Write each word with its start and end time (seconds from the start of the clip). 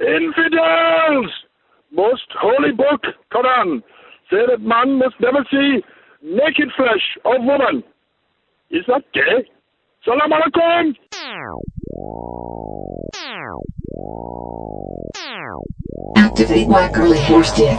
Infidels! 0.00 1.30
Most 1.92 2.26
holy 2.40 2.72
book, 2.72 3.02
Quran, 3.32 3.80
say 4.28 4.44
that 4.48 4.60
man 4.60 4.98
must 4.98 5.14
never 5.20 5.44
see 5.50 5.82
naked 6.22 6.70
flesh 6.76 7.16
of 7.24 7.44
woman. 7.44 7.84
Is 8.70 8.82
that 8.88 9.04
gay? 9.12 9.48
Salam 10.04 10.32
alaikum! 10.32 10.94
Activate 16.16 16.66
Wackerle 16.66 17.16
Hair 17.16 17.44
Stick. 17.44 17.78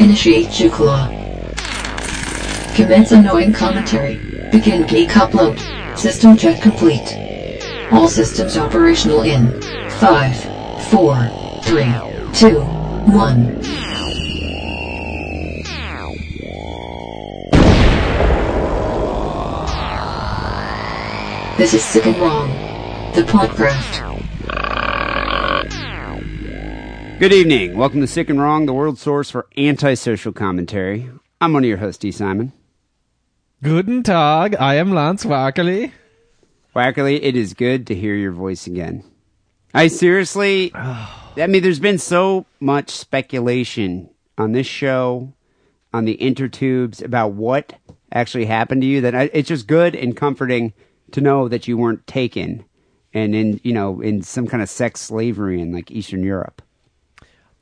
Initiate 0.00 0.46
Juklaw. 0.48 1.08
Commence 2.74 3.12
annoying 3.12 3.52
commentary. 3.52 4.16
Begin 4.50 4.86
geek 4.86 5.10
upload. 5.10 5.58
System 5.98 6.36
check 6.36 6.62
complete. 6.62 7.31
All 7.92 8.08
systems 8.08 8.56
operational 8.56 9.20
in 9.20 9.60
5, 9.90 10.84
4, 10.86 11.60
3, 11.62 11.84
2, 12.32 12.60
1. 12.60 13.56
This 21.58 21.74
is 21.74 21.84
Sick 21.84 22.06
and 22.06 22.16
Wrong, 22.16 22.48
the 23.14 23.22
podcast. 23.22 24.00
Good 27.20 27.34
evening. 27.34 27.76
Welcome 27.76 28.00
to 28.00 28.06
Sick 28.06 28.30
and 28.30 28.40
Wrong, 28.40 28.64
the 28.64 28.72
world 28.72 28.98
source 28.98 29.30
for 29.30 29.46
antisocial 29.58 30.32
commentary. 30.32 31.10
I'm 31.42 31.52
one 31.52 31.62
of 31.62 31.68
your 31.68 31.76
hosts, 31.76 31.98
D. 31.98 32.10
Simon. 32.10 32.52
Guten 33.62 34.02
Tag, 34.02 34.56
I 34.58 34.76
am 34.76 34.92
Lance 34.92 35.24
Wackerle. 35.24 35.92
Wackerle, 36.74 37.18
it 37.22 37.36
is 37.36 37.54
good 37.54 37.86
to 37.86 37.94
hear 37.94 38.14
your 38.14 38.32
voice 38.32 38.66
again. 38.66 39.04
I 39.74 39.88
seriously, 39.88 40.72
I 40.74 41.46
mean, 41.48 41.62
there's 41.62 41.80
been 41.80 41.98
so 41.98 42.46
much 42.60 42.90
speculation 42.90 44.08
on 44.38 44.52
this 44.52 44.66
show, 44.66 45.32
on 45.92 46.04
the 46.04 46.16
intertubes 46.16 47.02
about 47.02 47.32
what 47.32 47.78
actually 48.12 48.46
happened 48.46 48.82
to 48.82 48.86
you 48.86 49.00
that 49.02 49.14
I, 49.14 49.30
it's 49.32 49.48
just 49.48 49.66
good 49.66 49.94
and 49.94 50.16
comforting 50.16 50.72
to 51.12 51.20
know 51.20 51.48
that 51.48 51.68
you 51.68 51.76
weren't 51.76 52.06
taken 52.06 52.64
and 53.14 53.34
in, 53.34 53.60
you 53.62 53.72
know, 53.72 54.00
in 54.00 54.22
some 54.22 54.46
kind 54.46 54.62
of 54.62 54.70
sex 54.70 55.00
slavery 55.00 55.60
in 55.60 55.72
like 55.72 55.90
Eastern 55.90 56.22
Europe. 56.22 56.62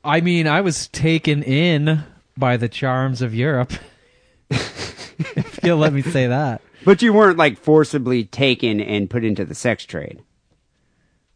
I 0.03 0.21
mean, 0.21 0.47
I 0.47 0.61
was 0.61 0.87
taken 0.87 1.43
in 1.43 2.03
by 2.37 2.57
the 2.57 2.69
charms 2.69 3.21
of 3.21 3.35
Europe. 3.35 3.73
if 4.49 5.59
you'll 5.63 5.77
let 5.77 5.93
me 5.93 6.01
say 6.01 6.27
that. 6.27 6.61
But 6.83 7.01
you 7.01 7.13
weren't 7.13 7.37
like 7.37 7.57
forcibly 7.57 8.23
taken 8.25 8.79
and 8.81 9.09
put 9.09 9.23
into 9.23 9.45
the 9.45 9.55
sex 9.55 9.85
trade. 9.85 10.21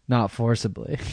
Not 0.07 0.31
forcibly. 0.31 0.97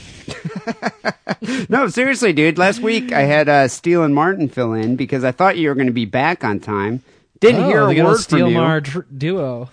No, 1.69 1.89
seriously, 1.89 2.33
dude. 2.33 2.59
Last 2.59 2.81
week 2.81 3.13
I 3.13 3.23
had 3.23 3.49
uh, 3.49 3.69
Steele 3.69 4.05
and 4.05 4.15
Martin 4.15 4.49
fill 4.49 4.73
in 4.75 4.97
because 4.97 5.25
I 5.25 5.33
thought 5.33 5.57
you 5.57 5.69
were 5.69 5.75
going 5.75 5.87
to 5.87 5.93
be 5.93 6.05
back 6.05 6.45
on 6.45 6.61
time. 6.61 7.03
Didn't 7.41 7.65
oh, 7.65 7.67
hear 7.67 7.83
a 7.83 7.87
the 7.87 7.95
good 7.95 8.01
old 8.03 8.13
word 8.13 8.25
from 8.27 8.49
you. 8.49 8.81
Tr- 8.81 9.01
duo. 9.17 9.71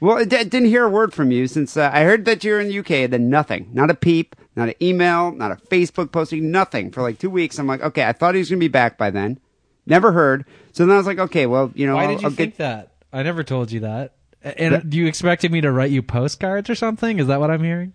Well, 0.00 0.18
I 0.18 0.24
d- 0.24 0.44
didn't 0.44 0.66
hear 0.66 0.84
a 0.84 0.90
word 0.90 1.14
from 1.14 1.30
you 1.30 1.46
since 1.46 1.76
uh, 1.76 1.90
I 1.92 2.02
heard 2.02 2.24
that 2.24 2.42
you're 2.42 2.60
in 2.60 2.68
the 2.68 2.78
UK. 2.80 3.08
Then 3.10 3.30
nothing, 3.30 3.70
not 3.72 3.90
a 3.90 3.94
peep, 3.94 4.34
not 4.56 4.68
an 4.68 4.74
email, 4.82 5.30
not 5.32 5.52
a 5.52 5.56
Facebook 5.56 6.10
posting, 6.10 6.50
nothing 6.50 6.90
for 6.90 7.02
like 7.02 7.18
two 7.18 7.30
weeks. 7.30 7.58
I'm 7.58 7.66
like, 7.66 7.82
okay, 7.82 8.04
I 8.04 8.12
thought 8.12 8.34
he 8.34 8.40
was 8.40 8.50
going 8.50 8.58
to 8.58 8.64
be 8.64 8.68
back 8.68 8.98
by 8.98 9.10
then. 9.10 9.38
Never 9.86 10.12
heard. 10.12 10.44
So 10.72 10.84
then 10.84 10.94
I 10.94 10.98
was 10.98 11.06
like, 11.06 11.18
okay, 11.18 11.46
well, 11.46 11.70
you 11.74 11.86
know, 11.86 11.94
Why 11.96 12.04
I'll, 12.04 12.08
did 12.10 12.22
you 12.22 12.28
I'll 12.28 12.34
think 12.34 12.56
get. 12.56 12.58
that? 12.58 12.92
I 13.14 13.22
never 13.22 13.42
told 13.44 13.70
you 13.72 13.80
that. 13.80 14.12
And 14.42 14.90
do 14.90 14.98
you 14.98 15.06
expected 15.06 15.50
me 15.52 15.60
to 15.62 15.72
write 15.72 15.90
you 15.90 16.02
postcards 16.02 16.68
or 16.68 16.74
something? 16.74 17.18
Is 17.18 17.28
that 17.28 17.40
what 17.40 17.50
I'm 17.50 17.62
hearing? 17.62 17.94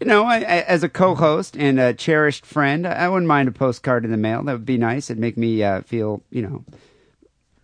You 0.00 0.06
know, 0.06 0.24
I, 0.24 0.36
I, 0.36 0.40
as 0.40 0.82
a 0.82 0.90
co-host 0.90 1.56
and 1.56 1.80
a 1.80 1.94
cherished 1.94 2.44
friend, 2.44 2.86
I, 2.86 2.92
I 2.92 3.08
wouldn't 3.08 3.28
mind 3.28 3.48
a 3.48 3.52
postcard 3.52 4.04
in 4.04 4.10
the 4.10 4.18
mail. 4.18 4.42
That 4.42 4.52
would 4.52 4.66
be 4.66 4.76
nice. 4.76 5.08
It'd 5.08 5.18
make 5.18 5.38
me 5.38 5.62
uh, 5.62 5.80
feel, 5.82 6.22
you 6.30 6.42
know, 6.42 6.64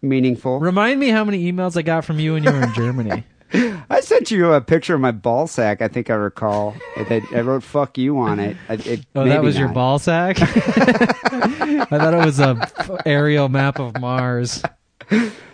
meaningful. 0.01 0.59
Remind 0.61 0.99
me 0.99 1.09
how 1.11 1.25
many 1.25 1.53
emails 1.53 1.77
I 1.77 1.83
got 1.83 2.07
from 2.07 2.19
you 2.19 2.33
when 2.35 2.45
you 2.45 2.51
were 2.53 2.63
in 2.63 2.73
Germany. 2.73 3.25
I 3.91 4.01
sent 4.01 4.31
you 4.31 4.53
a 4.55 4.63
picture 4.63 4.95
of 4.95 5.03
my 5.03 5.11
ball 5.11 5.47
sack. 5.47 5.83
I 5.83 5.89
think 5.89 6.09
I 6.09 6.15
recall. 6.15 6.75
That 6.97 7.23
I 7.35 7.41
wrote 7.43 7.63
"fuck 7.63 7.99
you" 7.99 8.19
on 8.19 8.41
it. 8.41 8.57
I- 8.69 8.75
it 8.75 9.05
Oh, 9.15 9.25
that 9.25 9.43
was 9.43 9.59
your 9.59 9.67
not. 9.69 9.75
ball 9.75 9.99
sack? 9.99 10.37
I 10.41 11.85
thought 11.85 12.15
it 12.15 12.25
was 12.25 12.41
a 12.41 13.03
aerial 13.05 13.51
map 13.51 13.79
of 13.79 14.01
Mars. 14.01 14.63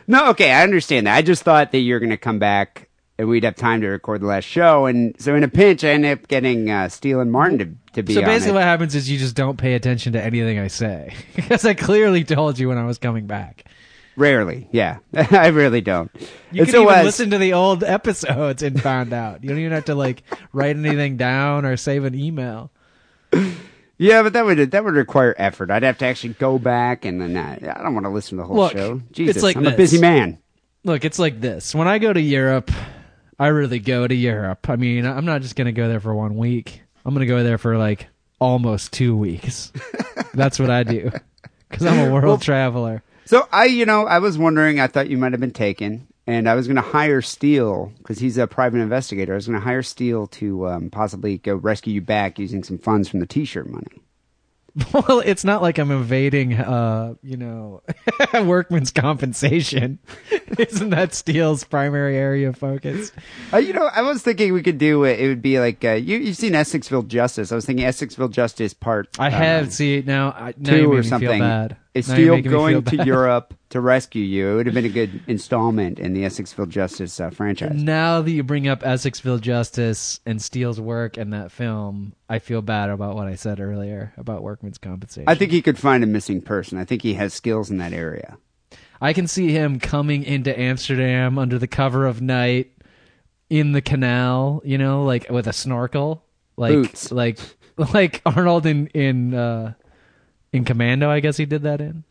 No, 0.09 0.31
okay, 0.31 0.51
I 0.51 0.63
understand 0.63 1.07
that. 1.07 1.15
I 1.15 1.23
just 1.23 1.43
thought 1.43 1.71
that 1.73 1.79
you're 1.81 2.01
going 2.01 2.11
to 2.11 2.17
come 2.17 2.39
back 2.39 2.89
and 3.19 3.29
we'd 3.29 3.45
have 3.45 3.57
time 3.57 3.83
to 3.83 3.89
record 3.89 4.23
the 4.23 4.27
last 4.27 4.45
show. 4.45 4.87
And 4.87 5.15
so 5.21 5.35
in 5.35 5.45
a 5.45 5.49
pinch, 5.49 5.85
I 5.85 5.89
ended 5.89 6.19
up 6.19 6.29
getting 6.29 6.71
uh, 6.71 6.89
Steele 6.89 7.21
and 7.21 7.31
Martin 7.31 7.59
to, 7.59 7.67
to 7.93 8.03
be 8.03 8.15
So 8.15 8.23
basically, 8.23 8.55
what 8.55 8.63
happens 8.63 8.95
is 8.95 9.11
you 9.11 9.19
just 9.19 9.37
don't 9.37 9.59
pay 9.59 9.75
attention 9.75 10.15
to 10.15 10.23
anything 10.23 10.59
I 10.59 10.69
say 10.69 11.15
because 11.37 11.65
I 11.67 11.75
clearly 11.75 12.25
told 12.25 12.59
you 12.59 12.69
when 12.69 12.79
I 12.79 12.87
was 12.87 12.99
coming 12.99 13.27
back. 13.27 13.65
Rarely, 14.17 14.67
yeah, 14.73 14.99
I 15.15 15.49
really 15.49 15.81
don't. 15.81 16.11
You 16.51 16.63
And 16.63 16.67
can 16.67 16.73
so, 16.73 16.83
even 16.83 16.95
uh, 16.99 17.03
listen 17.05 17.31
to 17.31 17.39
the 17.39 17.53
old 17.53 17.85
episodes 17.85 18.63
and 18.65 18.83
find 18.83 19.13
out. 19.13 19.45
You 19.45 19.51
don't 19.51 19.59
even 19.59 19.73
have 19.73 19.85
to 19.85 19.95
like 19.95 20.23
write 20.53 20.77
anything 20.77 21.17
down 21.19 21.65
or 21.65 21.77
save 21.77 22.05
an 22.05 22.17
email. 22.17 22.73
Yeah, 23.99 24.23
but 24.23 24.33
that 24.33 24.45
would 24.45 24.71
that 24.71 24.85
would 24.85 24.95
require 24.95 25.35
effort. 25.37 25.71
I'd 25.71 25.83
have 25.83 25.99
to 25.99 26.07
actually 26.07 26.35
go 26.35 26.59
back 26.59 27.05
and 27.05 27.21
then 27.21 27.37
uh, 27.37 27.75
I 27.77 27.83
don't 27.83 27.95
want 27.95 28.07
to 28.07 28.11
listen 28.11 28.39
to 28.39 28.43
the 28.43 28.47
whole 28.47 28.57
Look, 28.57 28.73
show. 28.73 29.03
it's 29.09 29.17
Jesus, 29.17 29.43
like 29.43 29.57
I'm 29.57 29.67
a 29.67 29.77
busy 29.77 30.01
man. 30.01 30.39
Look, 30.85 31.05
it's 31.05 31.19
like 31.19 31.41
this. 31.41 31.75
When 31.75 31.89
I 31.89 31.99
go 31.99 32.13
to 32.13 32.21
Europe, 32.21 32.71
I 33.39 33.49
really 33.49 33.81
go 33.81 34.07
to 34.07 34.15
Europe. 34.15 34.71
I 34.71 34.77
mean, 34.77 35.05
I'm 35.05 35.25
not 35.25 35.43
just 35.43 35.57
going 35.57 35.67
to 35.67 35.73
go 35.73 35.89
there 35.89 36.01
for 36.01 36.15
one 36.15 36.37
week. 36.37 36.83
I'm 37.05 37.13
going 37.13 37.27
to 37.27 37.33
go 37.33 37.43
there 37.43 37.59
for 37.59 37.77
like 37.77 38.07
almost 38.39 38.93
two 38.93 39.17
weeks. 39.17 39.73
That's 40.35 40.59
what 40.61 40.71
I 40.71 40.85
do 40.85 41.11
because 41.69 41.87
I'm 41.87 42.09
a 42.09 42.13
world 42.13 42.43
traveler. 42.43 43.03
So 43.25 43.47
I, 43.53 43.65
you 43.67 43.85
know, 43.85 44.07
I 44.07 44.21
was 44.21 44.39
wondering. 44.39 44.81
I 44.81 44.87
thought 44.87 45.09
you 45.11 45.19
might 45.19 45.33
have 45.33 45.41
been 45.41 45.51
taken, 45.51 46.07
and 46.29 46.47
I 46.47 46.55
was 46.55 46.67
going 46.67 46.77
to 46.77 46.83
hire 46.83 47.23
Steele 47.23 47.91
because 47.99 48.19
he's 48.19 48.37
a 48.37 48.47
private 48.47 48.81
investigator. 48.81 49.33
I 49.33 49.37
was 49.37 49.47
going 49.47 49.59
to 49.59 49.65
hire 49.65 49.83
Steele 49.83 50.27
to 50.27 50.69
um, 50.69 50.91
possibly 50.91 51.39
go 51.39 51.55
rescue 51.55 51.95
you 51.95 52.03
back 52.03 52.39
using 52.39 52.63
some 52.63 52.77
funds 52.77 53.09
from 53.09 53.21
the 53.21 53.27
T-shirt 53.27 53.67
money. 53.67 53.87
Well, 54.93 55.21
it's 55.25 55.45
not 55.45 55.61
like 55.61 55.79
I'm 55.79 55.91
evading, 55.91 56.55
uh, 56.55 57.15
you 57.21 57.37
know, 57.37 57.83
workman's 58.35 58.93
compensation. 58.93 59.99
Isn't 60.59 60.91
that 60.91 61.15
Steele's 61.15 61.65
primary 61.65 62.17
area 62.17 62.51
of 62.51 62.57
focus? 62.57 63.11
Uh, 63.53 63.57
you 63.57 63.73
know, 63.73 63.87
I 63.93 64.03
was 64.03 64.23
thinking 64.23 64.53
we 64.53 64.63
could 64.63 64.79
do 64.79 65.03
it. 65.03 65.19
It 65.19 65.27
would 65.27 65.43
be 65.43 65.59
like 65.59 65.85
uh, 65.85 65.95
you, 65.95 66.19
you've 66.19 66.37
seen 66.37 66.53
Essexville 66.53 67.09
Justice. 67.09 67.51
I 67.51 67.57
was 67.57 67.67
thinking 67.67 67.87
Essexville 67.87 68.31
Justice 68.31 68.73
Part. 68.73 69.19
I 69.19 69.31
have. 69.31 69.73
See 69.73 70.05
now, 70.07 70.29
I, 70.31 70.55
now 70.57 70.77
two 70.77 70.93
or 70.93 70.99
me 70.99 71.03
something. 71.03 71.41
Is 71.99 72.09
Now 72.09 72.15
you're 72.17 72.25
Steele 72.25 72.35
making 72.37 72.51
me 72.51 72.57
going 72.57 72.75
feel 72.75 72.83
to 72.83 72.97
bad. 72.99 73.07
Europe 73.09 73.55
to 73.71 73.81
rescue 73.81 74.23
you? 74.23 74.49
It 74.49 74.55
would 74.57 74.67
have 74.67 74.75
been 74.75 74.85
a 74.85 74.89
good 74.89 75.21
installment 75.27 75.99
in 75.99 76.15
the 76.15 76.23
Essexville 76.23 76.69
Justice 76.69 77.21
uh, 77.21 77.31
franchise. 77.31 77.75
Now 77.75 78.23
that 78.23 78.31
you 78.31 78.43
bring 78.43 78.69
up 78.69 78.83
Essexville 78.83 79.41
Justice 79.41 80.21
and 80.25 80.41
Steele's 80.41 80.81
work 80.81 81.19
in 81.19 81.31
that 81.31 81.53
film, 81.53 82.15
I 82.29 82.39
feel 82.39 82.63
bad 82.63 82.91
about 82.91 83.15
what 83.15 83.27
I 83.29 83.35
said 83.35 83.61
earlier 83.61 84.13
about 84.17 84.43
workman's 84.43 84.79
compensation. 84.79 85.29
I 85.29 85.35
think 85.35 85.53
he 85.53 85.63
could 85.63 85.79
find 85.79 86.03
a 86.03 86.07
missing 86.07 86.41
person. 86.41 86.79
I 86.79 86.85
think 86.85 87.03
he 87.03 87.15
has 87.15 87.35
skills 87.35 87.71
in 87.71 87.79
that 87.79 87.93
area. 87.93 88.39
I 89.01 89.13
can 89.13 89.27
see 89.29 89.53
him 89.53 89.79
coming 89.79 90.25
into 90.25 90.59
Amsterdam 90.59 91.39
under 91.39 91.59
the 91.59 91.69
cover 91.69 92.07
of 92.07 92.21
night 92.21 92.73
in 93.49 93.73
the 93.73 93.81
canal, 93.81 94.61
you 94.65 94.79
know, 94.79 95.05
like 95.05 95.31
with 95.31 95.47
a 95.47 95.53
snorkel, 95.53 96.25
like 96.57 96.73
Boots. 96.73 97.13
like 97.13 97.39
like 97.95 98.23
Arnold 98.27 98.67
in 98.67 98.89
in 98.89 99.35
uh, 99.35 99.75
in 100.53 100.65
Commando. 100.65 101.11
I 101.11 101.21
guess 101.21 101.37
he 101.37 101.47
did 101.47 101.63
that 101.63 101.81
in. 101.81 102.03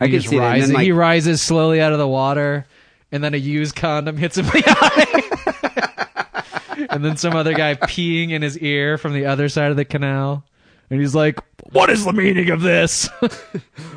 I 0.00 0.06
he 0.06 0.12
can 0.12 0.20
just 0.20 0.30
see 0.30 0.38
that. 0.38 0.44
Rises, 0.44 0.68
then, 0.68 0.74
like- 0.76 0.84
he 0.84 0.92
rises 0.92 1.42
slowly 1.42 1.80
out 1.80 1.92
of 1.92 1.98
the 1.98 2.06
water, 2.08 2.66
and 3.10 3.22
then 3.24 3.34
a 3.34 3.38
used 3.38 3.74
condom 3.74 4.16
hits 4.16 4.38
him 4.38 4.46
in 4.46 4.52
the 4.52 4.64
eye. 6.80 6.86
and 6.90 7.04
then 7.04 7.16
some 7.16 7.34
other 7.34 7.54
guy 7.54 7.74
peeing 7.74 8.30
in 8.30 8.42
his 8.42 8.58
ear 8.58 8.98
from 8.98 9.12
the 9.12 9.26
other 9.26 9.48
side 9.48 9.70
of 9.70 9.76
the 9.76 9.84
canal, 9.84 10.44
and 10.90 11.00
he's 11.00 11.14
like, 11.14 11.38
"What 11.72 11.90
is 11.90 12.04
the 12.04 12.12
meaning 12.12 12.50
of 12.50 12.62
this?" 12.62 13.08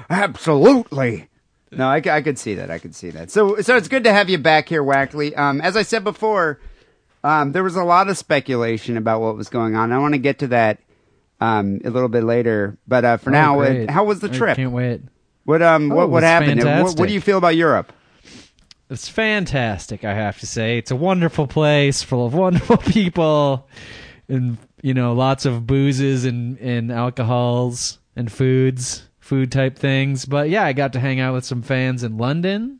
Absolutely. 0.09 1.27
No, 1.71 1.87
I 1.87 2.01
could 2.01 2.37
see 2.37 2.55
that. 2.55 2.69
I 2.69 2.79
could 2.79 2.95
see 2.95 3.11
that. 3.11 3.31
So, 3.31 3.61
so 3.61 3.77
it's 3.77 3.87
good 3.87 4.03
to 4.03 4.11
have 4.11 4.29
you 4.29 4.37
back 4.37 4.67
here, 4.67 4.83
Wackley. 4.83 5.37
Um, 5.37 5.61
as 5.61 5.77
I 5.77 5.83
said 5.83 6.03
before, 6.03 6.59
um, 7.23 7.53
there 7.53 7.63
was 7.63 7.77
a 7.77 7.83
lot 7.85 8.09
of 8.09 8.17
speculation 8.17 8.97
about 8.97 9.21
what 9.21 9.37
was 9.37 9.47
going 9.47 9.75
on. 9.75 9.93
I 9.93 9.99
want 9.99 10.13
to 10.13 10.17
get 10.17 10.39
to 10.39 10.47
that 10.47 10.79
um, 11.41 11.81
a 11.83 11.89
little 11.89 12.07
bit 12.09 12.23
later. 12.23 12.77
But 12.87 13.03
uh, 13.03 13.17
for 13.17 13.31
Oh, 13.31 13.33
now, 13.33 13.57
great. 13.57 13.89
how 13.89 14.05
was 14.05 14.19
the 14.21 14.29
trip? 14.29 14.51
I 14.51 14.55
can't 14.55 14.71
wait. 14.71 15.01
What 15.43 15.61
um, 15.61 15.91
Oh, 15.91 15.95
what 15.95 16.09
what 16.09 16.23
happened? 16.23 16.63
What, 16.63 16.97
what 16.97 17.07
do 17.07 17.13
you 17.13 17.21
feel 17.21 17.37
about 17.37 17.55
Europe? 17.55 17.91
It's 18.89 19.07
fantastic, 19.07 20.03
I 20.03 20.13
have 20.13 20.39
to 20.39 20.47
say. 20.47 20.77
It's 20.77 20.91
a 20.91 20.95
wonderful 20.95 21.47
place 21.47 22.03
full 22.03 22.25
of 22.25 22.33
wonderful 22.45 22.77
people 22.77 23.67
and 24.27 24.57
you 24.81 24.93
know, 24.93 25.13
lots 25.13 25.45
of 25.45 25.67
boozes 25.67 26.25
and, 26.25 26.57
and 26.59 26.91
alcohols 26.91 27.99
and 28.15 28.31
foods, 28.31 29.07
food 29.19 29.51
type 29.51 29.77
things. 29.77 30.25
But 30.25 30.49
yeah, 30.49 30.63
I 30.63 30.73
got 30.73 30.93
to 30.93 30.99
hang 30.99 31.19
out 31.19 31.33
with 31.33 31.45
some 31.45 31.61
fans 31.61 32.03
in 32.03 32.17
London. 32.17 32.79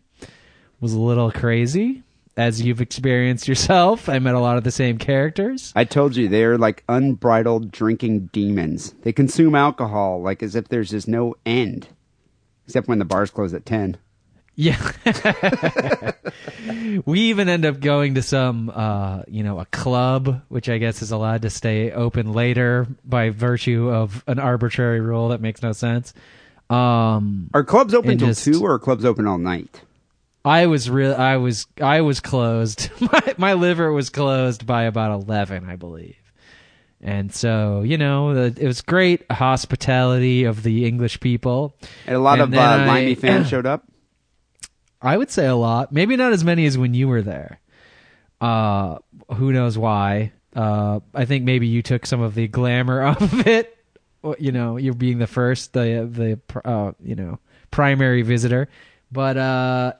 Was 0.79 0.93
a 0.93 0.99
little 0.99 1.31
crazy. 1.31 2.01
As 2.41 2.61
you've 2.61 2.81
experienced 2.81 3.47
yourself. 3.47 4.09
I 4.09 4.19
met 4.19 4.35
a 4.35 4.39
lot 4.39 4.57
of 4.57 4.63
the 4.63 4.71
same 4.71 4.97
characters. 4.97 5.71
I 5.75 5.83
told 5.85 6.15
you 6.15 6.27
they're 6.27 6.57
like 6.57 6.83
unbridled 6.89 7.71
drinking 7.71 8.29
demons. 8.33 8.93
They 9.03 9.13
consume 9.13 9.55
alcohol 9.55 10.21
like 10.21 10.41
as 10.41 10.55
if 10.55 10.67
there's 10.67 10.89
just 10.89 11.07
no 11.07 11.35
end, 11.45 11.87
except 12.65 12.87
when 12.87 12.99
the 12.99 13.05
bars 13.05 13.29
close 13.29 13.53
at 13.53 13.65
ten. 13.65 13.97
Yeah. 14.55 14.91
we 17.05 17.21
even 17.21 17.47
end 17.47 17.65
up 17.65 17.79
going 17.79 18.15
to 18.15 18.21
some, 18.21 18.69
uh, 18.73 19.23
you 19.27 19.43
know, 19.43 19.59
a 19.59 19.65
club, 19.65 20.41
which 20.49 20.67
I 20.67 20.77
guess 20.77 21.01
is 21.01 21.11
allowed 21.11 21.43
to 21.43 21.49
stay 21.49 21.91
open 21.91 22.33
later 22.33 22.85
by 23.05 23.29
virtue 23.29 23.89
of 23.89 24.23
an 24.27 24.39
arbitrary 24.39 24.99
rule 24.99 25.29
that 25.29 25.41
makes 25.41 25.61
no 25.61 25.71
sense. 25.71 26.13
Um, 26.69 27.49
Are 27.53 27.63
clubs 27.63 27.93
open 27.93 28.17
till 28.17 28.27
just- 28.27 28.45
two, 28.45 28.61
or 28.61 28.73
are 28.73 28.79
clubs 28.79 29.05
open 29.05 29.25
all 29.25 29.37
night? 29.37 29.81
I 30.43 30.65
was 30.67 30.89
real. 30.89 31.13
I 31.15 31.37
was. 31.37 31.67
I 31.81 32.01
was 32.01 32.19
closed. 32.19 32.89
my 32.99 33.35
my 33.37 33.53
liver 33.53 33.91
was 33.91 34.09
closed 34.09 34.65
by 34.65 34.83
about 34.83 35.11
eleven, 35.23 35.69
I 35.69 35.75
believe. 35.75 36.15
And 37.03 37.33
so, 37.33 37.81
you 37.81 37.97
know, 37.97 38.33
the, 38.49 38.63
it 38.63 38.67
was 38.67 38.81
great 38.81 39.25
hospitality 39.31 40.43
of 40.43 40.61
the 40.61 40.85
English 40.85 41.19
people. 41.19 41.75
And 42.05 42.15
a 42.15 42.19
lot 42.19 42.39
And 42.39 42.53
of 42.53 42.59
uh, 42.59 42.61
I- 42.61 42.85
Limey 42.85 43.15
fans 43.15 43.49
showed 43.49 43.65
up. 43.65 43.85
I 45.01 45.17
would 45.17 45.31
say 45.31 45.47
a 45.47 45.55
lot. 45.55 45.91
Maybe 45.91 46.15
not 46.15 46.31
as 46.31 46.43
many 46.43 46.67
as 46.67 46.77
when 46.77 46.93
you 46.93 47.07
were 47.07 47.23
there. 47.23 47.59
Uh, 48.39 48.99
who 49.35 49.51
knows 49.51 49.77
why? 49.79 50.31
Uh, 50.55 50.99
I 51.15 51.25
think 51.25 51.43
maybe 51.43 51.65
you 51.67 51.81
took 51.81 52.05
some 52.05 52.21
of 52.21 52.35
the 52.35 52.47
glamour 52.47 53.01
off 53.01 53.21
of 53.33 53.47
it. 53.47 53.75
You 54.37 54.51
know, 54.51 54.77
you're 54.77 54.93
being 54.93 55.17
the 55.17 55.25
first, 55.27 55.73
the 55.73 56.07
the 56.53 56.59
uh, 56.67 56.91
you 57.03 57.15
know 57.15 57.39
primary 57.71 58.21
visitor. 58.21 58.69
But 59.11 59.37
uh, 59.37 59.93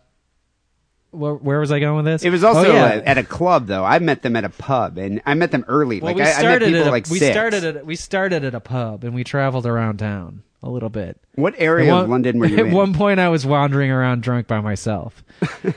where, 1.11 1.33
where 1.35 1.59
was 1.59 1.71
I 1.71 1.79
going 1.79 1.97
with 1.97 2.05
this? 2.05 2.23
It 2.23 2.29
was 2.29 2.43
also 2.43 2.71
oh, 2.71 2.73
yeah. 2.73 2.85
uh, 2.85 3.01
at 3.05 3.17
a 3.17 3.23
club, 3.23 3.67
though. 3.67 3.83
I 3.85 3.99
met 3.99 4.21
them 4.21 4.35
at 4.35 4.43
a 4.43 4.49
pub, 4.49 4.97
and 4.97 5.21
I 5.25 5.33
met 5.33 5.51
them 5.51 5.65
early. 5.67 5.99
well, 5.99 6.13
like 6.13 6.15
we 6.17 6.21
I, 6.23 6.25
I 6.25 6.29
met 6.29 6.39
started 6.39 6.65
people 6.67 6.81
at 6.81 6.87
a, 6.87 6.91
like 6.91 7.09
we 7.09 7.19
six. 7.19 7.33
started 7.33 7.63
at 7.63 7.85
we 7.85 7.95
started 7.95 8.43
at 8.43 8.55
a 8.55 8.59
pub 8.59 9.03
and 9.03 9.13
we 9.13 9.23
traveled 9.23 9.65
around 9.65 9.97
town 9.99 10.43
a 10.63 10.69
little 10.69 10.89
bit. 10.89 11.17
what 11.35 11.55
At 11.55 11.61
area 11.61 11.91
one- 11.91 12.03
of 12.05 12.09
London 12.09 12.39
were 12.39 12.45
you 12.45 12.57
At 12.59 12.65
in? 12.67 12.71
one 12.73 12.93
point, 12.93 13.19
I 13.19 13.29
was 13.29 13.45
wandering 13.45 13.91
around 13.91 14.21
drunk 14.23 14.47
by 14.47 14.61
myself 14.61 15.23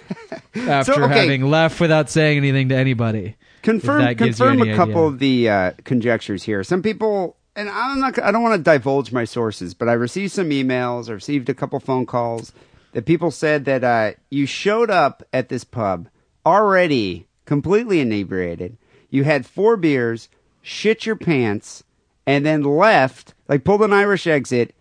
after 0.54 1.04
okay. 1.04 1.20
having 1.20 1.50
left 1.50 1.80
without 1.80 2.10
saying 2.10 2.36
anything 2.38 2.68
to 2.68 2.76
anybody. 2.76 3.36
confirm 3.62 4.00
if 4.02 4.06
that 4.08 4.14
gives 4.24 4.38
you 4.38 4.46
confirm 4.46 4.68
a 4.68 4.76
couple 4.76 5.06
idea. 5.06 5.06
of 5.06 5.18
the 5.18 5.48
uh, 5.48 5.70
conjectures 5.84 6.42
here. 6.44 6.62
Some 6.62 6.82
people, 6.82 7.36
and 7.56 7.68
I'm 7.68 8.00
not. 8.00 8.18
I 8.22 8.30
don't 8.30 8.42
want 8.42 8.62
to 8.62 8.62
divulge 8.70 9.10
my 9.12 9.24
sources, 9.24 9.74
but 9.74 9.88
I 9.88 9.94
received 9.94 10.32
some 10.32 10.50
emails. 10.50 11.08
I 11.08 11.12
received 11.12 11.48
a 11.48 11.54
couple 11.54 11.80
phone 11.80 12.06
calls 12.06 12.52
that 12.94 13.06
people 13.06 13.30
said 13.32 13.64
that 13.66 13.84
uh, 13.84 14.12
you 14.30 14.46
showed 14.46 14.88
up 14.88 15.24
at 15.32 15.48
this 15.48 15.64
pub 15.64 16.08
already 16.46 17.26
completely 17.44 18.00
inebriated. 18.00 18.78
You 19.10 19.24
had 19.24 19.44
four 19.44 19.76
beers, 19.76 20.28
shit 20.62 21.04
your 21.04 21.16
pants, 21.16 21.82
and 22.24 22.46
then 22.46 22.62
left. 22.62 23.34
Like 23.48 23.64
pulled 23.64 23.82
an 23.82 23.92
Irish 23.92 24.26
exit. 24.26 24.74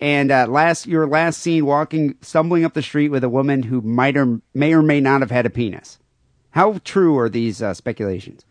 And 0.00 0.32
uh, 0.32 0.46
last, 0.48 0.86
your 0.86 1.06
last 1.06 1.40
seen 1.40 1.66
walking, 1.66 2.16
stumbling 2.22 2.64
up 2.64 2.72
the 2.72 2.82
street 2.82 3.10
with 3.10 3.22
a 3.22 3.28
woman 3.28 3.64
who 3.64 3.82
might 3.82 4.16
or 4.16 4.40
may 4.54 4.72
or 4.72 4.82
may 4.82 5.00
not 5.00 5.20
have 5.20 5.30
had 5.30 5.46
a 5.46 5.50
penis. 5.50 5.98
How 6.50 6.80
true 6.84 7.16
are 7.18 7.28
these 7.28 7.62
uh, 7.62 7.74
speculations? 7.74 8.44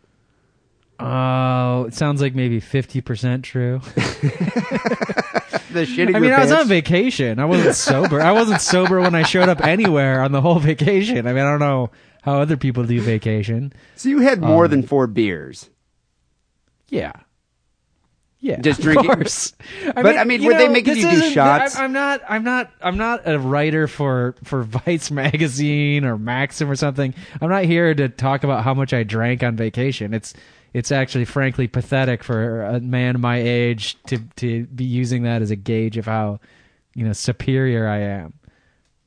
Oh, 0.98 1.84
it 1.84 1.94
sounds 1.94 2.22
like 2.22 2.34
maybe 2.34 2.60
fifty 2.60 3.00
percent 3.00 3.44
true. 3.44 3.80
The 5.72 5.84
shitting 5.86 6.14
I 6.16 6.18
mean, 6.18 6.32
I 6.32 6.40
was 6.40 6.50
pants? 6.50 6.62
on 6.62 6.68
vacation. 6.68 7.38
I 7.38 7.44
wasn't 7.44 7.74
sober. 7.74 8.20
I 8.20 8.32
wasn't 8.32 8.60
sober 8.74 9.00
when 9.00 9.14
I 9.14 9.22
showed 9.22 9.48
up 9.48 9.64
anywhere 9.64 10.22
on 10.22 10.32
the 10.32 10.40
whole 10.40 10.58
vacation. 10.58 11.26
I 11.26 11.32
mean, 11.32 11.44
I 11.44 11.50
don't 11.50 11.60
know 11.60 11.90
how 12.22 12.40
other 12.40 12.56
people 12.56 12.84
do 12.84 13.00
vacation. 13.00 13.72
So 13.96 14.08
you 14.08 14.18
had 14.20 14.40
more 14.40 14.64
Um, 14.66 14.70
than 14.70 14.82
four 14.82 15.06
beers. 15.06 15.70
Yeah. 16.88 17.12
Yeah, 18.40 18.60
Just 18.60 18.80
drinking-. 18.80 19.08
But, 19.94 20.18
I 20.18 20.24
mean, 20.24 20.44
were 20.44 20.54
they 20.54 20.66
making 20.68 20.96
you 20.96 21.08
do 21.08 21.30
shots? 21.30 21.76
I'm, 21.76 21.84
I'm 21.84 21.92
not. 21.92 22.20
I'm 22.28 22.42
not. 22.42 22.70
I'm 22.82 22.96
not 22.96 23.20
a 23.24 23.38
writer 23.38 23.86
for 23.86 24.34
for 24.42 24.64
Vice 24.64 25.12
magazine 25.12 26.04
or 26.04 26.18
Maxim 26.18 26.68
or 26.68 26.74
something. 26.74 27.14
I'm 27.40 27.48
not 27.50 27.64
here 27.66 27.94
to 27.94 28.08
talk 28.08 28.42
about 28.42 28.64
how 28.64 28.74
much 28.74 28.92
I 28.92 29.04
drank 29.04 29.44
on 29.44 29.54
vacation. 29.54 30.12
It's 30.12 30.34
it's 30.74 30.92
actually 30.92 31.24
frankly 31.24 31.68
pathetic 31.68 32.24
for 32.24 32.62
a 32.62 32.80
man 32.80 33.20
my 33.20 33.38
age 33.38 34.02
to 34.04 34.18
to 34.36 34.64
be 34.66 34.84
using 34.84 35.24
that 35.24 35.42
as 35.42 35.50
a 35.50 35.56
gauge 35.56 35.96
of 35.96 36.06
how 36.06 36.40
you 36.94 37.04
know 37.04 37.12
superior 37.12 37.86
I 37.86 37.98
am. 37.98 38.34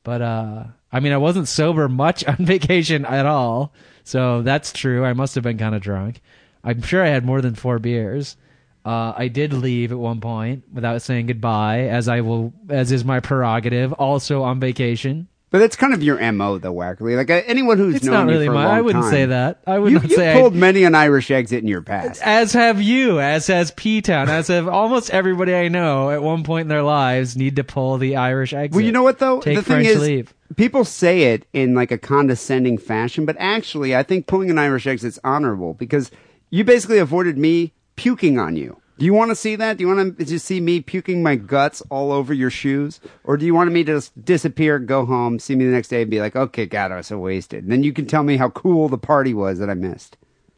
But 0.04 0.22
uh, 0.22 0.64
I 0.92 1.00
mean, 1.00 1.14
I 1.14 1.18
wasn't 1.18 1.48
sober 1.48 1.90
much 1.90 2.24
on 2.28 2.38
vacation 2.38 3.06
at 3.06 3.26
all, 3.26 3.74
so 4.04 4.42
that's 4.42 4.72
true. 4.72 5.04
I 5.04 5.14
must 5.14 5.36
have 5.36 5.44
been 5.44 5.58
kind 5.58 5.76
of 5.76 5.82
drunk. 5.82 6.22
I'm 6.64 6.82
sure 6.82 7.04
I 7.04 7.10
had 7.10 7.26
more 7.26 7.42
than 7.42 7.56
four 7.56 7.80
beers. 7.80 8.38
Uh, 8.84 9.14
I 9.18 9.30
did 9.30 9.52
leave 9.52 9.92
at 9.92 9.98
one 9.98 10.22
point 10.22 10.64
without 10.72 11.02
saying 11.02 11.26
goodbye, 11.26 11.82
as 11.88 12.08
I 12.08 12.22
will, 12.22 12.54
as 12.70 12.92
is 12.92 13.04
my 13.04 13.20
prerogative. 13.20 13.94
Also 13.94 14.44
on 14.44 14.60
vacation. 14.60 15.28
But 15.52 15.60
that's 15.60 15.76
kind 15.78 15.94
of 15.94 16.04
your 16.04 16.20
mo, 16.34 16.58
though, 16.58 16.74
Wackerle. 16.74 17.16
Like 17.16 17.30
uh, 17.30 17.42
anyone 17.46 17.78
who's 17.78 17.96
It's 17.96 18.04
known 18.06 18.14
not 18.14 18.26
really 18.28 18.46
you 18.46 18.50
for 18.52 18.52
a 18.52 18.56
my. 18.56 18.66
long 18.66 18.74
I 18.76 18.82
wouldn't 18.82 19.04
time, 19.06 19.12
say 19.12 19.26
that. 19.28 19.62
I 19.66 19.80
would 19.80 19.92
You, 19.92 20.00
not 20.00 20.10
you 20.10 20.16
say. 20.18 20.32
I- 20.36 20.40
pulled 20.42 20.54
many 20.56 20.84
an 20.84 20.96
Irish 20.96 21.32
exit 21.32 21.62
in 21.62 21.68
your 21.70 21.82
past. 21.82 22.22
as 22.24 22.52
have 22.54 22.82
you, 22.82 23.20
as 23.22 23.48
has 23.48 23.72
P 23.72 24.02
Town, 24.02 24.28
as 24.30 24.48
have 24.50 24.68
almost 24.68 25.12
everybody 25.12 25.54
I 25.56 25.70
know 25.70 26.10
at 26.10 26.22
one 26.22 26.44
point 26.44 26.64
in 26.64 26.68
their 26.68 26.84
lives 26.84 27.38
need 27.38 27.56
to 27.58 27.64
pull 27.64 27.98
the 27.98 28.18
Irish 28.18 28.54
exit. 28.54 28.76
Well, 28.76 28.84
you 28.84 28.92
know 28.92 29.04
what 29.04 29.20
though? 29.20 29.40
Take 29.40 29.56
the 29.58 29.62
thing 29.64 29.84
French 29.84 29.88
is, 29.88 30.00
leave. 30.02 30.34
people 30.58 30.84
say 30.84 31.34
it 31.34 31.46
in 31.54 31.74
like 31.74 31.92
a 31.92 31.98
condescending 31.98 32.78
fashion, 32.78 33.26
but 33.26 33.38
actually, 33.40 33.96
I 33.96 34.04
think 34.04 34.28
pulling 34.28 34.50
an 34.50 34.58
Irish 34.58 34.88
exit's 34.88 35.20
honorable 35.24 35.74
because 35.76 36.12
you 36.50 36.64
basically 36.66 36.98
avoided 36.98 37.38
me 37.38 37.72
puking 37.96 38.38
on 38.40 38.58
you. 38.58 38.82
Do 38.98 39.06
you 39.06 39.14
want 39.14 39.32
to 39.32 39.36
see 39.36 39.56
that? 39.58 39.78
Do 39.78 39.84
you 39.84 39.94
want 39.94 40.18
to 40.18 40.26
just 40.26 40.46
see 40.46 40.62
me 40.62 40.80
puking 40.80 41.22
my 41.22 41.36
guts 41.36 41.82
all 41.90 42.12
over 42.12 42.34
your 42.34 42.50
shoes, 42.50 43.02
or 43.24 43.36
do 43.36 43.46
you 43.46 43.54
want 43.54 43.72
me 43.72 43.84
to 43.84 43.96
just 43.96 44.24
disappear, 44.24 44.80
go 44.80 45.06
home, 45.06 45.38
see 45.40 45.56
me 45.56 45.66
the 45.66 45.72
next 45.72 45.90
day, 45.90 46.04
and 46.04 46.12
be 46.12 46.22
like, 46.22 46.36
"Okay, 46.36 46.66
God, 46.66 46.92
I 46.92 46.98
was 46.98 47.08
so 47.08 47.20
wasted." 47.20 47.64
And 47.64 47.72
then 47.72 47.84
you 47.84 47.92
can 47.92 48.06
tell 48.06 48.24
me 48.24 48.38
how 48.38 48.50
cool 48.50 48.88
the 48.88 48.98
party 48.98 49.34
was 49.34 49.60
that 49.60 49.70
I 49.70 49.74
missed. 49.74 50.18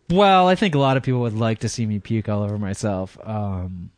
Well, 0.10 0.48
I 0.48 0.56
think 0.56 0.76
a 0.76 0.80
lot 0.80 0.98
of 0.98 1.04
people 1.04 1.22
would 1.22 1.34
like 1.34 1.60
to 1.60 1.70
see 1.70 1.86
me 1.86 2.00
puke 2.00 2.30
all 2.30 2.44
over 2.44 2.58
myself. 2.58 3.18
Um, 3.24 3.90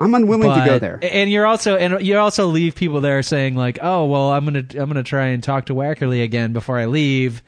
I'm 0.00 0.14
unwilling 0.14 0.54
to 0.54 0.64
go 0.64 0.78
there. 0.78 1.00
And 1.02 1.30
you're 1.30 1.46
also 1.46 1.76
and 1.76 2.00
you 2.06 2.18
also 2.18 2.46
leave 2.46 2.76
people 2.76 3.00
there 3.00 3.22
saying 3.22 3.56
like, 3.56 3.78
"Oh, 3.82 4.06
well, 4.06 4.30
I'm 4.30 4.44
gonna 4.44 4.64
I'm 4.80 4.88
gonna 4.88 5.02
try 5.02 5.26
and 5.26 5.42
talk 5.42 5.66
to 5.66 5.74
Wackerle 5.74 6.22
again 6.22 6.52
before 6.52 6.78
I 6.78 6.86
leave." 6.86 7.42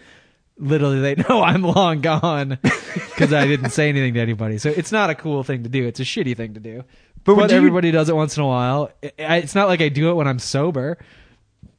Literally, 0.60 1.00
they 1.00 1.14
know 1.28 1.42
I'm 1.42 1.62
long 1.62 2.00
gone 2.02 2.58
because 2.62 3.32
I 3.32 3.46
didn't 3.46 3.70
say 3.70 3.88
anything 3.88 4.14
to 4.14 4.20
anybody. 4.20 4.58
So 4.58 4.68
it's 4.70 4.92
not 4.92 5.10
a 5.10 5.14
cool 5.14 5.42
thing 5.42 5.62
to 5.64 5.68
do. 5.68 5.86
It's 5.86 6.00
a 6.00 6.04
shitty 6.04 6.36
thing 6.36 6.54
to 6.54 6.60
do. 6.60 6.84
But 7.24 7.34
But, 7.34 7.36
would 7.36 7.50
you- 7.50 7.56
everybody 7.56 7.90
does 7.90 8.08
it 8.08 8.14
once 8.17 8.36
in 8.36 8.43
a 8.43 8.46
while. 8.46 8.90
It's 9.02 9.55
not 9.55 9.69
like 9.69 9.81
I 9.81 9.88
do 9.88 10.10
it 10.10 10.14
when 10.14 10.29
I'm 10.29 10.38
sober. 10.38 10.98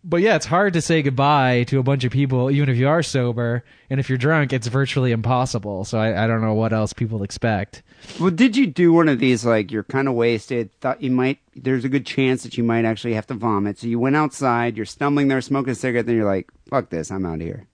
But 0.04 0.22
yeah, 0.22 0.36
it's 0.36 0.48
hard 0.48 0.74
to 0.74 0.82
say 0.82 1.04
goodbye 1.04 1.64
to 1.68 1.78
a 1.78 1.84
bunch 1.84 2.04
of 2.06 2.12
people, 2.12 2.50
even 2.50 2.70
if 2.70 2.78
you 2.78 2.88
are 2.88 3.04
sober. 3.04 3.64
And 3.92 4.00
if 4.00 4.10
you're 4.10 4.18
drunk, 4.18 4.52
it's 4.52 4.66
virtually 4.66 5.12
impossible. 5.12 5.86
So 5.86 6.00
I, 6.00 6.24
I 6.24 6.28
don't 6.28 6.42
know 6.42 6.56
what 6.56 6.74
else 6.74 6.92
people 6.92 7.22
expect. 7.22 7.84
Well, 8.20 8.32
did 8.32 8.58
you 8.58 8.66
do 8.66 8.92
one 8.94 9.08
of 9.08 9.20
these 9.20 9.46
like 9.46 9.72
you're 9.72 9.84
kind 9.84 10.08
of 10.08 10.16
wasted, 10.16 10.72
thought 10.82 11.04
you 11.04 11.12
might 11.12 11.38
there's 11.56 11.86
a 11.86 11.90
good 11.90 12.08
chance 12.08 12.42
that 12.42 12.58
you 12.58 12.64
might 12.64 12.84
actually 12.84 13.14
have 13.14 13.28
to 13.28 13.36
vomit. 13.36 13.78
So 13.78 13.86
you 13.86 14.00
went 14.00 14.16
outside, 14.16 14.76
you're 14.76 14.88
stumbling 14.88 15.28
there 15.28 15.40
smoking 15.40 15.74
a 15.74 15.76
cigarette, 15.76 16.08
then 16.08 16.16
you're 16.16 16.26
like, 16.26 16.50
"Fuck 16.72 16.90
this, 16.90 17.12
I'm 17.12 17.24
out 17.28 17.36
of 17.36 17.42
here." 17.42 17.68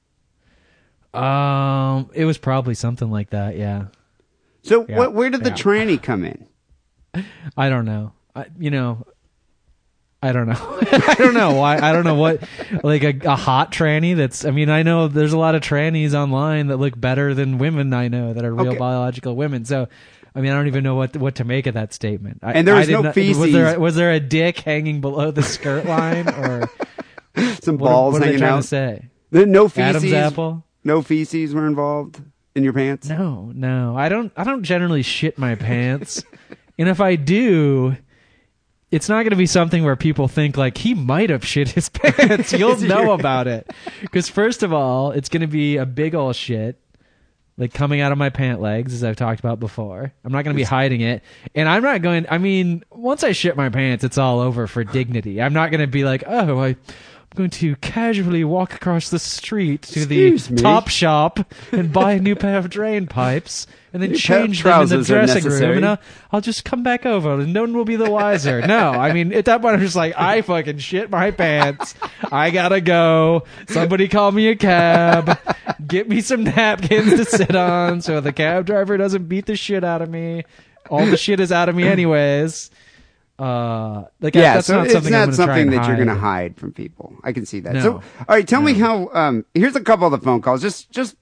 Um, 1.13 2.09
it 2.13 2.25
was 2.25 2.37
probably 2.37 2.75
something 2.75 3.09
like 3.09 3.31
that. 3.31 3.57
Yeah. 3.57 3.85
So 4.63 4.85
Yeah, 4.87 4.97
what, 4.97 5.13
where 5.13 5.29
did 5.29 5.43
the 5.43 5.49
yeah. 5.51 5.55
tranny 5.55 6.01
come 6.01 6.23
in? 6.25 6.47
I 7.57 7.69
don't 7.69 7.85
know. 7.85 8.13
I, 8.35 8.45
you 8.59 8.69
know, 8.69 9.05
I 10.21 10.31
don't 10.31 10.47
know. 10.47 10.79
I 10.91 11.15
don't 11.17 11.33
know 11.33 11.53
why. 11.53 11.77
I 11.77 11.91
don't 11.93 12.03
know 12.03 12.15
what, 12.15 12.43
like 12.83 13.03
a, 13.03 13.13
a 13.25 13.35
hot 13.35 13.71
tranny 13.71 14.15
that's, 14.15 14.45
I 14.45 14.51
mean, 14.51 14.69
I 14.69 14.83
know 14.83 15.07
there's 15.07 15.33
a 15.33 15.37
lot 15.37 15.55
of 15.55 15.61
trannies 15.61 16.13
online 16.13 16.67
that 16.67 16.77
look 16.77 16.99
better 16.99 17.33
than 17.33 17.57
women 17.59 17.93
I 17.93 18.07
know 18.09 18.33
that 18.33 18.43
are 18.43 18.53
real 18.53 18.69
Okay. 18.69 18.77
biological 18.77 19.35
women. 19.35 19.63
So, 19.65 19.87
I 20.35 20.41
mean, 20.41 20.51
I 20.51 20.55
don't 20.55 20.67
even 20.67 20.83
know 20.83 20.95
what 20.95 21.17
what 21.17 21.35
to 21.35 21.43
make 21.45 21.65
of 21.65 21.73
that 21.75 21.93
statement. 21.93 22.39
I, 22.43 22.53
And 22.53 22.67
there 22.67 22.75
was 22.75 22.89
no 22.89 23.01
not- 23.01 23.15
feces. 23.15 23.37
Was 23.41 23.51
there, 23.51 23.79
was 23.79 23.95
there 23.95 24.11
a 24.11 24.19
dick 24.19 24.59
hanging 24.59 25.01
below 25.01 25.31
the 25.31 25.41
skirt 25.43 25.85
line 25.85 26.27
or 26.27 26.69
Some 27.61 27.77
what, 27.77 27.89
balls 27.89 28.13
what 28.13 28.21
are 28.21 28.25
they 28.25 28.31
hanging 28.33 28.39
trying 28.39 28.53
out. 28.53 28.61
to 28.61 28.67
say? 28.67 29.09
No 29.31 29.67
feces. 29.67 29.95
Adam's 30.03 30.13
apple? 30.13 30.63
No 30.87 31.01
feces 31.01 31.53
were 31.53 31.67
involved 31.67 32.21
in 32.55 32.63
your 32.63 32.71
pants. 32.71 33.09
No, 33.09 33.51
no. 33.53 33.97
I 33.97 34.07
don't 34.07 34.31
I 34.37 34.45
don't 34.45 34.63
generally 34.63 35.01
shit 35.01 35.37
my 35.37 35.53
pants. 35.55 36.23
and 36.79 36.87
if 36.87 37.01
I 37.01 37.17
do, 37.17 37.97
it's 38.89 39.09
not 39.09 39.23
going 39.23 39.31
to 39.31 39.35
be 39.35 39.47
something 39.47 39.83
where 39.83 39.97
people 39.97 40.29
think 40.29 40.55
like 40.55 40.77
he 40.77 40.93
might 40.93 41.29
have 41.29 41.45
shit 41.45 41.67
his 41.67 41.89
pants. 41.93 42.53
You'll 42.53 42.77
know 42.79 43.11
about 43.11 43.47
it. 43.47 43.69
Cuz 44.13 44.29
first 44.29 44.63
of 44.63 44.71
all, 44.71 45.11
it's 45.11 45.27
going 45.27 45.41
to 45.41 45.47
be 45.47 45.75
a 45.75 45.85
big 45.85 46.15
old 46.15 46.37
shit 46.37 46.79
like 47.57 47.73
coming 47.73 47.99
out 47.99 48.13
of 48.13 48.17
my 48.17 48.29
pant 48.29 48.61
legs 48.61 48.93
as 48.93 49.03
I've 49.03 49.17
talked 49.17 49.41
about 49.41 49.59
before. 49.59 50.13
I'm 50.23 50.31
not 50.31 50.45
going 50.45 50.55
to 50.55 50.57
be 50.57 50.63
hiding 50.63 51.01
it. 51.01 51.21
And 51.53 51.67
I'm 51.67 51.83
not 51.83 52.01
going 52.01 52.27
I 52.31 52.37
mean, 52.37 52.85
once 52.91 53.25
I 53.25 53.33
shit 53.33 53.57
my 53.57 53.67
pants, 53.67 54.05
it's 54.05 54.17
all 54.17 54.39
over 54.39 54.67
for 54.67 54.85
dignity. 54.85 55.41
I'm 55.41 55.51
not 55.51 55.69
going 55.69 55.81
to 55.81 55.87
be 55.87 56.05
like, 56.05 56.23
"Oh, 56.25 56.61
I 56.61 56.77
I'm 57.31 57.37
going 57.37 57.49
to 57.51 57.75
casually 57.77 58.43
walk 58.43 58.73
across 58.73 59.09
the 59.09 59.19
street 59.19 59.83
to 59.83 60.01
Excuse 60.01 60.47
the 60.47 60.53
me? 60.55 60.61
Topshop 60.61 61.45
and 61.71 61.91
buy 61.91 62.13
a 62.13 62.19
new 62.19 62.35
pair 62.35 62.57
of 62.57 62.69
drain 62.69 63.05
pipes 63.05 63.67
and 63.93 64.01
then 64.01 64.11
New 64.11 64.17
change 64.17 64.63
them 64.63 64.81
in 64.81 64.89
the 64.89 65.03
dressing 65.03 65.43
room 65.43 65.77
and 65.77 65.85
I'll, 65.85 65.99
I'll 66.31 66.41
just 66.41 66.65
come 66.65 66.83
back 66.83 67.05
over 67.05 67.33
and 67.33 67.53
no 67.53 67.61
one 67.61 67.73
will 67.73 67.85
be 67.85 67.95
the 67.95 68.09
wiser. 68.09 68.61
no, 68.67 68.91
I 68.91 69.11
mean, 69.11 69.33
at 69.33 69.45
that 69.45 69.61
point, 69.61 69.75
I'm 69.75 69.81
just 69.81 69.95
like, 69.95 70.13
I 70.17 70.41
fucking 70.41 70.77
shit 70.79 71.09
my 71.11 71.31
pants. 71.31 71.95
I 72.31 72.49
gotta 72.49 72.81
go. 72.81 73.43
Somebody 73.67 74.07
call 74.07 74.31
me 74.31 74.47
a 74.47 74.55
cab. 74.55 75.37
Get 75.85 76.07
me 76.07 76.21
some 76.21 76.43
napkins 76.43 77.13
to 77.13 77.25
sit 77.25 77.55
on 77.55 78.01
so 78.01 78.21
the 78.21 78.33
cab 78.33 78.65
driver 78.65 78.97
doesn't 78.97 79.25
beat 79.25 79.45
the 79.45 79.55
shit 79.55 79.83
out 79.83 80.01
of 80.01 80.09
me. 80.09 80.43
All 80.89 81.05
the 81.05 81.17
shit 81.17 81.39
is 81.39 81.51
out 81.51 81.69
of 81.69 81.75
me 81.75 81.83
anyways. 81.83 82.71
Uh, 83.39 84.05
like 84.19 84.33
yeah, 84.33 84.55
that's 84.55 84.67
so 84.67 84.77
not 84.77 84.85
it's 84.85 84.93
something 84.93 85.11
not 85.11 85.33
something 85.33 85.61
and 85.61 85.73
that 85.73 85.87
you're 85.87 85.95
going 85.95 86.07
to 86.07 86.15
hide 86.15 86.57
from 86.57 86.71
people. 86.71 87.15
I 87.23 87.33
can 87.33 87.45
see 87.45 87.59
that. 87.59 87.73
No. 87.73 87.81
So, 87.81 87.93
all 87.93 88.01
right, 88.29 88.47
tell 88.47 88.61
me 88.61 88.73
how. 88.73 89.09
Um, 89.13 89.45
here's 89.53 89.75
a 89.75 89.81
couple 89.81 90.05
of 90.07 90.11
the 90.11 90.17
phone 90.17 90.41
calls. 90.41 90.61
Just, 90.61 90.89
just 90.89 91.15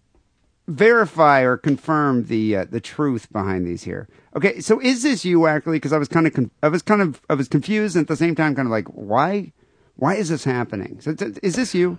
verify 0.68 1.42
or 1.42 1.58
confirm 1.58 2.26
the 2.26 2.56
uh, 2.56 2.66
the 2.70 2.80
truth 2.80 3.32
behind 3.34 3.68
these 3.68 3.84
here. 3.84 4.08
Okay, 4.34 4.62
so 4.62 4.80
is 4.80 5.04
this 5.04 5.26
you 5.26 5.46
actually? 5.46 5.76
Because 5.78 5.92
I 5.92 5.98
was 5.98 6.08
kind 6.08 6.26
of, 6.26 6.34
con- 6.34 6.52
I 6.64 6.70
was 6.70 6.82
kind 6.82 7.02
of, 7.02 7.22
I 7.30 7.34
was 7.34 7.50
confused 7.50 7.98
and 7.98 8.04
at 8.04 8.08
the 8.08 8.16
same 8.16 8.34
time, 8.34 8.56
kind 8.56 8.68
of 8.68 8.72
like, 8.72 8.88
why, 8.88 9.52
why 9.98 10.16
is 10.16 10.30
this 10.30 10.46
happening? 10.46 11.02
So, 11.02 11.14
t- 11.14 11.34
is 11.44 11.56
this 11.56 11.76
you? 11.76 11.98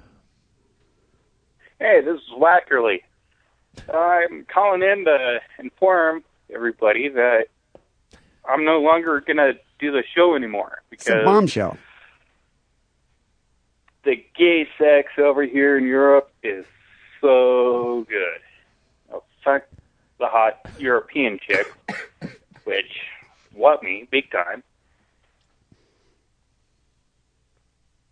Hey, 1.79 2.01
this 2.03 2.17
is 2.17 2.29
Wackerle. 2.39 3.01
I'm 3.93 4.47
calling 4.47 4.83
in 4.83 5.05
to 5.05 5.41
inform 5.59 6.25
everybody 6.53 7.11
that 7.11 7.49
I'm 8.49 8.65
no 8.65 8.81
longer 8.81 9.21
going 9.21 9.37
to 9.37 9.53
do 9.87 9.93
the 9.93 10.05
show 10.15 10.35
anymore 10.35 10.83
It's 10.91 11.07
a 11.07 11.13
because 11.13 11.25
bombshell. 11.25 11.79
the 14.05 14.25
gay 14.37 14.69
sex 14.79 15.13
over 15.19 15.43
here 15.45 15.77
in 15.79 15.85
Europe 15.85 16.31
is 16.43 16.65
so 17.21 18.05
good. 18.09 18.41
Oh, 19.13 19.23
fuck 19.45 19.63
the 20.19 20.27
hot 20.27 20.61
European 20.79 21.39
chick, 21.47 21.67
which 22.65 22.93
what 23.53 23.83
me 23.83 24.07
big 24.11 24.31
time. 24.31 24.63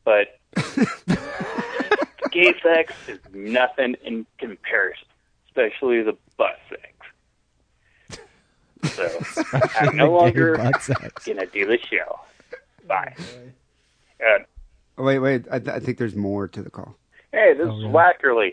But 0.05 0.39
gay 2.31 2.55
sex 2.63 2.93
is 3.09 3.19
nothing 3.33 3.97
in 4.05 4.27
comparison, 4.39 5.07
especially 5.49 6.03
the 6.03 6.17
butt 6.37 6.59
sex. 6.69 6.94
So 8.85 9.09
I'm 9.81 9.97
no 9.97 10.13
longer 10.13 10.57
gonna 10.57 11.47
do 11.47 11.67
the 11.67 11.79
show. 11.91 12.21
Bye. 12.87 13.15
Uh, 14.21 14.39
Oh, 14.97 15.03
wait, 15.03 15.19
wait. 15.19 15.45
I, 15.51 15.59
th- 15.59 15.75
I 15.75 15.81
think 15.81 15.99
there's 15.99 16.15
more 16.15 16.47
to 16.47 16.63
the 16.63 16.71
call. 16.71 16.95
hey, 17.33 17.53
this 17.55 17.67
Oh, 17.69 17.77
is 17.79 17.83
really? 17.83 17.93
Wackerle. 17.93 18.53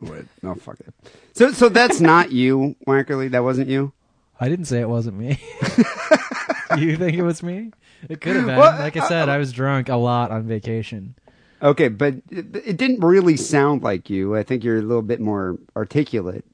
Wait, 0.00 0.24
no, 0.42 0.54
fuck 0.56 0.80
it. 0.80 0.92
So, 1.34 1.52
so 1.52 1.68
that's 1.68 2.00
not 2.00 2.32
you, 2.32 2.74
Wackerle. 2.84 3.30
That 3.30 3.44
wasn't 3.44 3.68
you. 3.68 3.92
I 4.40 4.48
didn't 4.48 4.64
say 4.64 4.80
it 4.80 4.88
wasn't 4.88 5.18
me. 5.18 5.38
you 6.78 6.96
think 6.96 7.16
it 7.16 7.22
was 7.22 7.44
me? 7.44 7.70
It 8.08 8.20
could 8.20 8.34
have 8.36 8.46
been. 8.46 8.56
Well, 8.56 8.76
like 8.78 8.96
I 8.96 9.06
said, 9.06 9.28
I 9.28 9.38
was 9.38 9.52
drunk 9.52 9.88
a 9.88 9.94
lot 9.96 10.32
on 10.32 10.48
vacation. 10.48 11.14
Okay, 11.62 11.88
but 11.88 12.14
it, 12.30 12.54
it 12.56 12.76
didn't 12.76 13.00
really 13.00 13.36
sound 13.36 13.82
like 13.84 14.10
you. 14.10 14.36
I 14.36 14.42
think 14.42 14.64
you're 14.64 14.78
a 14.78 14.82
little 14.82 15.02
bit 15.02 15.20
more 15.20 15.58
articulate. 15.76 16.44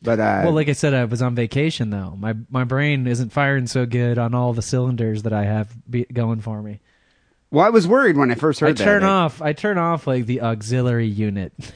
But 0.00 0.20
uh, 0.20 0.42
Well, 0.44 0.52
like 0.52 0.68
I 0.68 0.72
said, 0.72 0.94
I 0.94 1.04
was 1.06 1.22
on 1.22 1.34
vacation 1.34 1.90
though. 1.90 2.14
My 2.18 2.34
my 2.50 2.64
brain 2.64 3.06
isn't 3.06 3.32
firing 3.32 3.66
so 3.66 3.84
good 3.86 4.18
on 4.18 4.34
all 4.34 4.52
the 4.52 4.62
cylinders 4.62 5.24
that 5.24 5.32
I 5.32 5.44
have 5.44 5.68
be- 5.90 6.06
going 6.12 6.40
for 6.40 6.62
me. 6.62 6.80
well, 7.50 7.64
I 7.66 7.70
was 7.70 7.86
worried 7.88 8.16
when 8.16 8.30
I 8.30 8.34
first 8.36 8.60
heard 8.60 8.68
I 8.68 8.72
that. 8.72 8.84
turn 8.84 9.02
off. 9.04 9.42
I 9.42 9.52
turn 9.52 9.76
off 9.78 10.06
like 10.06 10.26
the 10.26 10.42
auxiliary 10.42 11.08
unit. 11.08 11.52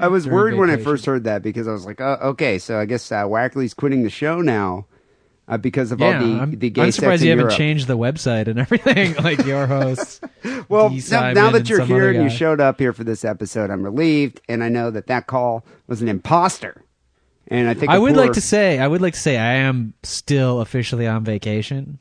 I 0.00 0.08
was 0.08 0.26
worried 0.26 0.54
when 0.58 0.70
I 0.70 0.78
first 0.78 1.04
heard 1.04 1.24
that 1.24 1.42
because 1.42 1.68
I 1.68 1.72
was 1.72 1.84
like, 1.84 2.00
oh, 2.00 2.16
okay, 2.30 2.58
so 2.58 2.78
I 2.78 2.86
guess 2.86 3.12
uh, 3.12 3.24
Wackerle's 3.24 3.74
quitting 3.74 4.02
the 4.02 4.08
show 4.10 4.40
now 4.40 4.86
uh, 5.48 5.56
because 5.56 5.90
of 5.92 6.00
yeah, 6.00 6.06
all 6.06 6.26
the 6.26 6.40
I'm, 6.40 6.58
the 6.58 6.70
gay 6.70 6.82
I'm 6.82 6.92
surprised 6.92 7.22
you 7.22 7.30
haven't 7.30 7.44
Europe. 7.44 7.56
changed 7.56 7.86
the 7.86 7.96
website 7.96 8.46
and 8.46 8.58
everything 8.58 9.14
like 9.16 9.44
your 9.44 9.66
hosts. 9.66 10.20
Well, 10.68 10.90
now, 11.10 11.32
now 11.32 11.50
that 11.50 11.68
you're 11.68 11.84
here 11.84 12.10
and 12.10 12.22
you 12.22 12.28
showed 12.28 12.60
up 12.60 12.78
here 12.78 12.92
for 12.92 13.02
this 13.02 13.24
episode, 13.24 13.70
I'm 13.70 13.82
relieved, 13.82 14.40
and 14.48 14.62
I 14.62 14.68
know 14.68 14.90
that 14.90 15.06
that 15.06 15.26
call 15.26 15.64
was 15.86 16.02
an 16.02 16.08
imposter. 16.08 16.84
And 17.48 17.68
I 17.68 17.74
think 17.74 17.90
I 17.90 17.98
would 17.98 18.14
poor- 18.14 18.24
like 18.24 18.32
to 18.34 18.40
say, 18.42 18.78
I 18.78 18.86
would 18.86 19.00
like 19.00 19.14
to 19.14 19.20
say, 19.20 19.38
I 19.38 19.54
am 19.54 19.94
still 20.02 20.60
officially 20.60 21.06
on 21.06 21.24
vacation. 21.24 21.98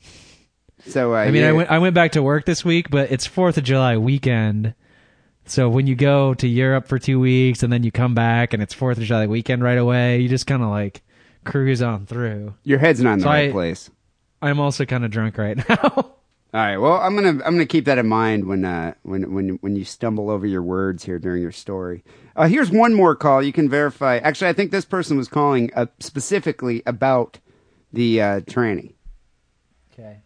So 0.86 1.13
uh, 1.13 1.18
I 1.18 1.32
mean, 1.32 1.44
I 1.46 1.54
went 1.54 1.72
I 1.72 1.80
went 1.80 1.96
back 1.96 2.12
to 2.13 2.24
work 2.24 2.46
this 2.46 2.66
week, 2.66 2.89
but 2.89 3.12
it's 3.12 3.25
Fourth 3.25 3.58
of 3.58 3.63
July 3.63 3.98
weekend. 3.98 4.74
So 5.46 5.70
when 5.70 5.88
you 5.88 5.96
go 5.96 6.34
to 6.36 6.48
Europe 6.48 6.88
for 6.88 7.00
two 7.00 7.20
weeks 7.22 7.63
and 7.63 7.72
then 7.72 7.84
you 7.84 7.92
come 7.92 8.13
back 8.13 8.54
and 8.54 8.62
it's 8.62 8.74
Fourth 8.74 8.98
of 8.98 9.04
July 9.06 9.27
weekend 9.27 9.63
right 9.63 9.77
away, 9.77 10.20
you 10.20 10.27
just 10.27 10.48
kind 10.48 10.62
of 10.62 10.70
like 10.70 11.01
cruise 11.48 11.82
on 11.82 12.06
through. 12.06 12.54
your 12.63 12.80
head's 12.80 13.01
not 13.01 13.13
in 13.13 13.20
the 13.20 13.24
So 13.24 13.30
right 13.30 13.50
I- 13.50 13.51
place. 13.51 13.89
I'm 14.42 14.60
also 14.60 14.86
kind 14.86 15.04
of 15.04 15.10
drunk 15.12 15.38
right 15.39 15.58
now. 15.70 15.77
All 15.96 16.13
right. 16.54 16.77
Well, 16.77 16.94
I'm 16.98 17.16
gonna 17.16 17.30
I'm 17.44 17.54
gonna 17.56 17.66
keep 17.66 17.86
that 17.86 17.98
in 17.98 18.08
mind 18.08 18.46
when 18.46 18.63
uh 18.66 18.94
when 19.04 19.34
when 19.34 19.50
when 19.62 19.75
you 19.75 19.84
stumble 19.84 20.30
over 20.30 20.46
your 20.46 20.62
words 20.62 21.04
here 21.04 21.18
during 21.20 21.42
your 21.42 21.51
story. 21.51 22.04
Uh, 22.36 22.48
here's 22.48 22.70
one 22.72 22.94
more 22.94 23.16
call. 23.16 23.42
You 23.42 23.51
can 23.51 23.68
verify. 23.70 24.18
Actually, 24.18 24.50
I 24.50 24.54
think 24.54 24.70
this 24.72 24.86
person 24.86 25.18
was 25.18 25.27
calling 25.27 25.72
uh, 25.75 25.88
specifically 26.00 26.84
about 26.86 27.39
the 27.92 28.22
uh, 28.22 28.39
tranny. 28.42 28.94
okay. 29.94 30.20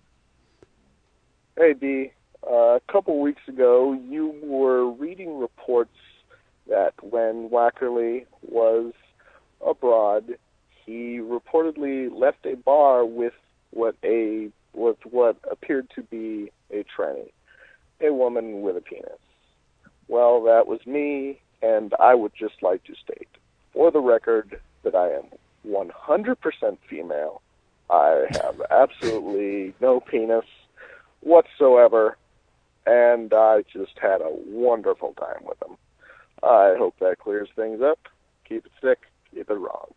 Hey, 1.57 1.73
D. 1.73 2.11
Uh, 2.45 2.75
a 2.75 2.81
couple 2.91 3.19
weeks 3.21 3.41
ago, 3.47 3.93
you 3.93 4.35
were 4.43 4.89
reading 4.91 5.37
reports 5.39 5.95
that 6.67 6.93
when 7.01 7.49
Wackerle 7.49 8.25
was 8.41 8.93
abroad, 9.65 10.35
he 10.85 11.19
reportedly 11.19 12.09
left 12.13 12.45
a 12.45 12.55
bar 12.55 13.05
with 13.05 13.33
what 13.71 13.95
a 14.03 14.49
with 14.73 14.97
what 15.03 15.37
appeared 15.49 15.89
to 15.95 16.01
be 16.03 16.51
a 16.71 16.85
tranny, 16.97 17.31
a 17.99 18.13
woman 18.13 18.61
with 18.61 18.77
a 18.77 18.81
penis. 18.81 19.19
Well, 20.07 20.43
that 20.43 20.67
was 20.67 20.85
me, 20.85 21.39
and 21.61 21.93
I 21.99 22.15
would 22.15 22.33
just 22.37 22.61
like 22.61 22.83
to 22.85 22.95
state, 22.95 23.27
for 23.73 23.91
the 23.91 23.99
record, 23.99 24.59
that 24.83 24.95
I 24.95 25.09
am 25.11 25.25
100% 25.67 26.77
female. 26.89 27.41
I 27.89 28.25
have 28.31 28.61
absolutely 28.71 29.73
no 29.81 29.99
penis 29.99 30.45
whatsoever, 31.21 32.17
and 32.85 33.33
I 33.33 33.63
just 33.71 33.97
had 34.01 34.21
a 34.21 34.29
wonderful 34.47 35.13
time 35.13 35.43
with 35.43 35.61
him. 35.61 35.77
I 36.43 36.75
hope 36.77 36.95
that 36.99 37.19
clears 37.19 37.49
things 37.55 37.81
up. 37.81 37.99
Keep 38.47 38.65
it 38.65 38.71
sick, 38.81 38.99
keep 39.33 39.49
it 39.49 39.53
wrong. 39.53 39.93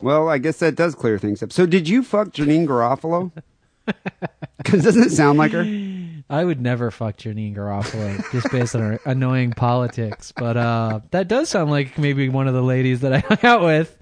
Well, 0.00 0.28
I 0.28 0.38
guess 0.38 0.58
that 0.58 0.76
does 0.76 0.94
clear 0.94 1.18
things 1.18 1.42
up. 1.42 1.52
So, 1.52 1.66
did 1.66 1.88
you 1.88 2.02
fuck 2.02 2.28
Janeane 2.28 2.66
Garofalo? 2.66 3.32
Because 4.58 4.82
doesn't 4.84 5.04
it 5.04 5.12
sound 5.12 5.38
like 5.38 5.52
her? 5.52 5.62
I 6.28 6.44
would 6.44 6.60
never 6.60 6.90
fuck 6.90 7.16
Janeane 7.16 7.56
Garofalo 7.56 8.22
just 8.32 8.50
based 8.50 8.74
on 8.74 8.82
her 8.82 9.00
annoying 9.06 9.52
politics, 9.52 10.30
but 10.36 10.56
uh, 10.58 11.00
that 11.10 11.26
does 11.28 11.48
sound 11.48 11.70
like 11.70 11.96
maybe 11.96 12.28
one 12.28 12.48
of 12.48 12.54
the 12.54 12.62
ladies 12.62 13.00
that 13.00 13.14
I 13.14 13.18
hung 13.28 13.38
out 13.44 13.62
with. 13.62 13.96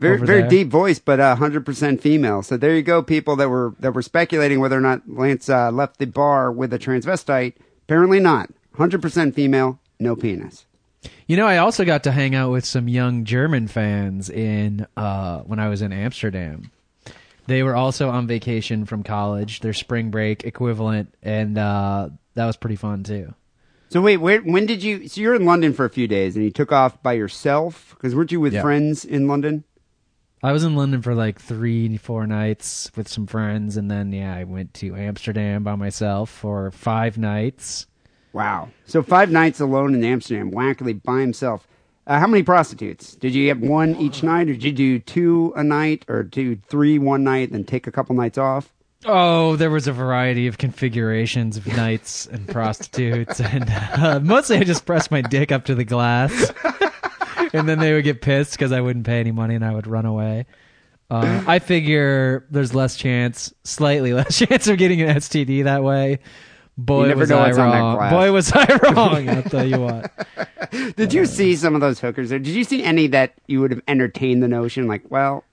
Very 0.00 0.18
very 0.18 0.40
there. 0.42 0.48
deep 0.48 0.68
voice, 0.68 0.98
but 0.98 1.20
uh, 1.20 1.36
hundred 1.36 1.66
percent 1.66 2.00
female. 2.00 2.42
So 2.42 2.56
there 2.56 2.74
you 2.74 2.82
go, 2.82 3.02
people 3.02 3.36
that 3.36 3.48
were 3.50 3.74
that 3.80 3.92
were 3.92 4.00
speculating 4.02 4.58
whether 4.60 4.78
or 4.78 4.80
not 4.80 5.02
Lance 5.06 5.48
uh, 5.50 5.70
left 5.70 5.98
the 5.98 6.06
bar 6.06 6.50
with 6.50 6.72
a 6.72 6.78
transvestite. 6.78 7.54
Apparently 7.82 8.20
not. 8.20 8.50
Hundred 8.76 9.02
percent 9.02 9.34
female, 9.34 9.80
no 10.00 10.16
penis. 10.16 10.66
You 11.26 11.36
know, 11.38 11.46
I 11.46 11.56
also 11.58 11.84
got 11.84 12.04
to 12.04 12.12
hang 12.12 12.34
out 12.34 12.50
with 12.50 12.64
some 12.66 12.86
young 12.86 13.24
German 13.24 13.66
fans 13.66 14.28
in 14.28 14.86
uh, 14.96 15.40
when 15.40 15.58
I 15.58 15.68
was 15.68 15.80
in 15.80 15.92
Amsterdam. 15.92 16.70
They 17.46 17.62
were 17.62 17.74
also 17.76 18.10
on 18.10 18.26
vacation 18.26 18.84
from 18.84 19.02
college, 19.02 19.60
their 19.60 19.72
spring 19.72 20.10
break 20.10 20.44
equivalent, 20.44 21.14
and 21.22 21.56
uh, 21.58 22.10
that 22.34 22.46
was 22.46 22.56
pretty 22.56 22.76
fun 22.76 23.04
too. 23.04 23.34
So 23.90 24.00
wait, 24.00 24.16
where, 24.18 24.40
when 24.40 24.66
did 24.66 24.82
you? 24.82 25.08
So 25.08 25.20
you're 25.20 25.34
in 25.34 25.44
London 25.44 25.72
for 25.72 25.84
a 25.84 25.90
few 25.90 26.08
days, 26.08 26.36
and 26.36 26.44
you 26.44 26.50
took 26.50 26.72
off 26.72 27.02
by 27.02 27.12
yourself 27.14 27.94
because 27.96 28.14
weren't 28.14 28.32
you 28.32 28.40
with 28.40 28.52
Yeah. 28.54 28.62
friends 28.62 29.04
in 29.04 29.28
London? 29.28 29.64
I 30.42 30.52
was 30.52 30.64
in 30.64 30.76
London 30.76 31.00
for 31.00 31.14
like 31.14 31.40
three, 31.40 31.96
four 31.96 32.26
nights 32.26 32.90
with 32.96 33.08
some 33.08 33.26
friends, 33.26 33.78
and 33.78 33.90
then 33.90 34.12
yeah, 34.12 34.34
I 34.34 34.44
went 34.44 34.74
to 34.74 34.94
Amsterdam 34.94 35.62
by 35.64 35.74
myself 35.74 36.28
for 36.28 36.70
five 36.70 37.16
nights. 37.16 37.86
Wow. 38.34 38.70
So 38.84 39.02
five 39.02 39.30
nights 39.30 39.60
alone 39.60 39.94
in 39.94 40.04
Amsterdam, 40.04 40.50
Wackerle 40.50 41.00
by 41.02 41.20
himself. 41.20 41.66
Uh, 42.06 42.18
how 42.18 42.26
many 42.26 42.42
prostitutes? 42.42 43.14
Did 43.14 43.32
you 43.34 43.48
have 43.48 43.60
one 43.60 43.96
each 43.96 44.22
night, 44.22 44.48
or 44.50 44.52
did 44.52 44.64
you 44.64 44.72
do 44.72 44.98
two 44.98 45.54
a 45.56 45.64
night, 45.64 46.04
or 46.08 46.22
do 46.24 46.56
three 46.56 46.98
one 46.98 47.24
night, 47.24 47.52
then 47.52 47.64
take 47.64 47.86
a 47.86 47.92
couple 47.92 48.14
nights 48.14 48.36
off? 48.36 48.74
Oh, 49.06 49.56
there 49.56 49.70
was 49.70 49.86
a 49.86 49.92
variety 49.92 50.46
of 50.46 50.58
configurations 50.58 51.56
of 51.56 51.66
nights 51.66 52.26
and 52.26 52.46
prostitutes, 52.48 53.40
and 53.40 53.70
uh, 53.70 54.20
mostly 54.20 54.58
I 54.58 54.64
just 54.64 54.84
pressed 54.84 55.10
my 55.10 55.22
dick 55.22 55.52
up 55.52 55.66
to 55.66 55.74
the 55.74 55.84
glass, 55.84 56.52
and 57.52 57.68
then 57.68 57.78
they 57.78 57.94
would 57.94 58.04
get 58.04 58.20
pissed 58.20 58.52
because 58.52 58.72
I 58.72 58.80
wouldn't 58.80 59.06
pay 59.06 59.20
any 59.20 59.32
money 59.32 59.54
and 59.54 59.64
I 59.64 59.72
would 59.72 59.86
run 59.86 60.06
away. 60.06 60.46
Uh, 61.08 61.44
I 61.46 61.58
figure 61.60 62.46
there's 62.50 62.74
less 62.74 62.96
chance, 62.96 63.54
slightly 63.62 64.12
less 64.12 64.38
chance 64.46 64.66
of 64.66 64.76
getting 64.76 65.00
an 65.02 65.16
STD 65.16 65.64
that 65.64 65.84
way, 65.84 66.18
Boy, 66.76 67.06
never 67.08 67.20
was 67.20 67.30
know 67.30 67.38
I 67.38 67.46
what's 67.48 67.58
on 67.58 67.70
that 67.70 67.78
wrong. 67.80 68.10
Boy, 68.10 68.32
was 68.32 68.52
I 68.52 68.76
wrong. 68.82 69.28
I'll 69.28 69.42
tell 69.44 69.66
you 69.66 69.78
what. 69.80 70.10
Did 70.96 71.12
you 71.12 71.24
see 71.26 71.54
some 71.54 71.74
of 71.76 71.80
those 71.80 72.00
hookers 72.00 72.30
there? 72.30 72.38
Did 72.40 72.54
you 72.54 72.64
see 72.64 72.82
any 72.82 73.06
that 73.08 73.34
you 73.46 73.60
would 73.60 73.70
have 73.70 73.82
entertained 73.86 74.42
the 74.42 74.48
notion 74.48 74.88
like, 74.88 75.08
well, 75.10 75.44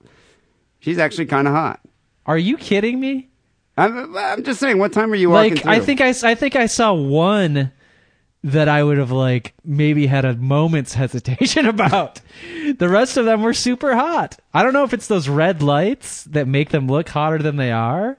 she's 0.80 0.98
actually 0.98 1.26
kind 1.26 1.46
of 1.46 1.54
hot? 1.54 1.80
Are 2.26 2.38
you 2.38 2.56
kidding 2.56 2.98
me? 2.98 3.28
I'm, 3.76 4.16
I'm 4.16 4.42
just 4.42 4.58
saying, 4.60 4.78
what 4.78 4.92
time 4.92 5.10
were 5.10 5.16
you 5.16 5.30
walking 5.30 5.54
Like, 5.54 5.62
through? 5.62 5.72
I 5.72 5.80
think 5.80 6.00
I, 6.00 6.08
s- 6.08 6.24
I 6.24 6.34
think 6.34 6.56
I 6.56 6.66
saw 6.66 6.92
one 6.92 7.72
that 8.44 8.68
I 8.68 8.82
would 8.82 8.98
have 8.98 9.12
like 9.12 9.54
maybe 9.64 10.06
had 10.08 10.24
a 10.24 10.34
moment's 10.34 10.94
hesitation 10.94 11.66
about. 11.66 12.20
The 12.76 12.88
rest 12.88 13.16
of 13.16 13.24
them 13.26 13.42
were 13.42 13.54
super 13.54 13.94
hot. 13.94 14.38
I 14.52 14.62
don't 14.64 14.72
know 14.72 14.82
if 14.84 14.92
it's 14.92 15.06
those 15.06 15.28
red 15.28 15.62
lights 15.62 16.24
that 16.24 16.48
make 16.48 16.70
them 16.70 16.88
look 16.88 17.08
hotter 17.08 17.38
than 17.38 17.56
they 17.56 17.70
are. 17.70 18.18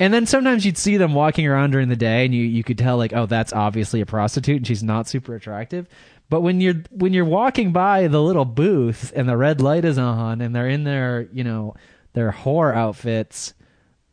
And 0.00 0.14
then 0.14 0.26
sometimes 0.26 0.64
you'd 0.64 0.78
see 0.78 0.96
them 0.96 1.12
walking 1.14 1.46
around 1.46 1.72
during 1.72 1.88
the 1.88 1.96
day 1.96 2.24
and 2.24 2.32
you, 2.34 2.44
you 2.44 2.62
could 2.62 2.78
tell 2.78 2.96
like, 2.96 3.12
oh, 3.12 3.26
that's 3.26 3.52
obviously 3.52 4.00
a 4.00 4.06
prostitute 4.06 4.58
and 4.58 4.66
she's 4.66 4.82
not 4.82 5.08
super 5.08 5.34
attractive. 5.34 5.88
But 6.30 6.42
when 6.42 6.60
you're 6.60 6.82
when 6.90 7.12
you're 7.14 7.24
walking 7.24 7.72
by 7.72 8.06
the 8.06 8.20
little 8.22 8.44
booth 8.44 9.12
and 9.16 9.28
the 9.28 9.36
red 9.36 9.60
light 9.60 9.84
is 9.84 9.98
on 9.98 10.40
and 10.40 10.54
they're 10.54 10.68
in 10.68 10.84
their, 10.84 11.26
you 11.32 11.42
know, 11.42 11.74
their 12.12 12.30
whore 12.30 12.74
outfits, 12.74 13.54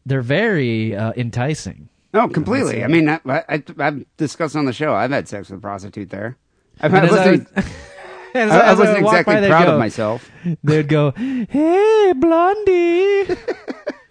they're 0.05 0.21
very 0.21 0.95
uh, 0.95 1.11
enticing. 1.17 1.89
No, 2.13 2.27
completely. 2.29 2.83
I 2.83 2.87
mean, 2.87 3.09
I, 3.09 3.19
I, 3.27 3.63
I've 3.77 4.05
discussed 4.15 4.55
on 4.55 4.63
the 4.65 4.71
show. 4.73 4.93
I've 4.93 5.11
had 5.11 5.27
sex 5.27 5.49
with 5.49 5.59
a 5.59 5.61
prostitute 5.61 6.09
there. 6.09 6.37
I, 6.79 6.87
I 6.87 6.89
And 6.89 6.95
as 7.05 7.11
I 7.11 7.15
wasn't, 7.17 7.55
was- 7.55 7.65
as 8.35 8.51
I, 8.51 8.57
I 8.59 8.71
as 8.71 8.77
wasn't 8.79 8.97
exactly 8.99 9.35
by, 9.35 9.47
proud 9.49 9.65
go- 9.65 9.73
of 9.73 9.79
myself. 9.79 10.31
They'd 10.63 10.87
go, 10.87 11.11
"Hey, 11.11 12.13
blondie," 12.15 13.35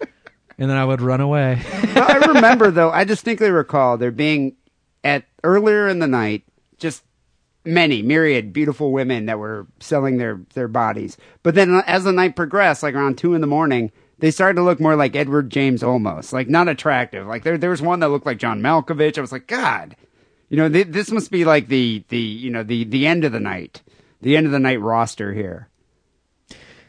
and 0.57 0.69
then 0.69 0.77
I 0.77 0.85
would 0.85 1.01
run 1.01 1.21
away. 1.21 1.61
I 1.95 2.17
remember 2.33 2.71
though. 2.71 2.91
I 2.91 3.03
distinctly 3.03 3.49
recall 3.49 3.97
there 3.97 4.11
being 4.11 4.55
at 5.03 5.25
earlier 5.43 5.87
in 5.87 5.99
the 5.99 6.07
night 6.07 6.43
just 6.77 7.03
many 7.65 8.01
myriad 8.01 8.53
beautiful 8.53 8.91
women 8.91 9.25
that 9.25 9.39
were 9.39 9.67
selling 9.79 10.17
their 10.17 10.41
their 10.53 10.67
bodies. 10.67 11.17
But 11.43 11.55
then 11.55 11.73
uh, 11.73 11.83
as 11.87 12.03
the 12.03 12.11
night 12.11 12.35
progressed, 12.35 12.83
like 12.83 12.95
around 12.95 13.17
two 13.17 13.33
in 13.33 13.41
the 13.41 13.47
morning, 13.47 13.91
they 14.19 14.31
started 14.31 14.55
to 14.55 14.63
look 14.63 14.79
more 14.79 14.95
like 14.95 15.15
Edward 15.15 15.49
James 15.49 15.81
Olmos, 15.81 16.31
like 16.31 16.47
not 16.47 16.67
attractive. 16.67 17.27
Like 17.27 17.43
there 17.43 17.57
there 17.57 17.69
was 17.71 17.81
one 17.81 17.99
that 17.99 18.09
looked 18.09 18.25
like 18.25 18.37
John 18.37 18.61
Malkovich. 18.61 19.17
I 19.17 19.21
was 19.21 19.31
like, 19.31 19.47
God, 19.47 19.95
you 20.49 20.57
know, 20.57 20.69
th- 20.69 20.87
this 20.87 21.11
must 21.11 21.31
be 21.31 21.43
like 21.45 21.67
the 21.67 22.03
the 22.09 22.19
you 22.19 22.51
know 22.51 22.63
the 22.63 22.83
the 22.83 23.07
end 23.07 23.25
of 23.25 23.31
the 23.31 23.39
night, 23.39 23.81
the 24.21 24.37
end 24.37 24.45
of 24.45 24.51
the 24.51 24.59
night 24.59 24.79
roster 24.79 25.33
here. 25.33 25.69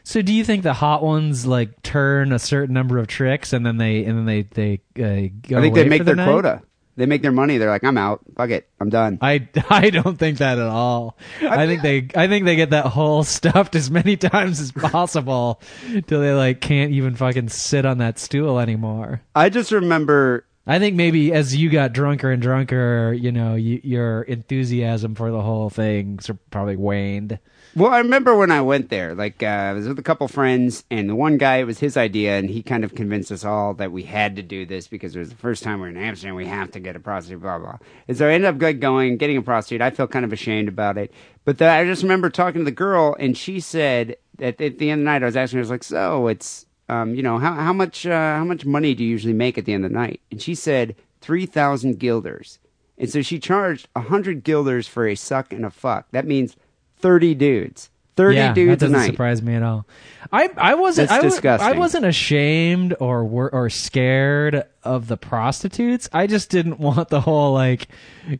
So, 0.07 0.21
do 0.21 0.31
you 0.31 0.45
think 0.45 0.63
the 0.63 0.71
hot 0.71 1.03
ones 1.03 1.45
like 1.45 1.83
turn 1.83 2.31
a 2.31 2.39
certain 2.39 2.73
number 2.73 2.97
of 2.97 3.07
tricks 3.07 3.51
and 3.51 3.65
then 3.65 3.75
they 3.75 4.05
and 4.05 4.17
then 4.17 4.25
they 4.25 4.43
they 4.43 4.79
uh, 4.95 5.27
go? 5.49 5.57
I 5.57 5.61
think 5.61 5.75
they 5.75 5.83
make 5.83 6.05
the 6.05 6.15
their 6.15 6.25
quota. 6.25 6.61
They 6.95 7.05
make 7.05 7.21
their 7.21 7.33
money. 7.33 7.57
They're 7.57 7.69
like, 7.69 7.83
I'm 7.83 7.97
out. 7.97 8.21
Fuck 8.37 8.51
it. 8.51 8.69
I'm 8.79 8.89
done. 8.89 9.17
I, 9.19 9.49
I 9.69 9.89
don't 9.89 10.17
think 10.17 10.37
that 10.37 10.59
at 10.59 10.65
all. 10.65 11.17
I 11.41 11.65
think 11.65 11.81
they 11.81 12.07
I 12.15 12.29
think 12.29 12.45
they 12.45 12.55
get 12.55 12.69
that 12.69 12.85
hole 12.85 13.23
stuffed 13.25 13.75
as 13.75 13.91
many 13.91 14.15
times 14.33 14.61
as 14.61 14.71
possible 14.71 15.61
till 16.07 16.21
they 16.21 16.31
like 16.31 16.61
can't 16.61 16.93
even 16.93 17.17
fucking 17.17 17.49
sit 17.49 17.85
on 17.85 17.97
that 17.97 18.17
stool 18.17 18.59
anymore. 18.59 19.21
I 19.35 19.49
just 19.49 19.73
remember 19.73 20.45
I 20.65 20.79
think 20.79 20.95
maybe 20.95 21.33
as 21.33 21.53
you 21.53 21.69
got 21.69 21.91
drunker 21.91 22.31
and 22.31 22.41
drunker, 22.41 23.11
you 23.11 23.33
know, 23.33 23.55
you, 23.55 23.81
your 23.83 24.21
enthusiasm 24.21 25.15
for 25.15 25.31
the 25.31 25.41
whole 25.41 25.69
thing 25.69 26.19
probably 26.49 26.77
waned. 26.77 27.39
Well, 27.75 27.91
I 27.91 27.99
remember 27.99 28.35
when 28.35 28.49
I 28.49 28.61
went 28.61 28.89
there. 28.89 29.13
Like, 29.13 29.43
uh, 29.43 29.45
I 29.45 29.73
was 29.73 29.87
with 29.87 29.99
a 29.99 30.03
couple 30.03 30.27
friends, 30.27 30.83
and 30.89 31.07
the 31.07 31.15
one 31.15 31.37
guy, 31.37 31.57
it 31.57 31.65
was 31.65 31.79
his 31.79 31.95
idea, 31.95 32.39
and 32.39 32.49
he 32.49 32.63
kind 32.63 32.83
of 32.83 32.95
convinced 32.95 33.31
us 33.31 33.45
all 33.45 33.75
that 33.75 33.91
we 33.91 34.03
had 34.03 34.35
to 34.37 34.41
do 34.41 34.65
this 34.65 34.87
because 34.87 35.15
it 35.15 35.19
was 35.19 35.29
the 35.29 35.35
first 35.35 35.61
time 35.61 35.75
we 35.75 35.81
were 35.81 35.89
in 35.89 35.97
Amsterdam. 35.97 36.35
We 36.35 36.47
have 36.47 36.71
to 36.71 36.79
get 36.79 36.95
a 36.95 36.99
prostitute, 36.99 37.41
blah 37.41 37.59
blah. 37.59 37.77
And 38.07 38.17
so 38.17 38.27
I 38.27 38.31
ended 38.31 38.63
up 38.63 38.79
going, 38.79 39.17
getting 39.17 39.37
a 39.37 39.43
prostitute. 39.43 39.81
I 39.81 39.91
felt 39.91 40.09
kind 40.09 40.25
of 40.25 40.33
ashamed 40.33 40.67
about 40.69 40.97
it, 40.97 41.13
but 41.45 41.59
the, 41.59 41.69
I 41.69 41.85
just 41.85 42.01
remember 42.01 42.31
talking 42.31 42.61
to 42.61 42.65
the 42.65 42.71
girl, 42.71 43.15
and 43.19 43.37
she 43.37 43.59
said 43.59 44.15
at, 44.39 44.59
at 44.59 44.79
the 44.79 44.89
end 44.89 45.01
of 45.01 45.05
the 45.05 45.11
night, 45.11 45.21
I 45.21 45.27
was 45.27 45.37
asking 45.37 45.57
her, 45.57 45.61
I 45.61 45.65
was 45.65 45.69
like, 45.69 45.83
"So 45.83 46.27
it's, 46.27 46.65
um, 46.89 47.13
you 47.13 47.21
know, 47.21 47.37
how 47.37 47.53
how 47.53 47.73
much 47.73 48.07
uh, 48.07 48.37
how 48.37 48.43
much 48.43 48.65
money 48.65 48.95
do 48.95 49.03
you 49.03 49.09
usually 49.09 49.33
make 49.33 49.57
at 49.57 49.65
the 49.65 49.73
end 49.73 49.85
of 49.85 49.91
the 49.91 49.97
night?" 49.97 50.21
And 50.31 50.41
she 50.41 50.55
said 50.55 50.95
three 51.21 51.45
thousand 51.45 51.99
guilders, 51.99 52.57
and 52.97 53.07
so 53.07 53.21
she 53.21 53.39
charged 53.39 53.87
hundred 53.95 54.43
guilders 54.43 54.87
for 54.87 55.07
a 55.07 55.13
suck 55.15 55.53
and 55.53 55.63
a 55.63 55.69
fuck. 55.69 56.07
That 56.11 56.25
means 56.25 56.55
thirty 56.99 57.35
dudes. 57.35 57.89
Thirty 58.15 58.37
yeah, 58.37 58.51
dudes 58.51 58.69
that 58.71 58.79
doesn't 58.79 58.95
a 58.95 58.97
night. 58.99 59.11
surprise 59.11 59.43
me 59.43 59.53
at 59.53 59.61
all. 59.61 59.85
I 60.31 60.49
I 60.57 60.73
wasn't 60.73 61.09
That's 61.09 61.23
I, 61.23 61.27
disgusting. 61.27 61.69
I 61.69 61.77
wasn't 61.77 62.05
ashamed 62.05 62.95
or 62.99 63.23
wor- 63.23 63.53
or 63.53 63.69
scared 63.69 64.63
of 64.83 65.07
the 65.07 65.17
prostitutes. 65.17 66.09
I 66.11 66.25
just 66.25 66.49
didn't 66.49 66.79
want 66.79 67.09
the 67.09 67.21
whole 67.21 67.53
like 67.53 67.87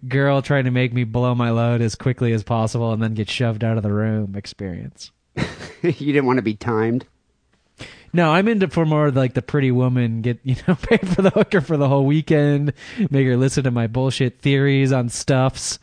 girl 0.07 0.41
trying 0.41 0.65
to 0.65 0.71
make 0.71 0.93
me 0.93 1.03
blow 1.03 1.35
my 1.35 1.51
load 1.51 1.81
as 1.81 1.93
quickly 1.93 2.33
as 2.33 2.43
possible 2.43 2.91
and 2.91 3.03
then 3.03 3.13
get 3.13 3.29
shoved 3.29 3.63
out 3.63 3.77
of 3.77 3.83
the 3.83 3.93
room 3.93 4.35
experience. 4.35 5.11
you 5.83 5.91
didn't 5.91 6.25
want 6.25 6.37
to 6.37 6.43
be 6.43 6.55
timed. 6.55 7.05
No, 8.13 8.31
I'm 8.33 8.47
into 8.47 8.69
for 8.69 8.85
more 8.85 9.11
like 9.11 9.35
the 9.35 9.43
pretty 9.43 9.69
woman 9.69 10.21
get 10.21 10.39
you 10.43 10.55
know 10.67 10.73
pay 10.73 10.97
for 10.97 11.21
the 11.21 11.29
hooker 11.29 11.61
for 11.61 11.77
the 11.77 11.87
whole 11.87 12.05
weekend, 12.05 12.73
make 13.11 13.27
her 13.27 13.37
listen 13.37 13.63
to 13.65 13.71
my 13.71 13.85
bullshit 13.85 14.39
theories 14.39 14.91
on 14.91 15.09
stuffs, 15.09 15.77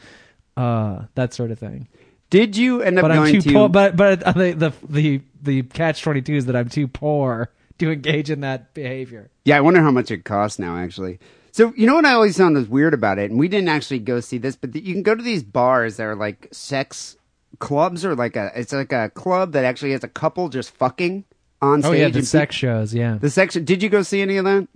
uh, 0.56 1.04
that 1.14 1.32
sort 1.32 1.52
of 1.52 1.60
thing. 1.60 1.87
Did 2.35 2.57
you 2.57 2.83
end 2.83 2.99
up 2.99 3.03
But 3.03 3.12
I'm 3.12 3.18
going 3.18 3.35
too 3.35 3.40
to? 3.42 3.53
poor. 3.53 3.68
But 3.68 3.97
but 3.97 4.20
the 4.35 4.55
the 4.57 4.73
the, 4.88 5.20
the 5.40 5.62
catch 5.62 6.03
twenty 6.03 6.20
two 6.20 6.35
is 6.35 6.47
that 6.47 6.57
I'm 6.57 6.68
too 6.68 6.88
poor 6.88 7.53
to 7.79 7.92
engage 7.92 8.29
in 8.29 8.40
that 8.40 8.75
behavior. 8.75 9.31
yeah, 9.44 9.57
I 9.57 9.61
wonder 9.61 9.81
how 9.81 9.92
much 9.92 10.11
it 10.11 10.25
costs 10.25 10.59
now. 10.59 10.77
Actually, 10.77 11.20
so 11.53 11.73
you 11.77 11.87
know 11.87 11.94
what 11.94 12.05
I 12.05 12.12
always 12.12 12.37
found 12.37 12.57
was 12.57 12.68
weird 12.68 12.92
about 12.92 13.20
it, 13.20 13.31
and 13.31 13.38
we 13.38 13.47
didn't 13.47 13.68
actually 13.68 14.01
go 14.01 14.18
see 14.18 14.38
this, 14.38 14.57
but 14.57 14.75
you 14.75 14.92
can 14.92 15.05
go 15.05 15.14
to 15.14 15.23
these 15.23 15.44
bars 15.44 15.97
that 15.99 16.05
are 16.05 16.16
like 16.16 16.49
sex 16.51 17.16
clubs, 17.61 18.05
or 18.05 18.16
like 18.16 18.35
a 18.35 18.51
it's 18.57 18.73
like 18.73 18.92
a 18.92 19.11
club 19.11 19.53
that 19.53 19.64
actually 19.64 19.92
has 19.92 20.03
a 20.03 20.09
couple 20.09 20.49
just 20.49 20.73
fucking 20.73 21.25
on 21.62 21.83
stage. 21.83 21.90
Oh 21.90 21.94
yeah, 21.94 22.09
the 22.09 22.18
and 22.18 22.27
sex 22.27 22.57
shows. 22.57 22.92
Yeah. 22.92 23.16
The 23.20 23.31
sex. 23.31 23.55
Did 23.55 23.81
you 23.81 23.88
go 23.88 24.03
see 24.03 24.20
any 24.23 24.38
of 24.38 24.44
that? 24.44 24.66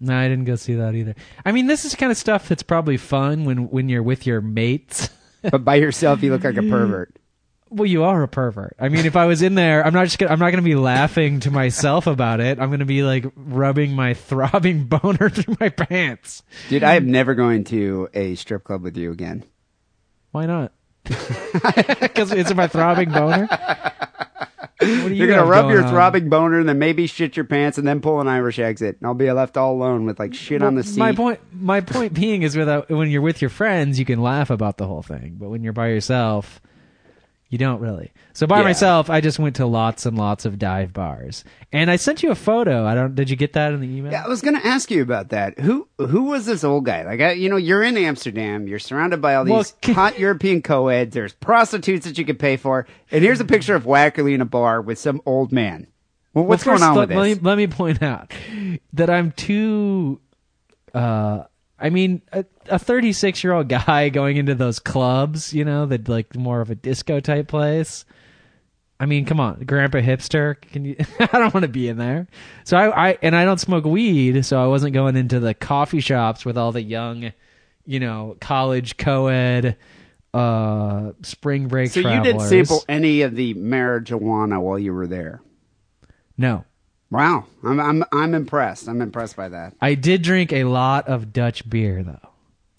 No, 0.00 0.14
I 0.14 0.28
didn't 0.28 0.44
go 0.44 0.56
see 0.56 0.74
that 0.74 0.94
either. 0.94 1.14
I 1.46 1.52
mean, 1.52 1.66
this 1.66 1.86
is 1.86 1.94
kind 1.94 2.12
of 2.12 2.18
stuff 2.18 2.46
that's 2.50 2.62
probably 2.62 2.98
fun 2.98 3.46
when 3.46 3.70
when 3.70 3.88
you're 3.88 4.02
with 4.02 4.26
your 4.26 4.42
mates. 4.42 5.08
but 5.50 5.64
by 5.64 5.76
yourself, 5.76 6.22
you 6.22 6.32
look 6.32 6.44
like 6.44 6.56
a 6.56 6.62
pervert. 6.62 7.16
Well, 7.68 7.86
you 7.86 8.04
are 8.04 8.22
a 8.22 8.28
pervert. 8.28 8.76
I 8.78 8.88
mean, 8.88 9.06
if 9.06 9.16
I 9.16 9.26
was 9.26 9.42
in 9.42 9.56
there, 9.56 9.84
I'm 9.84 9.92
not 9.92 10.04
just 10.04 10.18
gonna, 10.18 10.30
I'm 10.32 10.38
not 10.38 10.50
going 10.50 10.62
to 10.62 10.68
be 10.68 10.76
laughing 10.76 11.40
to 11.40 11.50
myself 11.50 12.06
about 12.06 12.38
it. 12.40 12.60
I'm 12.60 12.68
going 12.68 12.78
to 12.78 12.84
be 12.86 13.02
like 13.02 13.26
rubbing 13.34 13.92
my 13.92 14.14
throbbing 14.28 14.84
boner 14.84 15.28
through 15.28 15.56
my 15.58 15.70
pants. 15.70 16.42
Dude, 16.68 16.84
I 16.84 16.94
am 16.94 17.10
never 17.10 17.34
going 17.34 17.64
to 17.64 18.08
a 18.14 18.36
strip 18.36 18.62
club 18.62 18.82
with 18.82 18.96
you 18.96 19.10
again. 19.10 19.44
Why 20.30 20.46
not? 20.46 20.72
Because 22.00 22.32
it's 22.32 22.54
my 22.54 22.66
throbbing 22.66 23.10
boner. 23.10 23.48
You 24.82 25.08
You're 25.08 25.28
gonna 25.28 25.46
rub 25.46 25.64
going 25.64 25.74
your 25.74 25.84
on? 25.84 25.90
throbbing 25.90 26.28
boner, 26.28 26.60
and 26.60 26.68
then 26.68 26.78
maybe 26.78 27.06
shit 27.06 27.36
your 27.36 27.46
pants, 27.46 27.78
and 27.78 27.86
then 27.88 28.00
pull 28.00 28.20
an 28.20 28.28
Irish 28.28 28.58
exit, 28.58 28.98
and 29.00 29.06
I'll 29.06 29.14
be 29.14 29.30
left 29.32 29.56
all 29.56 29.72
alone 29.74 30.04
with 30.04 30.18
like 30.18 30.34
shit 30.34 30.62
on 30.62 30.74
the 30.74 30.82
seat. 30.82 30.98
My 30.98 31.12
point, 31.12 31.40
my 31.52 31.80
point 31.80 32.12
being 32.12 32.42
is, 32.42 32.56
without 32.56 32.90
when 32.90 33.10
you're 33.10 33.22
with 33.22 33.40
your 33.40 33.48
friends, 33.48 33.98
you 33.98 34.04
can 34.04 34.20
laugh 34.20 34.50
about 34.50 34.76
the 34.76 34.86
whole 34.86 35.02
thing, 35.02 35.36
but 35.40 35.48
when 35.48 35.62
you're 35.64 35.72
by 35.72 35.88
yourself, 35.88 36.60
you 37.48 37.58
don't 37.58 37.80
really. 37.80 38.12
So 38.32 38.46
by 38.46 38.58
Yeah. 38.58 38.64
myself, 38.64 39.08
I 39.08 39.20
just 39.20 39.38
went 39.38 39.56
to 39.56 39.66
lots 39.66 40.04
and 40.04 40.16
lots 40.18 40.44
of 40.44 40.58
dive 40.58 40.92
bars, 40.92 41.44
and 41.72 41.90
I 41.90 41.96
sent 41.96 42.22
you 42.22 42.30
a 42.30 42.34
photo. 42.34 42.84
I 42.86 42.94
don't. 42.94 43.14
Did 43.14 43.30
you 43.30 43.36
get 43.36 43.52
that 43.54 43.72
in 43.72 43.80
the 43.80 43.86
email? 43.88 44.12
Yeah, 44.12 44.24
I 44.24 44.28
was 44.28 44.42
gonna 44.42 44.60
ask 44.64 44.90
you 44.90 45.00
about 45.02 45.28
that. 45.30 45.58
Who 45.60 45.88
who 45.98 46.24
was 46.24 46.46
this 46.46 46.64
old 46.64 46.84
guy? 46.84 47.04
Like, 47.04 47.20
I, 47.20 47.32
you 47.32 47.48
know, 47.48 47.56
you're 47.56 47.82
in 47.82 47.96
Amsterdam. 47.96 48.66
You're 48.66 48.78
surrounded 48.78 49.22
by 49.22 49.34
all 49.36 49.44
these 49.44 49.52
Well, 49.52 49.64
can- 49.80 49.94
hot 49.94 50.18
European 50.18 50.60
co-eds. 50.62 51.14
There's 51.14 51.34
prostitutes 51.34 52.04
that 52.06 52.18
you 52.18 52.24
could 52.24 52.38
pay 52.38 52.56
for, 52.56 52.86
and 53.10 53.22
here's 53.22 53.40
a 53.40 53.44
picture 53.44 53.74
of 53.74 53.84
Wackerle 53.84 54.34
in 54.34 54.40
a 54.40 54.44
bar 54.46 54.80
with 54.82 54.98
some 54.98 55.20
old 55.24 55.52
man. 55.52 55.86
Well, 56.34 56.44
what's 56.44 56.66
Well, 56.66 56.72
going 56.76 56.80
first, 56.80 56.90
on 56.90 56.96
let, 56.96 57.00
with 57.00 57.08
this? 57.10 57.16
let 57.18 57.42
me, 57.42 57.48
let 57.48 57.56
me 57.58 57.66
point 57.68 58.02
out 58.02 58.32
that 58.92 59.08
I'm 59.08 59.30
too. 59.32 60.20
Uh, 60.92 61.44
I 61.78 61.90
mean, 61.90 62.22
a 62.68 62.78
36 62.78 63.44
year 63.44 63.52
old 63.52 63.68
guy 63.68 64.08
going 64.10 64.36
into 64.36 64.54
those 64.54 64.78
clubs, 64.78 65.52
you 65.52 65.64
know, 65.64 65.86
that 65.86 66.08
like 66.08 66.34
more 66.34 66.60
of 66.60 66.70
a 66.70 66.74
disco 66.74 67.20
type 67.20 67.48
place. 67.48 68.04
I 68.98 69.04
mean, 69.04 69.26
come 69.26 69.40
on, 69.40 69.60
Grandpa 69.66 69.98
hipster. 69.98 70.58
Can 70.58 70.86
you? 70.86 70.96
I 71.20 71.26
don't 71.38 71.52
want 71.52 71.64
to 71.64 71.68
be 71.68 71.88
in 71.88 71.98
there. 71.98 72.28
So 72.64 72.78
I, 72.78 73.08
I, 73.08 73.18
and 73.20 73.36
I 73.36 73.44
don't 73.44 73.60
smoke 73.60 73.84
weed, 73.84 74.44
so 74.46 74.62
I 74.62 74.68
wasn't 74.68 74.94
going 74.94 75.16
into 75.16 75.38
the 75.38 75.52
coffee 75.52 76.00
shops 76.00 76.46
with 76.46 76.56
all 76.56 76.72
the 76.72 76.82
young, 76.82 77.32
you 77.84 78.00
know, 78.00 78.38
college 78.40 78.96
co-ed, 78.96 79.76
uh, 80.32 81.12
spring 81.20 81.68
break. 81.68 81.90
so 81.90 82.00
you 82.00 82.22
didn't 82.22 82.40
sample 82.40 82.84
any 82.88 83.20
of 83.20 83.34
the 83.34 83.52
marijuana 83.54 84.62
while 84.62 84.78
you 84.78 84.94
were 84.94 85.06
there. 85.06 85.42
No, 86.38 86.64
Wow, 87.10 87.44
I'm 87.62 87.80
I'm 87.80 88.04
I'm 88.12 88.34
impressed. 88.34 88.88
I'm 88.88 89.00
impressed 89.00 89.36
by 89.36 89.48
that. 89.48 89.74
I 89.80 89.94
did 89.94 90.22
drink 90.22 90.52
a 90.52 90.64
lot 90.64 91.08
of 91.08 91.32
Dutch 91.32 91.68
beer 91.68 92.02
though. 92.02 92.30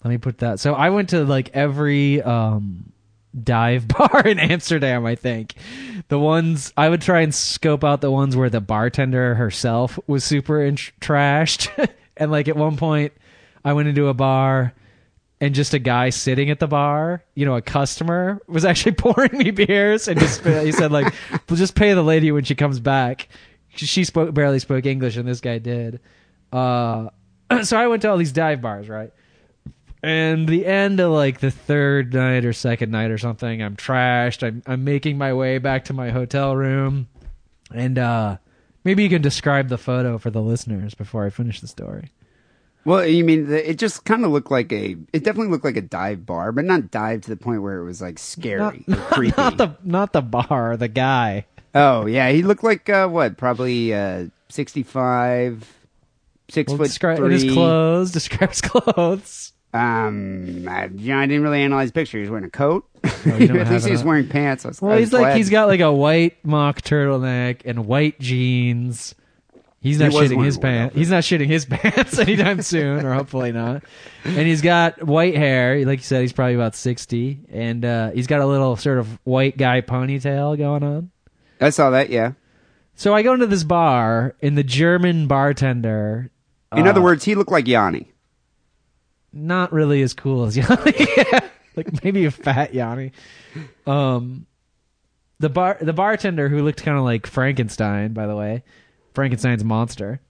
Let 0.04 0.10
me 0.10 0.18
put 0.18 0.38
that. 0.38 0.60
So 0.60 0.74
I 0.74 0.90
went 0.90 1.10
to 1.10 1.24
like 1.24 1.50
every 1.54 2.22
um 2.22 2.92
dive 3.42 3.88
bar 3.88 4.22
in 4.26 4.38
Amsterdam, 4.38 5.06
I 5.06 5.14
think. 5.14 5.54
The 6.08 6.18
ones 6.18 6.72
I 6.76 6.88
would 6.88 7.02
try 7.02 7.20
and 7.20 7.34
scope 7.34 7.84
out 7.84 8.00
the 8.00 8.10
ones 8.10 8.36
where 8.36 8.50
the 8.50 8.60
bartender 8.60 9.34
herself 9.34 9.98
was 10.06 10.24
super 10.24 10.62
in- 10.62 10.76
trashed. 10.76 11.88
and 12.16 12.30
like 12.30 12.48
at 12.48 12.56
one 12.56 12.76
point 12.76 13.12
I 13.64 13.72
went 13.72 13.88
into 13.88 14.08
a 14.08 14.14
bar 14.14 14.74
and 15.40 15.54
just 15.54 15.72
a 15.72 15.78
guy 15.78 16.10
sitting 16.10 16.50
at 16.50 16.58
the 16.58 16.66
bar, 16.66 17.22
you 17.34 17.46
know, 17.46 17.54
a 17.54 17.62
customer 17.62 18.42
was 18.46 18.64
actually 18.64 18.92
pouring 18.96 19.36
me 19.38 19.50
beers 19.52 20.08
and 20.08 20.18
just 20.18 20.44
he 20.44 20.72
said 20.72 20.92
like, 20.92 21.14
"We'll 21.48 21.56
just 21.56 21.74
pay 21.74 21.94
the 21.94 22.02
lady 22.02 22.30
when 22.30 22.44
she 22.44 22.54
comes 22.54 22.80
back." 22.80 23.28
She 23.78 24.04
spoke 24.04 24.34
barely 24.34 24.58
spoke 24.58 24.86
English, 24.86 25.16
and 25.16 25.28
this 25.28 25.40
guy 25.40 25.58
did. 25.58 26.00
Uh, 26.52 27.10
so 27.62 27.78
I 27.78 27.86
went 27.86 28.02
to 28.02 28.10
all 28.10 28.16
these 28.16 28.32
dive 28.32 28.60
bars, 28.60 28.88
right? 28.88 29.12
And 30.02 30.48
the 30.48 30.64
end 30.64 31.00
of 31.00 31.10
like 31.12 31.40
the 31.40 31.50
third 31.50 32.14
night 32.14 32.44
or 32.44 32.52
second 32.52 32.90
night 32.92 33.10
or 33.10 33.18
something, 33.18 33.62
I'm 33.62 33.76
trashed. 33.76 34.46
I'm 34.46 34.62
I'm 34.66 34.84
making 34.84 35.18
my 35.18 35.32
way 35.32 35.58
back 35.58 35.86
to 35.86 35.92
my 35.92 36.10
hotel 36.10 36.54
room, 36.54 37.08
and 37.72 37.98
uh, 37.98 38.36
maybe 38.84 39.02
you 39.02 39.08
can 39.08 39.22
describe 39.22 39.68
the 39.68 39.78
photo 39.78 40.18
for 40.18 40.30
the 40.30 40.42
listeners 40.42 40.94
before 40.94 41.26
I 41.26 41.30
finish 41.30 41.60
the 41.60 41.68
story. 41.68 42.12
Well, 42.84 43.04
you 43.04 43.24
mean 43.24 43.48
the, 43.48 43.70
it 43.70 43.78
just 43.78 44.04
kind 44.04 44.24
of 44.24 44.30
looked 44.30 44.50
like 44.50 44.72
a. 44.72 44.96
It 45.12 45.24
definitely 45.24 45.48
looked 45.48 45.64
like 45.64 45.76
a 45.76 45.82
dive 45.82 46.24
bar, 46.24 46.52
but 46.52 46.64
not 46.64 46.90
dive 46.90 47.22
to 47.22 47.30
the 47.30 47.36
point 47.36 47.62
where 47.62 47.78
it 47.78 47.84
was 47.84 48.00
like 48.00 48.18
scary 48.18 48.84
or 48.88 48.96
creepy. 49.10 49.34
Not 49.36 49.56
the 49.58 49.76
not 49.82 50.12
the 50.12 50.22
bar, 50.22 50.76
the 50.76 50.88
guy. 50.88 51.46
Oh 51.78 52.06
yeah, 52.06 52.30
he 52.30 52.42
looked 52.42 52.64
like 52.64 52.88
uh, 52.88 53.08
what? 53.08 53.36
Probably 53.36 53.94
uh, 53.94 54.26
sixty-five, 54.48 55.66
six 56.48 56.68
Well, 56.70 56.78
foot 56.78 56.86
describe 56.88 57.18
three. 57.18 57.32
his 57.32 57.52
clothes. 57.52 58.10
Describe 58.18 58.50
his 58.50 58.60
clothes. 58.60 59.52
Um, 59.74 60.66
I, 60.68 60.86
you 60.86 61.12
know, 61.12 61.18
I 61.18 61.26
didn't 61.26 61.42
really 61.42 61.60
analyze 61.62 61.90
the 61.90 61.92
picture. 61.92 62.16
He 62.18 62.22
was 62.22 62.30
wearing 62.30 62.46
a 62.46 62.50
coat. 62.50 62.86
Oh, 63.04 63.08
At 63.26 63.68
least 63.70 63.84
he 63.86 63.92
was 63.92 64.02
wearing 64.02 64.26
pants. 64.28 64.64
Was, 64.64 64.80
Well, 64.80 64.96
he's 64.96 65.12
like 65.12 65.36
he's 65.36 65.50
got 65.50 65.68
like 65.68 65.80
a 65.80 65.92
white 65.92 66.42
mock 66.44 66.80
turtleneck 66.82 67.62
and 67.66 67.86
white 67.86 68.18
jeans. 68.18 69.14
He's 69.80 70.00
not 70.00 70.10
He 70.10 70.16
shitting 70.18 70.42
his 70.44 70.58
wearing 70.58 70.78
a 70.78 70.88
white 70.88 70.90
pants. 70.90 70.96
He's 70.96 71.10
not 71.10 71.22
shitting 71.22 71.46
his 71.46 71.64
pants 71.70 72.18
anytime 72.18 72.62
soon, 72.62 73.04
or 73.04 73.12
hopefully 73.14 73.52
not. 73.52 73.84
And 74.24 74.38
he's 74.48 74.62
got 74.62 75.02
white 75.04 75.36
hair. 75.36 75.84
Like 75.86 76.00
you 76.00 76.04
said, 76.04 76.22
he's 76.22 76.32
probably 76.32 76.54
about 76.54 76.74
sixty, 76.74 77.38
and 77.52 77.84
uh, 77.84 78.10
he's 78.10 78.26
got 78.26 78.40
a 78.40 78.46
little 78.46 78.74
sort 78.76 78.98
of 78.98 79.18
white 79.24 79.56
guy 79.58 79.82
ponytail 79.82 80.56
going 80.58 80.82
on. 80.82 81.10
I 81.60 81.70
saw 81.70 81.90
that. 81.90 82.10
Yeah. 82.10 82.32
So 82.94 83.14
I 83.14 83.22
go 83.22 83.32
into 83.34 83.46
this 83.46 83.64
bar, 83.64 84.34
and 84.42 84.58
the 84.58 84.64
German 84.64 85.26
bartender, 85.28 86.30
In 86.76 86.86
Uh, 86.86 86.90
other 86.90 87.00
words, 87.02 87.24
he 87.24 87.34
looked 87.34 87.50
like 87.52 87.66
Yanni. 87.68 88.12
not 89.32 89.72
really 89.72 90.02
as 90.02 90.14
cool 90.14 90.44
as 90.46 90.56
Yanni. 90.56 90.92
like 91.76 92.02
maybe 92.04 92.24
a 92.24 92.30
fat 92.30 92.74
Yanni. 92.74 93.12
Um, 93.86 94.46
the 95.38 95.48
bar 95.48 95.78
the 95.80 95.92
bartender 95.92 96.48
who 96.48 96.62
looked 96.64 96.82
kind 96.82 96.98
of 96.98 97.04
like 97.04 97.26
Frankenstein, 97.26 98.12
by 98.12 98.26
the 98.26 98.34
way, 98.36 98.64
Frankenstein's 99.14 99.62
monster. 99.64 100.20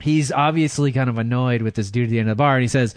He's 0.00 0.32
obviously 0.32 0.92
kind 0.92 1.10
of 1.10 1.18
annoyed 1.18 1.60
with 1.60 1.74
this 1.74 1.90
dude 1.90 2.04
at 2.04 2.10
the 2.10 2.18
end 2.18 2.30
of 2.30 2.36
the 2.36 2.40
bar, 2.42 2.54
and 2.56 2.62
he 2.62 2.68
says, 2.68 2.94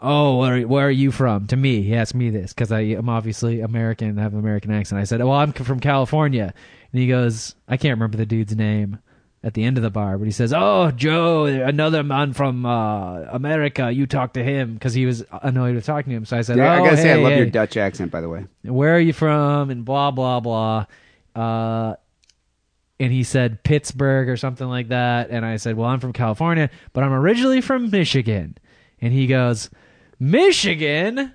"Oh, 0.00 0.38
where 0.38 0.56
are, 0.56 0.66
where 0.66 0.86
are 0.86 0.90
you 0.90 1.10
from?" 1.12 1.46
To 1.48 1.56
me, 1.56 1.82
he 1.82 1.94
asked 1.94 2.14
me 2.14 2.30
this 2.30 2.52
because 2.52 2.72
I 2.72 2.80
am 2.80 3.08
obviously 3.08 3.60
American 3.60 4.08
and 4.08 4.18
have 4.18 4.32
an 4.32 4.38
American 4.40 4.70
accent. 4.72 5.00
I 5.00 5.04
said, 5.04 5.20
"Well, 5.20 5.32
I'm 5.32 5.52
from 5.52 5.80
California," 5.80 6.52
and 6.92 7.00
he 7.00 7.06
goes, 7.08 7.54
"I 7.68 7.76
can't 7.76 7.92
remember 7.96 8.16
the 8.16 8.26
dude's 8.26 8.54
name." 8.56 8.98
At 9.42 9.54
the 9.54 9.64
end 9.64 9.78
of 9.78 9.82
the 9.82 9.88
bar, 9.90 10.18
but 10.18 10.26
he 10.26 10.32
says, 10.32 10.52
"Oh, 10.54 10.90
Joe, 10.90 11.46
another 11.46 12.02
man 12.02 12.34
from 12.34 12.66
uh, 12.66 13.20
America. 13.22 13.90
You 13.90 14.06
talk 14.06 14.34
to 14.34 14.44
him 14.44 14.74
because 14.74 14.92
he 14.92 15.06
was 15.06 15.24
annoyed 15.30 15.74
with 15.76 15.86
talking 15.86 16.10
to 16.10 16.16
him." 16.18 16.24
So 16.26 16.36
I 16.36 16.42
said, 16.42 16.58
Yeah, 16.58 16.74
I 16.74 16.80
"Oh, 16.80 16.84
gotta 16.84 16.96
say, 16.98 17.12
I 17.12 17.16
hey, 17.16 17.22
love 17.22 17.32
your. 17.32 17.46
Dutch 17.46 17.78
accent, 17.78 18.10
by 18.10 18.20
the 18.20 18.28
way. 18.28 18.44
where 18.64 18.94
are 18.94 19.00
you 19.00 19.14
from 19.14 19.70
and 19.70 19.82
blah 19.82 20.10
blah 20.10 20.40
blah 20.40 20.84
uh 21.34 21.94
and 22.98 23.12
he 23.12 23.22
said 23.22 23.62
pittsburgh 23.62 24.28
or 24.28 24.36
something 24.36 24.66
like 24.68 24.88
that 24.88 25.30
and 25.30 25.46
i 25.46 25.56
said 25.56 25.76
well 25.76 25.88
i'm 25.88 26.00
from 26.00 26.12
california 26.12 26.68
but 26.92 27.02
i'm 27.04 27.12
originally 27.12 27.60
from 27.60 27.88
michigan 27.90 28.58
and 29.00 29.12
he 29.14 29.26
goes 29.26 29.70
michigan 30.20 31.32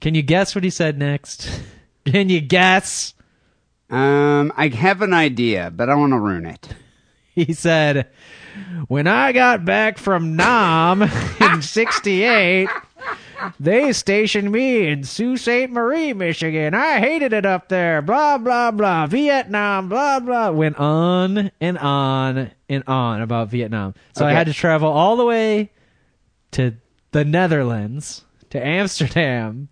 can 0.00 0.14
you 0.14 0.22
guess 0.22 0.54
what 0.54 0.64
he 0.64 0.70
said 0.70 0.98
next 0.98 1.48
can 2.06 2.28
you 2.28 2.40
guess 2.40 3.14
Um, 3.90 4.52
I 4.56 4.68
have 4.68 5.02
an 5.02 5.12
idea, 5.12 5.70
but 5.74 5.90
I 5.90 5.96
want 5.96 6.12
to 6.12 6.18
ruin 6.20 6.46
it. 6.46 6.68
he 7.34 7.52
said 7.52 8.06
when 8.88 9.06
i 9.06 9.32
got 9.32 9.64
back 9.64 9.98
from 9.98 10.34
nam 10.36 11.02
in 11.40 11.62
68 11.62 12.68
they 13.58 13.92
stationed 13.92 14.52
me 14.52 14.86
in 14.86 15.02
Sault 15.04 15.38
Ste. 15.38 15.70
Marie, 15.70 16.12
Michigan. 16.12 16.74
I 16.74 16.98
hated 16.98 17.32
it 17.32 17.46
up 17.46 17.68
there. 17.70 18.02
Blah, 18.02 18.36
blah, 18.36 18.70
blah. 18.70 19.06
Vietnam, 19.06 19.88
blah, 19.88 20.20
blah. 20.20 20.50
Went 20.50 20.76
on 20.78 21.50
and 21.58 21.78
on 21.78 22.50
and 22.68 22.84
on 22.86 23.22
about 23.22 23.48
Vietnam. 23.48 23.94
So 24.14 24.26
I 24.26 24.32
had 24.32 24.46
to 24.48 24.52
travel 24.52 24.90
all 24.92 25.16
the 25.16 25.24
way 25.24 25.70
to 26.50 26.74
the 27.12 27.24
Netherlands, 27.24 28.24
to 28.50 28.64
Amsterdam, 28.64 29.68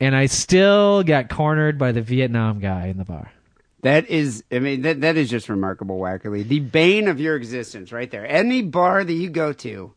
and 0.00 0.16
I 0.16 0.26
still 0.26 1.02
got 1.02 1.28
cornered 1.28 1.78
by 1.78 1.92
the 1.92 2.02
Vietnam 2.02 2.58
guy 2.58 2.86
in 2.86 2.98
the 2.98 3.04
bar. 3.04 3.30
That 3.82 4.08
is, 4.08 4.44
I 4.50 4.60
mean, 4.60 4.82
that 4.82 5.00
that 5.00 5.16
is 5.16 5.28
just 5.28 5.48
remarkable, 5.48 5.98
Wackerle. 5.98 6.46
The 6.46 6.60
bane 6.60 7.08
of 7.08 7.20
your 7.20 7.36
existence, 7.36 7.92
right 7.92 8.10
there. 8.10 8.26
Any 8.26 8.62
bar 8.62 9.02
that 9.02 9.12
you 9.12 9.28
go 9.28 9.52
to, 9.54 9.92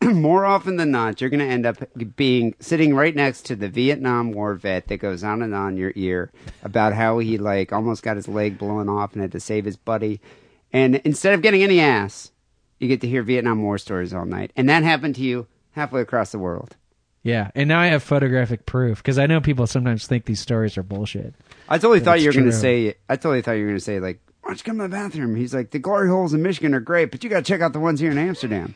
more 0.02 0.44
often 0.44 0.76
than 0.76 0.90
not, 0.90 1.20
you're 1.20 1.30
going 1.30 1.40
to 1.40 1.46
end 1.46 1.66
up 1.66 1.76
being 2.16 2.54
sitting 2.60 2.94
right 2.94 3.14
next 3.14 3.42
to 3.46 3.56
the 3.56 3.68
Vietnam 3.68 4.32
War 4.32 4.54
vet 4.54 4.88
that 4.88 4.98
goes 4.98 5.22
on 5.22 5.42
and 5.42 5.54
on 5.54 5.76
your 5.76 5.92
ear 5.96 6.32
about 6.62 6.94
how 6.94 7.18
he 7.18 7.36
like 7.36 7.72
almost 7.72 8.02
got 8.02 8.16
his 8.16 8.28
leg 8.28 8.58
blown 8.58 8.88
off 8.88 9.12
and 9.12 9.20
had 9.20 9.32
to 9.32 9.40
save 9.40 9.66
his 9.66 9.76
buddy. 9.76 10.20
And 10.72 10.96
instead 10.96 11.34
of 11.34 11.42
getting 11.42 11.62
any 11.62 11.80
ass, 11.80 12.32
you 12.78 12.88
get 12.88 13.02
to 13.02 13.08
hear 13.08 13.22
Vietnam 13.22 13.62
War 13.62 13.78
stories 13.78 14.14
all 14.14 14.24
night, 14.24 14.50
and 14.56 14.68
that 14.68 14.82
happened 14.82 15.14
to 15.16 15.22
you 15.22 15.46
halfway 15.74 16.00
across 16.00 16.32
the 16.32 16.38
world. 16.38 16.76
Yeah, 17.22 17.50
and 17.54 17.68
now 17.68 17.80
I 17.80 17.86
have 17.86 18.02
photographic 18.02 18.66
proof 18.66 18.98
because 18.98 19.18
I 19.18 19.26
know 19.26 19.40
people 19.40 19.66
sometimes 19.66 20.06
think 20.06 20.26
these 20.26 20.40
stories 20.40 20.76
are 20.76 20.82
bullshit. 20.82 21.34
I 21.68 21.78
totally 21.78 22.00
thought 22.00 22.20
you 22.20 22.28
were 22.28 22.34
going 22.34 22.44
to 22.44 22.52
say. 22.52 22.96
I 23.08 23.16
totally 23.16 23.40
thought 23.40 23.52
you 23.52 23.62
were 23.62 23.68
going 23.68 23.78
to 23.78 23.84
say 23.84 23.98
like, 23.98 24.20
"Why 24.42 24.50
don't 24.50 24.58
you 24.58 24.64
come 24.64 24.76
to 24.76 24.82
the 24.82 24.88
bathroom?" 24.90 25.34
He's 25.34 25.54
like, 25.54 25.70
"The 25.70 25.78
glory 25.78 26.08
holes 26.08 26.34
in 26.34 26.42
Michigan 26.42 26.74
are 26.74 26.80
great, 26.80 27.10
but 27.10 27.24
you 27.24 27.30
got 27.30 27.38
to 27.38 27.42
check 27.42 27.62
out 27.62 27.72
the 27.72 27.80
ones 27.80 27.98
here 27.98 28.10
in 28.10 28.18
Amsterdam." 28.18 28.74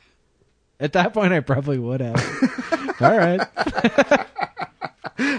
At 0.81 0.95
that 0.95 1.13
point, 1.13 1.35
I 1.35 1.41
probably 1.41 1.79
would 1.79 2.01
have. 2.01 2.17
All 3.01 3.17
right. 3.19 3.41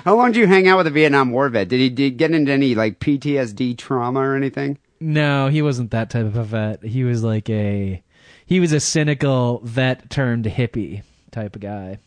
How 0.04 0.16
long 0.16 0.32
did 0.32 0.40
you 0.40 0.48
hang 0.48 0.68
out 0.68 0.78
with 0.78 0.88
a 0.88 0.92
Vietnam 0.92 1.32
War 1.32 1.50
vet? 1.50 1.68
Did 1.68 1.80
he 1.80 1.90
did 1.90 2.04
he 2.04 2.12
get 2.12 2.32
into 2.32 2.52
any 2.52 2.76
like 2.76 3.00
PTSD 3.00 3.76
trauma 3.78 4.20
or 4.20 4.36
anything? 4.36 4.78
No, 5.00 5.48
he 5.48 5.64
wasn't 5.64 5.92
that 5.92 6.12
type 6.12 6.26
of 6.26 6.36
a 6.36 6.44
vet. 6.44 6.84
He 6.84 7.04
was 7.04 7.24
like 7.24 7.50
a 7.50 8.04
he 8.46 8.60
was 8.60 8.72
a 8.72 8.80
cynical 8.80 9.62
vet 9.64 10.10
turned 10.12 10.46
hippie 10.46 11.02
type 11.32 11.56
of 11.56 11.62
guy. 11.62 12.00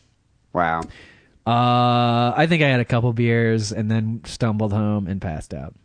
Wow. 0.53 0.81
Uh 1.45 2.33
I 2.35 2.45
think 2.47 2.63
I 2.63 2.67
had 2.67 2.79
a 2.79 2.85
couple 2.85 3.11
beers 3.13 3.71
and 3.71 3.89
then 3.91 4.21
stumbled 4.25 4.73
home 4.73 5.07
and 5.07 5.21
passed 5.21 5.53
out. 5.53 5.75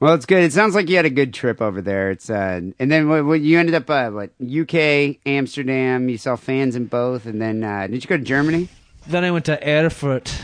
Well, 0.00 0.14
it's 0.14 0.26
good. 0.26 0.42
It 0.42 0.52
sounds 0.52 0.74
like 0.74 0.90
you 0.90 0.96
had 0.96 1.06
a 1.06 1.10
good 1.10 1.32
trip 1.32 1.62
over 1.62 1.80
there. 1.80 2.10
It's 2.10 2.28
uh, 2.28 2.60
and 2.78 2.92
then 2.92 3.08
what, 3.08 3.24
what 3.24 3.40
you 3.40 3.58
ended 3.58 3.74
up 3.74 3.88
uh, 3.88 4.10
what 4.10 4.30
UK, 4.38 5.16
Amsterdam. 5.24 6.08
You 6.08 6.18
saw 6.18 6.36
fans 6.36 6.76
in 6.76 6.86
both, 6.86 7.24
and 7.24 7.40
then 7.40 7.64
uh, 7.64 7.86
did 7.86 8.02
you 8.02 8.08
go 8.08 8.18
to 8.18 8.22
Germany? 8.22 8.68
Then 9.06 9.24
I 9.24 9.30
went 9.30 9.46
to 9.46 9.58
Erfurt 9.66 10.34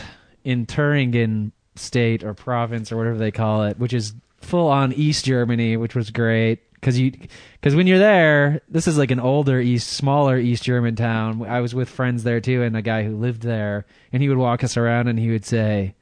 in 0.43 0.65
Thuringen 0.65 1.51
state 1.75 2.23
or 2.23 2.33
province 2.33 2.91
or 2.91 2.97
whatever 2.97 3.17
they 3.17 3.31
call 3.31 3.65
it, 3.65 3.77
which 3.77 3.93
is 3.93 4.15
full 4.39 4.67
on 4.67 4.93
East 4.93 5.25
Germany, 5.25 5.77
which 5.77 5.95
was 5.95 6.09
great 6.09 6.59
because 6.81 6.99
you 6.99 7.11
because 7.53 7.75
when 7.75 7.87
you're 7.87 7.99
there, 7.99 8.61
this 8.67 8.87
is 8.87 8.97
like 8.97 9.11
an 9.11 9.19
older 9.19 9.59
East, 9.59 9.87
smaller 9.87 10.37
East 10.37 10.63
German 10.63 10.95
town. 10.95 11.45
I 11.45 11.61
was 11.61 11.75
with 11.75 11.89
friends 11.89 12.23
there 12.23 12.41
too, 12.41 12.63
and 12.63 12.75
a 12.75 12.81
guy 12.81 13.03
who 13.03 13.15
lived 13.15 13.43
there, 13.43 13.85
and 14.11 14.21
he 14.21 14.27
would 14.29 14.39
walk 14.39 14.63
us 14.63 14.75
around 14.75 15.07
and 15.07 15.19
he 15.19 15.29
would 15.29 15.45
say. 15.45 15.95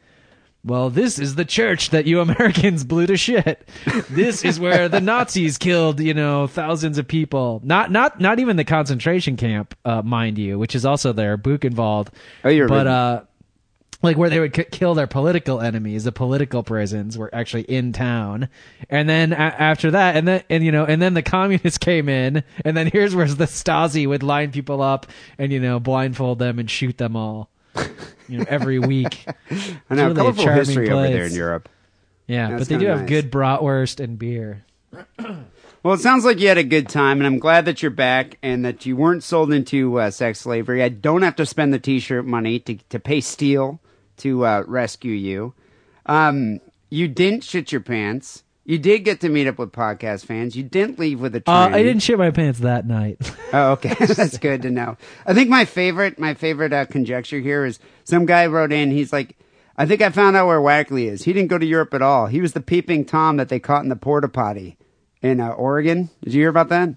Well, 0.61 0.89
this 0.89 1.19
is 1.19 1.35
the 1.35 1.45
church 1.45 1.91
that 1.91 2.05
you 2.05 2.19
Americans 2.19 2.83
blew 2.83 3.07
to 3.07 3.15
shit. 3.15 3.65
This 4.09 4.43
is 4.43 4.59
where 4.59 4.89
the 4.89 4.99
Nazis 4.99 5.57
killed, 5.57 6.01
you 6.01 6.13
know, 6.13 6.47
thousands 6.47 6.97
of 6.97 7.07
people. 7.07 7.61
Not, 7.63 7.91
not, 7.91 8.19
not 8.19 8.39
even 8.39 8.57
the 8.57 8.65
concentration 8.65 9.37
camp, 9.37 9.73
uh, 9.85 10.01
mind 10.01 10.37
you, 10.37 10.59
which 10.59 10.75
is 10.75 10.85
also 10.85 11.13
there, 11.13 11.37
Buchenwald. 11.37 12.09
Oh, 12.43 12.49
you're 12.49 12.67
but 12.67 12.87
uh, 12.87 13.21
like 14.01 14.17
where 14.17 14.29
they 14.29 14.39
would 14.39 14.53
k- 14.53 14.65
kill 14.71 14.93
their 14.93 15.07
political 15.07 15.59
enemies. 15.59 16.03
The 16.05 16.11
political 16.11 16.63
prisons 16.63 17.17
were 17.17 17.29
actually 17.33 17.63
in 17.63 17.91
town, 17.93 18.47
and 18.89 19.09
then 19.09 19.33
a- 19.33 19.35
after 19.35 19.91
that, 19.91 20.15
and 20.15 20.27
then 20.27 20.43
and 20.49 20.63
you 20.63 20.71
know, 20.71 20.85
and 20.85 21.01
then 21.01 21.13
the 21.13 21.21
communists 21.21 21.77
came 21.79 22.07
in, 22.09 22.43
and 22.63 22.77
then 22.77 22.87
here's 22.87 23.15
where 23.15 23.27
the 23.27 23.45
Stasi 23.45 24.07
would 24.07 24.23
line 24.23 24.51
people 24.51 24.81
up 24.81 25.07
and 25.37 25.51
you 25.51 25.59
know 25.59 25.79
blindfold 25.79 26.39
them 26.39 26.59
and 26.59 26.69
shoot 26.69 26.97
them 26.97 27.15
all. 27.15 27.49
You 28.27 28.39
know, 28.39 28.45
every 28.47 28.79
week. 28.93 29.25
I 29.89 29.95
know 29.95 30.03
really 30.07 30.11
a 30.11 30.15
colorful 30.15 30.47
history 30.49 30.89
over 30.89 31.09
there 31.09 31.25
in 31.25 31.33
Europe. 31.33 31.67
Yeah, 32.27 32.49
That's 32.51 32.61
but 32.61 32.67
they 32.69 32.75
do 32.75 32.85
kinda 32.85 32.97
have 32.99 33.07
good 33.07 33.31
bratwurst 33.31 33.99
and 34.03 34.17
beer. 34.19 34.63
Well, 35.81 35.93
it 35.93 36.01
sounds 36.01 36.25
like 36.25 36.41
you 36.41 36.49
had 36.49 36.57
a 36.57 36.63
good 36.65 36.89
time, 36.89 37.19
and 37.19 37.25
I'm 37.25 37.39
glad 37.39 37.63
that 37.63 37.81
you're 37.81 37.89
back 37.89 38.37
and 38.43 38.65
that 38.65 38.85
you 38.85 38.97
weren't 38.97 39.23
sold 39.23 39.53
into 39.53 39.97
uh, 39.97 40.11
sex 40.11 40.41
slavery. 40.41 40.83
I 40.83 40.89
don't 40.89 41.21
have 41.21 41.37
to 41.37 41.45
spend 41.45 41.73
the 41.73 41.79
T-shirt 41.79 42.25
money 42.25 42.59
to 42.59 42.75
to 42.89 42.99
pay 42.99 43.21
Steele 43.21 43.79
to 44.19 44.45
uh, 44.45 44.63
rescue 44.67 45.13
you. 45.13 45.53
Um, 46.05 46.59
you 46.89 47.07
didn't 47.07 47.43
shit 47.43 47.71
your 47.71 47.81
pants. 47.81 48.43
You 48.65 48.77
did 48.77 48.99
get 48.99 49.21
to 49.21 49.29
meet 49.29 49.47
up 49.47 49.57
with 49.57 49.71
podcast 49.71 50.25
fans. 50.25 50.55
You 50.55 50.61
didn't 50.63 50.99
leave 50.99 51.19
with 51.19 51.35
a 51.35 51.41
Uh. 51.47 51.69
I 51.73 51.81
didn't 51.81 52.03
shit 52.03 52.19
my 52.19 52.29
pants 52.31 52.59
that 52.59 52.85
night. 52.85 53.17
Oh, 53.51 53.71
okay. 53.71 53.95
That's 54.05 54.37
good 54.37 54.61
to 54.61 54.69
know. 54.69 54.95
I 55.25 55.33
think 55.33 55.49
my 55.49 55.65
favorite, 55.65 56.19
my 56.19 56.35
favorite 56.35 56.71
uh, 56.71 56.85
conjecture 56.85 57.39
here 57.39 57.65
is 57.65 57.79
some 58.03 58.27
guy 58.27 58.45
wrote 58.45 58.71
in. 58.71 58.91
He's 58.91 59.11
like, 59.11 59.35
I 59.75 59.87
think 59.87 60.03
I 60.03 60.09
found 60.11 60.35
out 60.35 60.45
where 60.45 60.59
Wackley 60.59 61.09
is. 61.09 61.23
He 61.23 61.33
didn't 61.33 61.49
go 61.49 61.57
to 61.57 61.65
Europe 61.65 61.95
at 61.95 62.03
all. 62.03 62.27
He 62.27 62.41
was 62.41 62.53
the 62.53 62.61
peeping 62.61 63.05
tom 63.05 63.37
that 63.37 63.49
they 63.49 63.59
caught 63.59 63.81
in 63.81 63.89
the 63.89 63.95
porta 63.95 64.27
potty 64.27 64.77
in 65.23 65.39
uh, 65.39 65.47
Oregon. 65.49 66.11
Did 66.23 66.35
you 66.35 66.41
hear 66.41 66.49
about 66.49 66.69
that? 66.69 66.89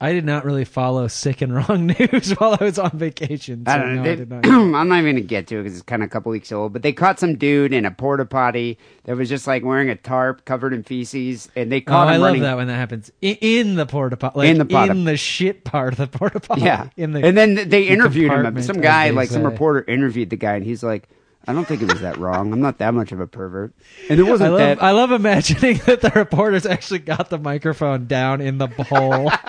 I 0.00 0.12
did 0.12 0.24
not 0.24 0.44
really 0.44 0.64
follow 0.64 1.08
sick 1.08 1.42
and 1.42 1.52
wrong 1.52 1.86
news 1.98 2.30
while 2.38 2.56
I 2.60 2.62
was 2.62 2.78
on 2.78 2.90
vacation. 2.94 3.66
So 3.66 3.72
I 3.72 3.78
don't 3.78 3.96
know. 3.96 4.02
no, 4.02 4.02
They- 4.04 4.12
I 4.12 4.14
did 4.14 4.30
not. 4.30 4.46
I'm 4.46 4.70
not 4.88 4.98
even 5.00 5.16
gonna 5.16 5.20
get 5.22 5.48
to 5.48 5.56
it 5.58 5.62
because 5.64 5.72
it's 5.76 5.82
kind 5.82 6.02
of 6.04 6.06
a 6.06 6.10
couple 6.10 6.30
weeks 6.30 6.52
old. 6.52 6.72
But 6.72 6.82
they 6.82 6.92
caught 6.92 7.18
some 7.18 7.36
dude 7.36 7.72
in 7.72 7.84
a 7.84 7.90
porta 7.90 8.24
potty 8.24 8.78
that 9.04 9.16
was 9.16 9.28
just 9.28 9.48
like 9.48 9.64
wearing 9.64 9.90
a 9.90 9.96
tarp 9.96 10.44
covered 10.44 10.72
in 10.72 10.84
feces, 10.84 11.48
and 11.56 11.72
they 11.72 11.78
Oh, 11.78 11.90
caught 11.90 12.08
him 12.08 12.14
I 12.14 12.16
love 12.18 12.26
running. 12.28 12.42
that 12.42 12.56
when 12.56 12.68
that 12.68 12.76
happens 12.76 13.10
in, 13.20 13.36
in 13.40 13.74
the 13.74 13.86
porta 13.86 14.16
potty, 14.16 14.38
like 14.38 14.48
In 14.50 14.58
the 14.58 14.82
in 14.90 15.04
the 15.04 15.16
shit 15.16 15.64
part 15.64 15.98
of 15.98 15.98
the 15.98 16.18
porta 16.18 16.38
potty. 16.38 16.60
Yeah, 16.62 16.90
in 16.96 17.10
the 17.12 17.24
and 17.26 17.36
then 17.36 17.54
they 17.56 17.64
the 17.64 17.88
interviewed 17.88 18.30
him. 18.30 18.62
Some 18.62 18.80
guy, 18.80 19.10
like 19.10 19.30
some 19.30 19.42
reporter, 19.42 19.84
interviewed 19.88 20.30
the 20.30 20.36
guy, 20.36 20.54
and 20.54 20.64
he's 20.64 20.84
like, 20.84 21.08
"I 21.48 21.52
don't 21.52 21.66
think 21.66 21.82
it 21.82 21.90
was 21.90 22.02
that 22.02 22.18
wrong. 22.18 22.52
I'm 22.52 22.60
not 22.60 22.78
that 22.78 22.94
much 22.94 23.10
of 23.10 23.18
a 23.18 23.26
pervert." 23.26 23.72
And 24.08 24.20
it 24.20 24.22
wasn't 24.22 24.48
I 24.48 24.50
love 24.50 24.58
that. 24.60 24.82
I 24.82 24.90
love 24.92 25.10
imagining 25.10 25.78
that 25.86 26.02
the 26.02 26.12
reporters 26.14 26.66
actually 26.66 27.00
got 27.00 27.30
the 27.30 27.38
microphone 27.38 28.06
down 28.06 28.40
in 28.40 28.58
the 28.58 28.68
hole. 28.68 29.32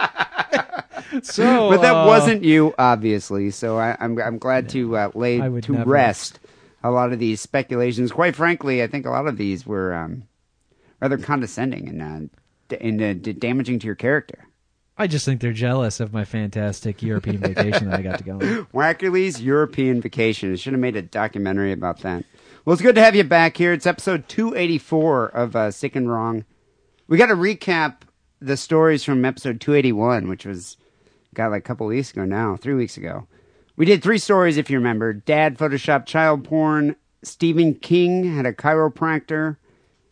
so, 1.23 1.69
but 1.69 1.81
that 1.81 1.95
uh, 1.95 2.07
wasn't 2.07 2.43
you, 2.43 2.73
obviously. 2.77 3.51
So 3.51 3.77
I, 3.77 3.97
I'm 3.99 4.19
I'm 4.19 4.37
glad 4.37 4.69
to 4.69 4.97
uh, 4.97 5.11
lay 5.13 5.37
to 5.37 5.71
never. 5.71 5.89
rest 5.89 6.39
a 6.83 6.91
lot 6.91 7.11
of 7.11 7.19
these 7.19 7.41
speculations. 7.41 8.11
Quite 8.11 8.35
frankly, 8.35 8.83
I 8.83 8.87
think 8.87 9.05
a 9.05 9.09
lot 9.09 9.27
of 9.27 9.37
these 9.37 9.65
were 9.65 9.93
um, 9.93 10.23
rather 10.99 11.17
condescending 11.17 11.87
and 11.87 12.29
uh, 12.71 12.75
and 12.75 13.01
uh, 13.01 13.13
damaging 13.39 13.79
to 13.79 13.85
your 13.85 13.95
character. 13.95 14.47
I 14.97 15.07
just 15.07 15.23
think 15.23 15.39
they're 15.39 15.53
jealous 15.53 16.01
of 16.01 16.11
my 16.11 16.25
fantastic 16.25 17.01
European 17.01 17.37
vacation 17.53 17.89
that 17.89 17.99
I 17.99 18.01
got 18.01 18.17
to 18.17 18.23
go 18.23 18.33
on. 18.33 18.67
Wackerle's 18.73 19.41
European 19.41 20.01
Vacation. 20.01 20.51
I 20.51 20.57
should 20.57 20.73
have 20.73 20.81
made 20.81 20.97
a 20.97 21.01
documentary 21.01 21.71
about 21.71 21.99
that. 22.01 22.25
Well, 22.65 22.73
it's 22.73 22.81
good 22.81 22.95
to 22.95 23.01
have 23.01 23.15
you 23.15 23.23
back 23.23 23.55
here. 23.55 23.71
It's 23.71 23.87
episode 23.87 24.27
284 24.27 25.27
of 25.29 25.55
uh, 25.55 25.71
Sick 25.71 25.95
and 25.95 26.11
Wrong. 26.11 26.43
We 27.07 27.17
got 27.17 27.27
to 27.27 27.35
recap 27.35 28.01
the 28.41 28.57
stories 28.57 29.05
from 29.05 29.23
episode 29.23 29.61
281, 29.61 30.27
which 30.27 30.45
was 30.45 30.75
got 31.33 31.51
like 31.51 31.59
a 31.59 31.67
couple 31.67 31.87
weeks 31.87 32.11
ago 32.11 32.25
now, 32.25 32.55
three 32.55 32.73
weeks 32.73 32.97
ago. 32.97 33.27
We 33.75 33.85
did 33.85 34.03
three 34.03 34.17
stories, 34.17 34.57
if 34.57 34.69
you 34.69 34.77
remember. 34.77 35.13
Dad 35.13 35.57
photoshopped 35.57 36.05
child 36.05 36.43
porn. 36.43 36.95
Stephen 37.23 37.75
King 37.75 38.35
had 38.35 38.45
a 38.45 38.53
chiropractor, 38.53 39.57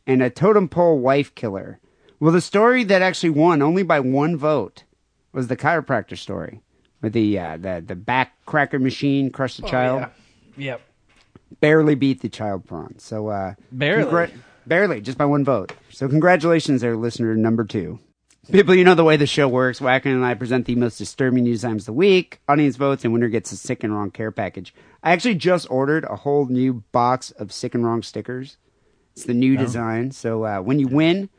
and 0.05 0.21
a 0.21 0.29
totem 0.29 0.67
pole 0.69 0.99
wife 0.99 1.33
killer. 1.35 1.79
Well, 2.19 2.31
the 2.31 2.41
story 2.41 2.83
that 2.85 3.01
actually 3.01 3.29
won 3.29 3.61
only 3.61 3.83
by 3.83 3.99
one 3.99 4.37
vote 4.37 4.83
was 5.31 5.47
the 5.47 5.55
chiropractor 5.57 6.17
story, 6.17 6.61
with 7.01 7.13
the 7.13 7.37
uh, 7.39 7.57
the 7.57 7.83
the 7.85 7.95
back 7.95 8.33
cracker 8.45 8.79
machine 8.79 9.29
crushed 9.29 9.61
the 9.61 9.67
child. 9.67 10.05
Yep. 10.57 10.81
Barely 11.61 11.95
beat 11.95 12.21
the 12.21 12.29
child 12.29 12.65
prawn. 12.65 12.95
So 12.99 13.27
uh, 13.27 13.53
Barely? 13.71 14.33
barely, 14.65 15.01
just 15.01 15.17
by 15.17 15.25
one 15.25 15.45
vote. 15.45 15.73
So 15.91 16.09
congratulations, 16.09 16.81
there, 16.81 16.97
listener 16.97 17.35
number 17.35 17.63
two. 17.63 17.99
People, 18.51 18.75
you 18.75 18.85
know 18.85 18.95
the 18.95 19.03
way 19.03 19.17
the 19.17 19.27
show 19.27 19.47
works. 19.47 19.79
Wacken 19.79 20.05
and 20.05 20.25
I 20.25 20.33
present 20.33 20.65
the 20.65 20.75
most 20.75 20.97
disturbing 20.97 21.43
news 21.43 21.65
items 21.65 21.83
of 21.83 21.87
the 21.87 21.93
week. 21.93 22.39
Audience 22.47 22.77
votes, 22.77 23.03
and 23.03 23.11
winner 23.11 23.27
gets 23.27 23.51
a 23.51 23.57
sick 23.57 23.83
and 23.83 23.93
wrong 23.93 24.09
care 24.09 24.31
package. 24.31 24.73
I 25.03 25.11
actually 25.11 25.35
just 25.35 25.69
ordered 25.69 26.05
a 26.05 26.15
whole 26.15 26.45
new 26.45 26.83
box 26.91 27.31
of 27.31 27.51
sick 27.51 27.75
and 27.75 27.85
wrong 27.85 28.03
stickers. 28.03 28.57
It's 29.13 29.25
the 29.25 29.33
new 29.33 29.57
design. 29.57 30.11
So 30.11 30.45
uh, 30.45 30.61
when 30.61 30.79
you 30.79 30.87
win, 30.87 31.29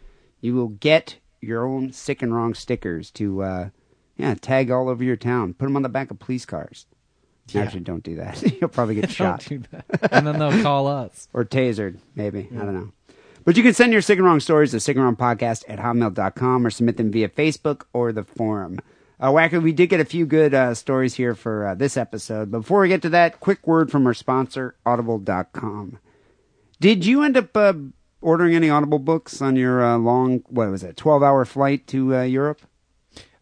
you 0.41 0.55
will 0.55 0.69
get 0.69 1.17
your 1.41 1.67
own 1.67 1.93
sick 1.93 2.23
and 2.23 2.35
wrong 2.35 2.53
stickers 2.53 3.11
to 3.13 3.43
uh, 3.43 3.69
yeah 4.17 4.35
tag 4.35 4.71
all 4.71 4.89
over 4.89 5.03
your 5.03 5.17
town. 5.17 5.55
Put 5.55 5.67
them 5.67 5.77
on 5.77 5.83
the 5.83 5.89
back 5.89 6.11
of 6.11 6.19
police 6.19 6.45
cars. 6.45 6.87
Actually, 7.55 7.81
don't 7.81 8.03
do 8.03 8.17
that. 8.17 8.43
You'll 8.61 8.69
probably 8.69 8.97
get 8.97 9.11
shot 9.13 9.47
Don't 9.49 9.63
do 9.63 9.69
that. 9.71 10.13
And 10.13 10.27
then 10.27 10.39
they'll 10.39 10.63
call 10.63 10.87
us. 10.87 11.29
or 11.33 11.45
tasered, 11.45 11.99
maybe. 12.15 12.49
I 12.53 12.59
don't 12.59 12.75
know. 12.75 12.93
But 13.49 13.57
you 13.57 13.63
can 13.63 13.73
send 13.73 13.95
your 13.95 14.03
Sick 14.03 14.19
and 14.19 14.27
Wrong 14.27 14.41
stories 14.41 14.73
to 14.73 14.81
Sick 14.81 14.95
and 14.95 15.03
Wrong 15.03 15.17
Podcast 15.17 15.65
at 15.69 15.79
hotmail.com 15.79 16.67
or 16.67 16.69
submit 16.69 16.99
them 16.99 17.11
via 17.11 17.31
Facebook 17.31 17.85
or 17.95 18.13
the 18.13 18.23
forum. 18.23 18.79
Uh, 19.19 19.31
Wacker, 19.31 19.63
we 19.63 19.73
did 19.73 19.87
get 19.87 20.01
a 20.01 20.05
few 20.05 20.27
good 20.27 20.53
uh, 20.53 20.75
stories 20.75 21.15
here 21.15 21.35
for 21.35 21.69
uh, 21.69 21.75
this 21.75 21.97
episode. 21.97 22.51
But 22.51 22.59
before 22.59 22.83
we 22.83 22.89
get 22.89 23.01
to 23.01 23.09
that, 23.09 23.41
quick 23.41 23.67
word 23.67 23.91
from 23.91 24.07
our 24.07 24.13
sponsor, 24.13 24.77
Audible.com. 24.85 25.99
Did 26.79 27.07
you 27.07 27.23
end 27.23 27.39
up 27.39 27.57
uh, 27.57 27.73
ordering 28.21 28.55
any 28.55 28.69
Audible 28.69 28.99
books 28.99 29.41
on 29.41 29.57
your 29.57 29.83
uh, 29.83 29.97
long, 29.97 30.45
what 30.49 30.69
was 30.69 30.83
it, 30.83 30.99
12 30.99 31.23
hour 31.23 31.47
flight 31.47 31.87
to 31.87 32.17
uh, 32.17 32.23
Europe? 32.25 32.61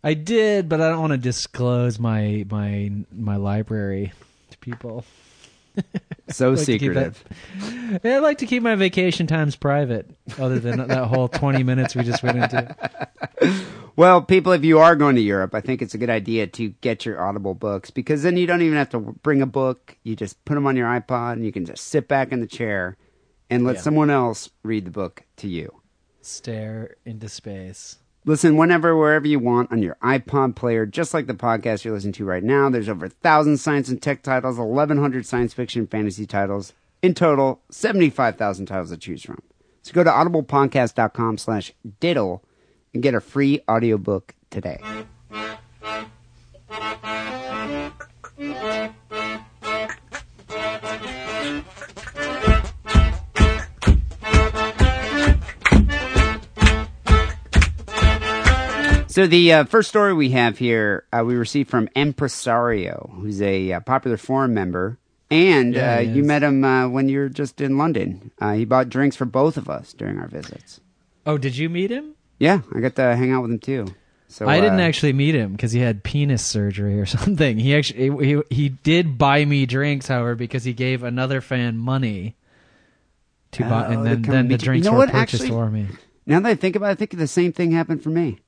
I 0.04 0.14
did, 0.14 0.68
but 0.68 0.80
I 0.80 0.88
don't 0.88 1.00
want 1.00 1.14
to 1.14 1.18
disclose 1.18 1.98
my 1.98 2.46
my 2.48 2.92
my 3.10 3.34
library 3.34 4.12
to 4.52 4.58
people. 4.58 5.04
So 6.28 6.50
Like 6.50 6.58
secretive. 6.64 7.22
I 8.04 8.18
like 8.18 8.38
to 8.38 8.46
keep 8.46 8.62
my 8.62 8.74
vacation 8.74 9.26
times 9.26 9.54
private, 9.54 10.10
other 10.38 10.58
than 10.58 10.88
that 10.88 11.06
whole 11.06 11.28
twenty 11.28 11.62
minutes 11.62 11.94
we 11.94 12.02
just 12.02 12.22
went 12.22 12.38
into. 12.38 12.76
Well, 13.94 14.20
people, 14.20 14.52
if 14.52 14.62
you 14.64 14.78
are 14.80 14.94
going 14.96 15.16
to 15.16 15.22
Europe, 15.22 15.54
I 15.54 15.60
think 15.62 15.80
it's 15.80 15.94
a 15.94 15.98
good 15.98 16.10
idea 16.10 16.46
to 16.48 16.68
get 16.82 17.06
your 17.06 17.18
Audible 17.24 17.54
books 17.54 17.90
because 17.90 18.22
then 18.22 18.36
you 18.36 18.46
don't 18.46 18.60
even 18.60 18.76
have 18.76 18.90
to 18.90 18.98
bring 18.98 19.40
a 19.40 19.46
book. 19.46 19.96
You 20.02 20.14
just 20.16 20.44
put 20.44 20.54
them 20.54 20.66
on 20.66 20.76
your 20.76 20.86
iPod 20.88 21.34
and 21.34 21.44
you 21.46 21.52
can 21.52 21.64
just 21.64 21.84
sit 21.88 22.06
back 22.06 22.30
in 22.32 22.40
the 22.40 22.46
chair 22.46 22.96
and 23.48 23.64
let 23.64 23.76
Yeah. 23.76 23.80
someone 23.82 24.10
else 24.10 24.50
read 24.62 24.84
the 24.84 24.90
book 24.90 25.22
to 25.36 25.48
you. 25.48 25.80
Stare 26.20 26.96
into 27.06 27.28
space. 27.30 27.96
Listen 28.28 28.56
whenever, 28.56 28.96
wherever 28.96 29.28
you 29.28 29.38
want 29.38 29.70
on 29.70 29.82
your 29.82 29.96
iPod 30.02 30.56
player, 30.56 30.84
just 30.84 31.14
like 31.14 31.28
the 31.28 31.32
podcast 31.32 31.84
you're 31.84 31.94
listening 31.94 32.12
to 32.14 32.24
right 32.24 32.42
now. 32.42 32.68
There's 32.68 32.88
over 32.88 33.08
thousand 33.08 33.58
science 33.58 33.88
and 33.88 34.02
tech 34.02 34.24
titles, 34.24 34.58
1,100 34.58 35.24
science 35.24 35.54
fiction 35.54 35.86
fantasy 35.86 36.26
titles. 36.26 36.72
In 37.02 37.14
total, 37.14 37.60
75,000 37.70 38.66
titles 38.66 38.90
to 38.90 38.96
choose 38.96 39.22
from. 39.22 39.40
So 39.82 39.92
go 39.92 40.02
to 40.02 40.10
audiblepodcast.com 40.10 41.38
slash 41.38 41.72
diddle 42.00 42.42
and 42.92 43.00
get 43.00 43.14
a 43.14 43.20
free 43.20 43.60
audiobook 43.70 44.34
today. 44.50 44.80
So 59.16 59.26
the 59.26 59.50
uh, 59.50 59.64
first 59.64 59.88
story 59.88 60.12
we 60.12 60.32
have 60.32 60.58
here, 60.58 61.04
uh, 61.10 61.24
we 61.24 61.36
received 61.36 61.70
from 61.70 61.88
Empresario, 61.96 63.10
who's 63.14 63.40
a 63.40 63.72
uh, 63.72 63.80
popular 63.80 64.18
forum 64.18 64.52
member, 64.52 64.98
and 65.30 65.72
Yeah, 65.72 65.96
uh, 65.96 66.00
you 66.00 66.22
met 66.22 66.42
him 66.42 66.62
uh, 66.62 66.86
when 66.90 67.08
you 67.08 67.20
were 67.20 67.28
just 67.30 67.62
in 67.62 67.78
London. 67.78 68.30
Uh, 68.38 68.52
he 68.52 68.66
bought 68.66 68.90
drinks 68.90 69.16
for 69.16 69.24
both 69.24 69.56
of 69.56 69.70
us 69.70 69.94
during 69.94 70.18
our 70.18 70.28
visits. 70.28 70.82
Oh, 71.24 71.38
did 71.38 71.56
you 71.56 71.70
meet 71.70 71.90
him? 71.90 72.12
Yeah, 72.38 72.60
I 72.74 72.80
got 72.80 72.94
to 72.96 73.16
hang 73.16 73.32
out 73.32 73.40
with 73.40 73.52
him 73.52 73.58
too. 73.58 73.86
So 74.28 74.46
I 74.46 74.60
didn't 74.60 74.80
actually 74.80 75.14
meet 75.14 75.34
him 75.34 75.52
because 75.52 75.72
he 75.72 75.80
had 75.80 76.04
penis 76.04 76.44
surgery 76.44 77.00
or 77.00 77.06
something. 77.16 77.58
He 77.58 77.74
actually 77.74 78.26
he, 78.26 78.42
he 78.50 78.68
did 78.68 79.16
buy 79.16 79.46
me 79.46 79.64
drinks, 79.64 80.08
however, 80.08 80.34
because 80.34 80.64
he 80.64 80.74
gave 80.74 81.02
another 81.02 81.40
fan 81.40 81.78
money 81.78 82.36
to 83.52 83.62
buy, 83.62 83.86
Oh, 83.86 83.92
and 83.92 84.04
then 84.04 84.20
then 84.20 84.48
the 84.48 84.58
drinks 84.58 84.84
You 84.84 84.90
know 84.90 84.98
were 84.98 85.06
what, 85.06 85.10
purchased 85.12 85.44
actually- 85.44 85.56
for 85.56 85.70
me. 85.70 85.86
Now 86.26 86.40
that 86.40 86.50
I 86.50 86.54
think 86.54 86.76
about 86.76 86.88
it, 86.88 86.90
I 86.90 86.94
think 86.96 87.12
the 87.12 87.26
same 87.26 87.52
thing 87.52 87.70
happened 87.70 88.02
for 88.02 88.10
me. 88.10 88.40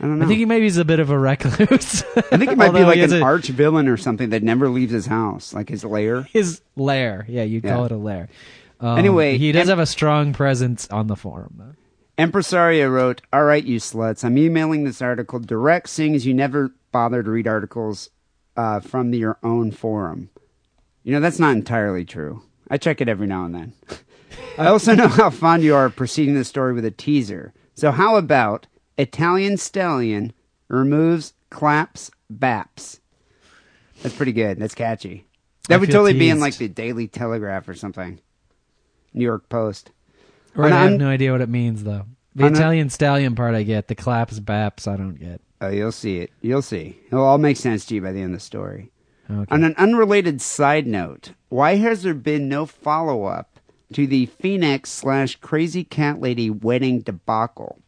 I 0.00 0.06
don't 0.06 0.18
know. 0.18 0.24
I 0.24 0.28
think 0.28 0.38
he 0.38 0.44
maybe 0.44 0.66
is 0.66 0.76
a 0.76 0.84
bit 0.84 1.00
of 1.00 1.10
a 1.10 1.18
recluse. 1.18 2.02
I 2.14 2.36
think 2.36 2.50
he 2.50 2.56
might 2.56 2.68
be 2.72 2.78
Although 2.78 2.86
like 2.86 2.96
he 2.98 3.02
an 3.04 3.12
a- 3.14 3.20
arch 3.24 3.48
villain 3.48 3.88
or 3.88 3.96
something 3.96 4.30
that 4.30 4.42
never 4.42 4.68
leaves 4.68 4.92
his 4.92 5.06
house, 5.06 5.52
like 5.52 5.68
his 5.68 5.84
lair. 5.84 6.22
his 6.22 6.60
lair. 6.76 7.26
Yeah, 7.28 7.42
you'd 7.42 7.64
Yeah. 7.64 7.74
call 7.74 7.84
it 7.86 7.92
a 7.92 7.96
lair. 7.96 8.28
Um, 8.80 8.96
Anyway, 8.98 9.38
he 9.38 9.50
does 9.50 9.68
have 9.68 9.80
a 9.80 9.86
strong 9.86 10.32
presence 10.32 10.86
on 10.88 11.08
the 11.08 11.16
forum. 11.16 11.54
Though. 11.58 11.74
Empresario 12.24 12.90
wrote, 12.92 13.22
All 13.32 13.44
right, 13.44 13.64
you 13.64 13.78
sluts, 13.78 14.24
I'm 14.24 14.38
emailing 14.38 14.84
this 14.84 15.02
article 15.02 15.38
direct, 15.40 15.88
seeing 15.88 16.14
as 16.14 16.26
you 16.26 16.34
never 16.34 16.72
bother 16.92 17.22
to 17.22 17.30
read 17.30 17.46
articles 17.48 18.10
uh, 18.56 18.80
from 18.80 19.10
the, 19.10 19.18
your 19.18 19.38
own 19.42 19.70
forum. 19.72 20.30
You 21.04 21.12
know, 21.12 21.20
that's 21.20 21.38
not 21.38 21.56
entirely 21.56 22.04
true. 22.04 22.42
I 22.70 22.76
check 22.76 23.00
it 23.00 23.08
every 23.08 23.26
now 23.26 23.44
and 23.44 23.54
then. 23.54 23.72
I 24.58 24.66
also 24.66 24.94
know 24.94 25.08
how 25.08 25.30
fond 25.30 25.62
you 25.62 25.74
are 25.74 25.86
of 25.86 25.96
preceding 25.96 26.34
the 26.34 26.44
story 26.44 26.72
with 26.72 26.84
a 26.84 26.90
teaser. 26.90 27.52
So, 27.74 27.92
how 27.92 28.16
about 28.16 28.66
Italian 28.98 29.56
Stallion 29.56 30.32
removes 30.68 31.32
claps 31.50 32.10
baps? 32.32 33.00
That's 34.02 34.14
pretty 34.14 34.32
good. 34.32 34.58
That's 34.58 34.74
catchy. 34.74 35.26
That 35.68 35.76
I 35.76 35.78
would 35.78 35.90
totally 35.90 36.18
be 36.18 36.28
in 36.30 36.40
like 36.40 36.56
the 36.56 36.68
Daily 36.68 37.08
Telegraph 37.08 37.68
or 37.68 37.74
something. 37.74 38.20
New 39.14 39.24
York 39.24 39.48
Post. 39.48 39.90
Right, 40.54 40.72
I 40.72 40.84
have 40.84 40.98
no 40.98 41.08
idea 41.08 41.32
what 41.32 41.40
it 41.40 41.48
means 41.48 41.84
though. 41.84 42.06
The 42.34 42.44
a- 42.44 42.50
Italian 42.50 42.90
stallion 42.90 43.34
part 43.34 43.54
I 43.54 43.62
get. 43.62 43.88
The 43.88 43.94
claps, 43.94 44.40
baps, 44.40 44.86
I 44.86 44.96
don't 44.96 45.14
get. 45.14 45.40
Oh, 45.60 45.68
you'll 45.68 45.92
see 45.92 46.18
it. 46.18 46.30
You'll 46.40 46.62
see. 46.62 47.00
It'll 47.06 47.24
all 47.24 47.38
make 47.38 47.56
sense 47.56 47.84
to 47.86 47.94
you 47.94 48.02
by 48.02 48.12
the 48.12 48.20
end 48.20 48.34
of 48.34 48.40
the 48.40 48.44
story. 48.44 48.90
Okay. 49.30 49.54
On 49.54 49.64
an 49.64 49.74
unrelated 49.76 50.40
side 50.40 50.86
note, 50.86 51.32
why 51.48 51.76
has 51.76 52.02
there 52.02 52.14
been 52.14 52.48
no 52.48 52.64
follow 52.64 53.24
up 53.24 53.58
to 53.92 54.06
the 54.06 54.26
Phoenix 54.26 54.90
slash 54.90 55.36
Crazy 55.36 55.84
Cat 55.84 56.20
Lady 56.20 56.50
wedding 56.50 57.00
debacle. 57.00 57.80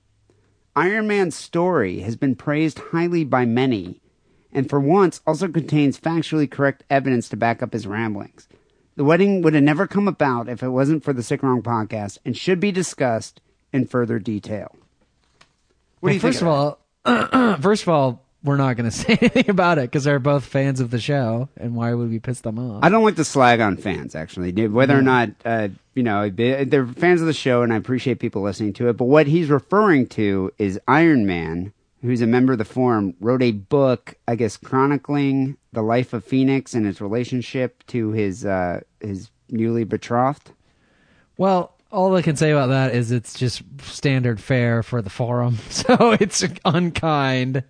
Iron 0.76 1.06
Man's 1.08 1.34
story 1.36 2.00
has 2.00 2.16
been 2.16 2.36
praised 2.36 2.78
highly 2.92 3.24
by 3.24 3.44
many, 3.44 4.00
and 4.52 4.68
for 4.68 4.78
once 4.80 5.20
also 5.26 5.48
contains 5.48 5.98
factually 5.98 6.50
correct 6.50 6.84
evidence 6.88 7.28
to 7.30 7.36
back 7.36 7.62
up 7.62 7.72
his 7.72 7.86
ramblings. 7.86 8.48
The 8.96 9.04
wedding 9.04 9.42
would 9.42 9.54
have 9.54 9.62
never 9.62 9.86
come 9.86 10.06
about 10.08 10.48
if 10.48 10.62
it 10.62 10.68
wasn't 10.68 11.02
for 11.04 11.12
the 11.12 11.22
Sick 11.22 11.42
Wrong 11.42 11.62
podcast 11.62 12.18
and 12.24 12.36
should 12.36 12.60
be 12.60 12.72
discussed 12.72 13.40
in 13.72 13.86
further 13.86 14.18
detail. 14.18 14.76
What 16.00 16.02
Well, 16.02 16.10
do 16.10 16.14
you 16.14 16.20
think? 16.20 16.34
first 16.34 16.42
of 16.42 16.48
all, 16.48 16.78
first 17.60 17.82
of 17.82 17.88
all, 17.88 18.24
we're 18.42 18.56
not 18.56 18.76
going 18.76 18.90
to 18.90 18.96
say 18.96 19.18
anything 19.20 19.50
about 19.50 19.78
it 19.78 19.82
because 19.82 20.04
they're 20.04 20.18
both 20.18 20.44
fans 20.44 20.80
of 20.80 20.90
the 20.90 21.00
show, 21.00 21.48
and 21.56 21.74
why 21.74 21.92
would 21.94 22.10
we 22.10 22.18
piss 22.18 22.40
them 22.40 22.58
off? 22.58 22.84
I 22.84 22.88
don't 22.88 23.04
like 23.04 23.16
to 23.16 23.24
slag 23.24 23.60
on 23.60 23.76
fans, 23.76 24.14
actually, 24.14 24.52
dude, 24.52 24.72
whether 24.72 24.96
or 24.98 25.02
not, 25.02 25.30
uh, 25.44 25.68
you 26.00 26.04
know, 26.04 26.30
they- 26.30 26.64
they're 26.64 26.86
fans 26.86 27.20
of 27.20 27.26
the 27.26 27.34
show 27.34 27.60
and 27.60 27.74
I 27.74 27.76
appreciate 27.76 28.20
people 28.20 28.40
listening 28.40 28.72
to 28.72 28.88
it. 28.88 28.94
But 28.96 29.04
what 29.04 29.26
he's 29.26 29.50
referring 29.50 30.06
to 30.16 30.50
is 30.56 30.80
Iron 30.88 31.26
Man, 31.26 31.74
who's 32.00 32.22
a 32.22 32.26
member 32.26 32.52
of 32.52 32.58
the 32.58 32.64
forum, 32.64 33.12
wrote 33.20 33.42
a 33.42 33.50
book, 33.52 34.14
I 34.26 34.34
guess, 34.34 34.56
chronicling 34.56 35.58
the 35.74 35.82
life 35.82 36.14
of 36.14 36.24
Phoenix 36.24 36.72
and 36.72 36.86
his 36.86 37.02
relationship 37.02 37.84
to 37.88 38.12
his, 38.12 38.46
uh, 38.46 38.80
his 39.02 39.28
newly 39.50 39.84
betrothed. 39.84 40.52
Well, 41.36 41.74
all 41.92 42.16
I 42.16 42.22
can 42.22 42.36
say 42.36 42.50
about 42.50 42.68
that 42.68 42.94
is 42.94 43.12
it's 43.12 43.34
just 43.38 43.60
standard 43.82 44.40
fare 44.40 44.82
for 44.82 45.02
the 45.02 45.10
forum. 45.10 45.58
So 45.68 46.12
it's 46.18 46.42
unkind, 46.64 47.62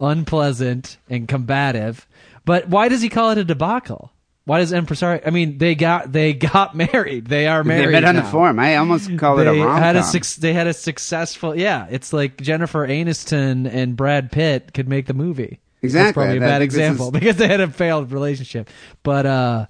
unpleasant, 0.00 0.96
and 1.10 1.28
combative. 1.28 2.08
But 2.46 2.68
why 2.68 2.88
does 2.88 3.02
he 3.02 3.10
call 3.10 3.32
it 3.32 3.38
a 3.38 3.44
debacle? 3.44 4.12
Why 4.50 4.58
does 4.58 4.72
Empresario? 4.72 5.24
I 5.24 5.30
mean, 5.30 5.58
they 5.58 5.76
got 5.76 6.10
they 6.10 6.32
got 6.32 6.74
married. 6.92 7.26
They 7.28 7.46
are 7.46 7.62
married. 7.62 7.86
they 7.86 7.92
met 7.92 8.04
on 8.04 8.16
the 8.16 8.24
forum. 8.24 8.58
I 8.58 8.74
almost 8.74 9.16
call 9.16 9.38
it 9.38 9.46
a 9.46 9.52
rom 9.52 9.80
had 9.80 9.94
a 9.94 10.02
suc 10.02 10.24
they 10.40 10.52
had 10.52 10.66
a 10.66 10.72
successful. 10.72 11.54
Yeah, 11.56 11.86
it's 11.88 12.12
like 12.12 12.40
Jennifer 12.42 12.84
Aniston 12.84 13.72
and 13.72 13.94
Brad 13.96 14.32
Pitt 14.32 14.74
could 14.74 14.88
make 14.88 15.06
the 15.06 15.14
movie. 15.14 15.60
That's 15.82 15.84
Exactly. 15.94 16.24
probably 16.24 16.38
a 16.38 16.42
I 16.44 16.46
bad 16.48 16.62
example 16.62 17.06
is- 17.06 17.12
because 17.20 17.36
they 17.36 17.46
had 17.46 17.60
a 17.60 17.68
failed 17.68 18.10
relationship. 18.10 18.68
But 19.04 19.24
uh, 19.24 19.66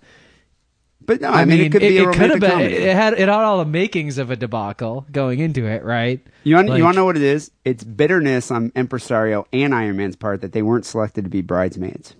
But 1.02 1.20
no, 1.20 1.28
I, 1.28 1.44
mean, 1.44 1.60
it 1.60 1.72
could 1.72 1.82
be 1.82 1.98
a 1.98 2.04
have 2.10 2.40
been. 2.40 2.50
comedy. 2.50 2.74
It 2.76 2.96
had 2.96 3.12
it 3.12 3.18
had 3.18 3.28
all 3.28 3.58
the 3.58 3.66
makings 3.66 4.16
of 4.16 4.30
a 4.30 4.36
debacle 4.36 5.04
going 5.12 5.40
into 5.40 5.66
it, 5.66 5.84
right? 5.84 6.20
You 6.44 6.54
want, 6.56 6.68
Like- 6.70 6.78
you 6.78 6.84
want 6.84 6.94
to 6.94 7.00
know 7.00 7.04
what 7.04 7.16
it 7.18 7.22
is? 7.22 7.50
It's 7.66 7.84
bitterness 7.84 8.50
on 8.50 8.70
Empresario 8.70 9.44
and 9.52 9.74
Iron 9.74 9.98
Man's 9.98 10.16
part 10.16 10.40
that 10.40 10.52
they 10.52 10.62
weren't 10.62 10.86
selected 10.86 11.24
to 11.24 11.30
be 11.30 11.42
bridesmaids. 11.42 12.14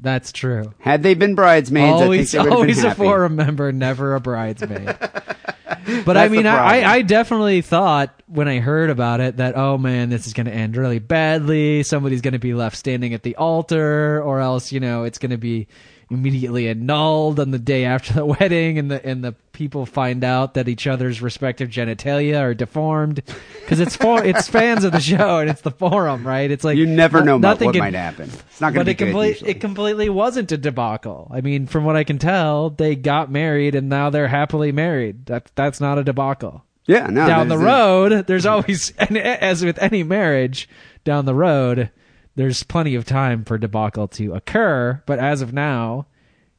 That's 0.00 0.32
true. 0.32 0.72
Had 0.78 1.02
they 1.02 1.14
been 1.14 1.34
bridesmaids, 1.34 2.02
always, 2.02 2.34
I 2.34 2.38
think 2.38 2.50
they 2.50 2.50
would 2.50 2.50
have 2.50 2.58
always 2.58 2.76
been 2.76 2.84
a 2.84 2.88
happy. 2.90 3.02
forum 3.02 3.36
member, 3.36 3.72
never 3.72 4.14
a 4.14 4.20
bridesmaid. 4.20 4.86
but 6.04 6.16
I 6.16 6.28
mean, 6.28 6.46
I 6.46 6.84
I 6.84 7.02
definitely 7.02 7.62
thought 7.62 8.22
when 8.26 8.46
I 8.46 8.60
heard 8.60 8.90
about 8.90 9.20
it 9.20 9.38
that 9.38 9.56
oh 9.56 9.76
man, 9.76 10.08
this 10.08 10.26
is 10.26 10.34
going 10.34 10.46
to 10.46 10.52
end 10.52 10.76
really 10.76 11.00
badly. 11.00 11.82
Somebody's 11.82 12.20
going 12.20 12.32
to 12.32 12.38
be 12.38 12.54
left 12.54 12.76
standing 12.76 13.12
at 13.12 13.22
the 13.22 13.36
altar, 13.36 14.22
or 14.22 14.40
else 14.40 14.70
you 14.70 14.80
know 14.80 15.04
it's 15.04 15.18
going 15.18 15.30
to 15.30 15.38
be 15.38 15.66
immediately 16.10 16.68
annulled 16.68 17.38
on 17.38 17.50
the 17.50 17.58
day 17.58 17.84
after 17.84 18.14
the 18.14 18.24
wedding, 18.40 18.78
and 18.78 18.90
the 18.90 19.04
and 19.06 19.22
the 19.22 19.32
people 19.52 19.84
find 19.86 20.22
out 20.24 20.54
that 20.54 20.68
each 20.68 20.86
other's 20.86 21.20
respective 21.20 21.68
genitalia 21.68 22.40
are 22.40 22.54
deformed 22.54 23.22
because 23.60 23.80
it's 23.80 23.96
for 23.96 24.22
it's 24.24 24.48
fans 24.48 24.84
of 24.84 24.92
the 24.92 25.00
show 25.00 25.38
and 25.38 25.50
it's 25.50 25.62
the 25.62 25.70
forum, 25.70 26.26
right? 26.26 26.50
It's 26.50 26.62
like 26.64 26.76
You 26.78 26.86
never 26.86 27.22
know 27.24 27.38
nothing 27.38 27.66
what 27.66 27.72
can- 27.74 27.80
might 27.80 27.94
happen. 27.94 28.30
It's 28.30 28.60
not 28.60 28.72
going 28.72 28.86
to 28.86 28.90
it 28.92 28.94
be 28.94 29.04
good. 29.04 29.04
complete, 29.10 29.28
usually. 29.30 29.50
it 29.50 29.60
completely 29.60 30.08
wasn't 30.08 30.52
a 30.52 30.56
debacle. 30.56 31.30
I 31.34 31.40
mean, 31.40 31.66
from 31.66 31.84
what 31.84 31.96
I 31.96 32.04
can 32.04 32.18
tell, 32.18 32.70
they 32.70 32.94
got 32.94 33.30
married 33.30 33.74
and 33.74 33.88
now 33.88 34.10
they're 34.10 34.28
happily 34.28 34.70
married. 34.72 35.26
That 35.26 35.50
that's 35.56 35.80
not 35.80 35.98
a 35.98 36.04
debacle. 36.04 36.64
yeah, 36.86 37.08
no. 37.08 37.26
down 37.26 37.48
the 37.48 37.58
road, 37.58 38.26
there's 38.28 38.46
always, 38.46 38.90
and 38.98 39.18
as 39.18 39.64
with 39.64 39.78
any 39.82 40.02
marriage, 40.04 40.68
down 41.04 41.24
the 41.24 41.34
road, 41.34 41.90
there's 42.38 42.62
plenty 42.62 42.94
of 42.94 43.04
time 43.04 43.44
for 43.44 43.58
debacle 43.58 44.06
to 44.08 44.32
occur. 44.34 45.02
But 45.06 45.18
as 45.18 45.42
of 45.42 45.52
now, 45.52 46.06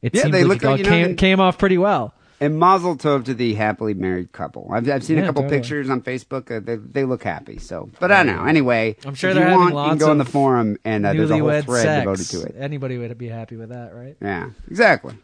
it 0.02 0.14
Yeah, 0.14 0.22
seems 0.22 0.32
they 0.32 0.44
like 0.44 0.62
look 0.62 0.70
like, 0.70 0.78
you 0.78 0.84
know, 0.84 0.90
came 0.90 1.06
they- 1.08 1.14
came 1.14 1.40
off 1.40 1.56
pretty 1.58 1.78
well. 1.78 2.12
And 2.42 2.58
Mazel 2.58 2.96
Tov 2.96 3.24
to 3.26 3.34
the 3.34 3.52
happily 3.54 3.92
married 3.92 4.32
couple. 4.32 4.68
I've, 4.72 4.88
I've 4.88 5.04
seen 5.04 5.18
a 5.18 5.26
couple 5.26 5.42
totally. 5.42 5.58
pictures 5.60 5.90
on 5.90 6.00
Facebook. 6.00 6.50
Uh, 6.54 6.60
they, 6.60 6.76
they 6.76 7.04
look 7.04 7.22
happy. 7.22 7.58
So, 7.58 7.90
but 7.98 8.10
I 8.12 8.22
don't 8.22 8.34
know. 8.36 8.44
Anyway, 8.46 8.96
I'm 9.04 9.14
sure 9.14 9.28
if 9.30 9.36
they're 9.36 9.44
you 9.44 9.58
having 9.58 9.74
want, 9.74 9.86
you 9.86 9.90
can 9.90 9.98
go 9.98 10.10
on 10.10 10.16
the 10.18 10.24
forum 10.24 10.78
and 10.84 11.04
uh, 11.04 11.12
there's 11.12 11.30
a 11.30 11.36
whole 11.38 11.60
thread 11.62 11.82
sex. 11.82 12.00
devoted 12.04 12.26
to 12.28 12.42
it. 12.44 12.54
Anybody 12.62 12.96
would 12.96 13.16
be 13.18 13.28
happy 13.28 13.56
with 13.56 13.68
that, 13.70 13.94
right? 13.94 14.16
Yeah, 14.22 14.50
exactly. 14.70 15.16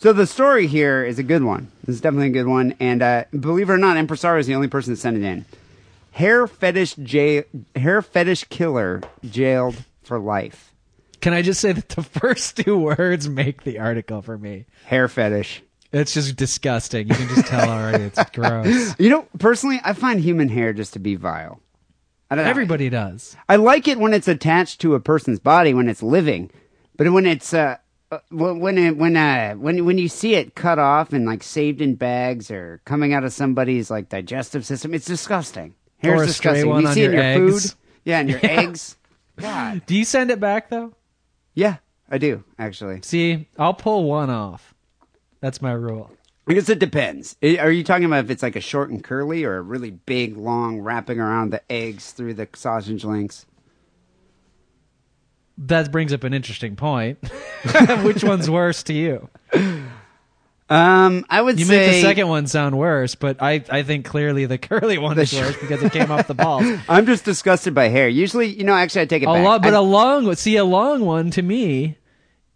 So 0.00 0.12
the 0.12 0.26
story 0.26 0.66
here 0.66 1.02
is 1.02 1.18
a 1.18 1.22
good 1.22 1.42
one. 1.44 1.70
This 1.84 1.94
is 1.96 2.00
definitely 2.02 2.28
a 2.28 2.42
good 2.42 2.46
one. 2.46 2.74
And 2.80 3.02
uh, 3.02 3.24
believe 3.38 3.68
it 3.70 3.72
or 3.72 3.78
not, 3.78 3.96
Empresario 3.96 4.38
is 4.40 4.46
the 4.46 4.54
only 4.54 4.68
person 4.68 4.92
that 4.92 4.98
sent 4.98 5.16
it 5.16 5.22
in. 5.22 5.44
Hair 6.12 6.46
fetish 6.46 6.94
jail, 6.96 7.44
hair 7.74 8.02
fetish 8.02 8.44
killer 8.44 9.00
jailed 9.24 9.76
for 10.10 10.18
life. 10.18 10.74
Can 11.20 11.32
I 11.32 11.40
just 11.42 11.60
say 11.60 11.70
that 11.70 11.88
the 11.90 12.02
first 12.20 12.56
two 12.56 12.76
words 12.76 13.28
make 13.28 13.62
the 13.62 13.78
article 13.78 14.22
for 14.22 14.36
me? 14.36 14.66
Hair 14.86 15.06
fetish. 15.06 15.62
It's 15.92 16.14
just 16.14 16.34
disgusting. 16.34 17.06
You 17.08 17.14
can 17.14 17.28
just 17.28 17.46
tell 17.46 17.70
already. 17.70 18.04
It's 18.04 18.30
gross. 18.34 18.98
You 18.98 19.08
know, 19.10 19.28
personally, 19.38 19.80
I 19.84 19.92
find 19.92 20.18
human 20.20 20.48
hair 20.48 20.72
just 20.72 20.94
to 20.94 20.98
be 20.98 21.14
vile. 21.14 21.60
I 22.28 22.34
don't 22.34 22.44
know. 22.44 22.50
Everybody 22.50 22.88
does. 22.90 23.36
I 23.48 23.54
like 23.54 23.86
it 23.86 23.98
when 24.00 24.12
it's 24.14 24.26
attached 24.26 24.80
to 24.80 24.96
a 24.96 25.00
person's 25.00 25.38
body 25.38 25.72
when 25.74 25.88
it's 25.88 26.02
living, 26.02 26.50
but 26.96 27.08
when 27.12 27.24
it's 27.26 27.54
uh, 27.54 27.76
uh, 28.10 28.18
when 28.30 28.58
when 28.58 28.78
it, 28.78 28.96
when 28.96 29.16
uh 29.16 29.54
when 29.54 29.84
when 29.84 29.98
you 29.98 30.08
see 30.08 30.34
it 30.34 30.56
cut 30.56 30.80
off 30.80 31.12
and 31.12 31.24
like 31.24 31.44
saved 31.44 31.80
in 31.80 31.94
bags 31.94 32.50
or 32.50 32.80
coming 32.84 33.12
out 33.12 33.22
of 33.22 33.32
somebody's 33.32 33.90
like 33.92 34.08
digestive 34.08 34.66
system, 34.66 34.92
it's 34.92 35.06
disgusting. 35.06 35.74
Hair's 35.98 36.20
Or 36.20 36.24
a 36.24 36.28
stray 36.28 36.52
disgusting. 36.62 36.68
one 36.70 36.82
you 36.82 36.88
on 36.88 36.94
see 36.94 37.02
it 37.02 37.06
in 37.06 37.12
your 37.12 37.22
your 37.22 37.46
eggs. 37.48 37.70
food, 37.72 37.78
yeah, 38.04 38.20
and 38.20 38.30
your 38.30 38.40
eggs. 38.44 38.96
God, 39.40 39.82
Do 39.86 39.94
you 39.96 40.04
send 40.04 40.30
it 40.30 40.40
back 40.40 40.70
though? 40.70 40.92
yeah, 41.54 41.76
I 42.10 42.18
do 42.18 42.44
actually. 42.58 43.00
See, 43.02 43.48
I'll 43.58 43.74
pull 43.74 44.04
one 44.04 44.30
off. 44.30 44.74
That's 45.40 45.62
my 45.62 45.72
rule. 45.72 46.10
I 46.48 46.54
guess 46.54 46.68
it 46.68 46.78
depends. 46.80 47.36
Are 47.42 47.70
you 47.70 47.84
talking 47.84 48.04
about 48.04 48.24
if 48.24 48.30
it's 48.30 48.42
like 48.42 48.56
a 48.56 48.60
short 48.60 48.90
and 48.90 49.04
curly 49.04 49.44
or 49.44 49.56
a 49.56 49.62
really 49.62 49.90
big, 49.90 50.36
long, 50.36 50.80
wrapping 50.80 51.20
around 51.20 51.50
the 51.50 51.62
eggs 51.70 52.10
through 52.12 52.34
the 52.34 52.48
sausage 52.54 53.04
links? 53.04 53.46
That 55.58 55.92
brings 55.92 56.12
up 56.12 56.24
an 56.24 56.32
interesting 56.34 56.74
point. 56.74 57.18
Which 58.02 58.24
one's 58.24 58.50
worse 58.50 58.82
to 58.84 58.92
you? 58.94 59.28
Um, 60.70 61.26
I 61.28 61.42
would 61.42 61.58
You 61.58 61.64
say 61.66 61.76
make 61.78 61.90
the 61.92 62.00
second 62.00 62.28
one 62.28 62.46
sound 62.46 62.78
worse, 62.78 63.16
but 63.16 63.42
I, 63.42 63.64
I 63.68 63.82
think 63.82 64.04
clearly 64.06 64.46
the 64.46 64.56
curly 64.68 64.98
one 64.98 65.18
is 65.18 65.32
worse 65.32 65.56
because 65.60 65.82
it 65.82 65.92
came 65.92 66.10
off 66.12 66.28
the 66.28 66.34
balls. 66.34 66.64
I'm 66.88 67.06
just 67.06 67.24
disgusted 67.24 67.74
by 67.74 67.88
hair. 67.88 68.08
Usually, 68.08 68.46
you 68.46 68.62
know, 68.62 68.74
actually, 68.74 69.02
I 69.02 69.06
take 69.06 69.22
it 69.24 69.26
A 69.28 69.32
back. 69.32 69.44
lo- 69.44 69.58
but 69.58 69.74
I- 69.74 69.78
a 69.78 69.82
long 69.82 70.32
see 70.36 70.56
a 70.56 70.64
long 70.64 71.04
one 71.04 71.30
to 71.32 71.42
me 71.42 71.98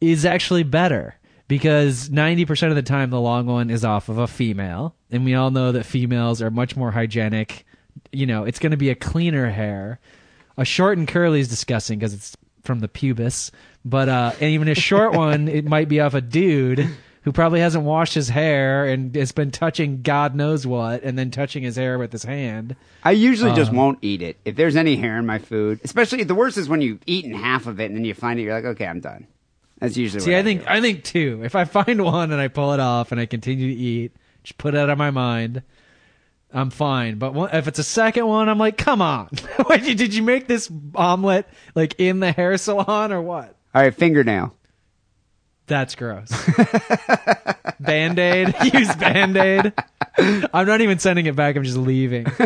is 0.00 0.24
actually 0.24 0.62
better 0.62 1.16
because 1.48 2.08
90% 2.08 2.68
of 2.70 2.74
the 2.76 2.82
time 2.82 3.10
the 3.10 3.20
long 3.20 3.46
one 3.46 3.68
is 3.68 3.84
off 3.84 4.08
of 4.08 4.18
a 4.18 4.26
female 4.28 4.94
and 5.10 5.24
we 5.24 5.34
all 5.34 5.50
know 5.50 5.72
that 5.72 5.84
females 5.84 6.40
are 6.40 6.50
much 6.50 6.76
more 6.76 6.90
hygienic 6.92 7.66
you 8.12 8.26
know 8.26 8.44
it's 8.44 8.58
going 8.58 8.70
to 8.70 8.76
be 8.78 8.90
a 8.90 8.94
cleaner 8.94 9.50
hair 9.50 9.98
a 10.56 10.64
short 10.64 10.96
and 10.98 11.06
curly 11.06 11.40
is 11.40 11.48
disgusting 11.48 11.98
because 11.98 12.14
it's 12.14 12.36
from 12.62 12.80
the 12.80 12.88
pubis 12.88 13.50
but 13.84 14.08
uh 14.08 14.32
and 14.40 14.50
even 14.50 14.68
a 14.68 14.74
short 14.74 15.12
one 15.16 15.46
it 15.48 15.64
might 15.66 15.88
be 15.88 16.00
off 16.00 16.14
a 16.14 16.20
dude 16.20 16.88
who 17.24 17.32
probably 17.32 17.60
hasn't 17.60 17.84
washed 17.84 18.14
his 18.14 18.28
hair 18.28 18.84
and 18.86 19.14
has 19.16 19.32
been 19.32 19.50
touching 19.50 20.02
god 20.02 20.34
knows 20.34 20.66
what 20.66 21.02
and 21.02 21.18
then 21.18 21.30
touching 21.30 21.62
his 21.62 21.76
hair 21.76 21.98
with 21.98 22.12
his 22.12 22.24
hand 22.24 22.76
I 23.02 23.10
usually 23.12 23.52
just 23.54 23.72
Uh. 23.72 23.74
won't 23.76 23.98
eat 24.02 24.22
it 24.22 24.38
if 24.44 24.56
there's 24.56 24.76
any 24.76 24.96
hair 24.96 25.18
in 25.18 25.26
my 25.26 25.38
food. 25.38 25.80
Especially 25.84 26.22
the 26.24 26.34
worst 26.34 26.56
is 26.56 26.68
when 26.68 26.80
you've 26.80 27.00
eaten 27.06 27.32
half 27.34 27.66
of 27.66 27.78
it 27.80 27.86
and 27.86 27.96
then 27.96 28.04
you 28.06 28.14
find 28.14 28.38
it, 28.40 28.44
you're 28.44 28.54
like, 28.54 28.64
okay, 28.64 28.86
I'm 28.86 29.00
done. 29.00 29.26
That's 29.78 29.96
usually. 29.96 30.20
See, 30.20 30.30
what 30.30 30.38
I 30.38 30.42
think 30.42 30.62
do. 30.62 30.66
I 30.68 30.80
think 30.80 31.04
two. 31.04 31.42
If 31.44 31.54
I 31.54 31.64
find 31.64 32.02
one 32.02 32.32
and 32.32 32.40
I 32.40 32.48
pull 32.48 32.72
it 32.72 32.80
off 32.80 33.12
and 33.12 33.20
I 33.20 33.26
continue 33.26 33.68
to 33.68 33.74
eat, 33.74 34.12
just 34.42 34.56
put 34.56 34.72
it 34.74 34.78
out 34.78 34.88
of 34.88 34.96
my 34.96 35.10
mind, 35.10 35.62
I'm 36.52 36.70
fine. 36.70 37.16
But 37.18 37.34
one, 37.34 37.50
if 37.52 37.68
it's 37.68 37.78
a 37.78 37.84
second 37.84 38.26
one, 38.26 38.48
I'm 38.48 38.58
like, 38.58 38.78
come 38.78 39.02
on, 39.02 39.28
did 39.68 39.98
did 39.98 40.14
you 40.14 40.22
make 40.22 40.46
this 40.46 40.70
omelet 40.94 41.46
like 41.74 41.96
in 41.98 42.20
the 42.20 42.32
hair 42.32 42.56
salon 42.56 43.12
or 43.12 43.20
what? 43.20 43.54
All 43.74 43.82
right, 43.82 43.94
fingernail. 43.94 44.54
That's 45.66 45.94
gross. 45.94 46.30
Band 47.80 48.18
aid. 48.18 48.54
Use 48.72 48.94
band 48.96 49.36
aid. 49.36 49.72
I'm 50.18 50.66
not 50.66 50.80
even 50.80 50.98
sending 50.98 51.26
it 51.26 51.36
back. 51.36 51.56
I'm 51.56 51.64
just 51.64 51.76
leaving. 51.76 52.26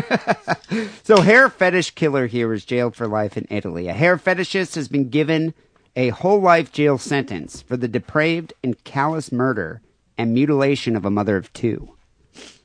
So, 1.03 1.23
hair 1.23 1.49
fetish 1.49 1.93
killer 1.93 2.27
here 2.27 2.53
is 2.53 2.67
jailed 2.67 2.95
for 2.95 3.07
life 3.07 3.39
in 3.39 3.47
Italy. 3.49 3.89
A 3.89 3.95
hair 3.95 4.19
fetishist 4.19 4.75
has 4.75 4.89
been 4.89 5.09
given 5.09 5.55
a 5.97 6.11
whole 6.11 6.41
life 6.43 6.71
jail 6.71 6.99
sentence 6.99 7.63
for 7.63 7.79
the 7.79 7.89
depraved 7.89 8.53
and 8.63 8.85
callous 8.85 9.33
murder 9.33 9.81
and 10.19 10.35
mutilation 10.35 10.95
of 10.95 11.07
a 11.07 11.11
mother 11.11 11.39
of 11.39 11.51
two. 11.55 11.95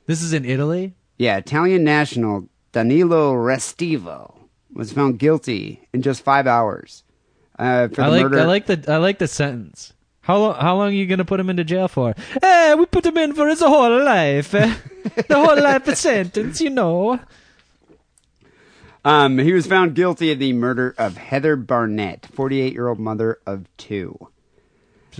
This 0.08 0.22
is 0.22 0.34
in 0.34 0.44
Italy. 0.44 0.94
Yeah, 1.18 1.38
Italian 1.38 1.86
national 1.86 2.50
Danilo 2.74 3.34
Restivo 3.34 4.36
was 4.74 4.92
found 4.92 5.20
guilty 5.20 5.88
in 5.94 6.02
just 6.02 6.22
five 6.22 6.46
hours 6.46 7.04
uh, 7.58 7.88
for 7.88 8.02
I 8.02 8.06
the 8.08 8.12
like 8.12 8.24
murder. 8.24 8.40
I 8.42 8.44
like 8.44 8.66
the 8.66 8.84
I 8.92 8.98
like 8.98 9.20
the 9.20 9.28
sentence. 9.30 9.94
How 10.24 10.38
long? 10.38 10.56
How 10.56 10.76
long 10.78 10.88
are 10.88 10.92
you 10.92 11.06
gonna 11.06 11.26
put 11.26 11.40
him 11.40 11.50
into 11.50 11.64
jail 11.64 11.88
for? 11.88 12.16
Eh, 12.42 12.74
we 12.76 12.86
put 12.86 13.06
him 13.06 13.18
in 13.18 13.34
for 13.34 13.48
his 13.48 13.60
whole 13.60 14.04
life, 14.04 14.54
eh? 14.54 14.74
the 15.28 15.36
whole 15.36 15.62
life 15.62 15.86
sentence, 15.96 16.62
you 16.62 16.70
know. 16.70 17.20
Um, 19.06 19.38
he 19.38 19.52
was 19.52 19.68
found 19.68 19.96
guilty 19.96 20.32
of 20.32 20.40
the 20.40 20.54
murder 20.54 20.96
of 20.98 21.18
Heather 21.18 21.58
Barnett, 21.58 22.26
48 22.28 22.72
year 22.72 22.88
old 22.88 23.00
mother 23.00 23.40
of 23.46 23.68
two. 23.76 24.30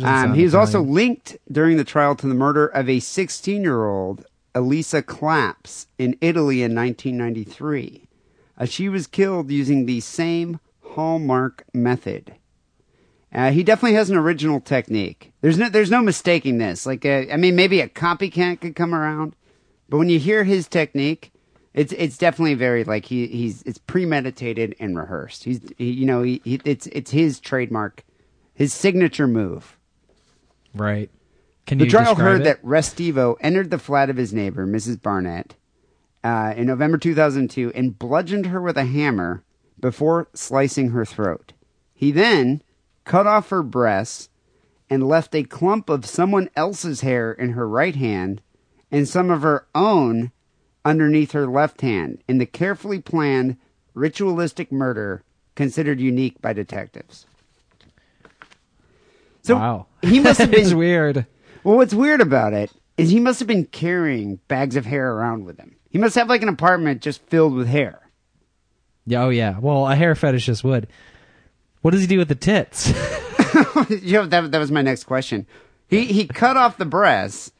Um, 0.02 0.34
he 0.34 0.44
was 0.44 0.56
also 0.56 0.82
linked 0.82 1.38
during 1.52 1.78
the 1.78 1.84
trial 1.84 2.16
to 2.16 2.28
the 2.28 2.34
murder 2.34 2.66
of 2.66 2.90
a 2.90 3.00
16 3.00 3.62
year 3.62 3.86
old 3.86 4.26
Elisa 4.56 5.02
Claps 5.02 5.88
in 5.98 6.18
Italy 6.22 6.64
in 6.64 6.74
1993. 6.74 8.08
Uh, 8.58 8.66
she 8.66 8.88
was 8.88 9.06
killed 9.06 9.52
using 9.52 9.86
the 9.86 10.00
same 10.00 10.60
hallmark 10.82 11.66
method. 11.74 12.36
Uh, 13.34 13.52
he 13.52 13.64
definitely 13.64 13.96
has 13.96 14.10
an 14.12 14.16
original 14.18 14.60
technique. 14.62 15.32
There's 15.42 15.58
no, 15.58 15.68
there's 15.70 15.90
no 15.90 16.02
mistaking 16.02 16.60
this. 16.60 16.86
Like, 16.86 17.04
uh, 17.06 17.24
I 17.32 17.38
mean, 17.38 17.56
maybe 17.56 17.82
a 17.82 17.90
copycat 17.90 18.62
could 18.62 18.76
come 18.76 18.94
around, 18.94 19.36
but 19.90 19.98
when 19.98 20.10
you 20.10 20.20
hear 20.20 20.44
his 20.44 20.68
technique, 20.68 21.32
it's 21.74 21.92
it's 21.94 22.18
definitely 22.20 22.54
very 22.54 22.84
like 22.84 23.06
he 23.06 23.26
he's 23.26 23.64
it's 23.64 23.80
premeditated 23.80 24.76
and 24.80 24.96
rehearsed. 24.96 25.44
He's 25.46 25.60
he, 25.80 25.90
you 25.90 26.06
know 26.06 26.22
he, 26.22 26.40
he 26.44 26.62
it's 26.64 26.86
it's 26.88 27.10
his 27.10 27.40
trademark, 27.40 28.04
his 28.54 28.72
signature 28.74 29.28
move. 29.28 29.78
right. 30.76 31.10
Can 31.66 31.78
The 31.78 31.86
you 31.86 31.92
trial 31.92 32.16
heard 32.16 32.42
it? 32.42 32.44
that 32.44 32.62
Restivo 32.64 33.38
entered 33.40 33.72
the 33.72 33.80
flat 33.80 34.10
of 34.10 34.18
his 34.18 34.34
neighbor, 34.34 34.68
Mrs. 34.68 35.02
Barnett, 35.02 35.56
uh, 36.24 36.54
in 36.58 36.68
November 36.68 36.98
2002 36.98 37.72
and 37.74 37.98
bludgeoned 37.98 38.48
her 38.48 38.62
with 38.62 38.76
a 38.78 38.84
hammer 38.86 39.44
before 39.80 40.28
slicing 40.34 40.90
her 40.90 41.06
throat. 41.06 41.54
He 41.94 42.12
then 42.12 42.62
cut 43.04 43.28
off 43.28 43.50
her 43.50 43.64
breasts 43.64 44.30
and 44.90 45.08
left 45.08 45.36
a 45.36 45.44
clump 45.44 45.90
of 45.90 46.06
someone 46.06 46.50
else's 46.56 47.02
hair 47.02 47.32
in 47.32 47.52
her 47.52 47.68
right 47.68 47.96
hand 47.96 48.42
and 48.92 49.08
some 49.08 49.30
of 49.30 49.42
her 49.42 49.66
own 49.74 50.32
underneath 50.86 51.32
her 51.32 51.48
left 51.48 51.82
hand 51.82 52.22
in 52.28 52.38
the 52.38 52.46
carefully 52.46 53.00
planned 53.00 53.58
ritualistic 53.94 54.72
murder 54.72 55.24
considered 55.56 56.00
unique 56.00 56.42
by 56.42 56.54
detectives. 56.54 57.26
So 59.42 59.56
wow, 59.56 59.88
he 60.02 60.20
must 60.20 60.40
have 60.40 60.52
been 60.52 60.78
weird. 60.78 61.26
well, 61.64 61.78
what's 61.78 61.94
weird 61.94 62.22
about 62.22 62.54
it 62.54 62.72
is 62.98 63.10
he 63.10 63.20
must 63.20 63.40
have 63.40 63.48
been 63.48 63.66
carrying 63.66 64.38
bags 64.48 64.76
of 64.76 64.86
hair 64.86 65.14
around 65.14 65.46
with 65.46 65.58
him. 65.58 65.76
He 65.90 65.98
must 65.98 66.16
have 66.16 66.30
like 66.30 66.42
an 66.42 66.50
apartment 66.50 67.02
just 67.02 67.22
filled 67.28 67.54
with 67.54 67.68
hair. 67.68 68.10
Yeah, 69.06 69.24
oh 69.24 69.30
yeah. 69.30 69.60
Well, 69.60 69.88
a 69.88 69.96
hair 69.96 70.14
fetishist 70.16 70.64
would. 70.64 70.88
What 71.84 71.92
does 71.92 72.02
he 72.02 72.08
do 72.08 72.18
with 72.18 72.30
the 72.30 72.36
tits? 72.36 72.88
you 73.90 74.14
know, 74.14 74.26
that, 74.26 74.52
that 74.52 74.58
was 74.58 74.72
my 74.72 74.82
next 74.82 75.04
question. 75.04 75.46
He 75.88 76.06
he 76.06 76.28
cut 76.28 76.58
off 76.58 76.78
the 76.78 76.86
breasts 76.86 77.52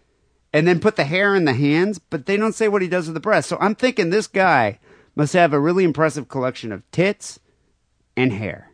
and 0.54 0.68
then 0.68 0.80
put 0.80 0.96
the 0.96 1.04
hair 1.04 1.36
in 1.36 1.46
the 1.46 1.54
hands, 1.54 2.00
but 2.00 2.26
they 2.26 2.38
don't 2.38 2.54
say 2.54 2.68
what 2.68 2.82
he 2.82 2.88
does 2.88 3.06
with 3.08 3.14
the 3.14 3.20
breasts. 3.20 3.50
So 3.50 3.58
I'm 3.60 3.76
thinking 3.76 4.10
this 4.10 4.28
guy 4.28 4.80
must 5.16 5.34
have 5.34 5.54
a 5.54 5.60
really 5.60 5.84
impressive 5.84 6.30
collection 6.30 6.72
of 6.72 6.90
tits 6.92 7.40
and 8.16 8.32
hair. 8.32 8.72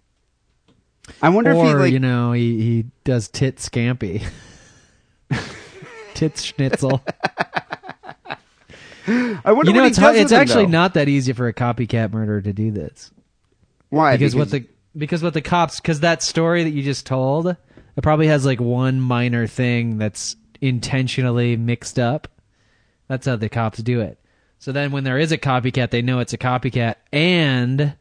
I 1.22 1.30
wonder 1.30 1.52
if 1.52 1.58
he 1.58 1.74
like 1.74 1.92
you 1.92 2.00
know, 2.00 2.32
he 2.32 2.62
he 2.62 2.86
does 3.04 3.28
tit 3.28 3.58
scampi. 3.58 4.24
Tits 6.14 6.44
schnitzel. 6.44 7.02
I 9.08 9.52
wonder 9.52 9.72
you 9.72 9.78
know, 9.78 9.86
it's 9.86 9.98
it's 9.98 10.32
actually 10.32 10.66
though. 10.66 10.72
not 10.72 10.94
that 10.94 11.08
easy 11.08 11.34
for 11.34 11.48
a 11.48 11.54
copycat 11.54 12.12
murderer 12.12 12.42
to 12.42 12.54
do 12.54 12.72
this. 12.72 13.10
why 13.90 14.16
because, 14.16 14.36
what 14.36 14.52
the 14.52 14.66
because 14.98 15.24
what 15.24 15.34
the 15.34 15.42
cops 15.42 15.80
because 15.80 16.02
that 16.02 16.24
story 16.24 16.64
that 16.64 16.72
you 16.72 16.84
just 16.84 17.06
told 17.06 17.48
it 17.48 18.02
probably 18.02 18.28
has 18.28 18.46
like 18.46 18.60
one 18.60 19.00
minor 19.00 19.48
thing 19.48 19.98
that's 19.98 20.36
intentionally 20.62 21.56
mixed 21.56 22.00
up. 22.00 22.28
That's 23.08 23.26
how 23.26 23.36
the 23.36 23.50
cops 23.50 23.80
do 23.80 24.02
it. 24.02 24.20
So 24.60 24.72
then 24.72 24.92
when 24.92 25.04
there 25.04 25.18
is 25.18 25.32
a 25.32 25.38
copycat 25.38 25.92
they 25.92 26.02
know 26.02 26.20
it's 26.20 26.34
a 26.34 26.38
copycat. 26.38 26.96
And 27.12 27.96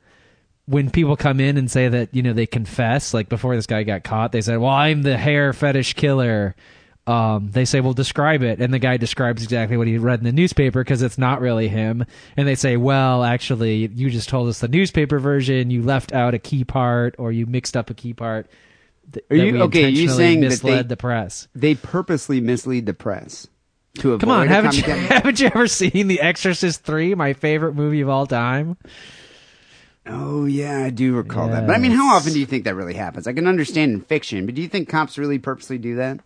when 0.66 0.90
people 0.90 1.16
come 1.16 1.40
in 1.40 1.56
and 1.56 1.70
say 1.70 1.88
that 1.88 2.14
you 2.14 2.22
know 2.22 2.32
they 2.34 2.46
confess 2.46 3.14
like 3.14 3.28
before 3.28 3.56
this 3.56 3.66
guy 3.66 3.82
got 3.82 4.04
caught 4.04 4.32
they 4.32 4.42
said 4.42 4.58
well 4.58 4.70
i'm 4.70 5.00
the 5.00 5.16
hair 5.16 5.54
fetish 5.54 5.94
killer 5.94 6.54
um, 7.08 7.50
they 7.50 7.64
say, 7.64 7.80
well, 7.80 7.94
describe 7.94 8.42
it. 8.42 8.60
And 8.60 8.72
the 8.72 8.78
guy 8.78 8.96
describes 8.98 9.42
exactly 9.42 9.76
what 9.76 9.86
he 9.86 9.96
read 9.98 10.18
in 10.20 10.24
the 10.24 10.32
newspaper 10.32 10.84
because 10.84 11.00
it's 11.02 11.16
not 11.18 11.40
really 11.40 11.68
him. 11.68 12.04
And 12.36 12.46
they 12.46 12.54
say, 12.54 12.76
well, 12.76 13.24
actually, 13.24 13.86
you 13.86 14.10
just 14.10 14.28
told 14.28 14.48
us 14.48 14.58
the 14.58 14.68
newspaper 14.68 15.18
version. 15.18 15.70
You 15.70 15.82
left 15.82 16.12
out 16.12 16.34
a 16.34 16.38
key 16.38 16.64
part 16.64 17.14
or 17.18 17.32
you 17.32 17.46
mixed 17.46 17.76
up 17.76 17.88
a 17.90 17.94
key 17.94 18.12
part. 18.12 18.50
Th- 19.12 19.24
Are 19.30 19.36
you- 19.36 19.62
okay, 19.62 19.84
are 19.84 19.88
you 19.88 20.08
saying 20.10 20.40
that 20.40 20.48
misled 20.50 20.84
they- 20.84 20.88
the 20.88 20.96
press? 20.98 21.48
they 21.54 21.74
purposely 21.74 22.40
mislead 22.42 22.84
the 22.84 22.92
press 22.94 23.46
to 24.00 24.10
avoid 24.12 24.20
Come 24.20 24.30
on, 24.30 24.46
a 24.46 24.50
haven't 24.50 24.76
you, 24.76 24.82
haven't 24.92 25.40
you 25.40 25.46
ever 25.46 25.66
seen 25.66 26.08
The 26.08 26.20
Exorcist 26.20 26.82
3, 26.84 27.14
my 27.14 27.32
favorite 27.32 27.74
movie 27.74 28.02
of 28.02 28.10
all 28.10 28.26
time? 28.26 28.76
Oh 30.06 30.46
yeah, 30.46 30.84
I 30.84 30.90
do 30.90 31.14
recall 31.14 31.48
that. 31.48 31.66
But 31.66 31.74
I 31.76 31.78
mean, 31.78 31.90
how 31.90 32.14
often 32.14 32.32
do 32.32 32.40
you 32.40 32.46
think 32.46 32.64
that 32.64 32.74
really 32.74 32.94
happens? 32.94 33.26
I 33.26 33.32
can 33.32 33.46
understand 33.46 33.92
in 33.92 34.00
fiction, 34.00 34.46
but 34.46 34.54
do 34.54 34.62
you 34.62 34.68
think 34.68 34.88
cops 34.88 35.18
really 35.18 35.38
purposely 35.38 35.76
do 35.78 35.96
that? 35.96 36.20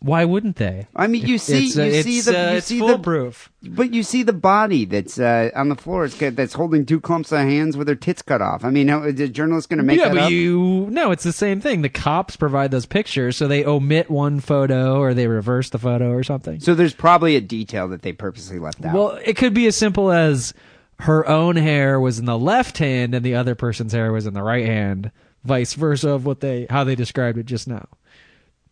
Why 0.00 0.24
wouldn't 0.24 0.56
they? 0.56 0.86
I 0.94 1.08
mean, 1.08 1.26
you 1.26 1.38
see, 1.38 1.66
it's, 1.66 1.76
uh, 1.76 1.82
you 1.82 1.90
it's, 1.90 2.04
see 2.04 2.20
the, 2.20 2.38
uh, 2.38 2.50
you 2.52 2.56
it's 2.58 2.66
see 2.68 2.78
the, 2.78 2.86
foolproof. 2.86 3.50
but 3.62 3.92
you 3.92 4.04
see 4.04 4.22
the 4.22 4.32
body 4.32 4.84
that's 4.84 5.18
uh, 5.18 5.50
on 5.56 5.70
the 5.70 5.74
floor. 5.74 6.04
It's 6.04 6.16
got, 6.16 6.36
that's 6.36 6.54
holding 6.54 6.86
two 6.86 7.00
clumps 7.00 7.32
of 7.32 7.40
hands 7.40 7.76
with 7.76 7.88
their 7.88 7.96
tits 7.96 8.22
cut 8.22 8.40
off. 8.40 8.64
I 8.64 8.70
mean, 8.70 8.86
how, 8.86 9.02
is 9.02 9.16
the 9.16 9.28
journalist 9.28 9.68
going 9.68 9.78
to 9.78 9.84
make 9.84 9.98
yeah, 9.98 10.08
that 10.08 10.14
but 10.14 10.22
up? 10.24 10.30
you 10.30 10.86
no, 10.90 11.10
it's 11.10 11.24
the 11.24 11.32
same 11.32 11.60
thing. 11.60 11.82
The 11.82 11.88
cops 11.88 12.36
provide 12.36 12.70
those 12.70 12.86
pictures, 12.86 13.36
so 13.36 13.48
they 13.48 13.64
omit 13.64 14.08
one 14.08 14.38
photo 14.38 15.00
or 15.00 15.14
they 15.14 15.26
reverse 15.26 15.70
the 15.70 15.80
photo 15.80 16.12
or 16.12 16.22
something. 16.22 16.60
So 16.60 16.76
there's 16.76 16.94
probably 16.94 17.34
a 17.34 17.40
detail 17.40 17.88
that 17.88 18.02
they 18.02 18.12
purposely 18.12 18.60
left 18.60 18.84
out. 18.84 18.94
Well, 18.94 19.18
it 19.24 19.36
could 19.36 19.52
be 19.52 19.66
as 19.66 19.74
simple 19.74 20.12
as 20.12 20.54
her 21.00 21.26
own 21.26 21.56
hair 21.56 21.98
was 21.98 22.20
in 22.20 22.24
the 22.24 22.38
left 22.38 22.78
hand 22.78 23.16
and 23.16 23.24
the 23.24 23.34
other 23.34 23.56
person's 23.56 23.92
hair 23.92 24.12
was 24.12 24.26
in 24.26 24.34
the 24.34 24.42
right 24.44 24.66
hand, 24.66 25.10
vice 25.42 25.74
versa 25.74 26.10
of 26.10 26.24
what 26.24 26.38
they 26.38 26.66
how 26.70 26.84
they 26.84 26.94
described 26.94 27.36
it 27.36 27.46
just 27.46 27.66
now. 27.66 27.88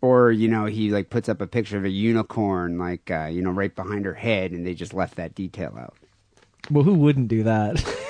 Or 0.00 0.30
you 0.30 0.48
know, 0.48 0.66
he 0.66 0.90
like 0.90 1.10
puts 1.10 1.28
up 1.28 1.40
a 1.40 1.46
picture 1.46 1.78
of 1.78 1.84
a 1.84 1.90
unicorn, 1.90 2.78
like 2.78 3.10
uh, 3.10 3.26
you 3.26 3.42
know, 3.42 3.50
right 3.50 3.74
behind 3.74 4.04
her 4.04 4.14
head, 4.14 4.52
and 4.52 4.66
they 4.66 4.74
just 4.74 4.94
left 4.94 5.16
that 5.16 5.34
detail 5.34 5.74
out. 5.78 5.94
Well, 6.70 6.84
who 6.84 6.94
wouldn't 6.94 7.28
do 7.28 7.42
that? 7.44 7.82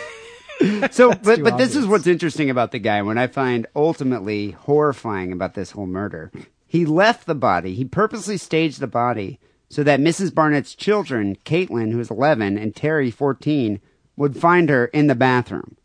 So, 0.90 1.12
but 1.12 1.42
but 1.42 1.58
this 1.58 1.76
is 1.76 1.86
what's 1.86 2.06
interesting 2.06 2.48
about 2.48 2.72
the 2.72 2.78
guy. 2.78 3.02
When 3.02 3.18
I 3.18 3.26
find 3.26 3.66
ultimately 3.76 4.52
horrifying 4.52 5.30
about 5.30 5.52
this 5.52 5.72
whole 5.72 5.86
murder, 5.86 6.32
he 6.66 6.86
left 6.86 7.26
the 7.26 7.34
body. 7.34 7.74
He 7.74 7.84
purposely 7.84 8.38
staged 8.38 8.80
the 8.80 8.86
body 8.86 9.38
so 9.68 9.82
that 9.82 10.00
Mrs. 10.00 10.34
Barnett's 10.34 10.74
children, 10.74 11.36
Caitlin, 11.44 11.92
who's 11.92 12.10
11, 12.10 12.56
and 12.56 12.74
Terry, 12.74 13.10
14, 13.10 13.80
would 14.16 14.36
find 14.36 14.70
her 14.70 14.86
in 14.86 15.08
the 15.08 15.14
bathroom 15.14 15.76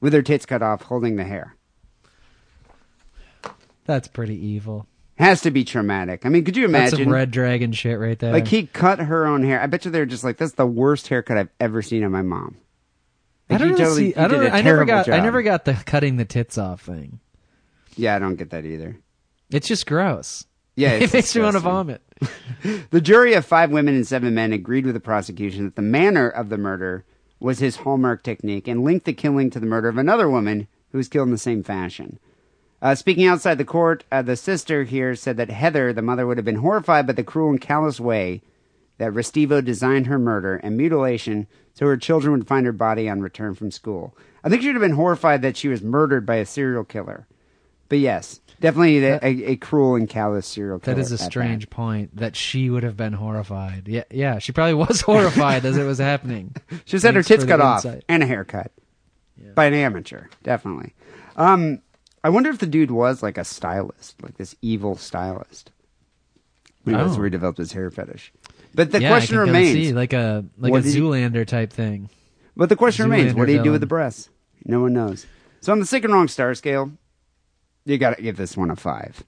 with 0.00 0.12
her 0.12 0.22
tits 0.22 0.46
cut 0.46 0.62
off, 0.62 0.82
holding 0.82 1.16
the 1.16 1.24
hair. 1.24 1.56
That's 3.84 4.08
pretty 4.08 4.36
evil. 4.36 4.86
Has 5.18 5.42
to 5.42 5.50
be 5.50 5.64
traumatic. 5.64 6.24
I 6.24 6.30
mean, 6.30 6.44
could 6.44 6.56
you 6.56 6.66
That's 6.68 6.92
imagine? 6.92 7.06
some 7.06 7.12
red 7.12 7.30
dragon 7.30 7.72
shit 7.72 7.98
right 7.98 8.18
there. 8.18 8.32
Like 8.32 8.48
he 8.48 8.66
cut 8.66 8.98
her 8.98 9.26
own 9.26 9.44
hair. 9.44 9.60
I 9.60 9.66
bet 9.66 9.84
you 9.84 9.90
they're 9.90 10.06
just 10.06 10.24
like, 10.24 10.38
"That's 10.38 10.52
the 10.52 10.66
worst 10.66 11.08
haircut 11.08 11.36
I've 11.36 11.50
ever 11.60 11.82
seen 11.82 12.02
on 12.02 12.10
my 12.12 12.22
mom." 12.22 12.56
I 13.50 13.58
don't 13.58 13.68
really 13.72 13.78
totally- 13.82 14.12
see. 14.12 14.16
I 14.16 14.28
don't. 14.28 14.50
I 14.52 14.62
never 14.62 14.84
got. 14.84 15.08
I 15.08 15.20
never 15.20 15.42
got 15.42 15.64
the 15.66 15.74
cutting 15.74 16.16
the 16.16 16.24
tits 16.24 16.56
off 16.58 16.80
thing. 16.82 17.20
Yeah, 17.96 18.16
I 18.16 18.18
don't 18.18 18.36
get 18.36 18.50
that 18.50 18.64
either. 18.64 18.96
It's 19.50 19.68
just 19.68 19.86
gross. 19.86 20.46
Yeah, 20.76 20.92
it 20.92 21.02
it's 21.02 21.12
makes 21.12 21.36
me 21.36 21.42
want 21.42 21.54
to 21.54 21.60
vomit. 21.60 22.02
The 22.90 23.00
jury 23.00 23.34
of 23.34 23.44
five 23.44 23.72
women 23.72 23.96
and 23.96 24.06
seven 24.06 24.34
men 24.34 24.52
agreed 24.52 24.86
with 24.86 24.94
the 24.94 25.00
prosecution 25.00 25.64
that 25.64 25.74
the 25.74 25.82
manner 25.82 26.28
of 26.28 26.48
the 26.48 26.56
murder 26.56 27.04
was 27.40 27.58
his 27.58 27.76
hallmark 27.76 28.22
technique 28.22 28.68
and 28.68 28.84
linked 28.84 29.04
the 29.04 29.12
killing 29.12 29.50
to 29.50 29.58
the 29.58 29.66
murder 29.66 29.88
of 29.88 29.98
another 29.98 30.30
woman 30.30 30.68
who 30.92 30.98
was 30.98 31.08
killed 31.08 31.26
in 31.26 31.32
the 31.32 31.38
same 31.38 31.64
fashion. 31.64 32.20
Uh, 32.82 32.96
speaking 32.96 33.26
outside 33.26 33.58
the 33.58 33.64
court, 33.64 34.02
uh, 34.10 34.22
the 34.22 34.34
sister 34.34 34.82
here 34.82 35.14
said 35.14 35.36
that 35.36 35.48
Heather, 35.50 35.92
the 35.92 36.02
mother, 36.02 36.26
would 36.26 36.36
have 36.36 36.44
been 36.44 36.56
horrified 36.56 37.06
by 37.06 37.12
the 37.12 37.22
cruel 37.22 37.50
and 37.50 37.60
callous 37.60 38.00
way 38.00 38.42
that 38.98 39.12
Restivo 39.12 39.64
designed 39.64 40.08
her 40.08 40.18
murder 40.18 40.56
and 40.56 40.76
mutilation 40.76 41.46
so 41.74 41.86
her 41.86 41.96
children 41.96 42.32
would 42.32 42.48
find 42.48 42.66
her 42.66 42.72
body 42.72 43.08
on 43.08 43.20
return 43.20 43.54
from 43.54 43.70
school. 43.70 44.16
I 44.42 44.48
think 44.48 44.62
she 44.62 44.68
would 44.68 44.74
have 44.74 44.82
been 44.82 44.96
horrified 44.96 45.42
that 45.42 45.56
she 45.56 45.68
was 45.68 45.80
murdered 45.80 46.26
by 46.26 46.36
a 46.36 46.44
serial 46.44 46.82
killer. 46.82 47.28
But 47.88 48.00
yes, 48.00 48.40
definitely 48.60 49.04
a, 49.04 49.16
a, 49.22 49.44
a 49.52 49.56
cruel 49.56 49.94
and 49.94 50.08
callous 50.08 50.46
serial 50.46 50.80
killer. 50.80 50.96
That 50.96 51.00
is 51.00 51.12
a 51.12 51.18
that. 51.18 51.24
strange 51.24 51.70
point. 51.70 52.16
That 52.16 52.34
she 52.34 52.68
would 52.68 52.82
have 52.82 52.96
been 52.96 53.12
horrified. 53.12 53.86
Yeah, 53.86 54.04
yeah. 54.10 54.38
She 54.40 54.50
probably 54.50 54.74
was 54.74 55.00
horrified 55.02 55.64
as 55.64 55.76
it 55.76 55.84
was 55.84 55.98
happening. 55.98 56.56
She 56.84 56.92
just 56.92 57.04
had 57.04 57.14
her 57.14 57.22
tits 57.22 57.44
cut 57.44 57.60
off 57.60 57.84
insight. 57.84 58.04
and 58.08 58.24
a 58.24 58.26
haircut 58.26 58.72
by 59.54 59.66
an 59.66 59.74
amateur, 59.74 60.26
definitely. 60.42 60.94
Um, 61.36 61.80
I 62.24 62.28
wonder 62.30 62.50
if 62.50 62.58
the 62.58 62.66
dude 62.66 62.90
was 62.90 63.22
like 63.22 63.36
a 63.38 63.44
stylist, 63.44 64.22
like 64.22 64.36
this 64.38 64.54
evil 64.62 64.96
stylist. 64.96 65.70
Maybe 66.84 66.96
that's 66.98 67.14
Oh. 67.14 67.16
where 67.16 67.24
he 67.26 67.30
developed 67.30 67.58
his 67.58 67.72
hair 67.72 67.90
fetish. 67.90 68.32
But 68.74 68.90
the 68.92 69.00
yeah, 69.02 69.08
question 69.08 69.38
remains. 69.38 69.72
see, 69.72 69.92
like 69.92 70.12
a 70.12 70.44
like 70.58 70.72
a 70.72 70.80
did 70.80 70.92
he- 70.94 71.00
Zoolander 71.00 71.46
type 71.46 71.72
thing. 71.72 72.08
but 72.56 72.68
the 72.68 72.76
question 72.76 73.08
remains: 73.10 73.34
What 73.34 73.46
do 73.46 73.52
you 73.52 73.62
do 73.62 73.72
with 73.72 73.80
the 73.80 73.86
breasts? 73.86 74.28
No 74.64 74.80
one 74.80 74.92
knows. 74.92 75.26
So 75.60 75.72
on 75.72 75.80
the 75.80 75.86
sick 75.86 76.04
and 76.04 76.12
wrong 76.12 76.28
star 76.28 76.54
scale, 76.54 76.92
you 77.84 77.98
got 77.98 78.16
to 78.16 78.22
give 78.22 78.36
this 78.36 78.56
one 78.56 78.70
a 78.70 78.76
five. 78.76 79.22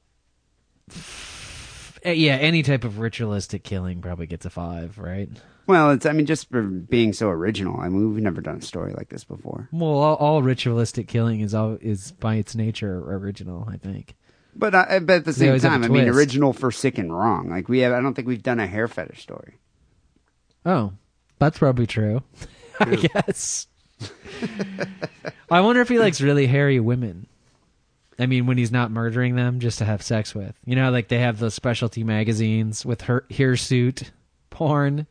Eh, 2.02 2.12
Yeah, 2.12 2.34
any 2.36 2.62
type 2.62 2.84
of 2.84 2.98
ritualistic 2.98 3.62
killing 3.64 4.00
probably 4.00 4.26
gets 4.26 4.44
a 4.46 4.50
five, 4.50 4.98
right? 4.98 5.28
Well, 5.66 5.90
it's 5.92 6.06
I 6.06 6.12
mean 6.12 6.26
just 6.26 6.50
for 6.50 6.62
being 6.62 7.12
so 7.12 7.28
original. 7.30 7.80
I 7.80 7.88
mean 7.88 8.12
we've 8.12 8.22
never 8.22 8.40
done 8.40 8.58
a 8.58 8.62
story 8.62 8.92
like 8.92 9.08
this 9.08 9.24
before. 9.24 9.68
Well, 9.72 9.90
all, 9.90 10.16
all 10.16 10.42
ritualistic 10.42 11.08
killing 11.08 11.40
is 11.40 11.54
all 11.54 11.78
is 11.80 12.12
by 12.12 12.36
its 12.36 12.54
nature 12.54 12.98
original. 12.98 13.68
I 13.70 13.76
think. 13.76 14.14
But 14.56 14.74
uh, 14.74 15.00
but 15.00 15.16
at 15.16 15.24
the 15.24 15.32
same 15.32 15.48
always 15.48 15.62
have 15.62 15.72
a 15.72 15.74
time, 15.74 15.84
I 15.84 15.88
mean 15.88 16.04
twist. 16.04 16.18
original 16.18 16.52
for 16.52 16.70
sick 16.70 16.98
and 16.98 17.16
wrong. 17.16 17.50
Like 17.50 17.68
we 17.68 17.80
have, 17.80 17.92
I 17.92 18.00
don't 18.00 18.14
think 18.14 18.28
we've 18.28 18.42
done 18.42 18.60
a 18.60 18.66
hair 18.66 18.86
fetish 18.88 19.22
story. 19.22 19.58
Oh, 20.64 20.92
that's 21.38 21.58
probably 21.58 21.86
true. 21.86 22.22
I 22.80 22.96
guess. 22.96 23.66
I 25.50 25.60
wonder 25.60 25.80
if 25.80 25.88
he 25.88 25.98
likes 25.98 26.20
really 26.20 26.46
hairy 26.46 26.80
women. 26.80 27.26
I 28.18 28.26
mean, 28.26 28.46
when 28.46 28.58
he's 28.58 28.70
not 28.72 28.90
murdering 28.90 29.34
them 29.34 29.58
just 29.60 29.78
to 29.78 29.84
have 29.84 30.02
sex 30.02 30.34
with. 30.34 30.54
You 30.64 30.76
know, 30.76 30.90
like 30.90 31.08
they 31.08 31.18
have 31.18 31.38
those 31.38 31.54
specialty 31.54 32.04
magazines 32.04 32.86
with 32.86 33.02
her 33.02 33.24
hirsute 33.30 34.12
porn. 34.50 35.06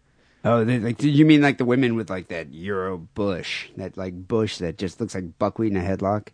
Oh, 0.46 0.64
they, 0.66 0.80
like 0.80 1.02
you 1.02 1.26
mean 1.26 1.42
like 1.42 1.58
the 1.58 1.66
women 1.66 1.96
with 1.96 2.10
like 2.10 2.28
that 2.28 2.54
Euro 2.54 2.98
bush, 2.98 3.70
that 3.78 3.96
like 3.96 4.28
bush 4.28 4.58
that 4.58 4.78
just 4.78 5.00
looks 5.00 5.16
like 5.16 5.38
buckwheat 5.40 5.72
in 5.72 5.78
a 5.78 5.82
headlock, 5.82 6.30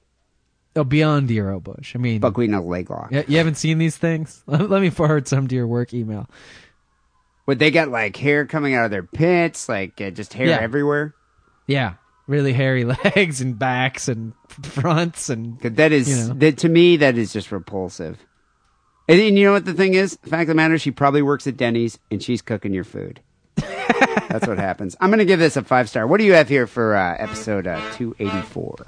Oh, 0.76 0.84
beyond 0.84 1.30
Euro 1.32 1.60
Bush. 1.60 1.96
I 1.96 2.00
mean, 2.00 2.20
buckwheat 2.20 2.50
in 2.50 2.56
a 2.56 2.62
leg 2.64 2.90
lock. 2.90 3.12
y- 3.12 3.26
you 3.28 3.38
haven't 3.38 3.56
seen 3.56 3.78
these 3.80 3.98
things? 3.98 4.44
Let 4.48 4.82
me 4.82 4.90
forward 4.90 5.28
some 5.28 5.48
to 5.48 5.56
your 5.56 5.68
work 5.68 5.94
email. 5.94 6.28
But 7.46 7.58
they 7.60 7.72
got 7.72 7.90
like 7.90 8.16
hair 8.16 8.46
coming 8.46 8.76
out 8.76 8.86
of 8.86 8.92
their 8.92 9.04
pits, 9.04 9.68
like 9.68 10.00
uh, 10.02 10.12
just 10.12 10.34
hair 10.34 10.48
Yeah. 10.48 10.60
everywhere. 10.60 11.16
Yeah, 11.68 11.96
really 12.28 12.54
hairy 12.54 12.86
legs 13.16 13.42
and 13.42 13.58
backs 13.58 14.08
and 14.08 14.34
fronts 14.64 15.30
and 15.30 15.60
'Cause 15.62 15.74
That 15.74 15.92
is 15.92 16.10
You 16.10 16.28
know. 16.30 16.40
that 16.40 16.58
to 16.60 16.70
me 16.70 16.98
that 16.98 17.18
is 17.18 17.34
just 17.34 17.52
repulsive. 17.52 18.18
And, 19.08 19.20
and 19.20 19.38
you 19.38 19.46
know 19.46 19.54
what 19.54 19.66
the 19.66 19.74
thing 19.74 19.96
is? 19.96 20.18
The 20.18 20.30
fact 20.30 20.44
of 20.44 20.48
the 20.50 20.56
matter, 20.56 20.78
she 20.78 20.92
probably 20.92 21.22
works 21.24 21.46
at 21.48 21.58
Denny's 21.58 21.98
and 22.12 22.22
she's 22.24 22.42
cooking 22.44 22.74
your 22.74 22.84
food. 22.84 23.22
That's 24.30 24.48
what 24.48 24.58
happens. 24.58 24.96
I'm 25.00 25.10
gonna 25.10 25.26
give 25.26 25.40
this 25.40 25.58
a 25.58 25.64
five 25.64 25.90
star. 25.90 26.06
What 26.08 26.20
do 26.20 26.26
you 26.26 26.34
have 26.34 26.48
here 26.50 26.68
for 26.68 26.96
uh, 26.96 27.16
episode 27.18 27.68
uh, 27.68 27.80
284? 27.94 28.88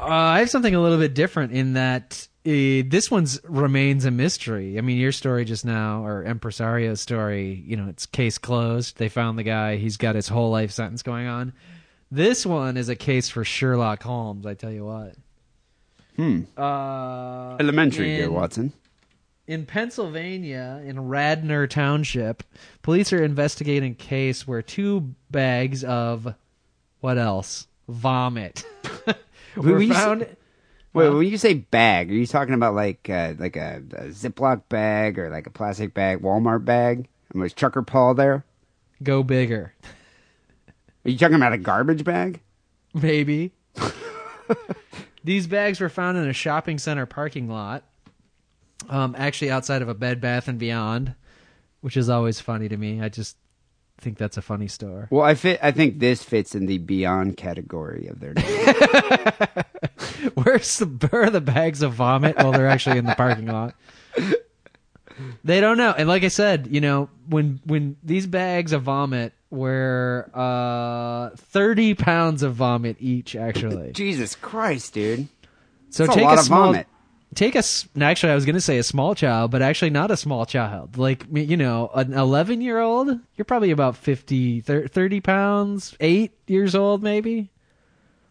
Uh, 0.00 0.14
I 0.14 0.40
have 0.40 0.50
something 0.50 0.74
a 0.74 0.80
little 0.80 0.98
bit 0.98 1.14
different 1.14 1.52
in 1.52 1.74
that 1.74 2.26
uh, 2.44 2.82
this 2.88 3.10
one's 3.12 3.38
remains 3.44 4.06
a 4.06 4.10
mystery. 4.10 4.76
I 4.76 4.80
mean, 4.80 4.96
your 4.96 5.12
story 5.12 5.44
just 5.44 5.64
now, 5.64 6.04
or 6.04 6.24
Empresario's 6.24 7.00
story, 7.00 7.62
you 7.64 7.76
know, 7.76 7.86
it's 7.88 8.06
case 8.06 8.38
closed. 8.38 8.96
They 8.96 9.08
found 9.08 9.38
the 9.38 9.44
guy. 9.44 9.76
He's 9.76 9.98
got 9.98 10.16
his 10.16 10.26
whole 10.26 10.50
life 10.50 10.72
sentence 10.72 11.02
going 11.02 11.28
on. 11.28 11.52
This 12.10 12.44
one 12.44 12.76
is 12.76 12.88
a 12.88 12.96
case 12.96 13.28
for 13.28 13.44
Sherlock 13.44 14.02
Holmes. 14.02 14.44
I 14.46 14.54
tell 14.54 14.72
you 14.72 14.84
what. 14.84 15.14
Hmm. 16.16 16.42
Uh, 16.56 17.56
Elementary, 17.60 18.16
dear 18.16 18.30
Watson. 18.30 18.72
In 19.46 19.66
Pennsylvania, 19.66 20.80
in 20.84 21.08
Radnor 21.08 21.66
Township, 21.66 22.42
police 22.82 23.12
are 23.12 23.22
investigating 23.22 23.92
a 23.92 23.94
case 23.94 24.46
where 24.46 24.62
two 24.62 25.14
bags 25.30 25.82
of 25.84 26.34
what 27.00 27.18
else? 27.18 27.66
Vomit 27.88 28.64
were 29.56 29.76
we 29.76 29.90
s- 29.90 29.96
found. 29.96 30.20
Wait, 30.92 31.06
Huh? 31.06 31.16
when 31.16 31.26
you 31.26 31.38
say 31.38 31.54
bag, 31.54 32.10
are 32.10 32.14
you 32.14 32.26
talking 32.26 32.54
about 32.54 32.74
like 32.74 33.08
uh, 33.10 33.34
like 33.38 33.56
a, 33.56 33.82
a 33.94 34.04
Ziploc 34.08 34.62
bag 34.68 35.18
or 35.18 35.30
like 35.30 35.46
a 35.46 35.50
plastic 35.50 35.94
bag, 35.94 36.20
Walmart 36.20 36.64
bag? 36.64 37.08
And 37.32 37.42
was 37.42 37.52
Trucker 37.52 37.82
Paul 37.82 38.14
there? 38.14 38.44
Go 39.02 39.22
bigger, 39.24 39.74
Are 41.04 41.10
you 41.10 41.18
talking 41.18 41.36
about 41.36 41.52
a 41.52 41.58
garbage 41.58 42.04
bag? 42.04 42.40
maybe. 42.94 43.52
These 45.24 45.46
bags 45.46 45.80
were 45.80 45.88
found 45.88 46.18
in 46.18 46.26
a 46.28 46.32
shopping 46.32 46.78
center 46.78 47.06
parking 47.06 47.48
lot, 47.48 47.84
um, 48.88 49.14
actually 49.18 49.50
outside 49.50 49.82
of 49.82 49.88
a 49.88 49.94
Bed 49.94 50.20
Bath 50.20 50.48
and 50.48 50.58
Beyond, 50.58 51.14
which 51.82 51.96
is 51.96 52.08
always 52.08 52.40
funny 52.40 52.68
to 52.68 52.76
me. 52.76 53.00
I 53.02 53.10
just 53.10 53.36
think 53.98 54.16
that's 54.18 54.38
a 54.38 54.42
funny 54.42 54.66
store. 54.66 55.08
Well, 55.10 55.22
I 55.24 55.34
fit. 55.34 55.60
I 55.62 55.70
think 55.72 55.98
this 56.00 56.22
fits 56.22 56.54
in 56.54 56.66
the 56.66 56.78
beyond 56.78 57.36
category 57.36 58.06
of 58.08 58.18
their. 58.20 58.32
name. 58.32 58.46
Where's 60.34 60.78
the 60.78 60.86
where 60.86 61.24
are 61.24 61.30
the 61.30 61.40
bags 61.42 61.82
of 61.82 61.92
vomit? 61.92 62.36
Well, 62.38 62.52
they're 62.52 62.66
actually 62.66 62.98
in 62.98 63.04
the 63.04 63.14
parking 63.14 63.46
lot. 63.46 63.74
They 65.44 65.60
don't 65.60 65.76
know, 65.76 65.94
and 65.96 66.08
like 66.08 66.24
I 66.24 66.28
said, 66.28 66.68
you 66.70 66.80
know, 66.80 67.10
when 67.28 67.60
when 67.66 67.96
these 68.02 68.26
bags 68.26 68.72
of 68.72 68.82
vomit 68.84 69.34
were 69.50 70.30
uh, 70.34 71.30
thirty 71.36 71.94
pounds 71.94 72.42
of 72.42 72.54
vomit 72.54 72.96
each, 73.00 73.34
actually. 73.36 73.92
Jesus 73.94 74.34
Christ, 74.36 74.94
dude! 74.94 75.28
So 75.90 76.04
That's 76.04 76.16
a 76.16 76.18
take 76.18 76.24
lot 76.26 76.38
a 76.38 76.40
of 76.40 76.46
vomit. 76.46 76.86
take 77.34 77.54
a. 77.54 77.58
s- 77.58 77.88
Actually, 78.00 78.32
I 78.32 78.34
was 78.36 78.44
going 78.44 78.54
to 78.54 78.60
say 78.60 78.78
a 78.78 78.82
small 78.82 79.14
child, 79.14 79.50
but 79.50 79.60
actually 79.62 79.90
not 79.90 80.10
a 80.10 80.16
small 80.16 80.46
child. 80.46 80.96
Like 80.96 81.24
you 81.32 81.56
know, 81.56 81.90
an 81.94 82.12
eleven 82.12 82.60
year 82.60 82.78
old. 82.80 83.08
You're 83.36 83.44
probably 83.44 83.70
about 83.72 83.96
50, 83.96 84.60
30 84.60 85.20
pounds, 85.20 85.96
eight 86.00 86.32
years 86.46 86.74
old, 86.74 87.02
maybe. 87.02 87.50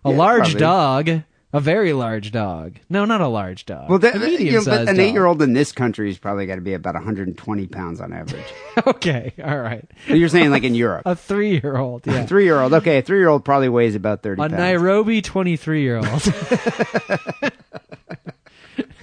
A 0.06 0.12
Yeah, 0.12 0.18
large 0.18 0.56
probably. 0.56 0.60
dog, 0.60 1.24
a 1.52 1.60
very 1.60 1.94
large 1.94 2.32
dog. 2.32 2.76
No, 2.90 3.06
not 3.06 3.22
a 3.22 3.28
large 3.28 3.66
dog. 3.66 3.90
Well, 3.90 4.00
that, 4.00 4.16
a 4.22 4.44
you 4.44 4.52
know, 4.52 4.64
but 4.64 4.88
an 4.88 5.00
eight-year-old 5.00 5.42
in 5.42 5.54
this 5.54 5.72
country 5.72 6.08
has 6.08 6.18
probably 6.20 6.46
got 6.46 6.56
to 6.56 6.62
be 6.62 6.74
about 6.74 6.94
120 6.94 7.68
pounds 7.68 8.00
on 8.00 8.14
average. 8.14 8.46
okay, 8.88 9.34
all 9.44 9.58
right. 9.58 9.90
But 10.08 10.18
You're 10.20 10.30
saying 10.30 10.52
like 10.52 10.64
in 10.64 10.76
Europe, 10.76 11.04
A 11.06 11.16
three 11.16 11.60
year 11.60 11.78
old. 11.78 12.06
Yeah. 12.06 12.26
three-year-old. 12.28 12.74
Okay, 12.76 13.00
a 13.00 13.02
three-year-old 13.02 13.44
probably 13.46 13.70
weighs 13.70 13.96
about 13.96 14.22
30 14.22 14.40
A 14.42 14.50
pounds. 14.50 14.60
Nairobi 14.60 15.22
23 15.22 15.82
year 15.82 15.98
old. 15.98 16.06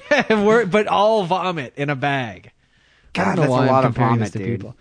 but 0.71 0.87
all 0.87 1.25
vomit 1.25 1.75
in 1.77 1.91
a 1.91 1.97
bag. 1.97 2.53
God, 3.13 3.39
that's 3.39 3.49
a 3.49 3.51
lot 3.51 3.85
of 3.85 3.95
vomit, 3.95 4.33
to 4.33 4.39
dude. 4.39 4.61
people. 4.61 4.77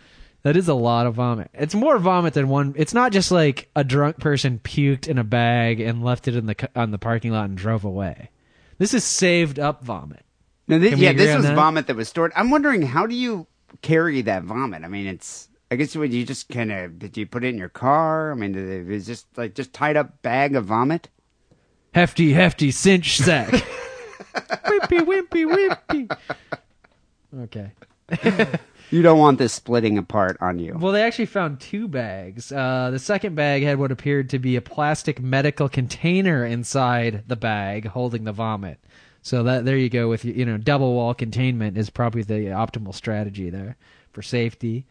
That 0.45 0.55
is 0.55 0.67
a 0.67 0.75
lot 0.75 1.07
of 1.07 1.15
vomit. 1.15 1.49
It's 1.55 1.73
more 1.73 1.97
vomit 1.97 2.35
than 2.35 2.49
one. 2.49 2.75
It's 2.77 2.93
not 2.93 3.11
just 3.11 3.31
like 3.31 3.67
a 3.75 3.83
drunk 3.83 4.19
person 4.19 4.59
puked 4.59 5.07
in 5.07 5.17
a 5.17 5.23
bag 5.23 5.79
and 5.79 6.03
left 6.03 6.27
it 6.27 6.35
in 6.35 6.45
the 6.45 6.69
on 6.75 6.91
the 6.91 6.99
parking 6.99 7.31
lot 7.31 7.49
and 7.49 7.57
drove 7.57 7.83
away. 7.83 8.29
This 8.77 8.93
is 8.93 9.03
saved 9.03 9.57
up 9.57 9.83
vomit. 9.83 10.23
No, 10.67 10.77
this, 10.77 10.99
yeah, 10.99 11.13
this 11.13 11.35
was 11.35 11.45
that? 11.45 11.55
vomit 11.55 11.87
that 11.87 11.95
was 11.95 12.09
stored. 12.09 12.31
I'm 12.35 12.51
wondering 12.51 12.83
how 12.83 13.07
do 13.07 13.15
you 13.15 13.47
carry 13.81 14.21
that 14.21 14.43
vomit? 14.43 14.83
I 14.83 14.87
mean, 14.87 15.07
it's. 15.07 15.49
I 15.71 15.77
guess 15.77 15.95
would 15.95 16.13
you 16.13 16.23
just 16.23 16.47
kind 16.49 16.71
of 16.71 16.99
did 16.99 17.17
you 17.17 17.25
put 17.25 17.43
it 17.43 17.47
in 17.47 17.57
your 17.57 17.69
car? 17.69 18.31
I 18.31 18.35
mean, 18.35 18.53
it, 18.53 18.85
was 18.85 19.07
just 19.07 19.25
like 19.35 19.55
just 19.55 19.73
tied 19.73 19.97
up 19.97 20.21
bag 20.21 20.55
of 20.55 20.65
vomit. 20.65 21.09
Hefty, 21.95 22.33
hefty 22.33 22.69
cinch 22.69 23.17
sack. 23.17 23.49
wimpy, 24.35 24.99
wimpy, 24.99 25.75
wimpy. 25.89 26.17
Okay. 27.35 28.59
You 28.91 29.01
don't 29.01 29.19
want 29.19 29.39
this 29.39 29.53
splitting 29.53 29.97
apart 29.97 30.37
on 30.41 30.59
you. 30.59 30.77
Well, 30.77 30.93
they 30.93 31.03
actually 31.03 31.25
found 31.25 31.59
two 31.59 31.87
bags. 31.87 32.51
Uh, 32.51 32.89
the 32.91 32.99
second 32.99 33.35
bag 33.35 33.63
had 33.63 33.79
what 33.79 33.91
appeared 33.91 34.29
to 34.29 34.39
be 34.39 34.55
a 34.55 34.61
plastic 34.61 35.19
medical 35.19 35.67
container 35.69 36.45
inside 36.45 37.23
the 37.27 37.35
bag 37.35 37.87
holding 37.87 38.23
the 38.23 38.31
vomit. 38.31 38.79
So 39.21 39.41
that 39.43 39.65
there 39.65 39.77
you 39.77 39.89
go 39.89 40.07
with 40.07 40.23
you 40.23 40.45
know 40.45 40.57
double 40.57 40.93
wall 40.93 41.15
containment 41.15 41.77
is 41.77 41.89
probably 41.89 42.21
the 42.21 42.45
optimal 42.53 42.93
strategy 42.93 43.49
there 43.49 43.75
for 44.11 44.21
safety. 44.21 44.85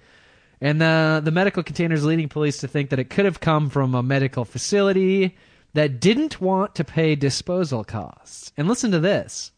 And 0.61 0.81
the 0.81 1.21
the 1.23 1.31
medical 1.31 1.63
container 1.63 1.95
is 1.95 2.05
leading 2.05 2.29
police 2.29 2.59
to 2.59 2.69
think 2.69 2.91
that 2.91 2.99
it 2.99 3.11
could 3.11 3.27
have 3.27 3.39
come 3.39 3.71
from 3.71 3.95
a 3.95 4.03
medical 4.03 4.45
facility 4.45 5.37
that 5.75 6.01
didn't 6.01 6.41
want 6.41 6.75
to 6.75 6.85
pay 6.85 7.15
disposal 7.15 7.85
costs. 7.85 8.53
And 8.57 8.67
listen 8.67 8.91
to 8.91 9.01
this 9.01 9.53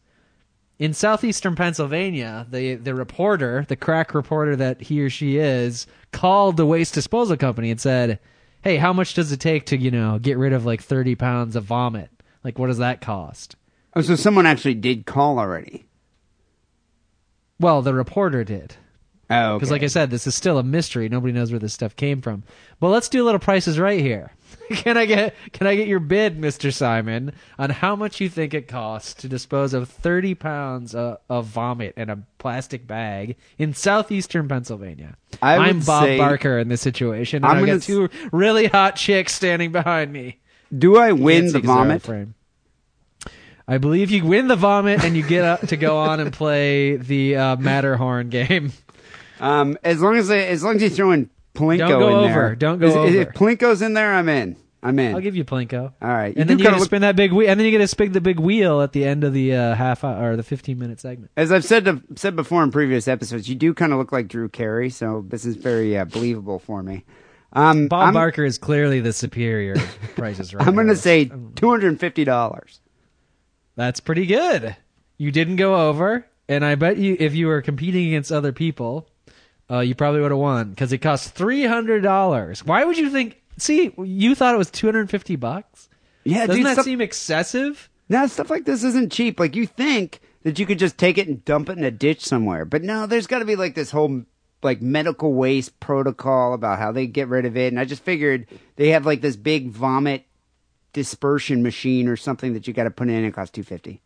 in 0.79 0.93
southeastern 0.93 1.55
Pennsylvania, 1.55 2.45
the 2.49 2.75
the 2.75 2.93
reporter, 2.93 3.65
the 3.67 3.75
crack 3.75 4.13
reporter 4.13 4.55
that 4.55 4.81
he 4.81 5.01
or 5.01 5.09
she 5.09 5.37
is, 5.37 5.87
called 6.11 6.57
the 6.57 6.65
waste 6.65 6.93
disposal 6.93 7.37
company 7.37 7.71
and 7.71 7.81
said, 7.81 8.19
"Hey, 8.61 8.77
how 8.77 8.93
much 8.93 9.13
does 9.13 9.31
it 9.31 9.39
take 9.39 9.65
to 9.67 9.77
you 9.77 9.91
know 9.91 10.19
get 10.19 10.37
rid 10.37 10.53
of 10.53 10.65
like 10.65 10.81
thirty 10.81 11.15
pounds 11.15 11.55
of 11.55 11.63
vomit? 11.63 12.09
Like, 12.43 12.59
what 12.59 12.67
does 12.67 12.77
that 12.77 13.01
cost?" 13.01 13.55
Oh, 13.95 14.01
so 14.01 14.15
someone 14.15 14.45
actually 14.45 14.75
did 14.75 15.05
call 15.07 15.39
already. 15.39 15.85
Well, 17.59 17.81
the 17.81 17.93
reporter 17.93 18.43
did. 18.43 18.75
Oh, 19.29 19.55
Because, 19.57 19.69
okay. 19.69 19.75
like 19.75 19.83
I 19.83 19.87
said, 19.87 20.09
this 20.09 20.27
is 20.27 20.35
still 20.35 20.57
a 20.57 20.63
mystery. 20.63 21.09
Nobody 21.09 21.33
knows 21.33 21.51
where 21.51 21.59
this 21.59 21.73
stuff 21.73 21.95
came 21.95 22.21
from. 22.21 22.43
But 22.79 22.89
let's 22.89 23.09
do 23.09 23.23
a 23.23 23.25
little 23.25 23.39
prices 23.39 23.79
right 23.79 23.99
here. 23.99 24.31
can 24.75 24.97
I 24.97 25.05
get 25.05 25.35
can 25.53 25.67
I 25.67 25.75
get 25.75 25.87
your 25.87 25.99
bid, 25.99 26.37
Mister 26.39 26.71
Simon, 26.71 27.33
on 27.57 27.69
how 27.69 27.95
much 27.95 28.19
you 28.21 28.29
think 28.29 28.53
it 28.53 28.67
costs 28.67 29.13
to 29.15 29.27
dispose 29.27 29.73
of 29.73 29.89
thirty 29.89 30.35
pounds 30.35 30.93
uh, 30.95 31.17
of 31.29 31.45
vomit 31.45 31.93
in 31.97 32.09
a 32.09 32.19
plastic 32.37 32.85
bag 32.87 33.35
in 33.57 33.73
southeastern 33.73 34.47
Pennsylvania? 34.47 35.15
I 35.41 35.69
am 35.69 35.79
Bob 35.81 36.03
say- 36.03 36.17
Barker 36.17 36.57
in 36.59 36.67
this 36.67 36.81
situation. 36.81 37.43
And 37.43 37.51
I'm 37.51 37.59
gonna 37.65 37.77
got 37.77 37.83
two 37.83 38.09
really 38.31 38.67
hot 38.67 38.95
chicks 38.95 39.33
standing 39.33 39.71
behind 39.71 40.11
me. 40.11 40.39
do 40.77 40.97
I 40.97 41.11
win 41.13 41.45
the 41.45 41.51
see 41.51 41.61
'cause 41.61 41.61
they're 41.63 41.71
out 41.71 41.81
of 41.81 41.87
vomit? 41.87 42.01
frame. 42.01 42.33
I 43.69 43.77
believe 43.79 44.11
you 44.11 44.23
win 44.23 44.47
the 44.47 44.55
vomit 44.55 45.03
and 45.03 45.15
you 45.17 45.23
get 45.27 45.43
up 45.43 45.61
to 45.67 45.75
go 45.77 45.97
on 45.97 46.21
and 46.21 46.31
play 46.31 46.95
the 46.95 47.35
uh, 47.35 47.55
Matterhorn 47.57 48.29
game. 48.29 48.71
Um, 49.41 49.77
as 49.83 50.01
long 50.01 50.15
as 50.15 50.29
they, 50.29 50.47
as 50.47 50.63
long 50.63 50.77
as 50.77 50.81
you 50.83 50.89
throw 50.89 51.11
in 51.11 51.29
Plinko 51.57 51.77
Don't 51.79 51.99
go 51.99 52.23
in 52.23 52.31
over. 52.31 52.55
Don't 52.55 52.79
go 52.79 52.87
Is- 52.87 52.95
over. 52.95 53.07
If 53.07 53.29
Plinko's 53.29 53.81
in 53.81 53.93
there, 53.93 54.13
I'm 54.13 54.29
in. 54.29 54.55
I'm 54.83 54.99
in. 54.99 55.15
I'll 55.15 55.21
give 55.21 55.35
you 55.35 55.43
Plinko. 55.43 55.91
All 56.01 56.07
right. 56.07 56.35
You 56.35 56.41
And 56.41 56.47
do 56.47 56.53
then 56.53 56.59
you 56.59 56.63
kinda 56.63 56.63
got 56.63 56.69
to 56.75 56.79
look- 56.81 56.85
spin 56.85 57.01
that 57.01 57.15
big 57.15 57.33
wheel, 57.33 57.49
and 57.49 57.59
then 57.59 57.65
you 57.65 57.71
get 57.71 57.79
to 57.79 57.87
spin 57.87 58.11
the 58.11 58.21
big 58.21 58.39
wheel 58.39 58.81
at 58.81 58.93
the 58.93 59.05
end 59.05 59.23
of 59.23 59.33
the 59.33 59.55
uh, 59.55 59.75
half 59.75 60.03
hour, 60.03 60.31
or 60.31 60.35
the 60.37 60.43
fifteen 60.43 60.77
minute 60.77 60.99
segment. 60.99 61.31
As 61.35 61.51
I've 61.51 61.65
said 61.65 61.85
to, 61.85 62.01
said 62.15 62.35
before 62.35 62.63
in 62.63 62.71
previous 62.71 63.07
episodes, 63.07 63.49
you 63.49 63.55
do 63.55 63.73
kind 63.73 63.91
of 63.91 63.97
look 63.97 64.11
like 64.11 64.27
Drew 64.27 64.47
Carey, 64.49 64.89
so 64.91 65.25
this 65.27 65.45
is 65.45 65.55
very 65.55 65.97
uh, 65.97 66.05
believable 66.05 66.59
for 66.59 66.83
me. 66.83 67.03
Um, 67.53 67.87
Bob 67.87 68.09
I'm, 68.09 68.13
Barker 68.13 68.45
is 68.45 68.57
clearly 68.59 68.99
the 68.99 69.13
superior 69.13 69.75
prices 70.15 70.53
right 70.53 70.67
I'm 70.67 70.75
going 70.75 70.87
to 70.87 70.95
say 70.95 71.25
two 71.55 71.69
hundred 71.69 71.87
and 71.87 71.99
fifty 71.99 72.23
dollars. 72.23 72.79
That's 73.75 73.99
pretty 73.99 74.25
good. 74.25 74.75
You 75.17 75.31
didn't 75.31 75.55
go 75.55 75.89
over, 75.89 76.25
and 76.47 76.63
I 76.63 76.75
bet 76.75 76.97
you 76.97 77.17
if 77.19 77.33
you 77.35 77.47
were 77.47 77.61
competing 77.63 78.07
against 78.07 78.31
other 78.31 78.51
people, 78.51 79.09
uh, 79.69 79.79
you 79.79 79.95
probably 79.95 80.21
would 80.21 80.31
have 80.31 80.39
won 80.39 80.69
because 80.71 80.91
it 80.93 80.99
costs 80.99 81.29
three 81.29 81.65
hundred 81.65 82.01
dollars. 82.01 82.65
Why 82.65 82.83
would 82.85 82.97
you 82.97 83.09
think? 83.09 83.41
See, 83.57 83.91
you 83.97 84.35
thought 84.35 84.53
it 84.53 84.57
was 84.57 84.71
two 84.71 84.87
hundred 84.87 85.01
and 85.01 85.09
fifty 85.11 85.35
bucks. 85.35 85.89
Yeah, 86.23 86.45
Doesn't 86.45 86.55
dude, 86.57 86.65
that 86.65 86.73
stuff, 86.73 86.85
seem 86.85 87.01
excessive? 87.01 87.89
no, 88.09 88.27
stuff 88.27 88.49
like 88.49 88.65
this 88.65 88.83
isn't 88.83 89.11
cheap. 89.11 89.39
Like 89.39 89.55
you 89.55 89.65
think 89.65 90.19
that 90.43 90.59
you 90.59 90.65
could 90.65 90.79
just 90.79 90.97
take 90.97 91.17
it 91.17 91.27
and 91.27 91.43
dump 91.45 91.69
it 91.69 91.77
in 91.77 91.83
a 91.83 91.91
ditch 91.91 92.23
somewhere, 92.25 92.63
but 92.65 92.83
no, 92.83 93.05
there's 93.07 93.27
got 93.27 93.39
to 93.39 93.45
be 93.45 93.55
like 93.55 93.75
this 93.75 93.91
whole 93.91 94.23
like 94.63 94.81
medical 94.81 95.33
waste 95.33 95.79
protocol 95.79 96.53
about 96.53 96.79
how 96.79 96.91
they 96.91 97.05
get 97.07 97.27
rid 97.27 97.45
of 97.45 97.55
it. 97.57 97.67
And 97.71 97.79
I 97.79 97.85
just 97.85 98.03
figured 98.03 98.47
they 98.75 98.89
have 98.89 99.05
like 99.05 99.21
this 99.21 99.35
big 99.35 99.69
vomit 99.69 100.25
dispersion 100.93 101.63
machine 101.63 102.07
or 102.07 102.15
something 102.15 102.53
that 102.53 102.67
you 102.67 102.73
got 102.73 102.85
to 102.85 102.91
put 102.91 103.07
in. 103.09 103.15
and 103.15 103.25
It 103.25 103.33
costs 103.33 103.51
two 103.51 103.63
fifty. 103.63 104.01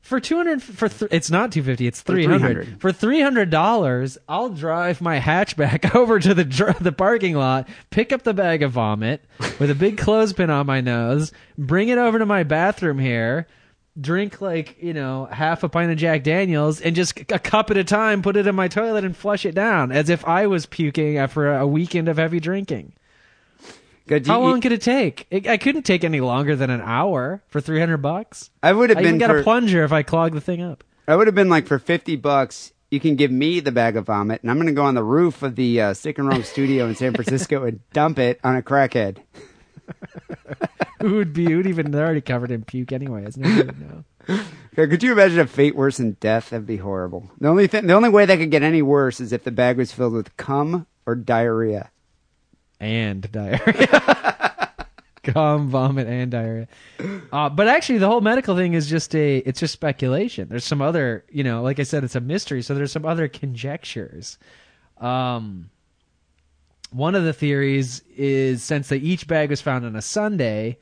For 0.00 0.18
two 0.18 0.36
hundred, 0.36 0.60
for 0.60 0.88
th- 0.88 1.10
it's 1.12 1.30
not 1.30 1.52
two 1.52 1.62
fifty, 1.62 1.86
it's 1.86 2.00
three 2.00 2.24
hundred. 2.24 2.64
300. 2.64 2.80
For 2.80 2.90
three 2.90 3.20
hundred 3.20 3.50
dollars, 3.50 4.18
I'll 4.28 4.48
drive 4.48 5.00
my 5.00 5.20
hatchback 5.20 5.94
over 5.94 6.18
to 6.18 6.34
the 6.34 6.44
dr- 6.44 6.82
the 6.82 6.90
parking 6.90 7.36
lot, 7.36 7.68
pick 7.90 8.10
up 8.12 8.24
the 8.24 8.34
bag 8.34 8.64
of 8.64 8.72
vomit 8.72 9.24
with 9.60 9.70
a 9.70 9.74
big 9.76 9.98
clothespin 9.98 10.50
on 10.50 10.66
my 10.66 10.80
nose, 10.80 11.30
bring 11.56 11.90
it 11.90 11.98
over 11.98 12.18
to 12.18 12.26
my 12.26 12.42
bathroom 12.42 12.98
here, 12.98 13.46
drink 14.00 14.40
like 14.40 14.82
you 14.82 14.92
know 14.94 15.26
half 15.26 15.62
a 15.62 15.68
pint 15.68 15.92
of 15.92 15.98
Jack 15.98 16.24
Daniels, 16.24 16.80
and 16.80 16.96
just 16.96 17.16
a 17.30 17.38
cup 17.38 17.70
at 17.70 17.76
a 17.76 17.84
time, 17.84 18.20
put 18.20 18.36
it 18.36 18.48
in 18.48 18.54
my 18.56 18.66
toilet 18.66 19.04
and 19.04 19.16
flush 19.16 19.46
it 19.46 19.54
down 19.54 19.92
as 19.92 20.08
if 20.10 20.24
I 20.24 20.48
was 20.48 20.66
puking 20.66 21.18
after 21.18 21.54
a 21.54 21.66
weekend 21.68 22.08
of 22.08 22.16
heavy 22.16 22.40
drinking. 22.40 22.94
Good. 24.10 24.26
How 24.26 24.40
you- 24.40 24.48
long 24.48 24.60
could 24.60 24.72
it 24.72 24.82
take? 24.82 25.28
It, 25.30 25.46
I 25.46 25.56
couldn't 25.56 25.84
take 25.84 26.02
any 26.02 26.20
longer 26.20 26.56
than 26.56 26.68
an 26.68 26.80
hour 26.80 27.44
for 27.46 27.60
three 27.60 27.78
hundred 27.78 27.98
bucks. 27.98 28.50
I 28.60 28.72
would 28.72 28.90
have 28.90 28.98
I 28.98 29.02
been 29.02 29.18
got 29.18 29.30
for, 29.30 29.38
a 29.38 29.42
plunger 29.44 29.84
if 29.84 29.92
I 29.92 30.02
clogged 30.02 30.34
the 30.34 30.40
thing 30.40 30.60
up. 30.60 30.82
I 31.06 31.14
would 31.14 31.28
have 31.28 31.36
been 31.36 31.48
like 31.48 31.68
for 31.68 31.78
fifty 31.78 32.16
bucks. 32.16 32.72
You 32.90 32.98
can 32.98 33.14
give 33.14 33.30
me 33.30 33.60
the 33.60 33.70
bag 33.70 33.96
of 33.96 34.06
vomit, 34.06 34.42
and 34.42 34.50
I'm 34.50 34.56
going 34.56 34.66
to 34.66 34.72
go 34.72 34.82
on 34.82 34.96
the 34.96 35.04
roof 35.04 35.44
of 35.44 35.54
the 35.54 35.80
uh, 35.80 35.94
Sick 35.94 36.18
and 36.18 36.26
Wrong 36.26 36.42
studio 36.42 36.88
in 36.88 36.96
San 36.96 37.14
Francisco 37.14 37.62
and 37.62 37.78
dump 37.92 38.18
it 38.18 38.40
on 38.42 38.56
a 38.56 38.62
crackhead. 38.62 39.18
Who 41.00 41.14
would 41.14 41.32
be? 41.32 41.44
Who'd 41.44 41.68
even? 41.68 41.92
They're 41.92 42.04
already 42.04 42.20
covered 42.20 42.50
in 42.50 42.64
puke 42.64 42.90
anyway. 42.90 43.26
Isn't 43.26 43.46
it? 43.46 43.70
No. 43.78 44.04
Could 44.74 45.04
you 45.04 45.12
imagine 45.12 45.38
a 45.38 45.46
fate 45.46 45.76
worse 45.76 45.98
than 45.98 46.16
death? 46.18 46.50
That'd 46.50 46.66
be 46.66 46.78
horrible. 46.78 47.30
The 47.38 47.46
only 47.46 47.68
thing, 47.68 47.86
the 47.86 47.94
only 47.94 48.08
way 48.08 48.26
that 48.26 48.38
could 48.38 48.50
get 48.50 48.64
any 48.64 48.82
worse 48.82 49.20
is 49.20 49.32
if 49.32 49.44
the 49.44 49.52
bag 49.52 49.76
was 49.76 49.92
filled 49.92 50.14
with 50.14 50.36
cum 50.36 50.88
or 51.06 51.14
diarrhea. 51.14 51.90
And 52.80 53.30
diarrhea. 53.30 54.72
Cum, 55.22 55.68
vomit, 55.68 56.06
and 56.06 56.30
diarrhea. 56.30 56.66
Uh, 57.30 57.50
but 57.50 57.68
actually, 57.68 57.98
the 57.98 58.08
whole 58.08 58.22
medical 58.22 58.56
thing 58.56 58.72
is 58.72 58.88
just 58.88 59.14
a. 59.14 59.38
It's 59.38 59.60
just 59.60 59.74
speculation. 59.74 60.48
There's 60.48 60.64
some 60.64 60.80
other, 60.80 61.24
you 61.30 61.44
know, 61.44 61.62
like 61.62 61.78
I 61.78 61.82
said, 61.82 62.04
it's 62.04 62.14
a 62.16 62.20
mystery. 62.20 62.62
So 62.62 62.74
there's 62.74 62.90
some 62.92 63.04
other 63.04 63.28
conjectures. 63.28 64.38
Um, 64.98 65.68
one 66.90 67.14
of 67.14 67.24
the 67.24 67.34
theories 67.34 68.02
is 68.16 68.62
since 68.62 68.88
they 68.88 68.96
each 68.96 69.26
bag 69.28 69.50
was 69.50 69.60
found 69.60 69.84
on 69.84 69.94
a 69.94 70.02
Sunday, 70.02 70.78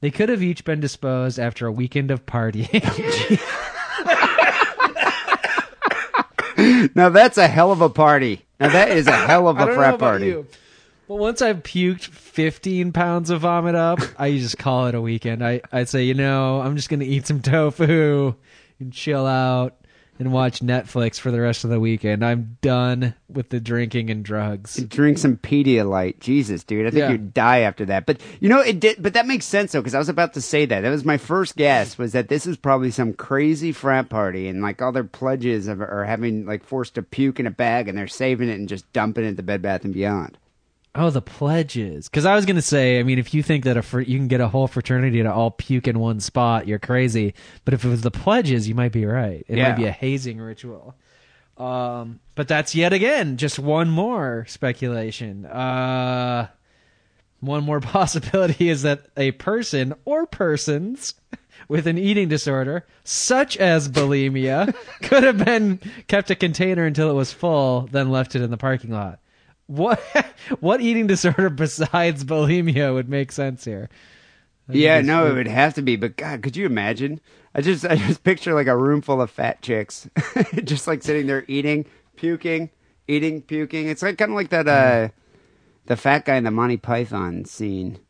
they 0.00 0.10
could 0.10 0.28
have 0.28 0.42
each 0.42 0.64
been 0.64 0.80
disposed 0.80 1.38
after 1.38 1.66
a 1.66 1.72
weekend 1.72 2.10
of 2.10 2.26
partying. 2.26 3.40
Now 6.94 7.10
that's 7.10 7.36
a 7.38 7.46
hell 7.46 7.70
of 7.70 7.80
a 7.82 7.90
party. 7.90 8.44
Now 8.58 8.70
that 8.70 8.90
is 8.90 9.06
a 9.06 9.12
hell 9.12 9.46
of 9.48 9.58
a 9.58 9.74
frat 9.74 9.98
party. 9.98 10.26
you. 10.26 10.46
But 11.08 11.16
once 11.16 11.40
I've 11.40 11.62
puked 11.62 12.04
15 12.06 12.92
pounds 12.92 13.30
of 13.30 13.42
vomit 13.42 13.74
up, 13.76 14.00
I 14.18 14.32
just 14.32 14.58
call 14.58 14.86
it 14.88 14.94
a 14.94 15.00
weekend. 15.00 15.44
I, 15.44 15.60
I'd 15.72 15.88
say, 15.88 16.04
you 16.04 16.14
know, 16.14 16.60
I'm 16.60 16.76
just 16.76 16.88
going 16.88 17.00
to 17.00 17.06
eat 17.06 17.26
some 17.26 17.40
tofu 17.42 18.34
and 18.80 18.92
chill 18.92 19.24
out 19.26 19.76
and 20.18 20.32
watch 20.32 20.60
Netflix 20.60 21.20
for 21.20 21.30
the 21.30 21.40
rest 21.40 21.62
of 21.62 21.70
the 21.70 21.78
weekend. 21.78 22.24
I'm 22.24 22.56
done 22.62 23.14
with 23.28 23.50
the 23.50 23.60
drinking 23.60 24.08
and 24.10 24.24
drugs. 24.24 24.76
Drink 24.76 25.18
some 25.18 25.36
Pedialyte. 25.36 26.20
Jesus, 26.20 26.64
dude. 26.64 26.86
I 26.86 26.90
think 26.90 27.00
Yeah. 27.00 27.10
you'd 27.10 27.34
die 27.34 27.60
after 27.60 27.84
that. 27.84 28.06
But 28.06 28.20
you 28.40 28.48
know, 28.48 28.60
it 28.60 28.80
did. 28.80 29.00
But 29.02 29.12
that 29.12 29.26
makes 29.26 29.44
sense 29.44 29.72
though, 29.72 29.80
because 29.82 29.94
I 29.94 29.98
was 29.98 30.08
about 30.08 30.32
to 30.34 30.40
say 30.40 30.64
that. 30.66 30.80
That 30.80 30.90
was 30.90 31.04
my 31.04 31.18
first 31.18 31.54
guess. 31.56 31.98
Was 31.98 32.12
that 32.12 32.28
this 32.28 32.46
is 32.46 32.56
probably 32.56 32.90
some 32.90 33.12
crazy 33.12 33.72
frat 33.72 34.08
party, 34.08 34.48
and 34.48 34.62
like 34.62 34.80
all 34.80 34.90
their 34.90 35.04
pledges 35.04 35.68
of, 35.68 35.80
are 35.82 36.04
having 36.06 36.46
like 36.46 36.64
forced 36.64 36.94
to 36.94 37.02
puke 37.02 37.38
in 37.38 37.46
a 37.46 37.50
bag, 37.50 37.86
and 37.86 37.96
they're 37.96 38.08
saving 38.08 38.48
it 38.48 38.58
and 38.58 38.68
just 38.70 38.90
dumping 38.94 39.24
it 39.24 39.28
at 39.28 39.36
the 39.36 39.42
Bed 39.42 39.60
Bath 39.60 39.84
and 39.84 39.92
Beyond. 39.94 40.38
Oh, 40.98 41.10
the 41.10 41.20
pledges. 41.22 42.08
Because 42.08 42.24
I 42.24 42.34
was 42.34 42.46
going 42.46 42.56
to 42.56 42.62
say, 42.62 42.98
I 42.98 43.02
mean, 43.02 43.18
if 43.18 43.34
you 43.34 43.42
think 43.42 43.64
that 43.64 43.76
a 43.76 43.82
fr- 43.82 44.00
you 44.00 44.18
can 44.18 44.28
get 44.28 44.40
a 44.40 44.48
whole 44.48 44.66
fraternity 44.66 45.22
to 45.22 45.32
all 45.32 45.50
puke 45.50 45.86
in 45.88 45.98
one 45.98 46.20
spot, 46.20 46.66
you're 46.66 46.78
crazy. 46.78 47.34
But 47.64 47.74
if 47.74 47.84
it 47.84 47.88
was 47.88 48.00
the 48.02 48.10
pledges, 48.10 48.68
you 48.68 48.74
might 48.74 48.92
be 48.92 49.04
right. 49.04 49.44
It 49.48 49.58
Yeah. 49.58 49.68
might 49.68 49.76
be 49.76 49.84
a 49.84 49.92
hazing 49.92 50.38
ritual. 50.40 50.94
Um, 51.58 52.20
but 52.34 52.48
that's 52.48 52.74
yet 52.74 52.92
again 52.92 53.36
just 53.38 53.58
one 53.58 53.88
more 53.88 54.44
speculation. 54.48 55.46
Uh, 55.46 56.48
one 57.40 57.64
more 57.64 57.80
possibility 57.80 58.68
is 58.68 58.82
that 58.82 59.06
a 59.16 59.30
person 59.32 59.94
or 60.04 60.26
persons 60.26 61.14
with 61.68 61.86
an 61.86 61.98
eating 61.98 62.28
disorder, 62.28 62.84
such 63.04 63.56
as 63.56 63.88
bulimia, 63.88 64.74
could 65.02 65.22
have 65.24 65.44
been 65.44 65.80
kept 66.08 66.30
a 66.30 66.34
container 66.34 66.84
until 66.84 67.10
it 67.10 67.14
was 67.14 67.32
full, 67.32 67.88
then 67.90 68.10
left 68.10 68.34
it 68.34 68.42
in 68.42 68.50
the 68.50 68.56
parking 68.56 68.90
lot. 68.90 69.18
What 69.66 70.00
what 70.60 70.80
eating 70.80 71.06
disorder 71.06 71.50
besides 71.50 72.24
bulimia 72.24 72.92
would 72.94 73.08
make 73.08 73.32
sense 73.32 73.64
here? 73.64 73.88
Yeah, 74.68 75.00
no, 75.00 75.26
it 75.28 75.34
would 75.34 75.46
have 75.46 75.74
to 75.74 75.82
be. 75.82 75.96
But 75.96 76.16
God, 76.16 76.42
could 76.42 76.56
you 76.56 76.66
imagine? 76.66 77.20
I 77.54 77.60
just, 77.60 77.86
I 77.86 77.96
just 77.96 78.24
picture 78.24 78.52
like 78.52 78.66
a 78.66 78.76
room 78.76 79.00
full 79.00 79.22
of 79.22 79.30
fat 79.30 79.62
chicks, 79.62 80.08
just 80.64 80.86
like 80.86 81.02
sitting 81.02 81.26
there 81.26 81.44
eating, 81.48 81.86
puking, 82.16 82.70
eating, 83.06 83.42
puking. 83.42 83.88
It's 83.88 84.02
like 84.02 84.18
kind 84.18 84.32
of 84.32 84.34
like 84.34 84.50
that, 84.50 84.68
uh, 84.68 85.08
the 85.86 85.96
fat 85.96 86.24
guy 86.24 86.36
in 86.36 86.44
the 86.44 86.50
Monty 86.50 86.76
Python 86.76 87.44
scene. 87.44 88.00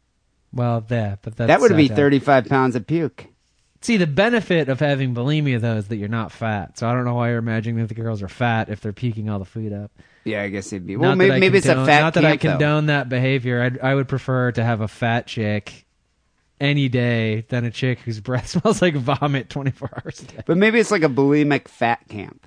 Well, 0.52 0.80
that 0.88 1.20
but 1.22 1.36
that's 1.36 1.48
that 1.48 1.61
would 1.61 1.76
be 1.76 1.88
thirty-five 1.88 2.46
pounds 2.46 2.74
of 2.76 2.86
puke. 2.86 3.26
See, 3.82 3.98
the 3.98 4.07
benefit 4.07 4.68
of 4.70 4.80
having 4.80 5.14
bulimia 5.14 5.61
though 5.61 5.76
is 5.76 5.88
that 5.88 5.96
you're 5.96 6.09
not 6.09 6.32
fat. 6.32 6.78
So 6.78 6.88
I 6.88 6.94
don't 6.94 7.04
know 7.04 7.14
why 7.14 7.28
you're 7.28 7.38
imagining 7.38 7.76
that 7.80 7.88
the 7.88 7.94
girls 7.94 8.22
are 8.22 8.28
fat 8.28 8.70
if 8.70 8.80
they're 8.80 8.94
puking 8.94 9.28
all 9.28 9.38
the 9.38 9.44
food 9.44 9.72
up. 9.72 9.92
Yeah, 10.27 10.43
I 10.43 10.49
guess 10.49 10.72
it'd 10.72 10.87
be. 10.87 10.97
Well, 10.97 11.11
Not 11.11 11.18
maybe, 11.18 11.29
that 11.31 11.37
I 11.37 11.39
maybe 11.39 11.59
it's 11.59 11.66
a 11.66 11.70
condone- 11.70 11.87
fat 11.87 12.01
Not 12.01 12.14
that 12.14 12.24
I 12.24 12.31
camp, 12.37 12.43
though. 12.43 12.51
condone 12.51 12.87
that 12.87 13.09
behavior. 13.09 13.62
I'd, 13.62 13.79
I 13.79 13.95
would 13.95 14.09
prefer 14.09 14.51
to 14.53 14.64
have 14.64 14.81
a 14.81 14.89
fat 14.89 15.27
chick 15.29 15.87
any 16.61 16.89
day 16.89 17.45
than 17.49 17.64
a 17.64 17.70
chick 17.70 18.01
whose 18.01 18.18
breath 18.20 18.49
smells 18.61 18.83
like 18.83 18.95
vomit 18.97 19.49
24 19.51 20.03
hours 20.05 20.20
a 20.22 20.24
day. 20.27 20.43
But 20.45 20.57
maybe 20.59 20.81
it's 20.81 20.91
like 20.91 21.03
a 21.05 21.09
bulimic 21.09 21.68
fat 21.68 22.07
camp. 22.09 22.45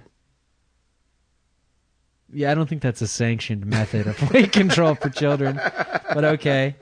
Yeah, 2.31 2.51
I 2.51 2.53
don't 2.55 2.67
think 2.69 2.81
that's 2.81 3.01
a 3.01 3.07
sanctioned 3.07 3.65
method 3.65 4.07
of 4.07 4.31
weight 4.33 4.51
control 4.51 4.93
for 4.95 5.09
children, 5.09 5.55
but 6.13 6.23
okay. 6.23 6.75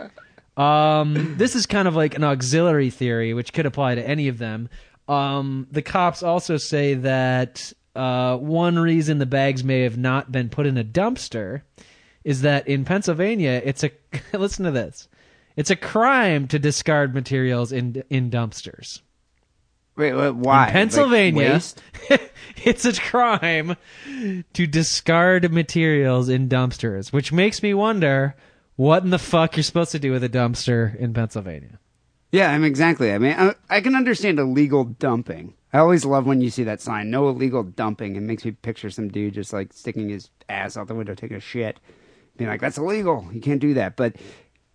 Um, 0.58 1.36
this 1.38 1.56
is 1.56 1.66
kind 1.68 1.88
of 1.88 1.96
like 1.96 2.16
an 2.16 2.24
auxiliary 2.24 2.90
theory, 2.90 3.34
which 3.34 3.54
could 3.54 3.66
apply 3.66 3.96
to 3.96 4.06
any 4.06 4.28
of 4.28 4.40
them. 4.40 4.70
Um, 5.08 5.68
the 5.72 5.82
cops 5.82 6.22
also 6.24 6.58
say 6.58 6.96
that 6.96 7.72
uh, 7.98 8.38
one 8.38 8.78
reason 8.78 9.18
the 9.18 9.26
bags 9.26 9.64
may 9.64 9.82
have 9.82 9.98
not 9.98 10.32
been 10.32 10.50
put 10.50 10.66
in 10.66 10.78
a 10.78 10.84
dumpster 10.84 11.64
is 12.24 12.42
that 12.42 12.68
in 12.68 12.86
Pennsylvania, 12.86 13.62
it's 13.64 13.84
a 13.84 13.92
listen 14.34 14.66
to 14.66 14.72
this. 14.72 15.08
It's 15.56 15.72
a 15.72 15.76
crime 15.76 16.48
to 16.50 16.60
discard 16.60 17.14
materials 17.14 17.72
in 17.72 18.04
in 18.10 18.30
dumpsters. 18.30 19.02
Wait, 19.96 20.14
wait 20.14 20.36
why? 20.36 20.68
In 20.68 20.74
Pennsylvania, 20.74 21.54
waste? 21.54 21.82
it's 22.64 22.86
a 22.86 22.94
crime 22.94 23.76
to 24.54 24.68
discard 24.68 25.52
materials 25.52 26.30
in 26.30 26.48
dumpsters, 26.48 27.12
which 27.12 27.32
makes 27.32 27.64
me 27.64 27.74
wonder 27.74 28.36
what 28.76 29.04
in 29.04 29.10
the 29.10 29.18
fuck 29.18 29.58
you're 29.58 29.64
supposed 29.64 29.92
to 29.94 30.00
do 30.00 30.12
with 30.12 30.24
a 30.24 30.30
dumpster 30.30 30.96
in 30.98 31.14
Pennsylvania. 31.14 31.80
Yeah, 32.32 32.52
I 32.52 32.58
mean, 32.58 32.66
exactly. 32.66 33.12
I 33.14 33.18
mean, 33.18 33.36
I, 33.38 33.56
I 33.70 33.82
can 33.82 33.96
understand 33.96 34.40
illegal 34.40 34.84
dumping. 34.84 35.54
I 35.74 35.80
always 35.80 36.06
love 36.06 36.26
when 36.26 36.42
you 36.42 36.50
see 36.50 36.64
that 36.64 36.82
sign, 36.82 37.10
no 37.10 37.30
illegal 37.30 37.64
dumping. 37.64 38.16
It 38.16 38.22
makes 38.22 38.44
me 38.46 38.52
picture 38.52 38.90
some 38.90 39.10
dude 39.10 39.34
just 39.34 39.54
like 39.54 39.74
sticking 39.74 40.10
his 40.10 40.30
ass 40.50 40.78
out 40.78 40.88
the 40.88 40.96
window, 40.96 41.14
taking 41.14 41.38
a 41.38 41.42
shit, 41.42 41.80
being 42.38 42.50
like, 42.50 42.62
that's 42.62 42.78
illegal. 42.78 43.28
You 43.32 43.42
can't 43.42 43.60
do 43.62 43.74
that. 43.76 43.96
But, 43.96 44.16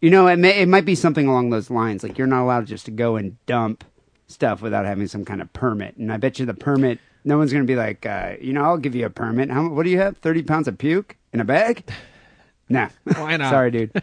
you 0.00 0.10
know, 0.10 0.26
it, 0.26 0.38
may, 0.38 0.60
it 0.60 0.68
might 0.68 0.84
be 0.84 0.94
something 0.94 1.26
along 1.26 1.50
those 1.50 1.70
lines. 1.70 2.02
Like, 2.02 2.18
you're 2.18 2.26
not 2.26 2.42
allowed 2.42 2.66
just 2.66 2.84
to 2.86 2.90
go 2.90 3.16
and 3.16 3.36
dump 3.46 3.84
stuff 4.26 4.62
without 4.62 4.84
having 4.84 5.06
some 5.06 5.24
kind 5.24 5.42
of 5.42 5.52
permit. 5.52 5.96
And 5.96 6.12
I 6.12 6.16
bet 6.16 6.38
you 6.38 6.46
the 6.46 6.54
permit 6.54 6.98
No 7.24 7.38
one's 7.38 7.52
going 7.52 7.64
to 7.64 7.70
be 7.70 7.76
like, 7.76 8.04
uh, 8.04 8.34
you 8.40 8.52
know, 8.52 8.64
I'll 8.64 8.78
give 8.78 8.94
you 8.94 9.06
a 9.06 9.10
permit. 9.10 9.50
How, 9.50 9.68
what 9.68 9.84
do 9.84 9.90
you 9.90 9.98
have? 9.98 10.16
30 10.18 10.42
pounds 10.42 10.68
of 10.68 10.78
puke 10.78 11.16
in 11.32 11.40
a 11.40 11.44
bag? 11.44 11.84
Nah. 12.68 12.88
Why 13.04 13.36
not? 13.36 13.50
Sorry, 13.52 13.70
dude. 13.70 14.02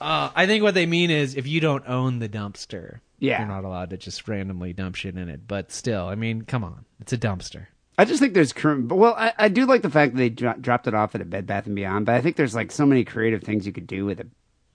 Uh, 0.00 0.30
I 0.34 0.46
think 0.46 0.62
what 0.62 0.74
they 0.74 0.86
mean 0.86 1.10
is 1.10 1.34
if 1.36 1.46
you 1.46 1.60
don't 1.60 1.86
own 1.88 2.18
the 2.18 2.28
dumpster, 2.28 3.00
Yeah. 3.18 3.38
you're 3.40 3.48
not 3.48 3.64
allowed 3.64 3.90
to 3.90 3.96
just 3.96 4.26
randomly 4.28 4.72
dump 4.72 4.94
shit 4.96 5.16
in 5.16 5.28
it. 5.28 5.46
But 5.48 5.72
still, 5.72 6.06
I 6.06 6.14
mean, 6.14 6.42
come 6.42 6.64
on, 6.64 6.84
it's 7.00 7.12
a 7.12 7.18
dumpster. 7.18 7.66
I 8.00 8.04
just 8.04 8.20
think 8.20 8.32
there's, 8.34 8.52
cr- 8.52 8.74
well, 8.80 9.14
I, 9.18 9.32
I 9.38 9.48
do 9.48 9.66
like 9.66 9.82
the 9.82 9.90
fact 9.90 10.12
that 10.12 10.18
they 10.18 10.28
dro- 10.28 10.54
dropped 10.60 10.86
it 10.86 10.94
off 10.94 11.14
at 11.16 11.20
a 11.20 11.24
Bed 11.24 11.46
Bath 11.46 11.66
and 11.66 11.74
Beyond, 11.74 12.06
but 12.06 12.14
I 12.14 12.20
think 12.20 12.36
there's 12.36 12.54
like 12.54 12.70
so 12.70 12.86
many 12.86 13.04
creative 13.04 13.42
things 13.42 13.66
you 13.66 13.72
could 13.72 13.88
do 13.88 14.04
with 14.04 14.20
a 14.20 14.26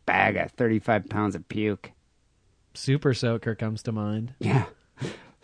bag 0.05 0.35
of 0.35 0.51
35 0.51 1.07
pounds 1.07 1.33
of 1.35 1.47
puke. 1.47 1.91
Super 2.73 3.13
Soaker 3.13 3.55
comes 3.55 3.81
to 3.83 3.91
mind. 3.93 4.33
Yeah. 4.39 4.65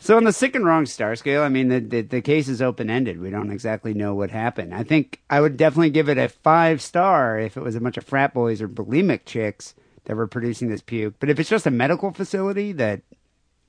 So 0.01 0.15
on 0.15 0.23
the 0.23 0.31
sick 0.31 0.55
and 0.55 0.65
wrong 0.65 0.85
star 0.85 1.15
scale, 1.17 1.43
I 1.43 1.49
mean, 1.49 1.67
the, 1.67 1.81
the, 1.81 2.01
the 2.01 2.21
case 2.21 2.47
is 2.47 2.61
open 2.61 2.89
ended. 2.89 3.19
We 3.19 3.29
don't 3.29 3.51
exactly 3.51 3.93
know 3.93 4.15
what 4.15 4.31
happened. 4.31 4.73
I 4.73 4.83
think 4.83 5.21
I 5.29 5.41
would 5.41 5.57
definitely 5.57 5.89
give 5.89 6.07
it 6.07 6.17
a 6.17 6.29
five 6.29 6.81
star 6.81 7.37
if 7.37 7.57
it 7.57 7.63
was 7.63 7.75
a 7.75 7.81
bunch 7.81 7.97
of 7.97 8.05
frat 8.05 8.33
boys 8.33 8.61
or 8.61 8.69
bulimic 8.69 9.25
chicks 9.25 9.75
that 10.05 10.15
were 10.15 10.25
producing 10.25 10.69
this 10.69 10.81
puke. 10.81 11.15
But 11.19 11.29
if 11.29 11.37
it's 11.37 11.49
just 11.49 11.67
a 11.67 11.71
medical 11.71 12.13
facility 12.13 12.71
that, 12.73 13.01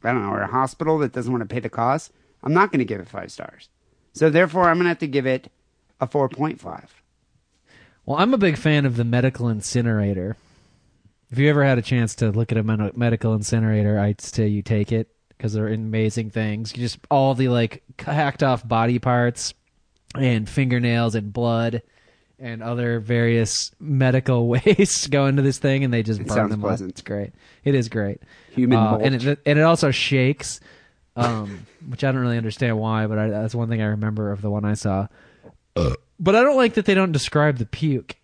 I 0.05 0.13
don't 0.13 0.23
know, 0.23 0.31
or 0.31 0.43
a 0.43 0.47
hospital 0.47 0.99
that 0.99 1.13
doesn't 1.13 1.33
want 1.33 1.43
to 1.43 1.53
pay 1.53 1.61
the 1.61 1.69
cost, 1.69 2.13
I'm 2.45 2.55
not 2.55 2.71
going 2.71 2.79
to 2.79 2.85
give 2.85 3.01
it 3.01 3.09
five 3.09 3.33
stars. 3.33 3.69
So 4.13 4.31
therefore, 4.31 4.69
I'm 4.69 4.77
going 4.77 4.85
to 4.85 4.91
have 4.91 4.99
to 5.01 5.09
give 5.09 5.27
it 5.27 5.51
a 6.01 6.07
4.5. 6.07 6.87
Well, 8.07 8.19
I'm 8.19 8.33
a 8.35 8.39
big 8.39 8.57
fan 8.57 8.87
of 8.87 8.97
the 8.97 9.05
medical 9.05 9.49
incinerator. 9.49 10.37
If 11.29 11.39
you 11.39 11.51
ever 11.51 11.65
had 11.65 11.79
a 11.79 11.83
chance 11.83 12.15
to 12.17 12.31
look 12.31 12.53
at 12.53 12.59
a 12.59 12.93
medical 12.97 13.35
incinerator, 13.35 13.99
I'd 13.99 14.21
say 14.21 14.47
you 14.47 14.63
take 14.63 14.93
it 14.93 15.09
because 15.41 15.55
they're 15.55 15.69
amazing 15.69 16.29
things. 16.29 16.77
You 16.77 16.83
just 16.83 16.99
all 17.11 17.35
the 17.35 17.49
like 17.49 17.83
hacked 17.99 18.43
off 18.43 18.67
body 18.69 18.99
parts 18.99 19.55
and 20.15 20.47
fingernails 20.47 21.15
and 21.15 21.33
blood 21.33 21.81
and 22.39 22.63
other 22.63 23.01
various 23.01 23.71
medical 23.81 24.49
wastes 24.49 25.07
go 25.07 25.25
into 25.25 25.41
this 25.41 25.57
thing, 25.57 25.83
and 25.83 25.95
they 25.95 26.03
just 26.03 26.21
It 26.21 26.27
burn 26.27 26.37
sounds 26.37 26.51
them 26.51 26.63
up. 26.63 26.79
It's 26.83 27.01
great. 27.01 27.33
It 27.65 27.75
is 27.75 27.89
great. 27.89 28.21
Human 28.51 28.79
Uh, 28.79 28.91
mulch. 28.91 29.03
and 29.03 29.15
it 29.15 29.39
and 29.47 29.59
it 29.59 29.63
also 29.63 29.91
shakes, 29.91 30.61
um, 31.17 31.67
which 31.89 32.05
I 32.05 32.13
don't 32.13 32.21
really 32.21 32.37
understand 32.37 32.79
why, 32.79 33.07
but 33.07 33.19
I, 33.19 33.29
that's 33.31 33.55
one 33.55 33.71
thing 33.71 33.81
I 33.81 33.87
remember 33.87 34.33
of 34.33 34.43
the 34.43 34.51
one 34.51 34.67
I 34.67 34.75
saw. 34.75 35.07
But 35.75 36.37
I 36.37 36.43
don't 36.43 36.57
like 36.57 36.75
that 36.75 36.85
they 36.85 36.93
don't 36.95 37.13
describe 37.13 37.57
the 37.57 37.65
puke 37.65 38.17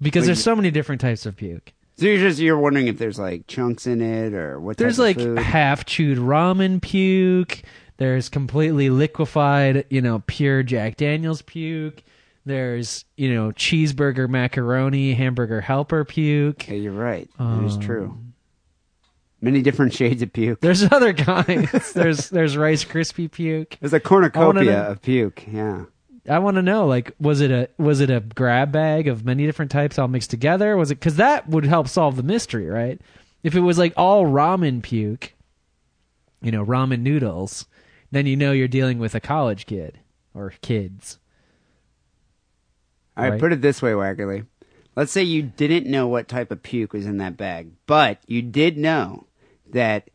because 0.00 0.22
Wait, 0.22 0.26
there's 0.26 0.42
so 0.44 0.54
many 0.54 0.70
different 0.70 1.00
types 1.00 1.26
of 1.26 1.34
puke. 1.34 1.72
So 1.98 2.06
you're 2.06 2.18
just 2.18 2.38
you're 2.38 2.58
wondering 2.58 2.86
if 2.86 2.96
there's 2.96 3.18
like 3.18 3.48
chunks 3.48 3.86
in 3.86 4.00
it 4.00 4.32
or 4.32 4.60
what? 4.60 4.76
There's 4.76 5.00
like 5.00 5.18
half 5.38 5.84
chewed 5.84 6.18
ramen 6.18 6.80
puke. 6.80 7.62
There's 7.96 8.28
completely 8.28 8.88
liquefied, 8.90 9.84
you 9.90 10.00
know, 10.00 10.22
pure 10.28 10.62
Jack 10.62 10.96
Daniels 10.96 11.42
puke. 11.42 12.04
There's, 12.46 13.04
you 13.16 13.34
know, 13.34 13.50
cheeseburger 13.50 14.28
macaroni, 14.28 15.12
hamburger 15.12 15.60
helper 15.60 16.04
puke. 16.04 16.68
Yeah, 16.68 16.74
you're 16.76 16.92
right. 16.92 17.28
That 17.38 17.64
is 17.64 17.74
Um, 17.74 17.80
true. 17.80 18.18
Many 19.40 19.60
different 19.62 19.92
shades 19.92 20.22
of 20.22 20.32
puke. 20.32 20.60
There's 20.60 20.84
other 20.92 21.12
kinds. 21.12 21.92
there's 21.94 22.30
there's 22.30 22.56
Rice 22.56 22.84
Krispie 22.84 23.30
puke. 23.30 23.76
There's 23.80 23.92
a 23.92 24.00
cornucopia 24.00 24.82
of 24.90 25.02
puke. 25.02 25.44
Yeah. 25.52 25.84
I 26.28 26.38
want 26.38 26.56
to 26.56 26.62
know, 26.62 26.86
like, 26.86 27.12
was 27.20 27.40
it 27.40 27.50
a 27.50 27.68
was 27.78 28.00
it 28.00 28.10
a 28.10 28.20
grab 28.20 28.72
bag 28.72 29.08
of 29.08 29.24
many 29.24 29.46
different 29.46 29.70
types 29.70 29.98
all 29.98 30.08
mixed 30.08 30.30
together? 30.30 30.76
Was 30.76 30.90
it 30.90 30.96
because 30.96 31.16
that 31.16 31.48
would 31.48 31.64
help 31.64 31.88
solve 31.88 32.16
the 32.16 32.22
mystery, 32.22 32.66
right? 32.66 33.00
If 33.42 33.54
it 33.54 33.60
was 33.60 33.78
like 33.78 33.92
all 33.96 34.24
ramen 34.26 34.82
puke, 34.82 35.34
you 36.42 36.50
know, 36.50 36.64
ramen 36.64 37.00
noodles, 37.00 37.66
then 38.10 38.26
you 38.26 38.36
know 38.36 38.52
you're 38.52 38.68
dealing 38.68 38.98
with 38.98 39.14
a 39.14 39.20
college 39.20 39.66
kid 39.66 40.00
or 40.34 40.52
kids. 40.60 41.18
All 43.16 43.24
right, 43.24 43.30
Right. 43.32 43.40
put 43.40 43.52
it 43.52 43.60
this 43.62 43.82
way, 43.82 43.92
Wackerle. 43.92 44.46
Let's 44.96 45.12
say 45.12 45.22
you 45.22 45.42
didn't 45.42 45.86
know 45.86 46.08
what 46.08 46.28
type 46.28 46.50
of 46.50 46.62
puke 46.62 46.92
was 46.92 47.06
in 47.06 47.18
that 47.18 47.36
bag, 47.36 47.70
but 47.86 48.18
you 48.26 48.42
did 48.42 48.76
know 48.76 49.26
that 49.70 50.10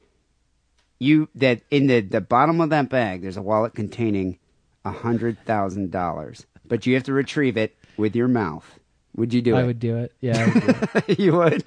you 0.99 1.30
that 1.36 1.61
in 1.72 1.88
the, 1.88 2.01
the 2.01 2.22
bottom 2.22 2.61
of 2.61 2.70
that 2.70 2.89
bag 2.89 3.22
there's 3.22 3.38
a 3.38 3.41
wallet 3.41 3.76
containing 3.76 4.38
a 4.86 4.91
hundred 4.91 5.38
thousand 5.45 5.91
dollars. 5.91 6.45
But 6.65 6.86
you 6.86 6.93
have 6.95 7.03
to 7.03 7.13
retrieve 7.13 7.57
it 7.57 7.75
with 7.97 8.15
your 8.15 8.27
mouth. 8.27 8.79
Would 9.15 9.34
you 9.34 9.41
do 9.41 9.55
it? 9.55 9.59
I 9.59 9.63
it? 9.63 9.65
would 9.67 9.79
do 9.79 9.97
it. 9.97 10.13
Yeah, 10.21 10.39
I 10.39 10.45
would 10.45 10.63
do 10.65 11.01
it. 11.07 11.19
you 11.19 11.34
would. 11.34 11.63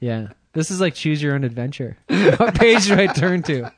yeah. 0.00 0.28
This 0.54 0.70
is 0.70 0.80
like 0.80 0.94
choose 0.94 1.22
your 1.22 1.34
own 1.34 1.44
adventure. 1.44 1.96
what 2.06 2.54
page 2.54 2.86
do 2.86 2.94
I 2.94 3.06
turn 3.06 3.42
to? 3.44 3.70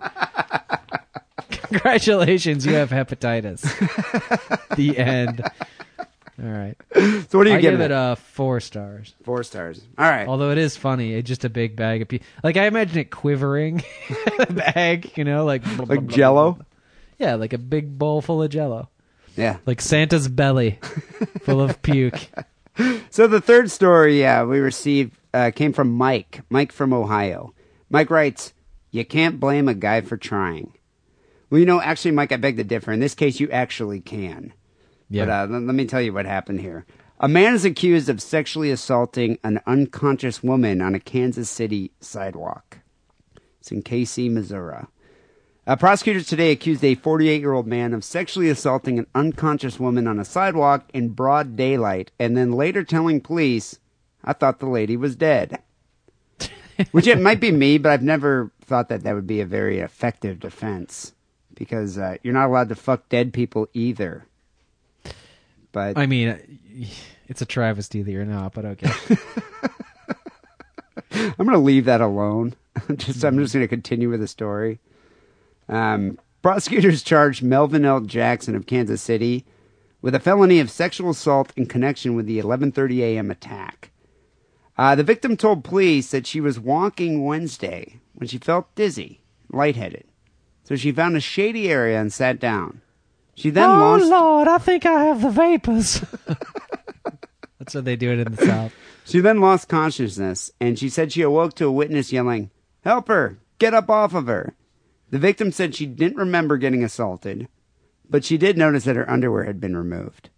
Congratulations, 1.50 2.64
you 2.64 2.74
have 2.74 2.90
hepatitis. 2.90 3.62
the 4.76 4.96
end. 4.96 5.42
All 6.42 6.48
right. 6.48 6.74
So 7.28 7.38
what 7.38 7.44
do 7.44 7.50
you 7.50 7.56
I 7.56 7.60
give, 7.60 7.74
give 7.74 7.80
it? 7.80 7.84
it 7.86 7.92
uh, 7.92 8.14
four 8.14 8.60
stars. 8.60 9.14
Four 9.24 9.42
stars. 9.42 9.82
All 9.98 10.08
right. 10.08 10.26
Although 10.26 10.50
it 10.50 10.58
is 10.58 10.76
funny, 10.76 11.14
it's 11.14 11.28
just 11.28 11.44
a 11.44 11.50
big 11.50 11.76
bag 11.76 12.02
of 12.02 12.08
pe- 12.08 12.20
like 12.42 12.56
I 12.56 12.66
imagine 12.66 12.98
it 12.98 13.10
quivering, 13.10 13.82
the 14.38 14.46
bag, 14.50 15.16
you 15.16 15.24
know, 15.24 15.44
like 15.44 15.62
like 15.88 16.06
Jello. 16.06 16.58
Yeah, 17.20 17.34
like 17.36 17.52
a 17.52 17.58
big 17.58 17.98
bowl 17.98 18.22
full 18.22 18.42
of 18.42 18.50
Jello, 18.50 18.88
Yeah. 19.36 19.58
like 19.66 19.80
Santa's 19.82 20.26
belly, 20.26 20.78
full 21.42 21.60
of 21.60 21.80
puke. 21.82 22.28
So 23.10 23.26
the 23.26 23.40
third 23.42 23.70
story, 23.70 24.20
yeah, 24.20 24.42
we 24.44 24.58
received 24.58 25.14
uh, 25.34 25.50
came 25.54 25.72
from 25.74 25.90
Mike. 25.92 26.40
Mike 26.48 26.72
from 26.72 26.94
Ohio. 26.94 27.52
Mike 27.90 28.08
writes, 28.08 28.54
"You 28.90 29.04
can't 29.04 29.38
blame 29.38 29.68
a 29.68 29.74
guy 29.74 30.00
for 30.00 30.16
trying." 30.16 30.72
Well, 31.50 31.58
you 31.58 31.66
know, 31.66 31.82
actually, 31.82 32.12
Mike, 32.12 32.32
I 32.32 32.36
beg 32.38 32.56
to 32.56 32.64
differ. 32.64 32.92
In 32.92 33.00
this 33.00 33.14
case, 33.14 33.38
you 33.38 33.50
actually 33.50 34.00
can. 34.00 34.54
Yeah, 35.10 35.26
But 35.26 35.30
uh, 35.32 35.46
let, 35.52 35.62
let 35.64 35.74
me 35.74 35.84
tell 35.84 36.00
you 36.00 36.14
what 36.14 36.24
happened 36.24 36.60
here. 36.60 36.86
A 37.18 37.28
man 37.28 37.52
is 37.52 37.66
accused 37.66 38.08
of 38.08 38.22
sexually 38.22 38.70
assaulting 38.70 39.36
an 39.44 39.60
unconscious 39.66 40.42
woman 40.42 40.80
on 40.80 40.94
a 40.94 41.00
Kansas 41.00 41.50
City 41.50 41.90
sidewalk. 42.00 42.78
It's 43.58 43.70
in 43.72 43.82
KC, 43.82 44.30
Missouri. 44.30 44.86
Uh, 45.70 45.76
prosecutors 45.76 46.26
today 46.26 46.50
accused 46.50 46.82
a 46.82 46.96
48 46.96 47.40
year 47.40 47.52
old 47.52 47.68
man 47.68 47.94
of 47.94 48.02
sexually 48.02 48.48
assaulting 48.48 48.98
an 48.98 49.06
unconscious 49.14 49.78
woman 49.78 50.08
on 50.08 50.18
a 50.18 50.24
sidewalk 50.24 50.90
in 50.92 51.10
broad 51.10 51.54
daylight 51.54 52.10
and 52.18 52.36
then 52.36 52.50
later 52.50 52.82
telling 52.82 53.20
police, 53.20 53.78
I 54.24 54.32
thought 54.32 54.58
the 54.58 54.66
lady 54.66 54.96
was 54.96 55.14
dead. 55.14 55.62
Which 56.90 57.06
it 57.06 57.20
might 57.20 57.38
be 57.38 57.52
me, 57.52 57.78
but 57.78 57.92
I've 57.92 58.02
never 58.02 58.50
thought 58.60 58.88
that 58.88 59.04
that 59.04 59.14
would 59.14 59.28
be 59.28 59.40
a 59.40 59.46
very 59.46 59.78
effective 59.78 60.40
defense 60.40 61.12
because 61.54 61.96
uh, 61.96 62.16
you're 62.24 62.34
not 62.34 62.48
allowed 62.48 62.70
to 62.70 62.74
fuck 62.74 63.08
dead 63.08 63.32
people 63.32 63.68
either. 63.72 64.26
But 65.70 65.96
I 65.96 66.06
mean, 66.06 66.58
it's 67.28 67.42
a 67.42 67.46
travesty 67.46 68.02
that 68.02 68.10
you're 68.10 68.24
not, 68.24 68.54
but 68.54 68.64
okay. 68.64 68.90
I'm 71.12 71.46
going 71.46 71.50
to 71.50 71.58
leave 71.58 71.84
that 71.84 72.00
alone. 72.00 72.56
just 72.96 73.24
I'm 73.24 73.38
just 73.38 73.54
going 73.54 73.62
to 73.62 73.68
continue 73.68 74.10
with 74.10 74.18
the 74.18 74.26
story. 74.26 74.80
Um, 75.70 76.18
prosecutors 76.42 77.02
charged 77.02 77.42
Melvin 77.42 77.84
L. 77.84 78.00
Jackson 78.00 78.54
of 78.56 78.66
Kansas 78.66 79.00
City 79.00 79.46
with 80.02 80.14
a 80.14 80.20
felony 80.20 80.58
of 80.60 80.70
sexual 80.70 81.10
assault 81.10 81.52
in 81.56 81.66
connection 81.66 82.14
with 82.14 82.26
the 82.26 82.40
11:30 82.40 83.00
a.m. 83.00 83.30
attack. 83.30 83.92
Uh, 84.76 84.94
the 84.94 85.04
victim 85.04 85.36
told 85.36 85.62
police 85.62 86.10
that 86.10 86.26
she 86.26 86.40
was 86.40 86.58
walking 86.58 87.24
Wednesday 87.24 88.00
when 88.14 88.26
she 88.26 88.38
felt 88.38 88.74
dizzy, 88.74 89.20
lightheaded. 89.52 90.04
So 90.64 90.74
she 90.74 90.92
found 90.92 91.16
a 91.16 91.20
shady 91.20 91.70
area 91.70 92.00
and 92.00 92.12
sat 92.12 92.40
down. 92.40 92.80
She 93.34 93.50
then 93.50 93.68
oh 93.70 93.74
lost. 93.74 94.06
Lord, 94.06 94.48
I 94.48 94.58
think 94.58 94.86
I 94.86 95.04
have 95.04 95.22
the 95.22 95.30
vapors. 95.30 96.00
That's 97.58 97.74
what 97.74 97.84
they 97.84 97.96
do 97.96 98.10
it 98.10 98.20
in 98.20 98.34
the 98.34 98.44
South. 98.44 98.72
She 99.04 99.20
then 99.20 99.40
lost 99.40 99.68
consciousness, 99.68 100.50
and 100.60 100.78
she 100.78 100.88
said 100.88 101.12
she 101.12 101.22
awoke 101.22 101.54
to 101.54 101.66
a 101.66 101.72
witness 101.72 102.12
yelling, 102.12 102.50
Help 102.82 103.08
her! 103.08 103.38
Get 103.58 103.74
up 103.74 103.90
off 103.90 104.14
of 104.14 104.26
her! 104.26 104.54
The 105.10 105.18
victim 105.18 105.52
said 105.52 105.74
she 105.74 105.86
didn't 105.86 106.18
remember 106.18 106.56
getting 106.56 106.84
assaulted, 106.84 107.48
but 108.08 108.24
she 108.24 108.38
did 108.38 108.56
notice 108.56 108.84
that 108.84 108.96
her 108.96 109.08
underwear 109.10 109.44
had 109.44 109.60
been 109.60 109.76
removed. 109.76 110.30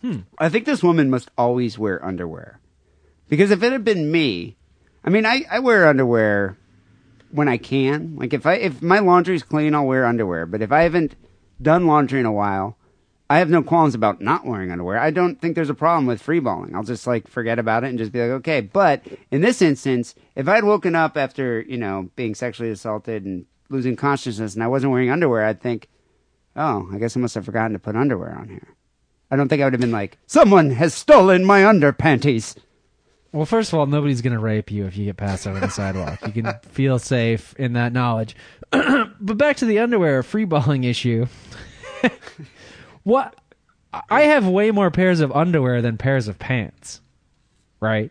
Hmm. 0.00 0.20
I 0.38 0.48
think 0.48 0.64
this 0.64 0.82
woman 0.82 1.10
must 1.10 1.30
always 1.38 1.78
wear 1.78 2.04
underwear. 2.04 2.60
Because 3.28 3.50
if 3.50 3.62
it 3.62 3.72
had 3.72 3.84
been 3.84 4.10
me, 4.10 4.56
I 5.04 5.10
mean, 5.10 5.24
I, 5.24 5.44
I 5.50 5.60
wear 5.60 5.86
underwear 5.86 6.58
when 7.30 7.48
I 7.48 7.56
can. 7.56 8.16
Like 8.16 8.34
if 8.34 8.44
I 8.44 8.54
if 8.54 8.82
my 8.82 8.98
laundry's 8.98 9.42
clean, 9.42 9.74
I'll 9.74 9.86
wear 9.86 10.04
underwear. 10.04 10.46
But 10.46 10.62
if 10.62 10.72
I 10.72 10.82
haven't 10.82 11.14
done 11.60 11.86
laundry 11.86 12.20
in 12.20 12.26
a 12.26 12.32
while, 12.32 12.76
I 13.30 13.38
have 13.38 13.48
no 13.48 13.62
qualms 13.62 13.94
about 13.94 14.20
not 14.20 14.44
wearing 14.44 14.70
underwear. 14.70 14.98
I 14.98 15.10
don't 15.10 15.40
think 15.40 15.54
there's 15.54 15.70
a 15.70 15.74
problem 15.74 16.06
with 16.06 16.22
freeballing. 16.22 16.74
I'll 16.74 16.82
just 16.82 17.06
like 17.06 17.28
forget 17.28 17.58
about 17.58 17.84
it 17.84 17.88
and 17.88 17.98
just 17.98 18.12
be 18.12 18.20
like, 18.20 18.30
okay. 18.40 18.60
But 18.60 19.02
in 19.30 19.40
this 19.40 19.62
instance, 19.62 20.14
if 20.36 20.48
I 20.48 20.56
had 20.56 20.64
woken 20.64 20.94
up 20.94 21.16
after 21.16 21.60
you 21.62 21.78
know 21.78 22.10
being 22.16 22.34
sexually 22.34 22.70
assaulted 22.70 23.24
and 23.24 23.46
losing 23.72 23.96
consciousness 23.96 24.54
and 24.54 24.62
I 24.62 24.68
wasn't 24.68 24.92
wearing 24.92 25.10
underwear, 25.10 25.44
I'd 25.44 25.60
think, 25.60 25.88
oh, 26.54 26.88
I 26.92 26.98
guess 26.98 27.16
I 27.16 27.20
must 27.20 27.34
have 27.34 27.44
forgotten 27.44 27.72
to 27.72 27.78
put 27.78 27.96
underwear 27.96 28.36
on 28.38 28.48
here. 28.48 28.68
I 29.30 29.36
don't 29.36 29.48
think 29.48 29.62
I 29.62 29.64
would 29.64 29.72
have 29.72 29.80
been 29.80 29.90
like, 29.90 30.18
someone 30.26 30.70
has 30.72 30.92
stolen 30.94 31.44
my 31.44 31.62
underpanties. 31.62 32.54
Well, 33.32 33.46
first 33.46 33.72
of 33.72 33.78
all, 33.78 33.86
nobody's 33.86 34.20
going 34.20 34.34
to 34.34 34.38
rape 34.38 34.70
you 34.70 34.84
if 34.84 34.94
you 34.96 35.06
get 35.06 35.16
passed 35.16 35.46
out 35.46 35.54
on 35.54 35.62
the 35.62 35.68
sidewalk. 35.70 36.18
You 36.26 36.42
can 36.42 36.52
feel 36.68 36.98
safe 36.98 37.54
in 37.58 37.72
that 37.72 37.94
knowledge. 37.94 38.36
but 38.70 39.38
back 39.38 39.56
to 39.56 39.64
the 39.64 39.78
underwear 39.78 40.22
freeballing 40.22 40.84
issue. 40.84 41.26
what? 43.04 43.34
I 44.10 44.22
have 44.22 44.46
way 44.46 44.70
more 44.70 44.90
pairs 44.90 45.20
of 45.20 45.32
underwear 45.32 45.80
than 45.82 45.96
pairs 45.96 46.28
of 46.28 46.38
pants. 46.38 47.00
Right? 47.80 48.10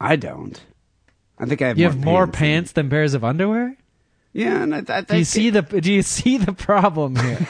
I 0.00 0.16
don't. 0.16 0.60
I 1.38 1.46
think 1.46 1.62
I 1.62 1.68
have 1.68 1.78
You 1.78 1.84
more 1.86 1.92
have 1.92 2.04
more 2.04 2.26
than- 2.26 2.32
pants 2.32 2.72
than 2.72 2.90
pairs 2.90 3.14
of 3.14 3.24
underwear? 3.24 3.76
Yeah, 4.32 4.62
and 4.62 4.74
I, 4.74 4.78
I 4.78 4.82
think. 4.82 5.08
Do 5.08 5.18
you 5.18 5.24
see 5.24 5.50
the 5.50 5.62
do 5.62 5.92
you 5.92 6.02
see 6.02 6.38
the 6.38 6.52
problem 6.52 7.16
here? 7.16 7.48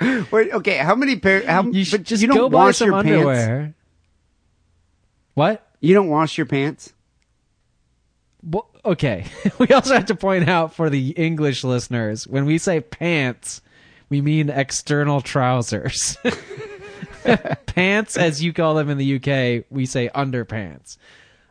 Wait, 0.30 0.52
okay, 0.52 0.78
how 0.78 0.94
many 0.94 1.16
pairs? 1.16 1.46
How 1.46 1.62
You 1.62 1.84
but 1.90 2.02
just 2.02 2.20
you 2.22 2.28
don't 2.28 2.50
wash 2.52 2.80
your 2.80 2.92
pants. 2.92 3.08
underwear. 3.08 3.74
What? 5.34 5.66
You 5.80 5.94
don't 5.94 6.08
wash 6.08 6.36
your 6.36 6.46
pants. 6.46 6.92
Well, 8.42 8.68
okay. 8.84 9.26
we 9.58 9.68
also 9.68 9.94
have 9.94 10.06
to 10.06 10.14
point 10.14 10.48
out 10.48 10.74
for 10.74 10.90
the 10.90 11.10
English 11.10 11.64
listeners 11.64 12.26
when 12.26 12.44
we 12.44 12.58
say 12.58 12.80
pants, 12.80 13.62
we 14.08 14.20
mean 14.20 14.50
external 14.50 15.20
trousers. 15.20 16.16
pants, 17.66 18.16
as 18.16 18.42
you 18.42 18.52
call 18.52 18.74
them 18.74 18.90
in 18.90 18.98
the 18.98 19.16
UK, 19.16 19.64
we 19.70 19.86
say 19.86 20.10
underpants. 20.14 20.98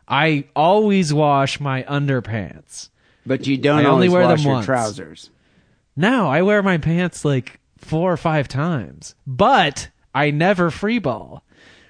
I 0.06 0.44
always 0.54 1.12
wash 1.12 1.58
my 1.60 1.82
underpants. 1.84 2.90
But 3.26 3.46
you 3.46 3.56
don't 3.56 3.78
I 3.80 3.84
only 3.88 4.08
always 4.08 4.10
wear 4.12 4.22
wash 4.24 4.38
them 4.40 4.46
your 4.46 4.54
once. 4.56 4.66
trousers. 4.66 5.30
No, 5.96 6.28
I 6.28 6.42
wear 6.42 6.62
my 6.62 6.78
pants 6.78 7.24
like 7.24 7.60
four 7.78 8.12
or 8.12 8.16
five 8.16 8.48
times, 8.48 9.14
but 9.26 9.88
I 10.14 10.30
never 10.30 10.70
free 10.70 10.98
ball. 10.98 11.42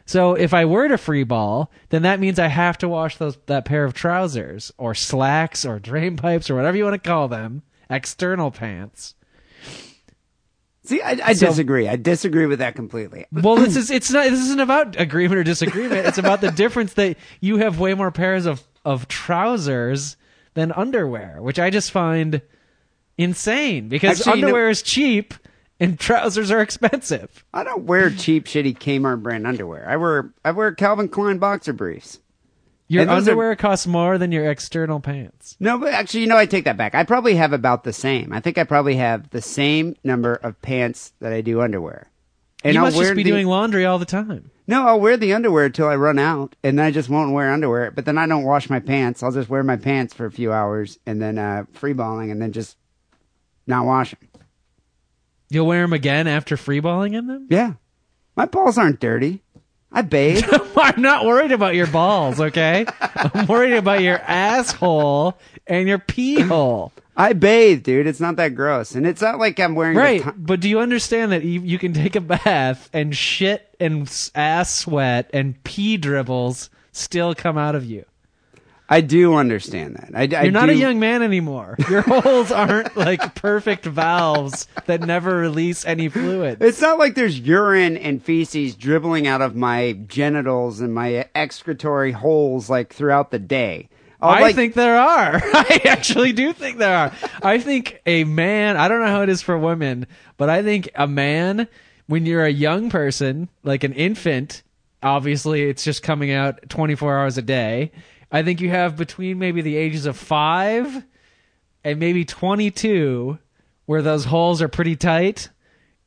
So 0.06 0.34
if 0.34 0.52
I 0.52 0.66
were 0.66 0.86
to 0.88 0.98
free 0.98 1.24
ball, 1.24 1.70
then 1.88 2.02
that 2.02 2.20
means 2.20 2.38
I 2.38 2.48
have 2.48 2.76
to 2.78 2.88
wash 2.88 3.16
those 3.16 3.38
that 3.46 3.64
pair 3.64 3.84
of 3.84 3.94
trousers 3.94 4.70
or 4.76 4.94
slacks 4.94 5.64
or 5.64 5.78
drain 5.78 6.16
pipes 6.16 6.50
or 6.50 6.54
whatever 6.56 6.76
you 6.76 6.84
want 6.84 7.02
to 7.02 7.08
call 7.08 7.26
them, 7.28 7.62
external 7.88 8.50
pants. 8.50 9.14
See, 10.84 11.00
I, 11.00 11.18
I 11.24 11.32
So- 11.32 11.46
disagree. 11.46 11.88
I 11.88 11.96
disagree 11.96 12.44
with 12.46 12.58
that 12.58 12.74
completely. 12.76 13.24
Well, 13.32 13.56
this 13.56 13.76
is 13.76 13.90
it's 13.90 14.10
not 14.10 14.24
this 14.28 14.40
isn't 14.40 14.60
about 14.60 15.00
agreement 15.00 15.38
or 15.38 15.44
disagreement. 15.44 16.06
It's 16.06 16.18
about 16.18 16.42
the 16.42 16.50
difference 16.50 16.92
that 16.94 17.16
you 17.40 17.56
have 17.58 17.80
way 17.80 17.94
more 17.94 18.10
pairs 18.10 18.44
of 18.46 18.62
of 18.84 19.08
trousers 19.08 20.16
than 20.54 20.72
underwear, 20.72 21.38
which 21.40 21.58
I 21.58 21.70
just 21.70 21.90
find 21.90 22.40
insane 23.18 23.88
because 23.88 24.20
Actually, 24.20 24.36
you 24.38 24.42
know- 24.42 24.48
underwear 24.48 24.70
is 24.70 24.82
cheap 24.82 25.34
and 25.80 25.98
trousers 26.00 26.50
are 26.50 26.60
expensive. 26.60 27.44
I 27.52 27.64
don't 27.64 27.84
wear 27.84 28.10
cheap, 28.10 28.46
shitty 28.46 28.78
Kmart 28.78 29.22
brand 29.22 29.46
underwear. 29.46 29.88
I 29.88 29.96
wear 29.96 30.32
I 30.44 30.50
wear 30.52 30.72
Calvin 30.72 31.08
Klein 31.08 31.38
boxer 31.38 31.72
briefs. 31.72 32.20
Your 32.86 33.04
those 33.06 33.26
are- 33.28 33.30
underwear 33.32 33.56
costs 33.56 33.86
more 33.86 34.18
than 34.18 34.30
your 34.32 34.50
external 34.50 35.00
pants. 35.00 35.56
No, 35.58 35.78
but 35.78 35.92
actually, 35.94 36.20
you 36.20 36.26
know, 36.26 36.36
I 36.36 36.46
take 36.46 36.64
that 36.64 36.76
back. 36.76 36.94
I 36.94 37.04
probably 37.04 37.34
have 37.36 37.52
about 37.52 37.82
the 37.84 37.92
same. 37.92 38.32
I 38.32 38.40
think 38.40 38.58
I 38.58 38.64
probably 38.64 38.96
have 38.96 39.30
the 39.30 39.40
same 39.42 39.96
number 40.04 40.34
of 40.34 40.60
pants 40.60 41.12
that 41.20 41.32
I 41.32 41.40
do 41.40 41.60
underwear. 41.60 42.10
And 42.62 42.74
you 42.74 42.80
I'll 42.80 42.86
must 42.86 42.98
just 42.98 43.14
be 43.14 43.22
the- 43.22 43.30
doing 43.30 43.46
laundry 43.46 43.84
all 43.86 43.98
the 43.98 44.04
time. 44.06 44.50
No, 44.66 44.86
I'll 44.86 45.00
wear 45.00 45.16
the 45.16 45.34
underwear 45.34 45.68
till 45.68 45.88
I 45.88 45.96
run 45.96 46.18
out, 46.18 46.56
and 46.62 46.78
then 46.78 46.86
I 46.86 46.90
just 46.90 47.10
won't 47.10 47.32
wear 47.32 47.52
underwear. 47.52 47.90
But 47.90 48.06
then 48.06 48.16
I 48.16 48.26
don't 48.26 48.44
wash 48.44 48.70
my 48.70 48.80
pants. 48.80 49.22
I'll 49.22 49.32
just 49.32 49.50
wear 49.50 49.62
my 49.62 49.76
pants 49.76 50.14
for 50.14 50.24
a 50.24 50.30
few 50.30 50.52
hours, 50.52 50.98
and 51.04 51.20
then 51.20 51.38
uh, 51.38 51.64
freeballing, 51.74 52.30
and 52.30 52.40
then 52.40 52.52
just 52.52 52.76
not 53.66 53.84
wash 53.84 54.12
them. 54.12 54.28
You'll 55.50 55.66
wear 55.66 55.82
them 55.82 55.92
again 55.92 56.26
after 56.26 56.56
freeballing 56.56 57.14
in 57.14 57.26
them? 57.26 57.46
Yeah, 57.50 57.74
my 58.36 58.46
balls 58.46 58.78
aren't 58.78 59.00
dirty. 59.00 59.42
I 59.92 60.02
bathe. 60.02 60.44
I'm 60.76 61.00
not 61.00 61.24
worried 61.24 61.52
about 61.52 61.76
your 61.76 61.86
balls, 61.86 62.40
okay? 62.40 62.86
I'm 63.00 63.46
worried 63.46 63.74
about 63.74 64.02
your 64.02 64.18
asshole 64.18 65.38
and 65.66 65.86
your 65.86 65.98
pee 66.00 66.40
hole. 66.40 66.92
I 67.16 67.32
bathe, 67.32 67.84
dude. 67.84 68.06
It's 68.06 68.20
not 68.20 68.36
that 68.36 68.54
gross, 68.54 68.94
and 68.94 69.06
it's 69.06 69.22
not 69.22 69.38
like 69.38 69.60
I'm 69.60 69.74
wearing 69.74 69.96
Right, 69.96 70.24
but 70.36 70.60
do 70.60 70.68
you 70.68 70.80
understand 70.80 71.32
that 71.32 71.44
you, 71.44 71.60
you 71.60 71.78
can 71.78 71.92
take 71.92 72.16
a 72.16 72.20
bath 72.20 72.90
and 72.92 73.16
shit 73.16 73.74
and 73.78 74.10
ass 74.34 74.74
sweat 74.74 75.30
and 75.32 75.62
pee 75.62 75.96
dribbles 75.96 76.70
still 76.92 77.34
come 77.34 77.56
out 77.56 77.74
of 77.74 77.84
you? 77.84 78.04
I 78.86 79.00
do 79.00 79.34
understand 79.34 79.96
that. 79.96 80.10
I, 80.14 80.38
I 80.38 80.42
You're 80.42 80.52
not 80.52 80.66
do- 80.66 80.72
a 80.72 80.76
young 80.76 81.00
man 81.00 81.22
anymore. 81.22 81.76
Your 81.88 82.02
holes 82.06 82.52
aren't 82.52 82.94
like 82.96 83.34
perfect 83.34 83.86
valves 83.86 84.68
that 84.84 85.00
never 85.00 85.36
release 85.36 85.86
any 85.86 86.08
fluid. 86.08 86.60
It's 86.60 86.82
not 86.82 86.98
like 86.98 87.14
there's 87.14 87.38
urine 87.40 87.96
and 87.96 88.22
feces 88.22 88.74
dribbling 88.74 89.26
out 89.26 89.40
of 89.40 89.56
my 89.56 89.92
genitals 90.06 90.80
and 90.80 90.94
my 90.94 91.28
excretory 91.34 92.12
holes 92.12 92.68
like 92.68 92.92
throughout 92.92 93.30
the 93.30 93.38
day. 93.38 93.88
I'll, 94.20 94.40
like- 94.40 94.54
think 94.54 94.74
there 94.74 94.96
are. 94.96 95.34
I 95.42 95.80
actually 95.84 96.32
do 96.32 96.52
think 96.52 96.78
there 96.78 96.96
are. 96.96 97.12
I 97.42 97.58
think 97.58 98.00
a 98.06 98.24
man, 98.24 98.76
I 98.76 98.88
don't 98.88 99.00
know 99.00 99.08
how 99.08 99.22
it 99.22 99.28
is 99.28 99.42
for 99.42 99.58
women, 99.58 100.06
but 100.36 100.48
I 100.48 100.62
think 100.62 100.88
a 100.94 101.06
man, 101.06 101.68
when 102.06 102.26
you're 102.26 102.44
a 102.44 102.50
young 102.50 102.90
person, 102.90 103.48
like 103.62 103.84
an 103.84 103.92
infant, 103.92 104.62
obviously 105.02 105.62
it's 105.62 105.84
just 105.84 106.02
coming 106.02 106.30
out 106.32 106.68
24 106.68 107.18
hours 107.18 107.38
a 107.38 107.42
day. 107.42 107.92
I 108.32 108.42
think 108.42 108.60
you 108.60 108.70
have 108.70 108.96
between 108.96 109.38
maybe 109.38 109.60
the 109.60 109.76
ages 109.76 110.06
of 110.06 110.16
five 110.16 111.04
and 111.84 112.00
maybe 112.00 112.24
22 112.24 113.38
where 113.86 114.02
those 114.02 114.24
holes 114.24 114.62
are 114.62 114.68
pretty 114.68 114.96
tight. 114.96 115.50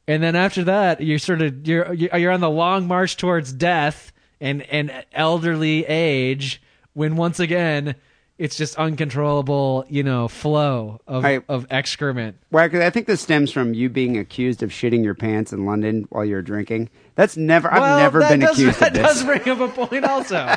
And 0.08 0.24
then 0.24 0.36
after 0.36 0.64
that, 0.66 1.02
you're 1.02 1.20
sort 1.20 1.42
of, 1.42 1.68
you're, 1.68 1.94
you're 1.94 2.32
on 2.32 2.40
the 2.40 2.50
long 2.50 2.88
march 2.88 3.18
towards 3.18 3.54
death 3.54 4.12
and, 4.42 4.64
and 4.64 4.92
elderly 5.12 5.86
age 5.86 6.62
when 6.98 7.16
once 7.16 7.40
again, 7.40 7.94
it's 8.40 8.56
just 8.56 8.76
uncontrollable, 8.76 9.86
you 9.88 10.02
know, 10.02 10.28
flow 10.28 11.00
of, 11.06 11.24
I- 11.24 11.42
of 11.48 11.68
excrement. 11.70 12.38
Wacker, 12.52 12.82
I 12.82 12.90
think 12.90 13.06
this 13.06 13.22
stems 13.22 13.52
from 13.52 13.76
you 13.76 13.88
being 13.88 14.18
accused 14.18 14.64
of 14.64 14.72
shitting 14.72 15.04
your 15.04 15.14
pants 15.14 15.54
in 15.54 15.64
London 15.68 16.08
while 16.10 16.26
you're 16.26 16.42
drinking. 16.42 16.90
That's 17.14 17.38
never. 17.38 17.72
I've 17.72 17.82
well, 17.82 18.00
never 18.00 18.20
been 18.22 18.40
does, 18.40 18.58
accused 18.58 18.80
that 18.80 18.88
of 18.90 18.94
this. 18.96 19.04
That 19.04 19.08
does 19.10 19.24
bring 19.24 19.48
up 19.48 19.60
a 19.60 19.86
point 19.86 20.06
also. 20.06 20.56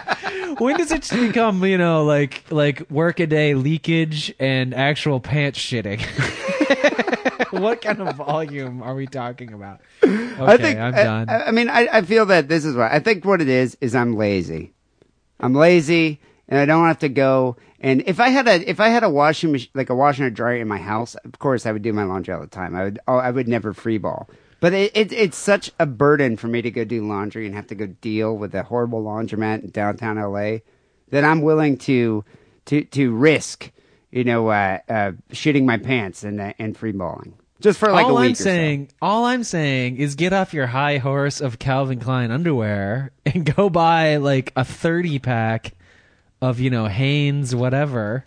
when 0.59 0.79
does 0.79 0.91
it 0.93 1.11
become, 1.11 1.63
you 1.63 1.77
know, 1.77 2.05
like 2.05 2.51
like 2.51 2.91
workaday 2.91 3.53
leakage 3.53 4.35
and 4.39 4.73
actual 4.73 5.21
pants 5.21 5.59
shitting? 5.59 6.01
what 7.51 7.83
kind 7.83 8.01
of 8.01 8.17
volume 8.17 8.83
are 8.83 8.95
we 8.95 9.07
talking 9.07 9.53
about? 9.53 9.81
Okay, 10.03 10.35
I 10.43 10.57
think. 10.57 10.79
I'm 10.79 10.95
I- 10.95 11.03
done. 11.05 11.29
I, 11.29 11.43
I 11.45 11.51
mean, 11.51 11.69
I, 11.69 11.89
I 11.93 12.03
feel 12.03 12.25
that 12.27 12.49
this 12.49 12.65
is 12.65 12.77
what 12.77 12.91
I 12.91 12.99
think. 12.99 13.27
What 13.27 13.43
it 13.43 13.49
is 13.49 13.77
is 13.83 13.95
I'm 13.95 14.17
lazy. 14.17 14.73
I'm 15.43 15.55
lazy, 15.55 16.21
and 16.51 16.59
I 16.59 16.67
don't 16.67 16.87
have 16.87 16.99
to 16.99 17.09
go. 17.09 17.57
And 17.81 18.03
if 18.07 18.21
I 18.21 18.29
had 18.29 18.47
a 18.47 18.69
if 18.69 18.81
I 18.81 18.89
had 18.89 19.05
a 19.05 19.09
washing 19.09 19.53
machine, 19.53 19.71
like 19.73 19.89
a 19.89 19.95
washer 19.95 20.25
and 20.25 20.33
a 20.33 20.35
dryer 20.35 20.57
in 20.57 20.69
my 20.69 20.79
house, 20.79 21.15
of 21.15 21.39
course 21.39 21.65
I 21.65 21.73
would 21.73 21.83
do 21.83 21.93
my 21.93 22.05
laundry 22.05 22.35
all 22.35 22.41
the 22.41 22.49
time. 22.49 22.75
I 22.75 22.85
would. 22.85 22.99
Oh, 23.09 23.17
I 23.17 23.31
would 23.31 23.49
never 23.49 23.73
free 23.73 23.99
ball. 23.99 24.29
But 24.59 24.75
it, 24.75 24.95
it 24.95 25.13
it's 25.13 25.39
such 25.39 25.71
a 25.79 25.87
burden 25.87 26.37
for 26.37 26.49
me 26.49 26.61
to 26.61 26.71
go 26.71 26.85
do 26.85 27.07
laundry 27.07 27.47
and 27.47 27.55
have 27.55 27.69
to 27.69 27.75
go 27.75 27.87
deal 27.87 28.37
with 28.37 28.55
a 28.55 28.65
horrible 28.65 29.03
laundromat 29.03 29.63
in 29.63 29.71
downtown 29.71 30.17
LA 30.17 30.59
that 31.09 31.25
I'm 31.25 31.41
willing 31.41 31.79
to 31.79 32.25
to 32.67 32.85
to 32.85 33.15
risk, 33.15 33.71
you 34.11 34.25
know, 34.25 34.49
uh, 34.49 34.79
uh, 34.89 35.13
shitting 35.31 35.65
my 35.65 35.79
pants 35.79 36.25
and 36.25 36.41
uh, 36.41 36.53
and 36.59 36.77
free 36.77 36.93
balling 36.93 37.35
just 37.61 37.79
for 37.79 37.91
like 37.93 38.07
all 38.07 38.17
a 38.17 38.21
week 38.21 38.27
I'm 38.27 38.33
or 38.33 38.37
so. 38.37 38.45
saying, 38.45 38.89
all 39.01 39.25
I'm 39.25 39.45
saying 39.45 39.99
is 39.99 40.15
get 40.15 40.33
off 40.33 40.55
your 40.55 40.67
high 40.67 40.99
horse 40.99 41.41
of 41.41 41.59
Calvin 41.59 42.01
Klein 42.01 42.31
underwear 42.31 43.13
and 43.27 43.55
go 43.55 43.71
buy 43.71 44.17
like 44.17 44.53
a 44.57 44.65
30 44.65 45.19
pack 45.21 45.75
of, 46.41 46.61
you 46.61 46.71
know, 46.71 46.87
Hanes 46.87 47.55
whatever. 47.55 48.25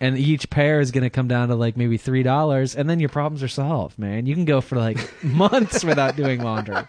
And 0.00 0.18
each 0.18 0.50
pair 0.50 0.80
is 0.80 0.90
going 0.90 1.04
to 1.04 1.10
come 1.10 1.28
down 1.28 1.48
to 1.48 1.54
like 1.54 1.76
maybe 1.76 1.96
$3 1.96 2.76
and 2.76 2.90
then 2.90 2.98
your 2.98 3.08
problems 3.08 3.42
are 3.42 3.48
solved, 3.48 3.98
man. 3.98 4.26
You 4.26 4.34
can 4.34 4.44
go 4.44 4.60
for 4.60 4.76
like 4.76 4.98
months 5.24 5.84
without 5.84 6.16
doing 6.16 6.42
laundry. 6.42 6.82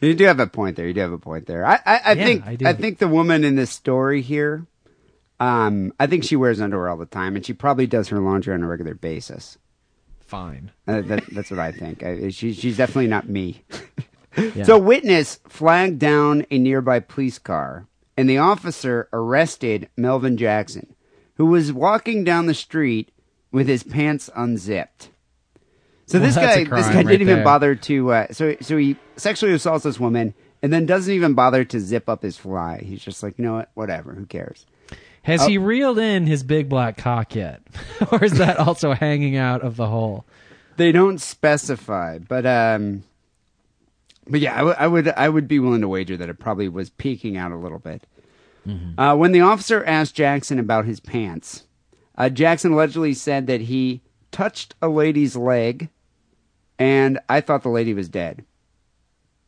You 0.00 0.14
do 0.14 0.24
have 0.24 0.38
a 0.38 0.46
point 0.46 0.76
there. 0.76 0.86
You 0.86 0.94
do 0.94 1.00
have 1.00 1.12
a 1.12 1.18
point 1.18 1.46
there. 1.46 1.66
I, 1.66 1.80
I, 1.84 2.00
I 2.04 2.12
Yeah, 2.12 2.24
think 2.24 2.46
I. 2.46 2.56
I 2.70 2.72
think 2.74 2.98
the 2.98 3.08
woman 3.08 3.42
in 3.44 3.56
this 3.56 3.70
story 3.70 4.22
here, 4.22 4.66
um, 5.40 5.92
I 5.98 6.06
think 6.06 6.22
she 6.22 6.36
wears 6.36 6.60
underwear 6.60 6.88
all 6.88 6.96
the 6.96 7.06
time, 7.06 7.34
and 7.34 7.44
she 7.44 7.52
probably 7.52 7.88
does 7.88 8.08
her 8.08 8.20
laundry 8.20 8.54
on 8.54 8.62
a 8.62 8.68
regular 8.68 8.94
basis. 8.94 9.58
Fine. 10.20 10.70
Uh, 10.86 11.00
that, 11.00 11.24
that's 11.32 11.50
what 11.50 11.58
I 11.58 11.72
think. 11.72 12.04
I, 12.04 12.28
she, 12.28 12.52
she's 12.52 12.76
definitely 12.76 13.08
not 13.08 13.28
me. 13.28 13.62
Yeah. 14.54 14.62
So, 14.64 14.78
witness 14.78 15.40
flagged 15.48 15.98
down 15.98 16.46
a 16.48 16.58
nearby 16.58 17.00
police 17.00 17.40
car, 17.40 17.88
and 18.18 18.28
the 18.28 18.38
officer 18.38 19.08
arrested 19.12 19.88
Melvin 19.96 20.36
Jackson, 20.36 20.94
who 21.36 21.46
was 21.46 21.72
walking 21.72 22.24
down 22.24 22.46
the 22.46 22.54
street 22.54 23.10
with 23.52 23.68
his 23.68 23.82
pants 23.82 24.28
unzipped. 24.36 25.10
So 26.06 26.18
Well, 26.18 26.26
this 26.26 26.36
guy, 26.36 26.64
this 26.64 26.68
guy 26.68 26.94
right 26.96 27.06
didn't 27.06 27.28
even 27.28 27.44
bother 27.44 27.74
to. 27.74 28.12
Uh, 28.12 28.26
so, 28.32 28.56
so 28.60 28.76
he 28.76 28.96
sexually 29.16 29.54
assaults 29.54 29.84
this 29.84 30.00
woman, 30.00 30.34
and 30.62 30.72
then 30.72 30.84
doesn't 30.86 31.12
even 31.12 31.34
bother 31.34 31.64
to 31.64 31.80
zip 31.80 32.08
up 32.08 32.22
his 32.22 32.36
fly. 32.36 32.82
He's 32.84 33.02
just 33.02 33.22
like, 33.22 33.38
you 33.38 33.44
know 33.44 33.54
what, 33.54 33.70
whatever, 33.74 34.12
who 34.14 34.26
cares? 34.26 34.66
Has 35.22 35.42
Oh. 35.42 35.48
he 35.48 35.58
reeled 35.58 35.98
in 35.98 36.26
his 36.26 36.42
big 36.42 36.68
black 36.68 36.96
cock 36.96 37.34
yet? 37.34 37.60
or 38.12 38.24
is 38.24 38.38
that 38.38 38.56
also 38.58 38.92
hanging 38.94 39.36
out 39.36 39.62
of 39.62 39.76
the 39.76 39.86
hole? 39.86 40.24
They 40.76 40.92
don't 40.92 41.18
specify, 41.20 42.18
but 42.18 42.46
um, 42.46 43.02
but 44.28 44.40
yeah, 44.40 44.54
I 44.54 44.62
would- 44.62 44.76
I 44.78 44.86
would 44.86 45.08
I 45.08 45.28
would 45.28 45.48
be 45.48 45.58
willing 45.58 45.80
to 45.80 45.88
wager 45.88 46.16
that 46.16 46.28
it 46.28 46.38
probably 46.38 46.68
was 46.68 46.90
peeking 46.90 47.36
out 47.36 47.52
a 47.52 47.56
little 47.56 47.78
bit. 47.78 48.04
Uh, 48.98 49.16
when 49.16 49.32
the 49.32 49.40
officer 49.40 49.82
asked 49.84 50.14
Jackson 50.14 50.58
about 50.58 50.84
his 50.84 51.00
pants, 51.00 51.64
Uh, 52.16 52.28
Jackson 52.28 52.72
allegedly 52.72 53.14
said 53.14 53.46
that 53.46 53.62
he 53.62 54.02
touched 54.32 54.74
a 54.82 54.88
lady's 54.88 55.36
leg, 55.36 55.88
and 56.78 57.18
I 57.28 57.40
thought 57.40 57.62
the 57.62 57.68
lady 57.70 57.94
was 57.94 58.08
dead. 58.08 58.44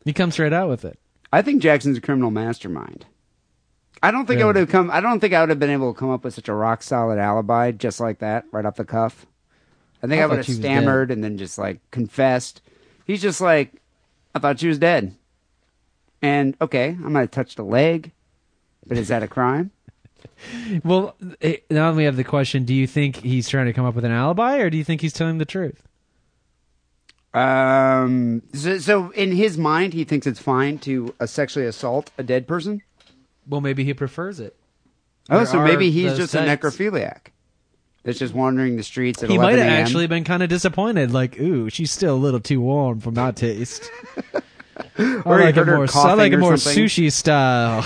He 0.05 0.13
comes 0.15 0.39
right 0.39 0.53
out 0.53 0.69
with 0.71 0.85
it. 0.85 0.99
I 1.33 1.43
think 1.43 1.61
Jackson's 1.63 1.99
a 1.99 2.01
criminal 2.01 2.31
mastermind. 2.31 3.07
I 4.03 4.11
don't 4.11 4.25
think 4.27 4.41
I 4.41 4.47
would 4.47 4.57
have 4.57 4.71
come. 4.71 4.91
I 4.91 5.01
don't 5.01 5.21
think 5.21 5.35
I 5.35 5.41
would 5.41 5.51
have 5.51 5.59
been 5.59 5.69
able 5.69 5.93
to 5.93 5.99
come 5.99 6.11
up 6.11 6.25
with 6.25 6.33
such 6.35 6.49
a 6.49 6.55
rock 6.55 6.83
solid 6.83 7.19
alibi 7.19 7.73
just 7.73 8.01
like 8.01 8.21
that, 8.21 8.45
right 8.53 8.65
off 8.65 8.77
the 8.77 8.85
cuff. 8.87 9.27
I 10.03 10.07
think 10.07 10.21
I 10.21 10.23
I, 10.23 10.27
would 10.27 10.37
have 10.39 10.47
stammered 10.47 11.11
and 11.11 11.23
then 11.23 11.37
just 11.37 11.59
like 11.59 11.81
confessed. 11.91 12.63
He's 13.05 13.21
just 13.21 13.41
like, 13.43 13.83
I 14.35 14.39
thought 14.39 14.61
she 14.61 14.69
was 14.69 14.79
dead. 14.79 15.15
And 16.23 16.57
okay, 16.61 16.91
I 16.91 17.09
might 17.09 17.21
have 17.21 17.31
touched 17.31 17.59
a 17.59 17.63
leg, 17.63 18.13
but 18.87 18.99
is 18.99 19.09
that 19.09 19.23
a 19.23 19.29
crime? 19.29 19.71
Well, 20.85 21.17
eh, 21.43 21.57
now 21.71 21.93
we 21.93 22.05
have 22.05 22.17
the 22.17 22.25
question: 22.25 22.65
Do 22.65 22.75
you 22.75 22.87
think 22.87 23.17
he's 23.17 23.49
trying 23.49 23.67
to 23.67 23.73
come 23.75 23.85
up 23.85 23.95
with 23.95 24.05
an 24.07 24.11
alibi, 24.11 24.59
or 24.59 24.71
do 24.71 24.77
you 24.79 24.85
think 24.85 25.01
he's 25.03 25.13
telling 25.13 25.37
the 25.39 25.45
truth? 25.45 25.83
Um. 27.33 28.43
So, 28.55 28.79
so 28.79 29.11
in 29.11 29.33
his 29.33 29.57
mind, 29.57 29.93
he 29.93 30.05
thinks 30.05 30.27
it's 30.27 30.41
fine 30.41 30.79
to 30.79 31.15
uh, 31.21 31.27
sexually 31.27 31.67
assault 31.67 32.11
a 32.19 32.23
dead 32.23 32.47
person. 32.49 32.83
Well, 33.47 33.61
maybe 33.61 33.85
he 33.85 33.95
prefers 33.95 34.41
it. 34.41 34.57
Oh, 35.29 35.37
There 35.39 35.47
so 35.47 35.59
are 35.59 35.65
maybe 35.67 35.91
he's 35.91 36.11
those 36.13 36.19
just 36.19 36.33
types. 36.35 36.65
a 36.65 36.69
necrophiliac 36.69 37.29
that's 38.03 38.19
just 38.19 38.35
wandering 38.35 38.77
the 38.77 38.83
streets 38.83 39.23
at 39.23 39.31
He 39.31 39.39
might 39.39 39.59
have 39.59 39.69
actually 39.69 40.07
been 40.07 40.25
kind 40.25 40.43
of 40.43 40.49
disappointed. 40.49 41.13
Like, 41.13 41.39
ooh, 41.39 41.69
she's 41.71 41.91
still 41.91 42.15
a 42.15 42.17
little 42.17 42.41
too 42.41 42.61
warm 42.61 43.01
for 43.01 43.11
my 43.11 43.31
taste. 43.33 43.91
I 44.99 45.23
Or 45.27 45.39
he 45.39 45.45
like 45.45 45.57
it 45.57 45.67
more. 45.67 45.87
I 45.95 46.15
like 46.15 46.33
it 46.33 46.39
more 46.39 46.57
something. 46.57 46.85
sushi 46.85 47.13
style, 47.13 47.85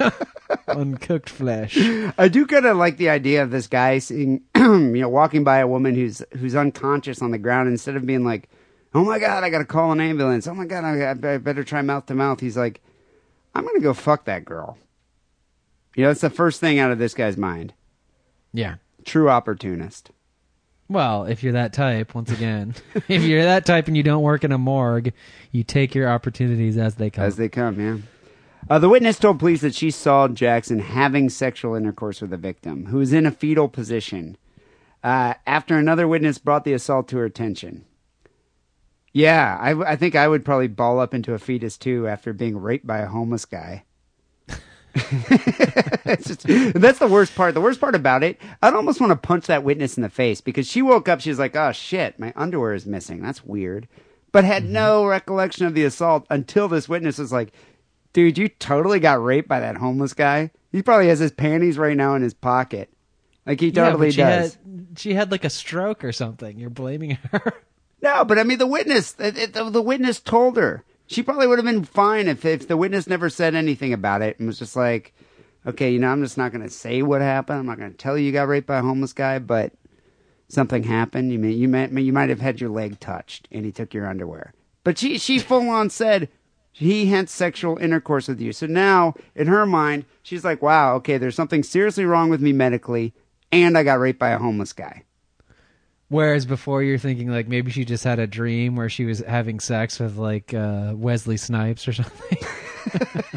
uncooked 0.68 1.30
flesh. 1.30 1.76
I 2.18 2.28
do 2.28 2.46
kind 2.46 2.66
of 2.66 2.76
like 2.76 2.96
the 2.96 3.08
idea 3.10 3.42
of 3.42 3.50
this 3.50 3.66
guy 3.68 3.98
seeing, 3.98 4.42
you 4.56 4.88
know, 5.00 5.08
walking 5.08 5.44
by 5.44 5.58
a 5.58 5.66
woman 5.66 5.94
who's 5.94 6.22
who's 6.36 6.56
unconscious 6.56 7.22
on 7.22 7.30
the 7.30 7.38
ground. 7.38 7.68
Instead 7.68 7.94
of 7.96 8.04
being 8.04 8.24
like, 8.24 8.48
"Oh 8.94 9.04
my 9.04 9.18
god, 9.20 9.44
I 9.44 9.50
got 9.50 9.58
to 9.58 9.64
call 9.64 9.92
an 9.92 10.00
ambulance." 10.00 10.46
Oh 10.48 10.54
my 10.54 10.64
god, 10.64 10.84
I, 10.84 11.10
I 11.10 11.38
better 11.38 11.62
try 11.62 11.82
mouth 11.82 12.06
to 12.06 12.14
mouth. 12.14 12.40
He's 12.40 12.56
like, 12.56 12.80
"I'm 13.54 13.64
gonna 13.64 13.80
go 13.80 13.94
fuck 13.94 14.24
that 14.24 14.44
girl." 14.44 14.76
You 15.94 16.02
know, 16.02 16.10
that's 16.10 16.20
the 16.20 16.30
first 16.30 16.60
thing 16.60 16.80
out 16.80 16.90
of 16.90 16.98
this 16.98 17.14
guy's 17.14 17.36
mind. 17.36 17.74
Yeah. 18.52 18.76
True 19.04 19.28
opportunist. 19.28 20.10
Well, 20.88 21.24
if 21.24 21.42
you're 21.42 21.54
that 21.54 21.72
type, 21.72 22.14
once 22.14 22.30
again, 22.30 22.74
if 23.08 23.22
you're 23.22 23.44
that 23.44 23.64
type 23.64 23.88
and 23.88 23.96
you 23.96 24.02
don't 24.02 24.22
work 24.22 24.44
in 24.44 24.52
a 24.52 24.58
morgue, 24.58 25.12
you 25.50 25.64
take 25.64 25.94
your 25.94 26.08
opportunities 26.08 26.76
as 26.76 26.96
they 26.96 27.10
come. 27.10 27.24
As 27.24 27.36
they 27.36 27.48
come, 27.48 27.80
yeah. 27.80 27.96
Uh, 28.68 28.78
the 28.78 28.88
witness 28.88 29.18
told 29.18 29.38
police 29.38 29.60
that 29.60 29.74
she 29.74 29.90
saw 29.90 30.26
Jackson 30.28 30.78
having 30.78 31.28
sexual 31.28 31.74
intercourse 31.74 32.20
with 32.20 32.30
the 32.30 32.36
victim, 32.36 32.86
who 32.86 32.98
was 32.98 33.12
in 33.12 33.26
a 33.26 33.30
fetal 33.30 33.68
position, 33.68 34.36
uh, 35.02 35.34
after 35.46 35.76
another 35.76 36.08
witness 36.08 36.38
brought 36.38 36.64
the 36.64 36.72
assault 36.72 37.08
to 37.08 37.18
her 37.18 37.26
attention. 37.26 37.84
Yeah, 39.12 39.58
I 39.60 39.94
think 39.94 40.16
I 40.16 40.26
would 40.26 40.44
probably 40.44 40.66
ball 40.66 40.98
up 40.98 41.14
into 41.14 41.34
a 41.34 41.38
fetus 41.38 41.78
too 41.78 42.08
after 42.08 42.32
being 42.32 42.56
raped 42.56 42.86
by 42.86 42.98
a 42.98 43.06
homeless 43.06 43.44
guy. 43.44 43.83
Just- 44.94 46.46
that's 46.46 46.98
the 46.98 47.08
worst 47.10 47.34
part. 47.34 47.54
The 47.54 47.60
worst 47.60 47.80
part 47.80 47.94
about 47.94 48.22
it, 48.22 48.40
I'd 48.62 48.74
almost 48.74 49.00
want 49.00 49.10
to 49.10 49.16
punch 49.16 49.46
that 49.46 49.64
witness 49.64 49.96
in 49.96 50.02
the 50.02 50.08
face 50.08 50.40
because 50.40 50.68
she 50.68 50.82
woke 50.82 51.08
up. 51.08 51.20
She 51.20 51.30
was 51.30 51.38
like, 51.38 51.56
"Oh 51.56 51.72
shit, 51.72 52.18
my 52.18 52.32
underwear 52.36 52.74
is 52.74 52.86
missing. 52.86 53.20
That's 53.20 53.44
weird," 53.44 53.88
but 54.32 54.44
had 54.44 54.64
mm-hmm. 54.64 54.72
no 54.72 55.06
recollection 55.06 55.66
of 55.66 55.74
the 55.74 55.84
assault 55.84 56.26
until 56.30 56.68
this 56.68 56.88
witness 56.88 57.18
was 57.18 57.32
like, 57.32 57.52
"Dude, 58.12 58.38
you 58.38 58.48
totally 58.48 59.00
got 59.00 59.22
raped 59.22 59.48
by 59.48 59.60
that 59.60 59.76
homeless 59.76 60.14
guy. 60.14 60.50
He 60.70 60.82
probably 60.82 61.08
has 61.08 61.18
his 61.18 61.32
panties 61.32 61.78
right 61.78 61.96
now 61.96 62.14
in 62.14 62.22
his 62.22 62.34
pocket. 62.34 62.90
Like 63.46 63.60
he 63.60 63.72
totally 63.72 64.08
but 64.08 64.14
she 64.14 64.20
does." 64.20 64.54
had 64.54 64.98
she 64.98 65.14
had 65.14 65.32
like 65.32 65.44
a 65.44 65.50
stroke 65.50 66.04
or 66.04 66.12
something. 66.12 66.58
You're 66.58 66.70
blaming 66.70 67.18
her. 67.32 67.54
No, 68.00 68.22
but 68.22 68.38
I 68.38 68.42
mean, 68.42 68.58
the 68.58 68.66
witness, 68.66 69.12
the, 69.12 69.70
the 69.72 69.82
witness 69.82 70.20
told 70.20 70.58
her. 70.58 70.84
She 71.14 71.22
probably 71.22 71.46
would 71.46 71.58
have 71.58 71.64
been 71.64 71.84
fine 71.84 72.26
if, 72.26 72.44
if 72.44 72.66
the 72.66 72.76
witness 72.76 73.06
never 73.06 73.30
said 73.30 73.54
anything 73.54 73.92
about 73.92 74.20
it 74.20 74.38
and 74.38 74.48
was 74.48 74.58
just 74.58 74.74
like, 74.74 75.14
okay, 75.64 75.92
you 75.92 75.98
know, 75.98 76.08
I'm 76.08 76.22
just 76.22 76.36
not 76.36 76.52
going 76.52 76.64
to 76.64 76.70
say 76.70 77.02
what 77.02 77.20
happened. 77.20 77.60
I'm 77.60 77.66
not 77.66 77.78
going 77.78 77.92
to 77.92 77.96
tell 77.96 78.18
you 78.18 78.26
you 78.26 78.32
got 78.32 78.48
raped 78.48 78.66
by 78.66 78.78
a 78.78 78.82
homeless 78.82 79.12
guy, 79.12 79.38
but 79.38 79.72
something 80.48 80.82
happened. 80.82 81.32
You 81.32 81.38
may, 81.38 81.52
you 81.52 81.68
might, 81.68 81.92
you 81.92 82.12
might 82.12 82.30
have 82.30 82.40
had 82.40 82.60
your 82.60 82.70
leg 82.70 82.98
touched 82.98 83.46
and 83.52 83.64
he 83.64 83.70
took 83.70 83.94
your 83.94 84.08
underwear. 84.08 84.54
But 84.82 84.98
she, 84.98 85.18
she 85.18 85.38
full 85.38 85.68
on 85.70 85.88
said 85.88 86.28
he 86.72 87.06
had 87.06 87.28
sexual 87.28 87.78
intercourse 87.78 88.26
with 88.26 88.40
you. 88.40 88.52
So 88.52 88.66
now, 88.66 89.14
in 89.36 89.46
her 89.46 89.64
mind, 89.64 90.06
she's 90.22 90.44
like, 90.44 90.60
wow, 90.60 90.96
okay, 90.96 91.16
there's 91.16 91.36
something 91.36 91.62
seriously 91.62 92.04
wrong 92.04 92.28
with 92.28 92.40
me 92.40 92.52
medically 92.52 93.14
and 93.52 93.78
I 93.78 93.84
got 93.84 94.00
raped 94.00 94.18
by 94.18 94.30
a 94.30 94.38
homeless 94.38 94.72
guy. 94.72 95.04
Whereas 96.08 96.46
before 96.46 96.82
you're 96.82 96.98
thinking 96.98 97.28
like 97.28 97.48
maybe 97.48 97.70
she 97.70 97.84
just 97.84 98.04
had 98.04 98.18
a 98.18 98.26
dream 98.26 98.76
where 98.76 98.88
she 98.88 99.04
was 99.04 99.20
having 99.20 99.58
sex 99.58 99.98
with 99.98 100.16
like 100.16 100.52
uh, 100.54 100.92
Wesley 100.94 101.36
Snipes 101.36 101.88
or 101.88 101.92
something. 101.92 102.38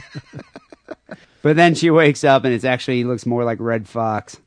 But 1.48 1.56
then 1.56 1.76
she 1.76 1.90
wakes 1.90 2.26
up 2.26 2.44
and 2.44 2.54
it's 2.54 2.66
actually, 2.66 2.98
he 2.98 3.04
looks 3.06 3.26
more 3.26 3.46
like 3.46 3.62
Redd 3.62 3.88
Foxx. 3.88 4.42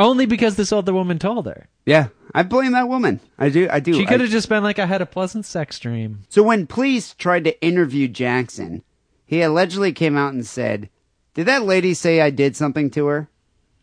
Only 0.00 0.26
because 0.26 0.56
this 0.56 0.72
other 0.72 0.92
woman 0.92 1.20
told 1.20 1.46
her. 1.46 1.68
Yeah, 1.86 2.08
I 2.34 2.42
blame 2.42 2.72
that 2.72 2.88
woman. 2.88 3.20
I 3.38 3.50
do. 3.50 3.68
I 3.70 3.78
do. 3.78 3.94
She 3.94 4.04
could 4.04 4.20
have 4.20 4.30
just 4.30 4.48
been 4.48 4.64
like, 4.64 4.80
I 4.80 4.86
had 4.86 5.00
a 5.00 5.06
pleasant 5.06 5.46
sex 5.46 5.78
dream. 5.78 6.24
So 6.28 6.42
when 6.42 6.66
police 6.66 7.14
tried 7.14 7.44
to 7.44 7.62
interview 7.62 8.08
Jackson, 8.08 8.82
he 9.24 9.42
allegedly 9.42 9.92
came 9.92 10.16
out 10.16 10.32
and 10.32 10.44
said, 10.44 10.88
"Did 11.34 11.46
that 11.46 11.62
lady 11.62 11.94
say 11.94 12.20
I 12.20 12.30
did 12.30 12.56
something 12.56 12.90
to 12.90 13.06
her? 13.06 13.28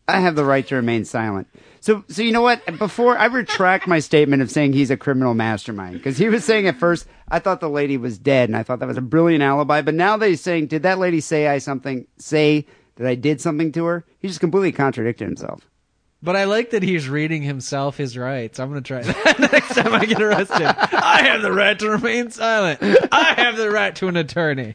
I 0.08 0.20
have 0.20 0.36
the 0.36 0.44
right 0.44 0.68
to 0.68 0.76
remain 0.76 1.06
silent." 1.06 1.48
So, 1.82 2.04
so 2.10 2.22
you 2.22 2.32
know 2.32 2.42
what? 2.42 2.66
Before 2.78 3.18
I 3.18 3.26
retract 3.26 3.88
my 3.88 4.00
statement 4.00 4.42
of 4.42 4.52
saying 4.52 4.74
he's 4.74 4.92
a 4.92 4.98
criminal 4.98 5.34
mastermind, 5.34 5.94
because 5.94 6.18
he 6.18 6.30
was 6.30 6.44
saying 6.44 6.68
at 6.68 6.78
first 6.78 7.08
I 7.30 7.40
thought 7.40 7.60
the 7.60 7.70
lady 7.70 7.98
was 7.98 8.18
dead, 8.18 8.50
and 8.50 8.58
I 8.58 8.64
thought 8.64 8.80
that 8.80 8.88
was 8.88 8.98
a 8.98 9.02
brilliant 9.02 9.44
alibi. 9.44 9.82
But 9.82 9.96
now 9.96 10.18
they're 10.18 10.36
saying, 10.36 10.68
"Did 10.68 10.84
that 10.84 11.00
lady 11.00 11.22
say 11.22 11.48
I 11.48 11.60
something? 11.60 12.08
Say 12.18 12.66
that 12.96 13.08
I 13.08 13.16
did 13.16 13.40
something 13.40 13.72
to 13.74 13.86
her?" 13.86 14.06
He 14.20 14.28
just 14.28 14.40
completely 14.40 14.72
contradicted 14.72 15.28
himself. 15.28 15.70
But 16.22 16.36
I 16.36 16.44
like 16.44 16.72
that 16.72 16.84
he's 16.84 17.08
reading 17.08 17.44
himself 17.44 17.96
his 17.96 18.18
rights. 18.18 18.60
I'm 18.60 18.70
going 18.70 18.84
to 18.84 18.88
try 18.88 19.02
that 19.02 19.40
next 19.54 19.74
time 19.74 19.94
I 19.94 20.06
get 20.06 20.22
arrested. 20.22 20.66
I 20.68 21.24
have 21.24 21.42
the 21.42 21.54
right 21.54 21.80
to 21.80 21.90
remain 21.90 22.30
silent. 22.30 22.80
I 23.12 23.36
have 23.38 23.56
the 23.56 23.70
right 23.70 23.96
to 23.96 24.10
an 24.10 24.18
attorney. 24.18 24.74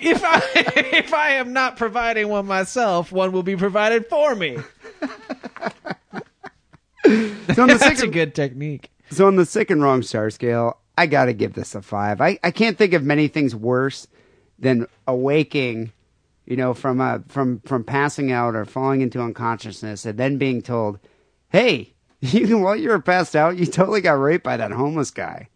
If 0.00 0.22
I 0.24 0.42
if 0.54 1.12
I 1.12 1.30
am 1.30 1.52
not 1.52 1.76
providing 1.76 2.28
one 2.28 2.46
myself, 2.46 3.10
one 3.10 3.32
will 3.32 3.42
be 3.42 3.56
provided 3.56 4.06
for 4.06 4.34
me. 4.34 4.58
So 7.54 7.62
on 7.62 7.68
the 7.68 7.74
That's 7.74 7.86
a 7.86 7.96
second, 7.96 8.12
good 8.12 8.34
technique. 8.34 8.90
So 9.10 9.26
on 9.26 9.36
the 9.36 9.46
sick 9.46 9.70
and 9.70 9.82
wrong 9.82 10.02
star 10.02 10.28
scale, 10.30 10.78
I 10.98 11.06
gotta 11.06 11.32
give 11.32 11.54
this 11.54 11.74
a 11.74 11.80
five. 11.80 12.20
I, 12.20 12.38
I 12.44 12.50
can't 12.50 12.76
think 12.76 12.92
of 12.92 13.02
many 13.02 13.28
things 13.28 13.54
worse 13.54 14.06
than 14.58 14.86
awaking, 15.06 15.92
you 16.44 16.56
know, 16.56 16.74
from 16.74 17.00
a 17.00 17.22
from 17.28 17.60
from 17.60 17.84
passing 17.84 18.30
out 18.30 18.54
or 18.54 18.64
falling 18.66 19.00
into 19.00 19.22
unconsciousness 19.22 20.04
and 20.04 20.18
then 20.18 20.36
being 20.36 20.60
told, 20.60 20.98
"Hey, 21.48 21.94
you 22.20 22.58
while 22.58 22.76
you 22.76 22.90
were 22.90 23.00
passed 23.00 23.34
out, 23.34 23.56
you 23.56 23.64
totally 23.64 24.02
got 24.02 24.12
raped 24.20 24.44
by 24.44 24.58
that 24.58 24.72
homeless 24.72 25.10
guy." 25.10 25.48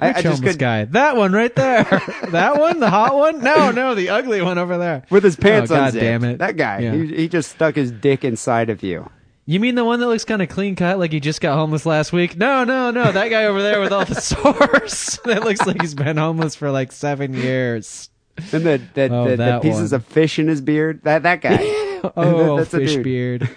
I, 0.00 0.08
Which 0.08 0.16
I 0.16 0.22
just 0.22 0.36
homeless 0.38 0.54
could 0.54 0.58
guy? 0.58 0.84
That 0.86 1.16
one 1.16 1.32
right 1.32 1.54
there. 1.54 1.84
that 2.30 2.58
one, 2.58 2.80
the 2.80 2.90
hot 2.90 3.14
one? 3.14 3.40
No, 3.40 3.70
no, 3.70 3.94
the 3.94 4.08
ugly 4.08 4.42
one 4.42 4.58
over 4.58 4.76
there. 4.78 5.04
with 5.10 5.22
his 5.22 5.36
pants 5.36 5.70
on. 5.70 5.76
oh, 5.76 5.80
God 5.82 5.86
unzipped. 5.88 6.02
damn 6.02 6.24
it. 6.24 6.38
That 6.38 6.56
guy, 6.56 6.80
Yeah. 6.80 6.94
he, 6.94 7.06
he 7.14 7.28
just 7.28 7.52
stuck 7.52 7.76
his 7.76 7.92
dick 7.92 8.24
inside 8.24 8.68
of 8.68 8.82
you. 8.82 9.08
You 9.44 9.58
mean 9.58 9.74
the 9.74 9.84
one 9.84 9.98
that 10.00 10.06
looks 10.06 10.24
kind 10.24 10.40
of 10.40 10.48
clean 10.48 10.76
cut, 10.76 10.98
like 11.00 11.10
he 11.12 11.18
just 11.18 11.40
got 11.40 11.56
homeless 11.56 11.84
last 11.84 12.12
week? 12.12 12.36
No, 12.36 12.62
no, 12.64 12.90
no. 12.92 13.10
That 13.10 13.28
guy 13.28 13.46
over 13.46 13.60
there 13.60 13.80
with 13.80 13.92
all 13.92 14.04
the 14.04 14.14
sores. 14.20 15.18
that 15.24 15.42
looks 15.42 15.66
like 15.66 15.80
he's 15.80 15.94
been 15.94 16.16
homeless 16.16 16.54
for 16.54 16.70
like 16.70 16.92
seven 16.92 17.34
years. 17.34 18.08
And 18.52 18.64
the 18.64 18.80
the, 18.94 19.08
Oh, 19.12 19.28
the, 19.28 19.36
the 19.36 19.58
pieces 19.60 19.90
one. 19.92 19.96
of 20.00 20.06
fish 20.06 20.38
in 20.38 20.46
his 20.48 20.60
beard. 20.60 21.02
That 21.04 21.24
that 21.24 21.40
guy. 21.40 21.58
Oh, 22.16 22.56
That's 22.56 22.74
a 22.74 22.78
fish 22.78 22.96
beard. 22.96 23.48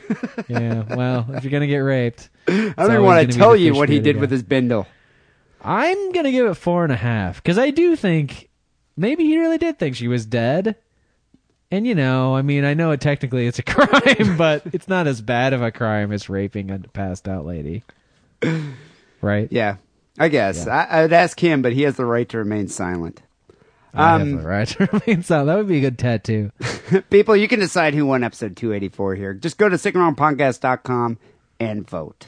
Yeah. 0.47 0.83
Well, 0.95 1.25
if 1.33 1.43
you're 1.43 1.49
gonna 1.51 1.65
get 1.65 1.77
raped, 1.77 2.29
I 2.47 2.51
don't 2.77 2.91
even 2.91 3.01
want 3.03 3.19
gonna 3.27 3.33
tell 3.33 3.55
you 3.55 3.73
what 3.73 3.89
he 3.89 3.99
did 3.99 4.17
guy. 4.17 4.21
with 4.21 4.29
his 4.29 4.43
bindle. 4.43 4.86
I'm 5.63 6.11
gonna 6.11 6.29
give 6.31 6.45
it 6.45 6.53
four 6.53 6.83
and 6.83 6.93
a 6.93 6.95
half 6.95 7.38
because 7.41 7.57
I 7.57 7.71
do 7.71 7.95
think 7.95 8.49
maybe 8.95 9.23
he 9.23 9.39
really 9.39 9.57
did 9.57 9.79
think 9.79 9.95
she 9.95 10.07
was 10.07 10.27
dead. 10.27 10.75
And 11.72 11.86
you 11.88 11.95
know, 11.95 12.36
I 12.36 12.41
mean, 12.41 12.63
I 12.63 12.74
know 12.74 12.91
it 12.91 13.01
technically 13.01 13.47
it's 13.47 13.59
a 13.59 13.63
crime, 13.63 14.38
but 14.38 14.63
it's 14.74 14.88
not 14.88 15.07
as 15.07 15.22
bad 15.22 15.53
of 15.53 15.61
a 15.61 15.72
crime 15.72 16.11
as 16.11 16.30
raping 16.30 16.70
a 16.72 16.80
passed 16.80 17.28
out 17.28 17.45
lady, 17.45 17.84
right? 19.22 19.47
Yeah, 19.51 19.78
I 20.20 20.30
guess 20.30 20.68
I, 20.68 20.88
I'd 21.03 21.13
ask 21.13 21.39
him, 21.39 21.61
but 21.61 21.74
he 21.74 21.82
has 21.84 21.95
the 21.95 22.05
right 22.05 22.28
to 22.30 22.38
remain 22.38 22.68
silent. 22.68 23.22
I 23.93 24.11
have 24.11 24.22
Um, 24.22 24.32
the 24.38 24.47
right 24.47 24.68
to 24.68 24.86
remain 25.07 25.24
silent. 25.24 25.47
That 25.47 25.57
would 25.57 25.68
be 25.68 25.78
a 25.78 25.82
good 25.82 25.97
tattoo. 25.97 26.51
People, 27.09 27.36
you 27.36 27.47
can 27.47 27.59
decide 27.59 27.93
who 27.95 28.05
won 28.05 28.24
episode 28.24 28.55
284 28.57 29.16
here. 29.16 29.34
Just 29.34 29.57
go 29.57 29.70
to 29.70 29.78
sickandwrongpodcast.com 29.78 31.18
and 31.59 31.89
vote. 31.89 32.28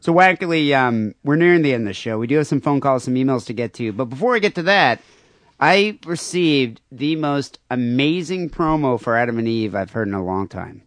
So, 0.00 0.12
Wackerle, 0.12 0.76
um, 0.76 1.14
we're 1.24 1.36
nearing 1.36 1.62
the 1.62 1.72
end 1.72 1.82
of 1.84 1.88
the 1.88 1.94
show. 1.94 2.18
We 2.18 2.26
do 2.26 2.36
have 2.36 2.46
some 2.46 2.60
phone 2.60 2.80
calls, 2.80 3.04
some 3.04 3.14
emails 3.14 3.46
to 3.46 3.52
get 3.52 3.74
to. 3.74 3.92
But 3.92 4.06
before 4.06 4.34
I 4.34 4.38
get 4.38 4.54
to 4.56 4.62
that, 4.64 5.00
I 5.60 5.98
received 6.06 6.80
the 6.92 7.16
most 7.16 7.58
amazing 7.70 8.50
promo 8.50 9.00
for 9.00 9.16
Adam 9.16 9.38
and 9.38 9.48
Eve 9.48 9.74
I've 9.74 9.90
heard 9.90 10.08
in 10.08 10.14
a 10.14 10.24
long 10.24 10.48
time. 10.48 10.82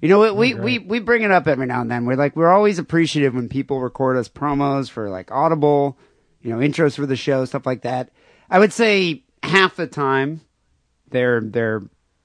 You 0.00 0.08
know, 0.08 0.18
what? 0.18 0.36
we, 0.36 0.54
we, 0.54 0.78
we 0.78 0.98
bring 0.98 1.22
it 1.22 1.30
up 1.30 1.46
every 1.46 1.66
now 1.66 1.82
and 1.82 1.90
then. 1.90 2.06
We're 2.06 2.16
like, 2.16 2.34
we're 2.34 2.50
always 2.50 2.78
appreciative 2.78 3.34
when 3.34 3.50
people 3.50 3.80
record 3.80 4.16
us 4.16 4.30
promos 4.30 4.88
for 4.88 5.10
like 5.10 5.30
Audible, 5.30 5.98
you 6.40 6.50
know, 6.50 6.56
intros 6.56 6.96
for 6.96 7.04
the 7.04 7.16
show, 7.16 7.44
stuff 7.44 7.66
like 7.66 7.82
that. 7.82 8.10
I 8.48 8.58
would 8.58 8.72
say 8.72 9.24
half 9.42 9.76
the 9.76 9.86
time 9.86 10.40
they're, 11.10 11.42
they're, 11.42 11.82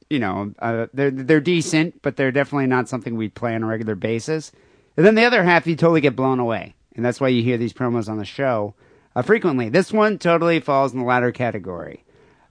you 0.10 0.20
know, 0.20 0.54
uh, 0.60 0.88
they're, 0.94 1.12
they're 1.12 1.42
decent, 1.42 2.02
but 2.02 2.16
they're 2.16 2.32
definitely 2.32 2.68
not 2.68 2.88
something 2.88 3.18
we 3.18 3.28
play 3.28 3.54
on 3.56 3.64
a 3.64 3.68
regular 3.68 3.96
basis. 3.96 4.54
And 4.96 5.06
then 5.06 5.16
the 5.16 5.26
other 5.26 5.44
half, 5.44 5.68
you 5.68 5.76
totally 5.76 6.02
get 6.02 6.16
blown 6.16 6.40
away. 6.40 6.76
And 6.96 7.04
that's 7.04 7.20
why 7.20 7.28
you 7.28 7.44
hear 7.44 7.58
these 7.58 7.74
promos 7.74 8.08
on 8.08 8.18
the 8.18 8.26
show 8.26 8.74
uh, 9.16 9.22
frequently. 9.22 9.70
This 9.70 9.92
one 9.94 10.18
totally 10.18 10.60
falls 10.60 10.94
in 10.94 11.00
the 11.00 11.06
latter 11.06 11.32
category. 11.32 12.04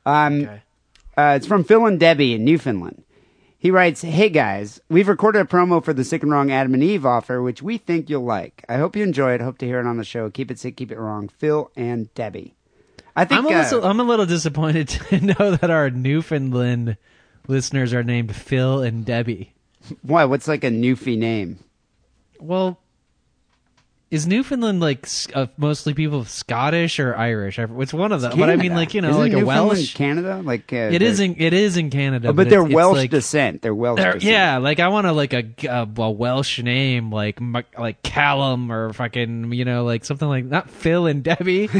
Um, 0.06 0.40
Okay. 0.42 0.62
uh, 1.16 1.34
it's 1.36 1.46
from 1.46 1.64
Phil 1.64 1.86
and 1.86 1.98
Debbie 2.00 2.34
in 2.34 2.44
Newfoundland. 2.44 3.02
He 3.58 3.70
writes, 3.70 4.02
Hey 4.02 4.28
guys, 4.28 4.80
we've 4.90 5.08
recorded 5.08 5.40
a 5.40 5.44
promo 5.46 5.82
for 5.82 5.94
the 5.94 6.04
Sick 6.04 6.22
and 6.22 6.30
Wrong 6.30 6.50
Adam 6.52 6.74
and 6.74 6.82
Eve 6.82 7.06
offer, 7.06 7.40
which 7.42 7.62
we 7.62 7.78
think 7.78 8.10
you'll 8.10 8.24
like. 8.24 8.62
I 8.68 8.76
hope 8.76 8.94
you 8.94 9.02
enjoy 9.02 9.32
it. 9.32 9.40
Hope 9.40 9.56
to 9.58 9.66
hear 9.66 9.80
it 9.80 9.86
on 9.86 9.96
the 9.96 10.04
show. 10.04 10.28
Keep 10.28 10.50
it 10.50 10.58
sick, 10.58 10.76
keep 10.76 10.92
it 10.92 10.98
wrong. 10.98 11.28
Phil 11.28 11.70
and 11.74 12.12
Debbie. 12.14 12.54
I 13.16 13.24
think 13.24 13.38
I'm 13.38 13.46
a, 13.46 13.50
uh, 13.56 13.62
little, 13.62 13.84
I'm 13.86 14.00
a 14.00 14.04
little 14.04 14.26
disappointed 14.26 14.88
to 15.08 15.20
know 15.20 15.56
that 15.56 15.70
our 15.70 15.88
Newfoundland 15.88 16.96
listeners 17.48 17.94
are 17.94 18.02
named 18.02 18.34
Phil 18.36 18.82
and 18.82 19.04
Debbie. 19.06 19.54
why? 20.02 20.24
What's 20.26 20.48
like 20.48 20.64
a 20.64 20.70
Newfie 20.70 21.16
name? 21.16 21.58
Well, 22.40 22.78
is 24.14 24.26
Newfoundland 24.26 24.80
like 24.80 25.08
uh, 25.34 25.46
mostly 25.56 25.92
people 25.94 26.24
Scottish 26.24 26.98
or 27.00 27.16
Irish? 27.16 27.58
I- 27.58 27.66
It's 27.78 27.92
one 27.92 28.12
of 28.12 28.20
them. 28.20 28.38
But 28.38 28.48
I 28.50 28.56
mean, 28.56 28.70
Canada. 28.72 28.74
like 28.80 28.94
you 28.94 29.00
know, 29.00 29.08
Isn't 29.10 29.20
like 29.20 29.32
a 29.32 29.36
Newfoundland 29.36 29.68
Welsh. 29.78 29.94
Canada? 29.94 30.40
Like 30.44 30.72
uh, 30.72 30.76
It 30.76 30.98
they're- 31.00 31.02
is 31.08 31.20
in 31.20 31.36
it 31.38 31.52
is 31.52 31.76
in 31.76 31.90
Canada, 31.90 32.28
Oh, 32.28 32.32
but 32.32 32.46
it's- 32.46 32.52
they're 32.52 32.64
it's 32.66 32.74
Welsh 32.74 32.96
like- 32.96 33.10
descent. 33.10 33.62
They're 33.62 33.74
Welsh 33.74 33.98
they're- 34.00 34.12
descent. 34.14 34.32
yeah, 34.32 34.58
like 34.58 34.80
I 34.80 34.88
want 34.88 35.06
to 35.06 35.12
like 35.12 35.32
a, 35.34 35.44
a 35.68 35.88
a 35.96 36.10
Welsh 36.10 36.60
name, 36.62 37.10
like 37.12 37.38
like 37.78 38.02
Callum 38.02 38.70
or 38.72 38.92
fucking 38.92 39.52
you 39.52 39.64
know 39.64 39.84
like 39.84 40.04
something 40.04 40.28
like 40.28 40.44
not 40.44 40.70
Phil 40.70 41.06
and 41.06 41.22
Debbie. 41.22 41.68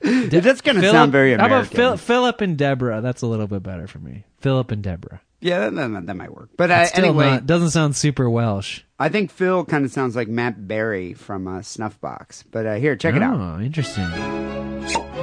That's 0.00 0.60
going 0.62 0.76
to 0.76 0.80
Philip- 0.80 0.92
sound 0.92 1.12
very 1.12 1.34
How 1.36 1.46
about 1.46 1.66
Phil, 1.66 1.96
Philip 1.96 2.40
and 2.40 2.56
Deborah? 2.56 3.00
That's 3.02 3.20
a 3.22 3.26
little 3.26 3.46
bit 3.46 3.62
better 3.62 3.86
for 3.86 3.98
me. 3.98 4.24
Philip 4.40 4.70
and 4.70 4.82
Deborah. 4.82 5.20
Yeah, 5.40 5.70
that, 5.70 5.74
that, 5.74 6.06
that 6.06 6.16
might 6.16 6.34
work. 6.34 6.50
But 6.56 6.70
uh, 6.70 6.86
Still 6.86 7.04
anyway, 7.04 7.30
not, 7.30 7.46
doesn't 7.46 7.70
sound 7.70 7.94
super 7.96 8.28
Welsh. 8.28 8.82
I 8.98 9.08
think 9.08 9.30
Phil 9.30 9.64
kind 9.64 9.84
of 9.84 9.92
sounds 9.92 10.16
like 10.16 10.28
Matt 10.28 10.66
Berry 10.66 11.14
from 11.14 11.46
uh, 11.46 11.60
Snuffbox. 11.60 12.44
But 12.50 12.66
uh, 12.66 12.74
here, 12.74 12.96
check 12.96 13.14
it 13.14 13.22
out. 13.22 13.38
Oh, 13.38 13.60
interesting. 13.60 14.06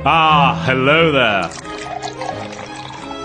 Ah, 0.07 0.63
hello 0.66 1.11
there. 1.11 1.49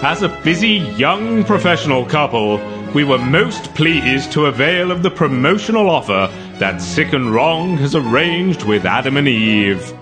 As 0.02 0.22
a 0.22 0.28
busy 0.42 0.78
young 0.96 1.44
professional 1.44 2.06
couple, 2.06 2.58
we 2.94 3.04
were 3.04 3.18
most 3.18 3.74
pleased 3.74 4.32
to 4.32 4.46
avail 4.46 4.90
of 4.90 5.02
the 5.02 5.10
promotional 5.10 5.88
offer 5.90 6.28
that 6.58 6.80
Sick 6.80 7.12
and 7.12 7.32
Wrong 7.32 7.76
has 7.76 7.94
arranged 7.94 8.64
with 8.64 8.84
Adam 8.84 9.16
and 9.16 9.28
Eve. 9.28 9.92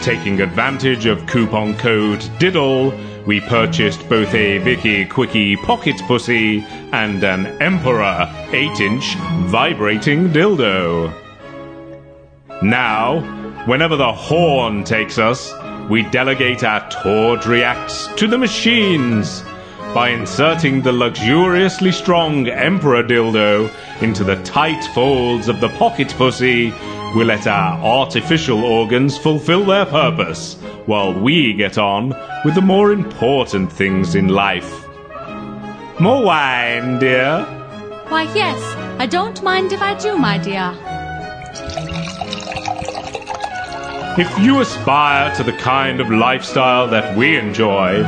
Taking 0.00 0.40
advantage 0.40 1.06
of 1.06 1.26
coupon 1.26 1.76
code 1.76 2.20
DIDDLE, 2.40 2.90
we 3.26 3.40
purchased 3.40 4.08
both 4.08 4.34
a 4.34 4.58
Vicky 4.58 5.04
Quickie 5.04 5.56
Pocket 5.56 5.96
Pussy 6.06 6.60
and 6.92 7.22
an 7.22 7.46
Emperor 7.62 8.28
8 8.50 8.80
inch 8.80 9.14
vibrating 9.50 10.30
dildo. 10.30 11.12
Now, 12.62 13.20
whenever 13.66 13.96
the 13.96 14.12
horn 14.12 14.84
takes 14.84 15.18
us, 15.18 15.52
we 15.88 16.02
delegate 16.10 16.64
our 16.64 16.88
tawdry 16.90 17.62
acts 17.62 18.08
to 18.16 18.26
the 18.26 18.38
machines. 18.38 19.42
By 19.94 20.08
inserting 20.08 20.82
the 20.82 20.92
luxuriously 20.92 21.92
strong 21.92 22.48
Emperor 22.48 23.02
dildo 23.02 23.70
into 24.00 24.24
the 24.24 24.42
tight 24.42 24.82
folds 24.94 25.48
of 25.48 25.60
the 25.60 25.68
pocket 25.70 26.14
pussy, 26.16 26.72
we 27.14 27.24
let 27.24 27.46
our 27.46 27.78
artificial 27.84 28.64
organs 28.64 29.18
fulfill 29.18 29.64
their 29.64 29.84
purpose, 29.84 30.54
while 30.86 31.12
we 31.12 31.52
get 31.52 31.78
on 31.78 32.14
with 32.44 32.54
the 32.54 32.62
more 32.62 32.92
important 32.92 33.72
things 33.72 34.14
in 34.14 34.28
life. 34.28 34.86
More 36.00 36.24
wine, 36.24 36.98
dear. 36.98 37.44
Why, 38.08 38.22
yes, 38.34 38.60
I 38.98 39.06
don't 39.06 39.42
mind 39.42 39.72
if 39.72 39.82
I 39.82 39.94
do, 39.94 40.16
my 40.16 40.38
dear. 40.38 40.74
If 44.18 44.38
you 44.38 44.60
aspire 44.60 45.34
to 45.36 45.42
the 45.42 45.54
kind 45.54 46.00
of 46.00 46.10
lifestyle 46.10 46.86
that 46.88 47.16
we 47.16 47.36
enjoy, 47.36 48.02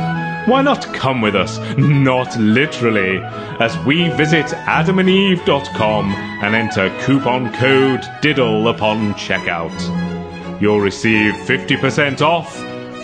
why 0.45 0.61
not 0.61 0.93
come 0.93 1.21
with 1.21 1.35
us, 1.35 1.57
not 1.77 2.37
literally, 2.37 3.19
as 3.59 3.77
we 3.85 4.09
visit 4.09 4.45
adamandeve.com 4.45 6.11
and 6.11 6.55
enter 6.55 6.89
coupon 7.01 7.51
code 7.53 8.01
DIDDLE 8.21 8.69
upon 8.69 9.13
checkout. 9.15 10.61
You'll 10.61 10.79
receive 10.79 11.33
50% 11.33 12.21
off, 12.21 12.55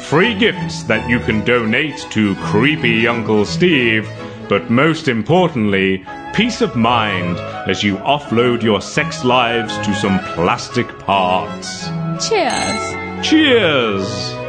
free 0.06 0.38
gifts 0.38 0.84
that 0.84 1.10
you 1.10 1.20
can 1.20 1.44
donate 1.44 2.06
to 2.12 2.36
creepy 2.36 3.08
Uncle 3.08 3.46
Steve, 3.46 4.10
but 4.48 4.70
most 4.70 5.08
importantly, 5.08 6.06
peace 6.34 6.62
of 6.62 6.76
mind 6.76 7.38
as 7.70 7.84
you 7.84 7.98
offload 7.98 8.62
your 8.62 8.82
sex 8.82 9.24
lives 9.24 9.76
to 9.86 9.94
some 9.96 10.20
plastic 10.36 10.88
parts. 11.00 11.88
Cheers. 12.28 13.26
Cheers! 13.26 14.41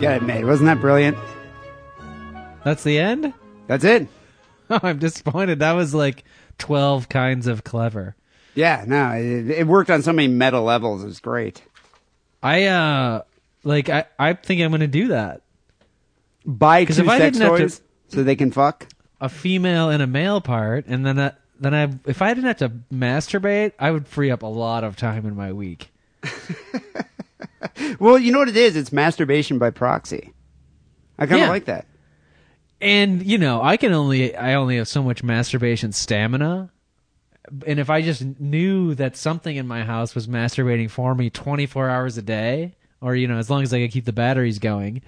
Got 0.00 0.16
it 0.16 0.22
made. 0.22 0.44
Wasn't 0.44 0.66
that 0.66 0.80
brilliant? 0.80 1.16
That's 2.64 2.82
the 2.84 2.98
end. 2.98 3.34
That's 3.66 3.84
it. 3.84 4.08
Oh, 4.70 4.80
I'm 4.82 4.98
disappointed. 4.98 5.58
That 5.58 5.72
was 5.72 5.94
like 5.94 6.24
twelve 6.58 7.08
kinds 7.08 7.46
of 7.46 7.64
clever. 7.64 8.16
Yeah, 8.54 8.84
no, 8.86 9.10
it, 9.12 9.50
it 9.50 9.66
worked 9.66 9.90
on 9.90 10.02
so 10.02 10.12
many 10.12 10.28
meta 10.28 10.60
levels. 10.60 11.02
It 11.02 11.06
was 11.06 11.20
great. 11.20 11.62
I 12.42 12.64
uh 12.66 13.22
like 13.62 13.88
I 13.88 14.06
I 14.18 14.32
think 14.32 14.62
I'm 14.62 14.70
gonna 14.70 14.86
do 14.86 15.08
that. 15.08 15.42
Buy 16.46 16.84
two 16.86 17.02
if 17.02 17.08
I 17.08 17.18
sex 17.18 17.36
didn't 17.36 17.50
have 17.50 17.58
to- 17.58 17.62
toys 17.64 17.80
so 18.08 18.22
they 18.22 18.36
can 18.36 18.50
fuck. 18.50 18.86
A 19.20 19.28
female 19.28 19.90
and 19.90 20.02
a 20.02 20.06
male 20.06 20.40
part, 20.40 20.86
and 20.86 21.04
then 21.04 21.18
I, 21.20 21.32
then 21.60 21.74
I 21.74 21.90
if 22.08 22.22
I 22.22 22.32
didn't 22.32 22.46
have 22.46 22.56
to 22.58 22.70
masturbate, 22.90 23.72
I 23.78 23.90
would 23.90 24.08
free 24.08 24.30
up 24.30 24.42
a 24.42 24.46
lot 24.46 24.82
of 24.82 24.96
time 24.96 25.26
in 25.26 25.36
my 25.36 25.52
week. 25.52 25.90
Well, 27.98 28.18
you 28.18 28.32
know 28.32 28.38
what 28.38 28.48
it 28.48 28.56
is? 28.56 28.76
It's 28.76 28.92
masturbation 28.92 29.58
by 29.58 29.70
proxy. 29.70 30.32
I 31.18 31.26
kind 31.26 31.40
of 31.42 31.46
Yeah. 31.46 31.48
like 31.48 31.64
that. 31.66 31.86
And 32.80 33.24
you 33.24 33.36
know, 33.38 33.60
I 33.62 33.76
can 33.76 33.92
only 33.92 34.34
I 34.34 34.54
only 34.54 34.76
have 34.76 34.88
so 34.88 35.02
much 35.02 35.22
masturbation 35.22 35.92
stamina. 35.92 36.70
And 37.66 37.78
if 37.80 37.90
I 37.90 38.00
just 38.02 38.22
knew 38.40 38.94
that 38.94 39.16
something 39.16 39.56
in 39.56 39.66
my 39.66 39.84
house 39.84 40.14
was 40.14 40.26
masturbating 40.26 40.88
for 40.90 41.14
me 41.14 41.30
24 41.30 41.88
hours 41.90 42.16
a 42.16 42.22
day, 42.22 42.76
or 43.00 43.14
you 43.14 43.26
know, 43.26 43.38
as 43.38 43.50
long 43.50 43.62
as 43.62 43.74
I 43.74 43.80
could 43.80 43.90
keep 43.90 44.04
the 44.04 44.12
batteries 44.12 44.58
going, 44.58 45.02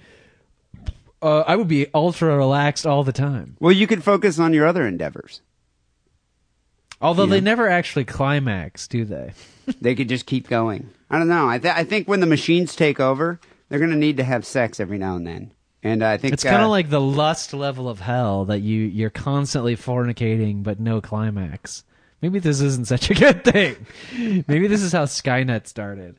uh, 1.21 1.39
I 1.47 1.55
would 1.55 1.67
be 1.67 1.87
ultra 1.93 2.35
relaxed 2.35 2.85
all 2.85 3.03
the 3.03 3.13
time. 3.13 3.55
Well, 3.59 3.71
you 3.71 3.87
could 3.87 4.03
focus 4.03 4.39
on 4.39 4.53
your 4.53 4.67
other 4.67 4.85
endeavors. 4.85 5.41
Although 7.01 7.25
they 7.25 7.41
never 7.41 7.67
actually 7.69 8.05
climax, 8.05 8.87
do 8.87 9.05
they? 9.05 9.33
They 9.81 9.95
could 9.95 10.09
just 10.09 10.25
keep 10.25 10.49
going. 10.49 10.89
I 11.13 11.19
don't 11.19 11.27
know. 11.27 11.47
I, 11.47 11.59
th- 11.59 11.75
I 11.75 11.83
think 11.83 12.07
when 12.07 12.21
the 12.21 12.25
machines 12.25 12.75
take 12.75 12.99
over, 12.99 13.39
they're 13.69 13.77
going 13.77 13.91
to 13.91 13.97
need 13.97 14.17
to 14.17 14.23
have 14.23 14.45
sex 14.47 14.79
every 14.79 14.97
now 14.97 15.15
and 15.15 15.27
then. 15.27 15.51
And 15.83 16.01
I 16.03 16.17
think 16.17 16.33
It's 16.33 16.43
kind 16.43 16.63
uh, 16.63 16.65
of 16.65 16.71
like 16.71 16.89
the 16.89 16.99
lust 16.99 17.53
level 17.53 17.87
of 17.87 17.99
hell 17.99 18.45
that 18.45 18.61
you 18.61 18.79
you're 18.81 19.09
constantly 19.11 19.75
fornicating 19.75 20.63
but 20.63 20.79
no 20.79 21.01
climax. 21.01 21.83
Maybe 22.21 22.39
this 22.39 22.61
isn't 22.61 22.87
such 22.87 23.11
a 23.11 23.13
good 23.13 23.43
thing. 23.43 23.85
Maybe 24.47 24.67
this 24.67 24.81
is 24.81 24.93
how 24.93 25.03
Skynet 25.05 25.67
started. 25.67 26.17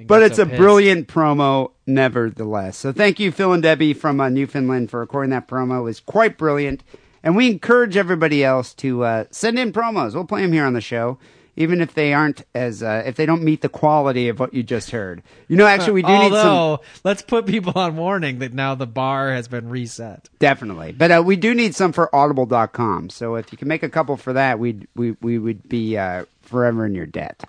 But 0.00 0.22
it's 0.22 0.36
so 0.36 0.44
a 0.44 0.46
pissed. 0.46 0.58
brilliant 0.58 1.08
promo, 1.08 1.72
nevertheless. 1.86 2.78
So 2.78 2.90
thank 2.90 3.20
you, 3.20 3.30
Phil 3.30 3.52
and 3.52 3.62
Debbie 3.62 3.92
from 3.92 4.18
uh, 4.18 4.28
Newfoundland, 4.30 4.90
for 4.90 5.00
recording 5.00 5.30
that 5.30 5.46
promo. 5.46 5.80
It 5.80 5.82
was 5.82 6.00
quite 6.00 6.38
brilliant. 6.38 6.82
And 7.22 7.36
we 7.36 7.50
encourage 7.50 7.96
everybody 7.96 8.42
else 8.42 8.72
to 8.74 9.04
uh, 9.04 9.24
send 9.30 9.58
in 9.58 9.72
promos. 9.72 10.14
We'll 10.14 10.24
play 10.24 10.42
them 10.42 10.52
here 10.52 10.64
on 10.64 10.72
the 10.72 10.80
show, 10.80 11.18
even 11.56 11.80
if 11.80 11.94
they 11.94 12.12
aren't 12.14 12.44
as 12.54 12.82
uh, 12.82 13.02
if 13.04 13.16
they 13.16 13.26
don't 13.26 13.42
meet 13.42 13.60
the 13.62 13.68
quality 13.68 14.28
of 14.28 14.38
what 14.40 14.54
you 14.54 14.62
just 14.62 14.90
heard. 14.90 15.22
You 15.48 15.56
know, 15.56 15.66
actually, 15.66 15.92
we 15.92 16.02
do 16.02 16.08
need 16.08 16.32
some 16.32 16.46
Although, 16.48 16.82
let's 17.04 17.22
put 17.22 17.46
people 17.46 17.72
on 17.76 17.96
warning 17.96 18.38
that 18.38 18.52
now 18.54 18.74
the 18.74 18.86
bar 18.86 19.32
has 19.32 19.48
been 19.48 19.68
reset. 19.68 20.28
definitely, 20.38 20.92
but 20.92 21.10
uh, 21.10 21.22
we 21.24 21.36
do 21.36 21.54
need 21.54 21.74
some 21.74 21.92
for 21.92 22.14
Audible.com. 22.14 23.10
So 23.10 23.34
if 23.36 23.52
you 23.52 23.58
can 23.58 23.68
make 23.68 23.82
a 23.82 23.88
couple 23.90 24.16
for 24.16 24.32
that, 24.32 24.58
we'd 24.58 24.88
we 24.96 25.12
we 25.20 25.38
would 25.38 25.68
be 25.68 25.96
uh, 25.98 26.24
forever 26.42 26.86
in 26.86 26.94
your 26.94 27.06
debt. 27.06 27.42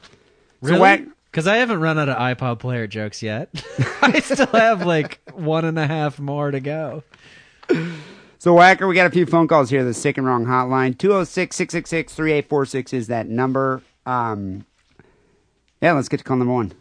So 0.64 0.80
whack- 0.80 1.04
Because 1.32 1.48
I 1.48 1.58
haven't 1.58 1.80
run 1.82 1.98
out 2.00 2.10
of 2.10 2.18
iPod 2.18 2.60
player 2.60 2.88
jokes 2.88 3.22
yet. 3.24 3.50
I 4.02 4.20
still 4.20 4.46
have 4.48 4.86
like 4.86 5.20
one 5.34 5.66
and 5.66 5.78
a 5.80 5.88
half 5.88 6.20
more 6.20 6.52
to 6.52 6.60
go. 6.60 7.04
So, 8.40 8.54
Whacker, 8.54 8.88
we 8.88 8.96
got 8.96 9.08
a 9.08 9.10
few 9.10 9.26
phone 9.26 9.48
calls 9.48 9.70
here. 9.70 9.86
The 9.86 9.94
Sick 9.94 10.18
and 10.18 10.28
Wrong 10.28 10.46
hotline. 10.46 10.98
206 10.98 11.56
666 11.56 12.14
3846 12.14 12.94
is 12.94 13.08
that 13.08 13.28
number. 13.30 13.82
Um, 14.06 14.66
yeah, 15.82 15.94
let's 15.94 16.10
get 16.10 16.18
to 16.18 16.24
call 16.24 16.38
number 16.38 16.54
one. 16.54 16.74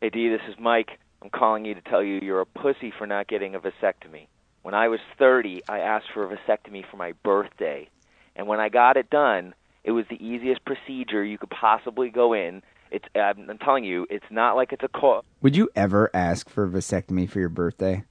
Hey, 0.00 0.10
D, 0.10 0.28
this 0.28 0.40
is 0.48 0.56
Mike. 0.58 0.98
I'm 1.22 1.30
calling 1.30 1.64
you 1.64 1.74
to 1.74 1.80
tell 1.82 2.02
you 2.02 2.18
you're 2.22 2.40
a 2.40 2.46
pussy 2.46 2.92
for 2.96 3.06
not 3.06 3.28
getting 3.28 3.54
a 3.54 3.60
vasectomy. 3.60 4.26
When 4.62 4.74
I 4.74 4.88
was 4.88 5.00
30, 5.18 5.62
I 5.68 5.78
asked 5.80 6.06
for 6.12 6.24
a 6.24 6.36
vasectomy 6.36 6.84
for 6.90 6.96
my 6.96 7.12
birthday, 7.24 7.88
And 8.34 8.46
when 8.46 8.60
I 8.60 8.68
got 8.68 8.96
it 8.96 9.10
done, 9.10 9.54
it 9.84 9.90
was 9.92 10.04
the 10.08 10.24
easiest 10.24 10.64
procedure 10.64 11.24
you 11.24 11.38
could 11.38 11.50
possibly 11.50 12.08
go 12.08 12.32
in. 12.32 12.62
It's 12.90 13.04
I'm, 13.14 13.48
I'm 13.48 13.58
telling 13.58 13.84
you, 13.84 14.06
it's 14.10 14.24
not 14.30 14.54
like 14.54 14.72
it's 14.72 14.82
a 14.84 14.88
co- 14.88 15.22
Would 15.40 15.56
you 15.56 15.68
ever 15.74 16.10
ask 16.14 16.48
for 16.48 16.64
a 16.64 16.68
vasectomy 16.68 17.28
for 17.28 17.40
your 17.40 17.48
birthday? 17.48 18.04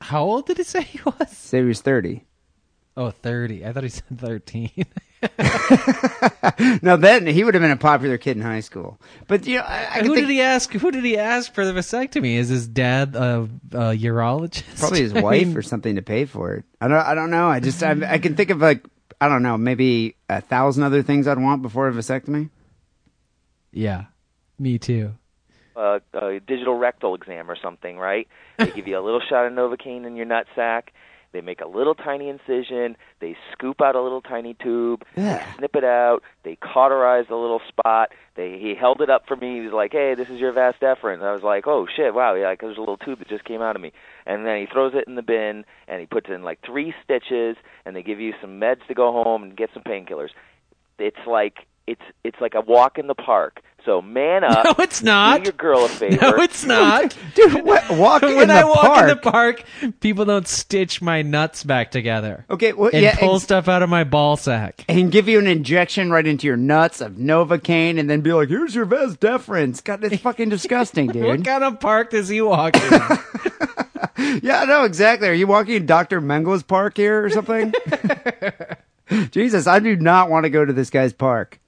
How 0.00 0.22
old 0.24 0.46
did 0.46 0.56
he 0.58 0.64
say 0.64 0.82
he 0.82 1.00
was? 1.04 1.30
Say 1.30 1.58
he 1.58 1.64
was 1.64 1.80
30. 1.80 2.24
Oh, 2.96 3.10
30. 3.10 3.64
I 3.64 3.72
thought 3.72 3.84
he 3.84 3.88
said 3.88 4.18
13. 4.18 4.70
now 6.82 6.96
then, 6.96 7.26
he 7.26 7.44
would 7.44 7.54
have 7.54 7.60
been 7.62 7.70
a 7.70 7.76
popular 7.76 8.18
kid 8.18 8.36
in 8.36 8.42
high 8.42 8.60
school. 8.60 9.00
But 9.28 9.46
you 9.46 9.58
know, 9.58 9.64
I, 9.64 9.86
I 9.90 9.94
can 9.98 10.06
who 10.06 10.14
think- 10.14 10.26
did 10.26 10.32
he 10.32 10.40
ask? 10.40 10.72
Who 10.72 10.90
did 10.90 11.04
he 11.04 11.16
ask 11.18 11.52
for 11.54 11.64
the 11.64 11.72
vasectomy? 11.72 12.34
Is 12.36 12.48
his 12.48 12.66
dad 12.66 13.14
a, 13.14 13.48
a 13.72 13.76
urologist? 13.96 14.78
probably 14.78 15.00
his 15.02 15.14
I 15.16 15.20
wife 15.20 15.46
mean, 15.48 15.56
or 15.56 15.62
something 15.62 15.96
to 15.96 16.02
pay 16.02 16.24
for 16.24 16.54
it. 16.54 16.64
I 16.80 16.88
don't. 16.88 16.98
I 16.98 17.14
don't 17.14 17.30
know. 17.30 17.48
I 17.48 17.60
just. 17.60 17.82
I, 17.82 17.96
I 18.06 18.18
can 18.18 18.34
think 18.36 18.50
of 18.50 18.60
like 18.60 18.84
I 19.20 19.28
don't 19.28 19.42
know, 19.42 19.56
maybe 19.56 20.16
a 20.28 20.40
thousand 20.40 20.82
other 20.82 21.02
things 21.02 21.28
I'd 21.28 21.38
want 21.38 21.62
before 21.62 21.88
a 21.88 21.92
vasectomy. 21.92 22.50
Yeah, 23.72 24.06
me 24.58 24.78
too. 24.78 25.14
a, 25.76 26.00
a 26.12 26.40
digital 26.40 26.74
rectal 26.76 27.14
exam 27.14 27.50
or 27.50 27.56
something, 27.56 27.96
right? 27.98 28.28
They 28.58 28.70
give 28.70 28.86
you 28.86 28.98
a 28.98 29.00
little 29.04 29.20
shot 29.28 29.46
of 29.46 29.52
Novocaine 29.52 30.06
in 30.06 30.16
your 30.16 30.26
nut 30.26 30.46
sack. 30.54 30.92
They 31.32 31.40
make 31.40 31.60
a 31.60 31.66
little 31.66 31.94
tiny 31.94 32.28
incision. 32.28 32.96
They 33.20 33.36
scoop 33.52 33.80
out 33.80 33.96
a 33.96 34.02
little 34.02 34.20
tiny 34.20 34.54
tube. 34.54 35.04
They 35.16 35.42
snip 35.56 35.76
it 35.76 35.84
out. 35.84 36.22
They 36.44 36.56
cauterize 36.56 37.26
the 37.28 37.36
little 37.36 37.60
spot. 37.68 38.10
They 38.34 38.58
he 38.58 38.74
held 38.74 39.00
it 39.00 39.10
up 39.10 39.26
for 39.26 39.36
me. 39.36 39.56
He 39.56 39.60
was 39.60 39.72
like, 39.72 39.92
"Hey, 39.92 40.14
this 40.14 40.28
is 40.28 40.40
your 40.40 40.52
vas 40.52 40.74
deferens." 40.80 41.22
I 41.22 41.32
was 41.32 41.42
like, 41.42 41.66
"Oh 41.66 41.86
shit, 41.86 42.14
wow, 42.14 42.34
yeah." 42.34 42.52
Because 42.52 42.68
there's 42.68 42.76
a 42.78 42.80
little 42.80 42.96
tube 42.96 43.18
that 43.18 43.28
just 43.28 43.44
came 43.44 43.62
out 43.62 43.76
of 43.76 43.82
me. 43.82 43.92
And 44.26 44.46
then 44.46 44.58
he 44.60 44.66
throws 44.66 44.92
it 44.94 45.08
in 45.08 45.14
the 45.14 45.22
bin 45.22 45.64
and 45.88 46.00
he 46.00 46.06
puts 46.06 46.28
in 46.28 46.42
like 46.42 46.60
three 46.64 46.94
stitches. 47.02 47.56
And 47.84 47.96
they 47.96 48.02
give 48.02 48.20
you 48.20 48.34
some 48.40 48.60
meds 48.60 48.86
to 48.88 48.94
go 48.94 49.12
home 49.12 49.42
and 49.42 49.56
get 49.56 49.70
some 49.72 49.82
painkillers. 49.82 50.30
It's 50.98 51.26
like 51.26 51.66
it's 51.86 52.02
it's 52.24 52.40
like 52.40 52.54
a 52.54 52.60
walk 52.60 52.98
in 52.98 53.06
the 53.06 53.14
park. 53.14 53.60
So 53.84 54.00
man 54.00 54.44
up. 54.44 54.64
No, 54.64 54.74
it's 54.84 55.02
not. 55.02 55.38
Do 55.38 55.44
your 55.44 55.52
girl 55.54 55.84
a 55.84 55.88
favor. 55.88 56.18
No, 56.20 56.36
it's 56.42 56.64
not. 56.64 57.16
Dude, 57.34 57.64
what, 57.64 57.90
walking 57.90 58.36
when 58.36 58.42
in 58.42 58.48
the 58.48 58.54
I 58.54 58.64
walk 58.64 58.80
park. 58.86 59.00
in 59.02 59.08
the 59.08 59.16
park, 59.16 59.64
people 60.00 60.24
don't 60.24 60.46
stitch 60.46 61.02
my 61.02 61.22
nuts 61.22 61.64
back 61.64 61.90
together. 61.90 62.44
Okay, 62.48 62.72
well, 62.74 62.90
and 62.92 63.02
yeah, 63.02 63.16
pull 63.16 63.34
and- 63.34 63.42
stuff 63.42 63.66
out 63.68 63.82
of 63.82 63.88
my 63.90 64.04
ball 64.04 64.36
sack. 64.36 64.84
and 64.88 65.10
give 65.10 65.28
you 65.28 65.38
an 65.40 65.46
injection 65.48 66.10
right 66.12 66.26
into 66.26 66.46
your 66.46 66.56
nuts 66.56 67.00
of 67.00 67.14
Novocaine, 67.14 67.98
and 67.98 68.08
then 68.08 68.20
be 68.20 68.32
like, 68.32 68.48
"Here's 68.50 68.74
your 68.74 68.84
vas 68.84 69.16
deferens." 69.16 69.82
God, 69.82 70.00
that's 70.00 70.18
fucking 70.22 70.48
disgusting, 70.48 71.08
dude. 71.08 71.24
What 71.24 71.36
dude. 71.38 71.46
kind 71.46 71.64
of 71.64 71.80
park 71.80 72.10
does 72.10 72.28
he 72.28 72.40
walk 72.40 72.76
in? 72.76 74.40
yeah, 74.42 74.60
I 74.60 74.64
know 74.66 74.84
exactly. 74.84 75.28
Are 75.28 75.32
you 75.34 75.46
walking 75.48 75.74
in 75.74 75.86
Dr. 75.86 76.20
Mengele's 76.20 76.62
park 76.62 76.96
here 76.96 77.24
or 77.24 77.30
something? 77.30 77.74
Jesus, 79.32 79.66
I 79.66 79.78
do 79.80 79.96
not 79.96 80.30
want 80.30 80.44
to 80.44 80.50
go 80.50 80.64
to 80.64 80.72
this 80.72 80.88
guy's 80.90 81.12
park. 81.12 81.58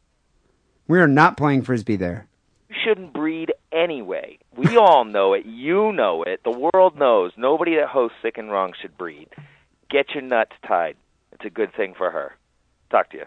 We 0.87 1.01
are 1.01 1.09
not 1.09 1.37
playing 1.37 1.63
frisbee 1.63 1.97
there. 1.97 2.27
You 2.69 2.77
shouldn't 2.85 3.13
breed 3.13 3.53
anyway. 3.73 4.39
We 4.57 4.77
all 4.77 5.05
know 5.05 5.35
it. 5.35 5.47
You 5.47 5.93
know 5.93 6.23
it. 6.23 6.41
The 6.45 6.51
world 6.51 6.99
knows. 6.99 7.33
Nobody 7.37 7.77
that 7.77 7.89
hosts 7.89 8.17
Sick 8.23 8.39
and 8.39 8.51
Wrong 8.51 8.73
should 8.81 8.97
breed. 8.97 9.29
Get 9.91 10.11
your 10.15 10.23
nuts 10.23 10.53
tied. 10.67 10.97
It's 11.33 11.45
a 11.45 11.51
good 11.51 11.75
thing 11.75 11.95
for 11.97 12.11
her. 12.11 12.35
Talk 12.91 13.11
to 13.11 13.19
you. 13.19 13.25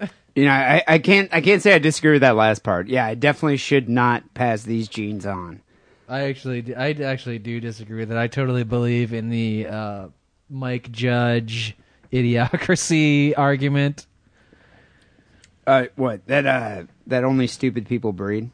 You 0.34 0.44
know, 0.44 0.52
I, 0.52 0.84
I 0.86 0.98
can't 1.00 1.34
I 1.34 1.40
can't 1.40 1.60
say 1.60 1.74
I 1.74 1.80
disagree 1.80 2.12
with 2.12 2.20
that 2.20 2.36
last 2.36 2.62
part. 2.62 2.86
Yeah, 2.86 3.04
I 3.04 3.16
definitely 3.16 3.56
should 3.56 3.88
not 3.88 4.34
pass 4.34 4.62
these 4.62 4.86
genes 4.86 5.26
on. 5.26 5.62
I 6.08 6.28
actually, 6.28 6.74
I 6.76 6.92
actually 6.92 7.38
do 7.40 7.60
disagree 7.60 7.98
with 7.98 8.12
it. 8.12 8.16
I 8.16 8.28
totally 8.28 8.62
believe 8.62 9.12
in 9.12 9.30
the 9.30 9.66
uh, 9.66 10.08
Mike 10.48 10.90
Judge 10.90 11.76
idiocracy 12.12 13.34
argument. 13.36 14.06
Uh, 15.68 15.86
what 15.96 16.26
that 16.26 16.46
uh 16.46 16.84
that 17.06 17.24
only 17.24 17.46
stupid 17.46 17.86
people 17.86 18.12
breed? 18.12 18.50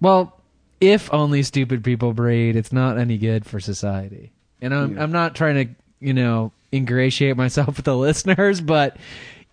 Well, 0.00 0.38
if 0.80 1.12
only 1.12 1.42
stupid 1.42 1.82
people 1.82 2.12
breed, 2.12 2.54
it's 2.54 2.72
not 2.72 2.98
any 2.98 3.16
good 3.16 3.46
for 3.46 3.60
society. 3.60 4.32
And 4.60 4.74
I'm 4.74 4.98
I'm 4.98 5.12
not 5.12 5.34
trying 5.34 5.54
to, 5.68 5.74
you 6.00 6.12
know, 6.12 6.52
ingratiate 6.70 7.36
myself 7.36 7.76
with 7.76 7.84
the 7.86 7.96
listeners, 7.96 8.60
but 8.60 8.98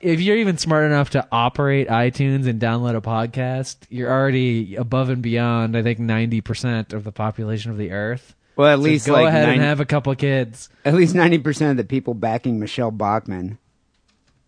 if 0.02 0.20
you're 0.20 0.36
even 0.36 0.58
smart 0.58 0.86
enough 0.86 1.12
to 1.12 1.26
operate 1.32 1.88
iTunes 1.88 2.48
and 2.48 2.60
download 2.62 2.96
a 2.98 3.02
podcast, 3.02 3.78
you're 3.90 4.12
already 4.12 4.76
above 4.76 5.10
and 5.10 5.22
beyond, 5.22 5.78
I 5.78 5.82
think, 5.82 6.00
90% 6.00 6.92
of 6.92 7.06
the 7.06 7.14
population 7.14 7.72
of 7.72 7.78
the 7.78 7.92
earth. 7.92 8.36
Well, 8.58 8.68
at 8.68 8.80
So 8.80 8.84
least 8.84 9.08
go 9.08 9.14
like 9.14 9.30
ahead 9.30 9.48
90 9.48 9.60
and 9.60 9.66
have 9.66 9.80
a 9.80 9.86
couple 9.86 10.14
kids. 10.16 10.70
At 10.84 10.94
least 10.94 11.16
ninety 11.16 11.38
percent 11.40 11.72
of 11.72 11.78
the 11.78 11.84
people 11.86 12.14
backing 12.14 12.60
Michele 12.60 12.92
Bachmann. 12.92 13.58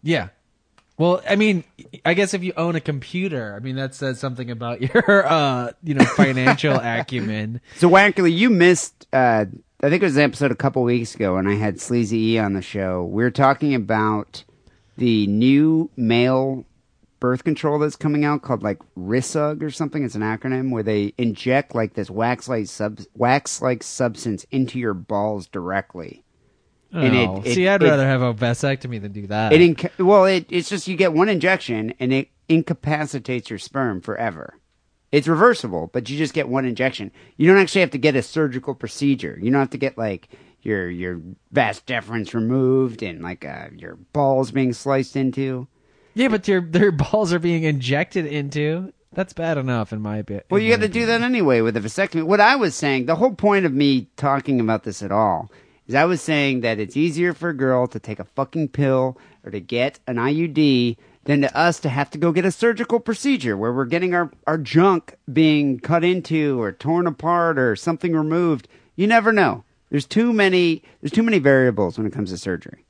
Yeah. 0.03 0.29
Well, 0.97 1.21
I 1.29 1.35
mean, 1.35 1.63
I 2.05 2.15
guess 2.15 2.33
if 2.33 2.43
you 2.43 2.53
own 2.57 2.75
a 2.75 2.81
computer, 2.81 3.55
I 3.55 3.59
mean 3.59 3.75
that 3.75 3.93
says 3.93 4.19
something 4.19 4.49
about 4.49 4.81
your, 4.93 5.27
uh, 5.27 5.71
you 5.83 5.93
know, 5.93 6.05
financial 6.05 6.75
acumen. 6.81 7.61
So 7.77 7.89
Wackerle, 7.89 8.35
you 8.35 8.49
missed. 8.49 9.07
Uh, 9.13 9.45
I 9.81 9.89
think 9.89 10.01
it 10.01 10.07
was 10.07 10.17
an 10.17 10.23
episode 10.23 10.51
a 10.51 10.55
couple 10.55 10.81
weeks 10.83 11.13
ago 11.13 11.35
when 11.35 11.45
I 11.45 11.53
had 11.53 11.79
Sleazy 11.79 12.31
E 12.31 12.39
on 12.39 12.53
the 12.53 12.63
show. 12.63 13.03
We 13.03 13.23
were 13.23 13.31
talking 13.31 13.75
about 13.75 14.43
the 14.97 15.27
new 15.27 15.91
male 15.95 16.65
birth 17.19 17.43
control 17.43 17.79
that's 17.79 17.95
coming 17.95 18.25
out 18.25 18.41
called 18.41 18.63
like 18.63 18.79
RISUG 18.97 19.61
or 19.61 19.69
something. 19.69 20.03
It's 20.03 20.15
an 20.15 20.21
acronym 20.21 20.71
where 20.71 20.83
they 20.83 21.13
inject 21.17 21.75
like 21.75 21.93
this 21.93 22.09
wax-like 22.09 22.67
sub 22.67 22.99
wax-like 23.13 23.83
substance 23.83 24.45
into 24.51 24.79
your 24.79 24.93
balls 24.95 25.47
directly. 25.47 26.23
And 26.91 27.15
it- 27.15 27.27
Oh, 27.29 27.41
it- 27.45 27.53
see, 27.53 27.67
I'd 27.67 27.81
it- 27.83 27.85
rather 27.87 28.05
have 28.07 28.21
a 28.21 28.33
vasectomy 28.33 29.01
than 29.01 29.11
do 29.11 29.27
that. 29.27 29.51
It 29.53 29.61
inca- 29.61 29.91
well, 29.99 30.25
it, 30.25 30.45
it's 30.49 30.69
just 30.69 30.87
you 30.87 30.95
get 30.95 31.13
one 31.13 31.29
injection 31.29 31.93
and 31.99 32.13
it 32.13 32.29
incapacitates 32.49 33.49
your 33.49 33.59
sperm 33.59 34.01
forever. 34.01 34.55
It's 35.11 35.27
reversible, 35.27 35.89
but 35.93 36.09
you 36.09 36.17
just 36.17 36.33
get 36.33 36.49
one 36.49 36.65
injection. 36.65 37.11
You 37.37 37.47
don't 37.47 37.57
actually 37.61 37.81
have 37.81 37.91
to 37.91 37.97
get 37.97 38.15
a 38.15 38.21
surgical 38.21 38.75
procedure. 38.75 39.37
You 39.41 39.51
don't 39.51 39.59
have 39.61 39.69
to 39.71 39.77
get 39.77 39.97
like 39.97 40.27
your 40.61 40.89
your 40.89 41.21
vas 41.51 41.81
deferens 41.87 42.33
removed 42.33 43.01
and 43.03 43.21
like 43.21 43.45
uh, 43.45 43.67
your 43.77 43.95
balls 44.11 44.51
being 44.51 44.73
sliced 44.73 45.15
into. 45.15 45.67
yeah, 46.13 46.27
but 46.27 46.47
your 46.47 46.59
their 46.61 46.91
balls 46.91 47.31
are 47.33 47.39
being 47.39 47.63
injected 47.63 48.25
into. 48.25 48.91
That's 49.13 49.31
bad 49.33 49.57
enough, 49.57 49.93
in 49.93 50.01
my 50.01 50.17
opinion. 50.17 50.43
Well, 50.51 50.61
you 50.61 50.69
got 50.69 50.81
to 50.81 50.89
do 50.89 51.05
that 51.05 51.21
anyway 51.21 51.61
with 51.61 51.77
a 51.77 51.79
vasectomy. 51.79 52.23
What 52.23 52.41
I 52.41 52.55
was 52.57 52.75
saying, 52.75 53.05
the 53.05 53.15
whole 53.15 53.33
point 53.33 53.65
of 53.65 53.73
me 53.73 54.09
talking 54.17 54.59
about 54.59 54.83
this 54.83 55.01
at 55.01 55.11
all, 55.11 55.49
is 55.87 55.95
I 55.95 56.05
was 56.05 56.21
saying 56.21 56.61
that 56.61 56.79
it's 56.79 56.97
easier 56.97 57.33
for 57.33 57.49
a 57.49 57.53
girl 57.57 57.87
to 57.87 57.99
take 57.99 58.19
a 58.19 58.25
fucking 58.25 58.69
pill 58.69 59.17
or 59.43 59.51
to 59.51 59.59
get 59.59 59.99
an 60.07 60.17
IUD 60.17 60.97
than 61.23 61.41
to 61.41 61.57
us 61.57 61.79
to 61.81 61.89
have 61.89 62.09
to 62.11 62.17
go 62.17 62.31
get 62.31 62.45
a 62.45 62.51
surgical 62.51 62.99
procedure 62.99 63.57
where 63.57 63.73
we're 63.73 63.85
getting 63.85 64.13
our, 64.13 64.31
our 64.45 64.57
junk 64.57 65.15
being 65.31 65.79
cut 65.79 66.03
into 66.03 66.61
or 66.61 66.71
torn 66.71 67.07
apart 67.07 67.57
or 67.59 67.75
something 67.75 68.13
removed. 68.13 68.67
You 68.95 69.07
never 69.07 69.31
know. 69.33 69.63
There's 69.89 70.05
too 70.05 70.33
many 70.33 70.83
there's 71.01 71.11
too 71.11 71.23
many 71.23 71.39
variables 71.39 71.97
when 71.97 72.07
it 72.07 72.13
comes 72.13 72.31
to 72.31 72.37
surgery. 72.37 72.85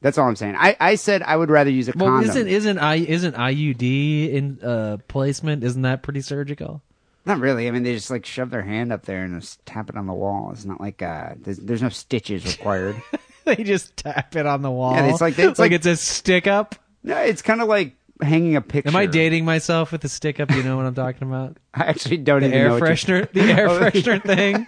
That's 0.00 0.16
all 0.16 0.26
I'm 0.26 0.36
saying. 0.36 0.56
I, 0.58 0.76
I 0.80 0.94
said 0.94 1.22
I 1.22 1.36
would 1.36 1.50
rather 1.50 1.70
use 1.70 1.88
a 1.88 1.92
Well, 1.94 2.08
condom. 2.08 2.30
isn't 2.30 2.48
isn't 2.48 2.78
I 2.78 2.94
isn't 2.96 3.34
IUD 3.36 4.32
in 4.32 4.58
uh, 4.62 4.96
placement? 5.08 5.62
Isn't 5.62 5.82
that 5.82 6.02
pretty 6.02 6.22
surgical? 6.22 6.82
Not 7.30 7.40
really. 7.40 7.68
I 7.68 7.70
mean, 7.70 7.82
they 7.82 7.94
just 7.94 8.10
like 8.10 8.26
shove 8.26 8.50
their 8.50 8.62
hand 8.62 8.92
up 8.92 9.04
there 9.06 9.22
and 9.24 9.40
just 9.40 9.64
tap 9.66 9.88
it 9.88 9.96
on 9.96 10.06
the 10.06 10.12
wall. 10.12 10.50
It's 10.52 10.64
not 10.64 10.80
like 10.80 11.00
uh, 11.02 11.34
there's, 11.40 11.58
there's 11.58 11.82
no 11.82 11.88
stitches 11.88 12.44
required. 12.44 13.00
they 13.44 13.56
just 13.56 13.96
tap 13.96 14.34
it 14.36 14.46
on 14.46 14.62
the 14.62 14.70
wall. 14.70 14.94
Yeah, 14.94 15.06
it's 15.06 15.20
like- 15.20 15.38
it's 15.38 15.58
like 15.58 15.70
like- 15.70 15.72
it's 15.72 15.86
a 15.86 15.96
stick 15.96 16.46
up. 16.46 16.74
no, 17.02 17.16
it's 17.18 17.42
kind 17.42 17.60
of 17.62 17.68
like 17.68 17.94
hanging 18.22 18.56
a 18.56 18.60
picture. 18.60 18.90
Am 18.90 18.96
I 18.96 19.06
dating 19.06 19.44
myself 19.44 19.92
with 19.92 20.00
the 20.02 20.08
stick 20.08 20.40
up? 20.40 20.50
You 20.50 20.62
know 20.62 20.76
what 20.76 20.84
I'm 20.86 20.94
talking 20.94 21.26
about? 21.28 21.56
I 21.74 21.84
actually 21.84 22.18
don't 22.18 22.40
The 22.40 22.48
even 22.48 22.58
air 22.58 22.68
know 22.70 22.80
freshener, 22.80 23.30
the 23.32 23.40
air 23.42 23.68
Oh, 23.68 23.80
freshener 23.80 24.22
thing. 24.22 24.66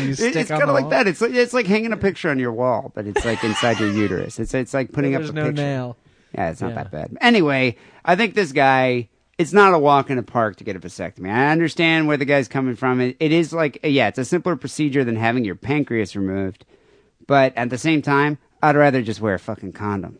you 0.00 0.10
It- 0.10 0.16
stick 0.16 0.36
it's 0.36 0.50
kind 0.50 0.62
of 0.62 0.68
like 0.74 0.90
that. 0.90 1.06
It's 1.08 1.20
like 1.20 1.32
it's 1.32 1.52
like 1.54 1.66
hanging 1.66 1.92
a 1.92 1.96
picture 1.96 2.28
on 2.30 2.38
your 2.38 2.52
wall, 2.52 2.92
but 2.94 3.06
it's 3.06 3.24
like 3.24 3.42
inside 3.42 3.80
your 3.80 3.90
uterus. 3.90 4.38
It's 4.38 4.52
it's 4.54 4.74
like 4.74 4.92
putting 4.92 5.12
There's 5.12 5.30
up 5.30 5.34
a 5.34 5.36
no 5.36 5.44
picture. 5.46 5.62
nail. 5.62 5.96
Yeah, 6.34 6.50
it's 6.50 6.60
not 6.60 6.68
Yeah. 6.70 6.74
that 6.74 6.90
bad. 6.92 7.16
Anyway, 7.20 7.76
I 8.04 8.16
think 8.16 8.34
this 8.34 8.52
guy. 8.52 9.08
It's 9.38 9.52
not 9.52 9.74
a 9.74 9.78
walk 9.78 10.10
in 10.10 10.16
the 10.16 10.22
park 10.22 10.56
to 10.56 10.64
get 10.64 10.76
a 10.76 10.80
vasectomy. 10.80 11.30
I 11.30 11.50
understand 11.50 12.06
where 12.06 12.16
the 12.16 12.24
guy's 12.24 12.48
coming 12.48 12.76
from. 12.76 13.00
It, 13.00 13.16
it 13.18 13.32
is 13.32 13.52
like, 13.52 13.80
yeah, 13.82 14.08
it's 14.08 14.18
a 14.18 14.24
simpler 14.24 14.56
procedure 14.56 15.04
than 15.04 15.16
having 15.16 15.44
your 15.44 15.54
pancreas 15.54 16.14
removed. 16.14 16.64
But 17.26 17.56
at 17.56 17.70
the 17.70 17.78
same 17.78 18.02
time, 18.02 18.38
I'd 18.62 18.76
rather 18.76 19.02
just 19.02 19.20
wear 19.20 19.34
a 19.34 19.38
fucking 19.38 19.72
condom. 19.72 20.18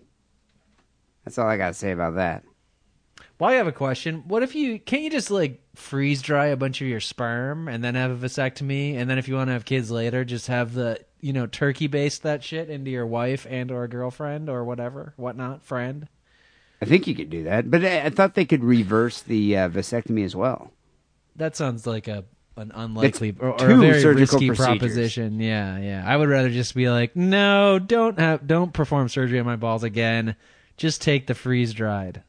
That's 1.25 1.39
all 1.39 1.47
I 1.47 1.57
got 1.57 1.69
to 1.69 1.75
say 1.75 1.93
about 1.93 2.17
that. 2.17 2.45
Well, 3.39 3.51
I 3.51 3.55
have 3.55 3.67
a 3.67 3.73
question. 3.73 4.25
What 4.29 4.43
if 4.43 4.55
you 4.55 4.79
can't 4.79 5.03
you 5.03 5.11
just 5.11 5.31
like 5.31 5.61
freeze 5.75 6.23
dry 6.23 6.47
a 6.47 6.57
bunch 6.57 6.81
of 6.81 6.87
your 6.87 7.01
sperm 7.01 7.67
and 7.69 7.83
then 7.83 7.95
have 7.95 8.11
a 8.11 8.27
vasectomy, 8.27 8.97
and 8.97 9.11
then 9.11 9.19
if 9.19 9.27
you 9.27 9.35
want 9.35 9.49
to 9.49 9.53
have 9.53 9.65
kids 9.65 9.91
later, 9.91 10.25
just 10.25 10.47
have 10.47 10.75
the 10.75 11.01
you 11.21 11.33
know 11.33 11.47
turkey 11.47 11.87
base 11.89 12.19
that 12.19 12.45
shit 12.45 12.71
into 12.71 12.91
your 12.91 13.07
wife 13.07 13.47
and 13.51 13.71
or 13.71 13.89
girlfriend 13.89 14.49
or 14.49 14.65
whatever, 14.65 15.13
whatnot, 15.17 15.65
friend. 15.65 16.09
I 16.83 16.85
think 16.85 17.07
you 17.07 17.15
could 17.15 17.31
do 17.31 17.45
that, 17.45 17.71
but 17.71 17.85
I, 17.85 18.07
I 18.07 18.11
thought 18.11 18.35
they 18.35 18.45
could 18.45 18.65
reverse 18.65 19.23
the 19.23 19.57
uh, 19.57 19.69
vasectomy 19.69 20.25
as 20.25 20.35
well. 20.35 20.73
That 21.37 21.55
sounds 21.55 21.87
like 21.87 22.09
a 22.09 22.25
an 22.57 22.73
unlikely 22.75 23.37
or, 23.39 23.51
or 23.51 23.71
a 23.71 23.77
very 23.77 24.01
surgical 24.01 24.39
risky 24.39 24.49
procedures. 24.49 24.67
proposition. 24.67 25.41
Yeah, 25.41 25.79
yeah. 25.79 26.03
I 26.05 26.17
would 26.17 26.29
rather 26.29 26.51
just 26.51 26.75
be 26.75 26.91
like, 26.91 27.15
no, 27.15 27.79
don't 27.79 28.19
have, 28.19 28.47
don't 28.47 28.73
perform 28.73 29.09
surgery 29.09 29.39
on 29.39 29.47
my 29.47 29.57
balls 29.57 29.85
again. 29.85 30.37
just 30.77 31.01
take 31.01 31.29
the 31.29 31.35
freeze 31.35 31.73
dried. 31.73 32.25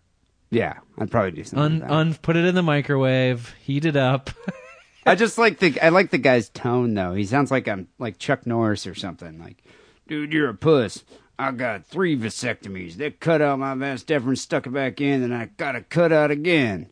Yeah, 0.52 0.78
I'd 1.00 1.10
probably 1.10 1.32
do 1.32 1.44
something. 1.44 1.64
Un, 1.64 1.80
like 1.80 1.90
that. 1.90 1.96
un, 1.96 2.14
put 2.22 2.36
it 2.36 2.46
in 2.46 2.54
the 2.54 2.62
microwave, 2.62 3.56
heat 3.60 3.86
it 3.86 3.96
up. 3.96 4.30
I 5.06 5.16
just 5.16 5.40
like 5.40 5.58
the 5.58 5.82
I 5.82 5.90
like 5.90 6.12
the 6.12 6.20
guy's 6.20 6.50
tone 6.50 6.94
though. 6.94 7.16
He 7.16 7.26
sounds 7.26 7.50
like 7.52 7.68
I'm 7.68 7.88
like 7.98 8.20
Chuck 8.20 8.46
Norris 8.46 8.88
or 8.88 8.96
something. 8.96 9.40
Like, 9.40 9.64
dude, 10.08 10.32
you're 10.32 10.50
a 10.50 10.54
puss. 10.54 11.04
I 11.40 11.52
got 11.52 11.86
three 11.86 12.16
vasectomies. 12.18 12.94
They 12.94 13.12
cut 13.12 13.42
out 13.42 13.60
my 13.60 13.74
vas 13.76 14.04
deferens, 14.04 14.38
stuck 14.40 14.68
it 14.68 14.74
back 14.74 15.02
in, 15.02 15.24
and 15.24 15.34
I 15.34 15.46
got 15.58 15.74
to 15.74 15.82
cut 15.82 16.12
out 16.12 16.32
again. 16.32 16.90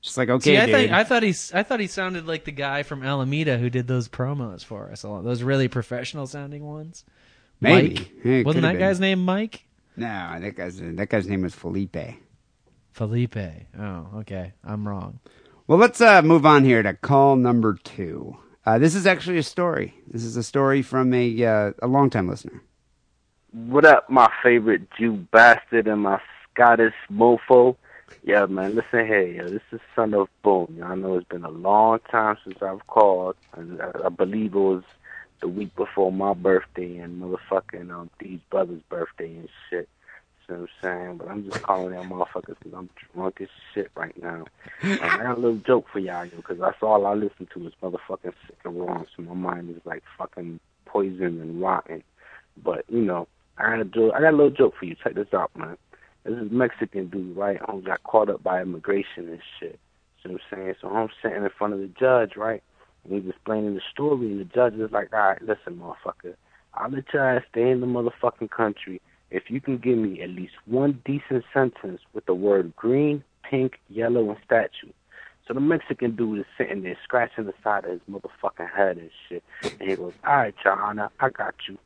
Just 0.00 0.16
like 0.16 0.30
okay, 0.30 0.42
See, 0.54 0.56
I, 0.56 0.66
dude. 0.66 0.74
think, 0.74 0.92
I 0.92 1.04
thought 1.04 1.22
he, 1.22 1.34
I 1.52 1.62
thought 1.62 1.80
he 1.80 1.86
sounded 1.86 2.26
like 2.26 2.44
the 2.44 2.52
guy 2.52 2.82
from 2.84 3.02
Alameda 3.02 3.58
who 3.58 3.68
did 3.68 3.86
those 3.86 4.08
promos 4.08 4.64
for 4.64 4.90
us. 4.90 5.02
Those 5.02 5.42
really 5.42 5.68
professional 5.68 6.26
sounding 6.26 6.64
ones. 6.64 7.04
Maybe. 7.60 7.94
Mike? 7.96 8.12
It 8.24 8.46
Wasn't 8.46 8.62
that 8.62 8.72
been. 8.72 8.80
guy's 8.80 9.00
name 9.00 9.22
Mike? 9.24 9.64
no, 9.96 10.38
that 10.40 10.56
guy's 10.56 10.78
that 10.80 11.08
guy's 11.10 11.26
name 11.26 11.42
was 11.42 11.54
Felipe. 11.54 11.96
Felipe. 12.92 13.36
Oh, 13.78 14.06
okay. 14.20 14.52
I'm 14.64 14.86
wrong. 14.88 15.20
Well, 15.66 15.78
let's 15.78 16.00
uh, 16.00 16.22
move 16.22 16.46
on 16.46 16.64
here 16.64 16.82
to 16.82 16.94
call 16.94 17.36
number 17.36 17.74
two. 17.84 18.36
Uh, 18.64 18.78
this 18.78 18.94
is 18.94 19.06
actually 19.06 19.38
a 19.38 19.42
story. 19.42 19.94
This 20.06 20.24
is 20.24 20.36
a 20.36 20.42
story 20.42 20.80
from 20.82 21.12
a 21.12 21.44
uh, 21.44 21.72
a 21.82 21.86
longtime 21.86 22.28
listener. 22.28 22.62
What 23.52 23.84
up, 23.84 24.08
my 24.08 24.30
favorite 24.44 24.82
Jew 24.96 25.26
bastard 25.32 25.88
and 25.88 26.02
my 26.02 26.20
Scottish 26.54 26.94
mofo? 27.10 27.76
Yeah, 28.22 28.46
man, 28.46 28.76
listen 28.76 29.04
here, 29.04 29.26
yo. 29.26 29.50
This 29.50 29.62
is 29.72 29.80
Son 29.96 30.14
of 30.14 30.28
Boom. 30.44 30.80
I 30.84 30.94
know 30.94 31.16
it's 31.16 31.26
been 31.26 31.44
a 31.44 31.50
long 31.50 31.98
time 32.08 32.36
since 32.44 32.58
I've 32.62 32.86
called, 32.86 33.34
and 33.56 33.82
I, 33.82 33.90
I 34.04 34.08
believe 34.08 34.54
it 34.54 34.58
was 34.58 34.84
the 35.40 35.48
week 35.48 35.74
before 35.74 36.12
my 36.12 36.32
birthday 36.32 36.98
and 36.98 37.20
motherfucking 37.20 37.90
um 37.90 38.08
these 38.20 38.38
brothers' 38.52 38.82
birthday 38.88 39.34
and 39.34 39.48
shit. 39.68 39.88
You 40.48 40.54
know 40.54 40.60
what 40.60 40.70
I'm 40.88 40.98
saying? 41.00 41.16
But 41.16 41.28
I'm 41.28 41.44
just 41.44 41.62
calling 41.62 41.90
them 41.90 42.10
motherfuckers 42.10 42.54
because 42.60 42.72
I'm 42.72 42.88
drunk 43.12 43.40
as 43.40 43.48
shit 43.74 43.90
right 43.96 44.14
now. 44.22 44.44
And 44.80 45.00
I 45.02 45.24
got 45.24 45.38
a 45.38 45.40
little 45.40 45.60
joke 45.66 45.86
for 45.92 45.98
y'all, 45.98 46.24
yo, 46.24 46.36
because 46.36 46.60
that's 46.60 46.82
all 46.82 47.04
I 47.04 47.14
listen 47.14 47.48
to 47.52 47.66
is 47.66 47.72
motherfucking 47.82 48.32
sick 48.46 48.58
and 48.64 48.80
wrong. 48.80 49.06
So 49.16 49.24
my 49.24 49.34
mind 49.34 49.70
is 49.70 49.82
like 49.84 50.04
fucking 50.16 50.60
poison 50.86 51.40
and 51.40 51.60
rotten. 51.60 52.04
But 52.62 52.84
you 52.88 53.00
know, 53.00 53.26
I 53.60 53.70
got 53.70 53.80
a 53.80 53.84
joke. 53.84 54.12
I 54.16 54.20
got 54.20 54.34
a 54.34 54.36
little 54.36 54.50
joke 54.50 54.74
for 54.78 54.84
you. 54.84 54.96
Check 55.02 55.14
this 55.14 55.32
out, 55.34 55.50
man. 55.56 55.76
This 56.24 56.34
is 56.34 56.50
Mexican 56.50 57.08
dude, 57.08 57.36
right? 57.36 57.58
Who 57.68 57.82
got 57.82 58.02
caught 58.02 58.28
up 58.28 58.42
by 58.42 58.60
immigration 58.60 59.28
and 59.28 59.40
shit. 59.58 59.78
You 60.22 60.30
know 60.30 60.34
what 60.34 60.42
I'm 60.52 60.58
saying? 60.58 60.74
So 60.80 60.88
I'm 60.88 61.08
sitting 61.22 61.42
in 61.42 61.50
front 61.56 61.72
of 61.74 61.80
the 61.80 61.90
judge, 61.98 62.36
right? 62.36 62.62
And 63.04 63.14
he's 63.14 63.30
explaining 63.30 63.74
the 63.74 63.80
story, 63.90 64.26
and 64.26 64.40
the 64.40 64.44
judge 64.44 64.74
is 64.74 64.92
like, 64.92 65.12
all 65.12 65.20
right, 65.20 65.42
listen, 65.42 65.80
motherfucker. 65.80 66.34
I'll 66.74 66.90
let 66.90 67.04
your 67.12 67.36
ass 67.36 67.42
stay 67.50 67.70
in 67.70 67.80
the 67.80 67.86
motherfucking 67.86 68.50
country 68.50 69.00
if 69.30 69.44
you 69.48 69.60
can 69.60 69.78
give 69.78 69.96
me 69.96 70.20
at 70.22 70.30
least 70.30 70.54
one 70.66 71.00
decent 71.04 71.44
sentence 71.54 72.00
with 72.12 72.26
the 72.26 72.34
word 72.34 72.74
green, 72.76 73.24
pink, 73.48 73.78
yellow, 73.88 74.28
and 74.28 74.38
statue. 74.44 74.92
So 75.46 75.54
the 75.54 75.60
Mexican 75.60 76.14
dude 76.14 76.40
is 76.40 76.44
sitting 76.56 76.82
there 76.82 76.98
scratching 77.02 77.46
the 77.46 77.54
side 77.64 77.84
of 77.84 77.92
his 77.92 78.00
motherfucking 78.10 78.70
head 78.70 78.98
and 78.98 79.10
shit. 79.28 79.42
And 79.80 79.90
he 79.90 79.96
goes, 79.96 80.12
all 80.24 80.36
right, 80.36 80.54
Your 80.64 80.80
Honor, 80.80 81.10
I 81.18 81.30
got 81.30 81.54
you. 81.68 81.78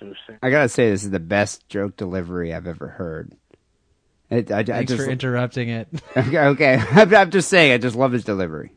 You 0.00 0.08
I'm 0.08 0.14
saying? 0.26 0.38
I 0.42 0.50
gotta 0.50 0.68
say, 0.68 0.90
this 0.90 1.04
is 1.04 1.10
the 1.10 1.20
best 1.20 1.68
joke 1.68 1.96
delivery 1.96 2.54
I've 2.54 2.66
ever 2.66 2.88
heard. 2.88 3.34
It, 4.30 4.50
I, 4.50 4.58
I 4.58 4.62
Thanks 4.62 4.92
just, 4.92 5.04
for 5.04 5.10
interrupting 5.10 5.70
it. 5.70 5.88
okay, 6.16 6.38
okay. 6.38 6.82
I'm, 6.90 7.14
I'm 7.14 7.30
just 7.30 7.48
saying, 7.48 7.72
I 7.72 7.78
just 7.78 7.96
love 7.96 8.12
his 8.12 8.24
delivery. 8.24 8.72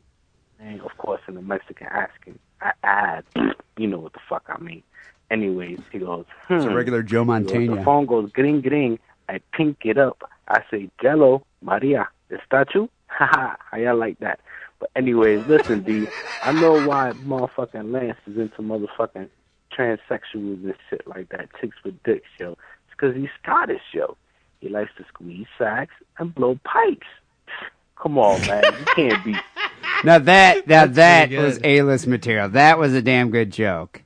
And 0.59 0.81
of 0.81 0.97
course, 0.97 1.21
in 1.27 1.35
the 1.35 1.41
Mexican 1.41 1.87
asking, 1.87 2.39
I 2.61 2.71
add, 2.83 3.23
you 3.77 3.87
know 3.87 3.99
what 3.99 4.13
the 4.13 4.19
fuck 4.29 4.43
I 4.47 4.61
mean. 4.61 4.83
Anyways, 5.29 5.79
he 5.91 5.99
goes, 5.99 6.25
hmm. 6.47 6.55
It's 6.55 6.65
a 6.65 6.69
regular 6.69 7.03
Joe 7.03 7.25
Montana. 7.25 7.67
goes, 7.67 7.77
the 7.77 7.83
phone 7.83 8.05
goes 8.05 8.31
gring 8.31 8.61
gring. 8.61 8.99
I 9.27 9.39
pink 9.53 9.77
it 9.85 9.97
up. 9.97 10.29
I 10.47 10.61
say, 10.69 10.89
Jello, 11.01 11.45
Maria, 11.61 12.09
the 12.29 12.39
statue? 12.45 12.87
Haha, 13.07 13.55
ha! 13.71 13.77
y'all 13.77 13.97
like 13.97 14.19
that? 14.19 14.39
But 14.79 14.89
anyways, 14.95 15.45
listen, 15.47 15.83
D, 15.83 16.07
I 16.43 16.51
know 16.53 16.85
why 16.87 17.11
motherfucking 17.13 17.91
Lance 17.91 18.17
is 18.27 18.37
into 18.37 18.61
motherfucking 18.61 19.29
transsexuals 19.77 20.63
and 20.63 20.75
shit 20.89 21.05
like 21.07 21.29
that, 21.29 21.49
chicks 21.59 21.77
with 21.83 22.01
dicks, 22.03 22.27
yo. 22.39 22.51
It's 22.87 22.95
'cause 22.99 23.15
he's 23.15 23.29
Scottish, 23.41 23.81
yo. 23.93 24.17
He 24.59 24.69
likes 24.69 24.91
to 24.97 25.05
squeeze 25.07 25.47
sacks 25.57 25.93
and 26.19 26.33
blow 26.35 26.59
pipes. 26.63 27.07
Come 28.01 28.17
on, 28.17 28.41
man. 28.47 28.63
You 28.63 28.85
can't 28.95 29.25
be 29.25 29.35
Now 30.03 30.17
that 30.19 30.67
now 30.67 30.85
That's 30.87 30.95
that 30.95 31.31
was 31.31 31.57
good. 31.59 31.65
A 31.67 31.81
list 31.83 32.07
material. 32.07 32.49
That 32.49 32.79
was 32.79 32.93
a 32.93 33.01
damn 33.01 33.29
good 33.29 33.51
joke. 33.51 34.01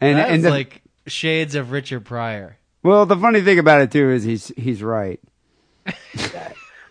And 0.00 0.18
That's 0.18 0.30
and 0.30 0.44
the, 0.44 0.50
like 0.50 0.82
shades 1.06 1.54
of 1.54 1.70
Richard 1.70 2.04
Pryor. 2.04 2.56
well, 2.82 3.04
the 3.06 3.16
funny 3.16 3.40
thing 3.42 3.58
about 3.58 3.80
it 3.82 3.90
too 3.92 4.10
is 4.10 4.24
he's 4.24 4.48
he's 4.56 4.82
right. 4.82 5.20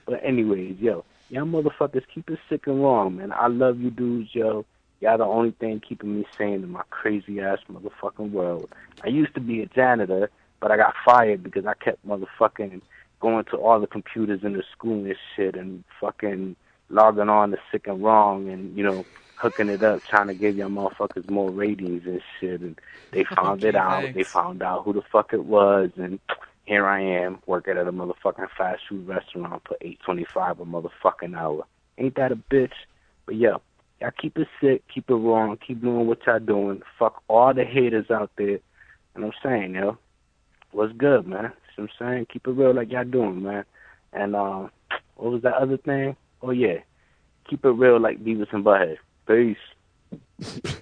But 0.06 0.24
anyways, 0.24 0.78
yo, 0.80 1.04
y'all 1.30 1.46
motherfuckers 1.46 2.04
keep 2.14 2.30
it 2.30 2.40
sick 2.50 2.68
and 2.68 2.82
wrong, 2.82 3.18
man. 3.18 3.32
I 3.34 3.48
love 3.48 3.80
you 3.80 3.90
dudes, 3.92 4.34
yo. 4.34 4.66
Y'all 5.02 5.18
the 5.18 5.26
only 5.26 5.52
thing 5.52 5.82
keeping 5.88 6.16
me 6.18 6.26
sane 6.38 6.64
in 6.64 6.72
my 6.72 6.84
crazy 6.90 7.40
ass 7.40 7.60
motherfucking 7.72 8.32
world. 8.32 8.70
I 9.04 9.10
used 9.10 9.36
to 9.36 9.42
be 9.42 9.62
a 9.62 9.68
janitor, 9.68 10.30
but 10.60 10.72
I 10.72 10.78
got 10.78 10.96
fired 11.06 11.44
because 11.44 11.66
I 11.66 11.74
kept 11.76 12.06
motherfucking 12.08 12.82
going 13.22 13.46
to 13.46 13.58
all 13.58 13.80
the 13.80 13.88
computers 13.88 14.42
in 14.44 14.54
the 14.54 14.64
school 14.72 15.06
and 15.06 15.16
shit 15.36 15.56
and 15.56 15.84
fucking 16.02 16.56
logging 16.90 17.30
on 17.30 17.52
to 17.52 17.58
sick 17.72 17.88
and 17.88 18.04
wrong 18.04 18.50
and, 18.50 18.76
you 18.78 18.84
know, 18.84 19.06
hooking 19.36 19.70
it 19.70 19.84
up, 19.84 20.04
trying 20.10 20.28
to 20.28 20.34
give 20.34 20.58
y'all 20.58 20.70
motherfuckers 20.70 21.30
more 21.30 21.52
ratings 21.52 22.04
and 22.06 22.22
shit 22.40 22.62
and 22.62 22.80
they 23.12 23.26
found 23.36 23.64
it 23.64 23.76
Okay, 23.76 23.78
out. 23.78 24.14
They 24.14 24.24
found 24.24 24.64
out 24.64 24.84
who 24.86 24.94
the 24.94 25.04
fuck 25.12 25.34
it 25.34 25.46
was 25.46 25.92
and 25.98 26.20
here 26.66 26.88
I 26.88 27.02
am 27.02 27.40
working 27.46 27.78
at 27.78 27.88
a 27.88 27.92
motherfucking 27.92 28.48
fast 28.58 28.82
food 28.90 29.08
restaurant 29.08 29.64
for 29.68 29.78
eight 29.82 30.00
twenty 30.06 30.26
five 30.34 30.60
a 30.60 30.66
motherfucking 30.66 31.36
hour. 31.38 31.66
Ain't 31.98 32.16
that 32.16 32.32
a 32.32 32.36
bitch? 32.36 32.74
But 33.26 33.36
yo, 33.36 33.62
y'all 34.02 34.12
keep 34.22 34.38
it 34.38 34.48
sick, 34.62 34.84
keep 34.94 35.10
it 35.10 35.14
wrong, 35.16 35.58
keep 35.66 35.82
doing 35.82 36.08
what 36.08 36.20
y'all 36.26 36.40
doing. 36.40 36.82
Fuck 37.00 37.22
all 37.28 37.54
the 37.54 37.64
haters 37.66 38.10
out 38.12 38.32
there. 38.38 38.60
And 39.16 39.26
I'm 39.26 39.32
saying, 39.44 39.76
yo, 39.76 39.98
what's 40.72 40.94
good, 40.94 41.28
man? 41.28 41.52
See 41.76 41.82
what 41.82 41.90
I'm 42.00 42.08
saying? 42.08 42.28
Keep 42.32 42.48
it 42.48 42.52
real 42.52 42.74
like 42.74 42.92
y'all 42.92 43.04
doing, 43.04 43.44
man. 43.44 43.66
And 44.14 44.36
um 44.36 44.72
what 45.16 45.32
was 45.32 45.42
that 45.44 45.56
other 45.56 45.78
thing? 45.78 46.16
Oh 46.42 46.52
yeah. 46.52 46.78
Keep 47.50 47.66
it 47.66 47.70
real 47.70 48.00
like 48.00 48.24
Beavis 48.24 48.52
and 48.54 48.64
Butthead. 48.66 48.98
Peace. 49.28 49.58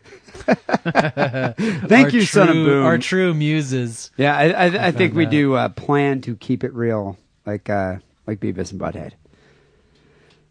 Thank 0.45 2.05
Our 2.05 2.09
you, 2.09 2.21
son 2.21 2.49
of 2.49 2.55
true- 2.55 2.65
boom. 2.65 2.85
Our 2.85 2.97
true 2.97 3.33
muses. 3.33 4.11
Yeah, 4.17 4.35
I 4.37 4.49
I, 4.51 4.87
I 4.87 4.91
think 4.91 5.13
we 5.15 5.25
that. 5.25 5.31
do 5.31 5.53
uh, 5.55 5.69
plan 5.69 6.21
to 6.21 6.35
keep 6.35 6.63
it 6.63 6.73
real, 6.73 7.17
like 7.45 7.69
uh, 7.69 7.97
like 8.27 8.39
Beavis 8.39 8.71
and 8.71 8.79
Butthead. 8.79 9.13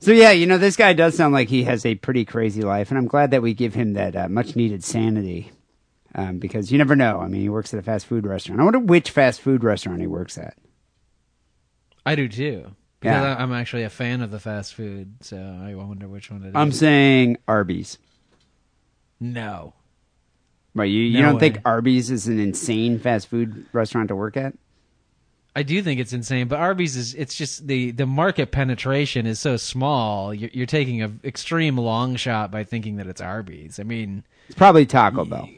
So 0.05 0.13
yeah, 0.13 0.33
you 0.33 0.45
know 0.47 0.59
this 0.59 0.77
guy 0.77 0.93
does 0.93 1.17
sound 1.17 1.33
like 1.33 1.49
he 1.49 1.65
has 1.65 1.87
a 1.87 1.95
pretty 1.95 2.27
crazy 2.27 2.61
life, 2.61 2.91
and 2.91 2.99
I'm 2.99 3.07
glad 3.07 3.31
that 3.31 3.41
we 3.41 3.55
give 3.55 3.73
him 3.73 3.95
that 3.95 4.15
uh, 4.15 4.29
much 4.29 4.55
needed 4.55 4.85
sanity, 4.85 5.51
um, 6.15 6.39
because 6.39 6.71
you 6.71 6.77
never 6.77 6.95
know. 6.95 7.21
I 7.21 7.27
mean, 7.27 7.41
he 7.41 7.49
works 7.49 7.73
at 7.73 7.81
a 7.81 7.83
fast 7.83 8.05
food 8.05 8.27
restaurant. 8.27 8.61
I 8.61 8.65
wonder 8.65 8.81
which 8.81 9.11
fast 9.11 9.41
food 9.41 9.65
restaurant 9.65 10.03
he 10.03 10.07
works 10.07 10.37
at. 10.37 10.59
I 12.05 12.17
do 12.17 12.29
too. 12.29 12.75
Because 13.01 13.23
Yeah. 13.23 13.35
I, 13.35 13.43
I'm 13.43 13.53
actually 13.55 13.85
a 13.85 13.89
fan 13.89 14.21
of 14.21 14.31
the 14.31 14.39
fast 14.39 14.75
food, 14.75 15.15
so 15.23 15.39
I 15.39 15.75
wonder 15.75 16.07
which 16.07 16.31
one 16.31 16.43
it 16.45 16.49
is. 16.49 16.53
I'm 16.55 16.71
saying 16.73 17.39
Arby's. 17.49 17.97
no. 19.19 19.73
Right? 20.75 20.91
You 20.91 21.01
you 21.01 21.23
No 21.23 21.31
don't 21.31 21.41
think. 21.41 21.61
Arby's 21.65 22.11
is 22.11 22.27
an 22.29 22.39
insane 22.39 22.99
fast 22.99 23.29
food 23.29 23.65
restaurant 23.73 24.09
to 24.09 24.17
work 24.17 24.37
at? 24.37 24.55
I 25.57 25.63
do 25.63 25.81
think 25.83 26.01
it's 26.01 26.13
insane, 26.13 26.49
but 26.49 26.59
Arby's 26.59 26.97
is 26.97 27.15
it's 27.15 27.35
just 27.35 27.67
the 27.69 27.93
the 27.93 28.07
market 28.07 28.51
penetration 28.51 29.27
is 29.27 29.39
so 29.39 29.57
small. 29.57 30.35
You're, 30.35 30.51
you're 30.53 30.67
taking 30.67 31.03
a 31.03 31.13
extreme 31.23 31.77
long 31.79 32.17
shot 32.17 32.51
by 32.51 32.65
thinking 32.65 32.97
that 32.97 33.07
it's 33.07 33.21
Arby's. 33.21 33.79
I 33.79 33.85
mean, 33.85 34.25
It's 34.49 34.59
probably 34.59 34.85
Taco 34.85 35.25
Bell. 35.25 35.49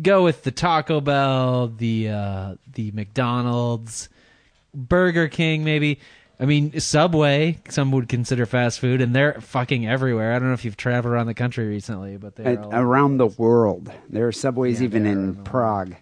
go 0.00 0.24
with 0.24 0.42
the 0.44 0.50
Taco 0.52 1.00
Bell, 1.02 1.68
the 1.68 2.08
uh, 2.08 2.54
the 2.72 2.92
McDonald's, 2.92 4.08
Burger 4.74 5.28
King, 5.28 5.64
maybe. 5.64 6.00
I 6.40 6.44
mean, 6.46 6.80
Subway. 6.80 7.58
Some 7.68 7.92
would 7.92 8.08
consider 8.08 8.46
fast 8.46 8.80
food, 8.80 9.00
and 9.00 9.14
they're 9.14 9.34
fucking 9.40 9.86
everywhere. 9.86 10.32
I 10.34 10.38
don't 10.38 10.48
know 10.48 10.54
if 10.54 10.64
you've 10.64 10.76
traveled 10.78 11.12
around 11.12 11.26
the 11.26 11.34
country 11.34 11.68
recently, 11.68 12.16
but 12.16 12.34
they're 12.36 12.58
At- 12.58 12.66
around 12.72 13.18
the 13.18 13.26
world. 13.28 13.92
There 14.08 14.26
are 14.26 14.32
subways 14.32 14.80
Yeah, 14.80 14.86
even 14.86 15.06
in 15.06 15.18
around 15.18 15.26
the 15.26 15.32
world. 15.34 15.44
Prague. 15.44 15.94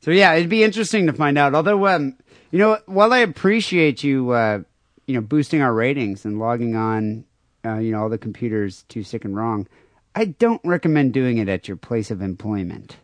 So 0.00 0.10
yeah, 0.10 0.34
it'd 0.34 0.50
be 0.50 0.64
interesting 0.64 1.06
to 1.06 1.12
find 1.12 1.38
out. 1.38 1.54
Although, 1.54 1.86
um, 1.86 2.16
you 2.50 2.58
know, 2.58 2.78
while 2.86 3.12
I 3.12 3.18
appreciate 3.18 4.02
you, 4.02 4.30
uh, 4.30 4.60
you 5.06 5.14
know, 5.14 5.20
boosting 5.20 5.62
our 5.62 5.72
ratings 5.72 6.24
and 6.24 6.38
logging 6.38 6.76
on, 6.76 7.24
uh, 7.64 7.78
you 7.78 7.92
know, 7.92 8.02
all 8.02 8.08
the 8.08 8.18
computers 8.18 8.84
to 8.90 9.02
sick 9.02 9.24
and 9.24 9.36
wrong, 9.36 9.66
I 10.14 10.26
don't 10.26 10.60
recommend 10.64 11.12
doing 11.12 11.38
it 11.38 11.48
at 11.48 11.68
your 11.68 11.76
place 11.76 12.10
of 12.10 12.22
employment. 12.22 12.96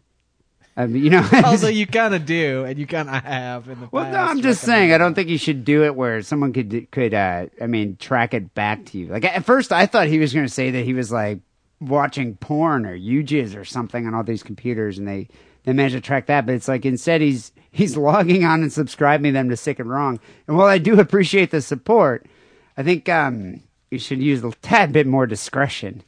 I 0.76 0.86
mean, 0.86 1.04
you 1.04 1.10
know, 1.10 1.28
Although 1.44 1.68
you 1.68 1.86
kind 1.86 2.14
of 2.14 2.26
do, 2.26 2.64
and 2.64 2.78
you 2.78 2.86
kind 2.86 3.08
of 3.08 3.22
have 3.22 3.68
in 3.68 3.80
the 3.80 3.88
well, 3.92 4.04
past. 4.04 4.14
no, 4.14 4.20
I'm 4.20 4.42
just 4.42 4.62
saying. 4.62 4.92
I 4.92 4.98
don't 4.98 5.14
think 5.14 5.28
you 5.28 5.38
should 5.38 5.64
do 5.64 5.84
it 5.84 5.94
where 5.94 6.20
someone 6.22 6.52
could 6.52 6.90
could. 6.90 7.14
Uh, 7.14 7.46
I 7.60 7.66
mean, 7.68 7.96
track 7.96 8.34
it 8.34 8.54
back 8.54 8.86
to 8.86 8.98
you. 8.98 9.06
Like 9.06 9.24
at 9.24 9.44
first, 9.44 9.72
I 9.72 9.86
thought 9.86 10.08
he 10.08 10.18
was 10.18 10.34
going 10.34 10.46
to 10.46 10.52
say 10.52 10.72
that 10.72 10.84
he 10.84 10.92
was 10.92 11.12
like 11.12 11.38
watching 11.80 12.36
porn 12.36 12.86
or 12.86 12.98
YouJizz 12.98 13.56
or 13.56 13.64
something 13.64 14.06
on 14.06 14.14
all 14.14 14.24
these 14.24 14.42
computers, 14.42 14.98
and 14.98 15.06
they 15.06 15.28
they 15.64 15.72
managed 15.72 15.96
to 15.96 16.00
track 16.00 16.26
that. 16.26 16.46
But 16.46 16.54
it's 16.54 16.68
like 16.68 16.84
instead 16.84 17.20
he's 17.20 17.52
he's 17.70 17.96
logging 17.96 18.44
on 18.44 18.62
and 18.62 18.72
subscribing 18.72 19.32
them 19.32 19.48
to 19.50 19.56
Sick 19.56 19.78
and 19.78 19.90
Wrong. 19.90 20.20
And 20.46 20.56
while 20.56 20.66
I 20.66 20.78
do 20.78 21.00
appreciate 21.00 21.50
the 21.50 21.60
support, 21.60 22.26
I 22.76 22.82
think 22.82 23.08
um, 23.08 23.60
you 23.90 23.98
should 23.98 24.22
use 24.22 24.42
a 24.44 24.52
tad 24.62 24.92
bit 24.92 25.06
more 25.06 25.26
discretion 25.26 26.02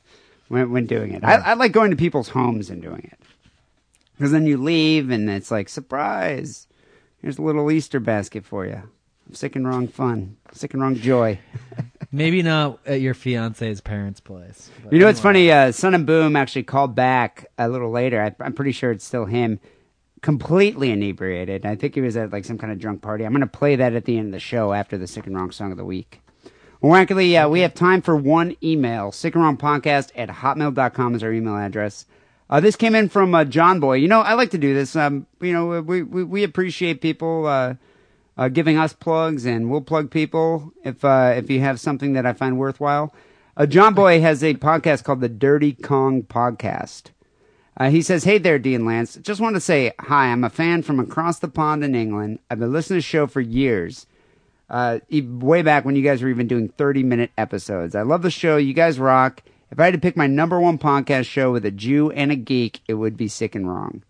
when 0.48 0.70
when 0.70 0.86
doing 0.86 1.12
it. 1.12 1.24
I, 1.24 1.34
I 1.34 1.54
like 1.54 1.72
going 1.72 1.90
to 1.90 1.96
people's 1.96 2.30
homes 2.30 2.70
and 2.70 2.80
doing 2.80 3.10
it 3.12 3.18
because 4.16 4.32
then 4.32 4.46
you 4.46 4.56
leave 4.56 5.10
and 5.10 5.28
it's 5.28 5.50
like 5.50 5.68
surprise. 5.68 6.66
Here's 7.20 7.38
a 7.38 7.42
little 7.42 7.70
Easter 7.70 8.00
basket 8.00 8.44
for 8.44 8.66
you. 8.66 8.82
Sick 9.32 9.56
and 9.56 9.66
wrong 9.66 9.88
fun. 9.88 10.36
Sick 10.52 10.72
and 10.74 10.82
wrong 10.82 10.94
joy. 10.94 11.38
Maybe 12.16 12.42
not 12.42 12.78
at 12.86 13.02
your 13.02 13.12
fiance's 13.12 13.82
parents' 13.82 14.20
place. 14.20 14.70
You 14.90 14.98
know 14.98 15.04
what's 15.04 15.20
funny? 15.20 15.52
Uh, 15.52 15.70
Son 15.70 15.94
and 15.94 16.06
Boom 16.06 16.34
actually 16.34 16.62
called 16.62 16.94
back 16.94 17.44
a 17.58 17.68
little 17.68 17.90
later. 17.90 18.22
I, 18.22 18.34
I'm 18.42 18.54
pretty 18.54 18.72
sure 18.72 18.90
it's 18.90 19.04
still 19.04 19.26
him, 19.26 19.60
completely 20.22 20.90
inebriated. 20.90 21.66
I 21.66 21.76
think 21.76 21.94
he 21.94 22.00
was 22.00 22.16
at 22.16 22.32
like 22.32 22.46
some 22.46 22.56
kind 22.56 22.72
of 22.72 22.78
drunk 22.78 23.02
party. 23.02 23.24
I'm 23.26 23.32
going 23.32 23.42
to 23.42 23.46
play 23.46 23.76
that 23.76 23.92
at 23.92 24.06
the 24.06 24.16
end 24.16 24.28
of 24.28 24.32
the 24.32 24.40
show 24.40 24.72
after 24.72 24.96
the 24.96 25.06
Sick 25.06 25.26
and 25.26 25.36
Wrong 25.36 25.50
song 25.50 25.72
of 25.72 25.76
the 25.76 25.84
week. 25.84 26.22
Well, 26.80 26.94
uh, 26.94 27.48
we 27.50 27.60
have 27.60 27.74
time 27.74 28.00
for 28.00 28.16
one 28.16 28.56
email. 28.62 29.12
Sick 29.12 29.34
and 29.34 29.44
Wrong 29.44 29.58
Podcast 29.58 30.10
at 30.16 30.30
hotmail.com 30.30 31.14
is 31.14 31.22
our 31.22 31.32
email 31.32 31.56
address. 31.56 32.06
Uh, 32.48 32.60
this 32.60 32.76
came 32.76 32.94
in 32.94 33.10
from 33.10 33.34
uh, 33.34 33.44
John 33.44 33.78
Boy. 33.78 33.96
You 33.96 34.08
know, 34.08 34.22
I 34.22 34.32
like 34.32 34.52
to 34.52 34.58
do 34.58 34.72
this. 34.72 34.96
Um, 34.96 35.26
you 35.42 35.52
know, 35.52 35.82
we, 35.82 36.02
we, 36.02 36.24
we 36.24 36.44
appreciate 36.44 37.02
people 37.02 37.46
uh, 37.46 37.74
uh, 38.36 38.48
giving 38.48 38.76
us 38.76 38.92
plugs, 38.92 39.46
and 39.46 39.70
we'll 39.70 39.80
plug 39.80 40.10
people 40.10 40.72
if 40.84 41.04
uh, 41.04 41.34
if 41.36 41.50
you 41.50 41.60
have 41.60 41.80
something 41.80 42.12
that 42.12 42.26
I 42.26 42.32
find 42.32 42.58
worthwhile. 42.58 43.14
Uh, 43.56 43.66
John 43.66 43.94
Boy 43.94 44.20
has 44.20 44.44
a 44.44 44.54
podcast 44.54 45.04
called 45.04 45.20
the 45.20 45.28
Dirty 45.28 45.72
Kong 45.72 46.22
Podcast. 46.22 47.04
Uh, 47.78 47.90
he 47.90 48.02
says, 48.02 48.24
"Hey 48.24 48.38
there, 48.38 48.58
Dean 48.58 48.84
Lance. 48.84 49.16
Just 49.16 49.40
want 49.40 49.56
to 49.56 49.60
say 49.60 49.92
hi. 50.00 50.26
I'm 50.26 50.44
a 50.44 50.50
fan 50.50 50.82
from 50.82 51.00
across 51.00 51.38
the 51.38 51.48
pond 51.48 51.82
in 51.84 51.94
England. 51.94 52.38
I've 52.50 52.58
been 52.58 52.72
listening 52.72 53.00
to 53.00 53.06
the 53.06 53.08
show 53.08 53.26
for 53.26 53.40
years, 53.40 54.06
uh, 54.68 54.98
way 55.10 55.62
back 55.62 55.84
when 55.84 55.96
you 55.96 56.02
guys 56.02 56.22
were 56.22 56.28
even 56.28 56.48
doing 56.48 56.68
30 56.68 57.02
minute 57.02 57.30
episodes. 57.38 57.94
I 57.94 58.02
love 58.02 58.22
the 58.22 58.30
show. 58.30 58.56
You 58.56 58.74
guys 58.74 58.98
rock. 58.98 59.42
If 59.70 59.80
I 59.80 59.86
had 59.86 59.94
to 59.94 60.00
pick 60.00 60.16
my 60.16 60.28
number 60.28 60.60
one 60.60 60.78
podcast 60.78 61.26
show 61.26 61.50
with 61.52 61.64
a 61.64 61.70
Jew 61.72 62.10
and 62.12 62.30
a 62.30 62.36
geek, 62.36 62.80
it 62.86 62.94
would 62.94 63.16
be 63.16 63.28
Sick 63.28 63.54
and 63.54 63.68
Wrong. 63.68 64.02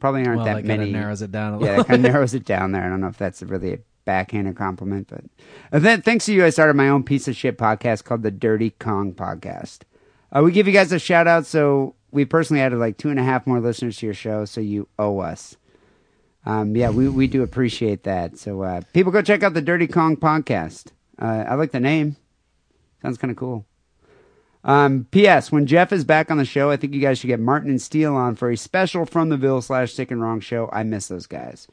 Probably 0.00 0.26
aren't 0.26 0.42
Well, 0.42 0.54
that 0.56 0.64
many. 0.64 0.90
narrows 0.92 1.22
it 1.22 1.32
down 1.32 1.54
a 1.54 1.64
Yeah, 1.64 1.82
kind 1.82 2.04
of 2.06 2.12
narrows 2.12 2.34
it 2.34 2.44
down 2.44 2.72
there. 2.72 2.84
I 2.84 2.88
don't 2.88 3.00
know 3.00 3.08
if 3.08 3.16
that's 3.16 3.42
really 3.42 3.72
a 3.74 3.78
backhanded 4.04 4.56
compliment, 4.56 5.08
but 5.08 5.24
uh, 5.72 5.78
then, 5.78 6.02
thanks 6.02 6.26
to 6.26 6.34
you, 6.34 6.44
I 6.44 6.50
started 6.50 6.74
my 6.76 6.88
own 6.88 7.02
piece 7.02 7.28
of 7.28 7.34
shit 7.36 7.56
podcast 7.58 8.04
called 8.04 8.22
the 8.22 8.30
Dirty 8.30 8.70
Kong 8.70 9.12
Podcast. 9.14 9.80
Uh, 10.34 10.42
we 10.42 10.52
give 10.52 10.66
you 10.66 10.72
guys 10.72 10.92
a 10.92 10.98
shout 10.98 11.26
out, 11.26 11.46
so 11.46 11.94
we 12.10 12.24
personally 12.24 12.60
added 12.62 12.78
like 12.78 12.98
two 12.98 13.08
and 13.10 13.18
a 13.18 13.22
half 13.22 13.46
more 13.46 13.58
listeners 13.60 13.96
to 13.98 14.06
your 14.06 14.14
show, 14.14 14.44
so 14.44 14.60
you 14.60 14.86
owe 14.98 15.18
us. 15.20 15.56
Um, 16.44 16.76
yeah, 16.76 16.90
we, 16.90 17.08
we 17.08 17.26
do 17.26 17.42
appreciate 17.42 18.04
that. 18.04 18.38
So 18.38 18.62
uh, 18.62 18.82
people 18.92 19.10
go 19.12 19.22
check 19.22 19.42
out 19.42 19.54
the 19.54 19.62
Dirty 19.62 19.86
Kong 19.88 20.16
Podcast. 20.16 20.92
Uh, 21.20 21.44
I 21.48 21.54
like 21.54 21.72
the 21.72 21.80
name. 21.80 22.16
Sounds 23.02 23.18
kind 23.18 23.30
of 23.30 23.36
cool. 23.36 23.64
Um, 24.66 25.06
P.S. 25.12 25.50
When 25.52 25.66
Jeff 25.66 25.92
is 25.92 26.04
back 26.04 26.30
on 26.30 26.38
the 26.38 26.44
show, 26.44 26.70
I 26.70 26.76
think 26.76 26.92
you 26.92 27.00
guys 27.00 27.18
should 27.18 27.28
get 27.28 27.40
Martin 27.40 27.70
and 27.70 27.80
Steele 27.80 28.14
on 28.16 28.34
for 28.34 28.50
a 28.50 28.56
special 28.56 29.06
from 29.06 29.28
the 29.28 29.36
Ville 29.36 29.62
slash 29.62 29.94
Sick 29.94 30.10
and 30.10 30.20
Wrong 30.20 30.40
show. 30.40 30.68
I 30.72 30.82
miss 30.82 31.06
those 31.06 31.26
guys. 31.26 31.68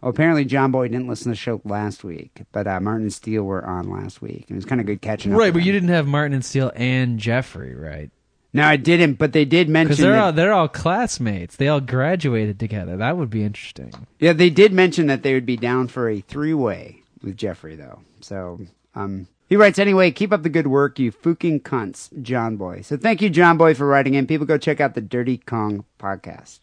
Well, 0.00 0.10
apparently 0.10 0.44
John 0.46 0.70
Boy 0.72 0.88
didn't 0.88 1.08
listen 1.08 1.24
to 1.24 1.30
the 1.30 1.36
show 1.36 1.60
last 1.64 2.04
week, 2.04 2.42
but 2.52 2.66
uh, 2.66 2.80
Martin 2.80 3.02
and 3.02 3.12
Steele 3.12 3.42
were 3.42 3.64
on 3.66 3.90
last 3.90 4.22
week. 4.22 4.46
It 4.48 4.54
was 4.54 4.64
kind 4.64 4.80
of 4.80 4.86
good 4.86 5.02
catching 5.02 5.32
up. 5.34 5.38
Right, 5.38 5.52
but 5.52 5.62
you 5.62 5.72
didn't 5.72 5.90
have 5.90 6.06
Martin 6.06 6.32
and 6.34 6.44
Steele 6.44 6.72
and 6.74 7.18
Jeffrey, 7.18 7.74
right? 7.74 8.10
No, 8.54 8.64
I 8.64 8.76
didn't, 8.76 9.14
but 9.14 9.32
they 9.34 9.44
did 9.44 9.66
Because 9.66 9.72
mention 9.98 10.02
they're 10.02 10.12
that, 10.12 10.22
all 10.22 10.32
they're 10.32 10.52
all 10.54 10.68
classmates. 10.68 11.56
They 11.56 11.68
all 11.68 11.80
graduated 11.82 12.58
together. 12.58 12.96
That 12.96 13.18
would 13.18 13.28
be 13.28 13.42
interesting. 13.42 13.92
yeah, 14.20 14.32
they 14.32 14.48
did 14.48 14.72
mention 14.72 15.06
that 15.08 15.22
they 15.22 15.34
would 15.34 15.44
be 15.44 15.56
down 15.58 15.88
for 15.88 16.08
a 16.08 16.20
three 16.20 16.54
way 16.54 17.02
with 17.22 17.36
Jeffrey, 17.36 17.76
though. 17.76 18.00
So, 18.20 18.58
um, 18.94 19.26
he 19.48 19.56
writes 19.56 19.78
anyway. 19.78 20.10
Keep 20.10 20.32
up 20.32 20.42
the 20.42 20.48
good 20.48 20.66
work, 20.66 20.98
you 20.98 21.10
fucking 21.10 21.60
cunts, 21.60 22.10
John 22.22 22.56
Boy. 22.56 22.82
So 22.82 22.96
thank 22.96 23.22
you, 23.22 23.30
John 23.30 23.56
Boy, 23.56 23.74
for 23.74 23.86
writing 23.86 24.14
in. 24.14 24.26
People 24.26 24.46
go 24.46 24.58
check 24.58 24.80
out 24.80 24.94
the 24.94 25.00
Dirty 25.00 25.38
Kong 25.38 25.84
podcast. 25.98 26.60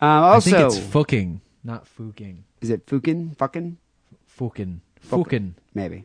Uh, 0.00 0.06
also, 0.06 0.50
I 0.50 0.52
think 0.60 0.66
it's 0.66 0.78
fucking, 0.78 1.40
not 1.64 1.86
fucking. 1.86 2.44
Is 2.60 2.70
it 2.70 2.82
fucking? 2.86 3.30
Fucking? 3.38 3.78
Fucking. 4.26 4.80
Fukin. 5.08 5.52
Maybe. 5.74 6.04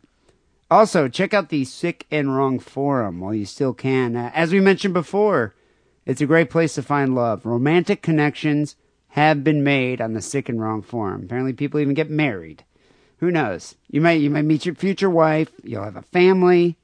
Also, 0.71 1.07
check 1.07 1.33
out 1.33 1.49
the 1.49 1.65
Sick 1.65 2.07
and 2.09 2.35
Wrong 2.35 2.57
forum 2.57 3.19
while 3.19 3.35
you 3.35 3.45
still 3.45 3.73
can. 3.73 4.15
Uh, 4.15 4.31
as 4.33 4.51
we 4.51 4.59
mentioned 4.59 4.93
before, 4.95 5.53
it's 6.05 6.21
a 6.21 6.25
great 6.25 6.49
place 6.49 6.73
to 6.75 6.81
find 6.81 7.13
love. 7.13 7.45
Romantic 7.45 8.01
connections 8.01 8.75
have 9.09 9.43
been 9.43 9.63
made 9.63 10.01
on 10.01 10.13
the 10.13 10.21
Sick 10.21 10.49
and 10.49 10.59
Wrong 10.59 10.81
forum. 10.81 11.23
Apparently, 11.23 11.53
people 11.53 11.79
even 11.79 11.93
get 11.93 12.09
married. 12.09 12.63
Who 13.19 13.31
knows? 13.31 13.75
You 13.89 14.01
might 14.01 14.21
you 14.21 14.29
might 14.29 14.45
meet 14.45 14.65
your 14.65 14.75
future 14.75 15.09
wife. 15.09 15.49
You'll 15.63 15.83
have 15.83 15.95
a 15.95 16.01
family. 16.01 16.77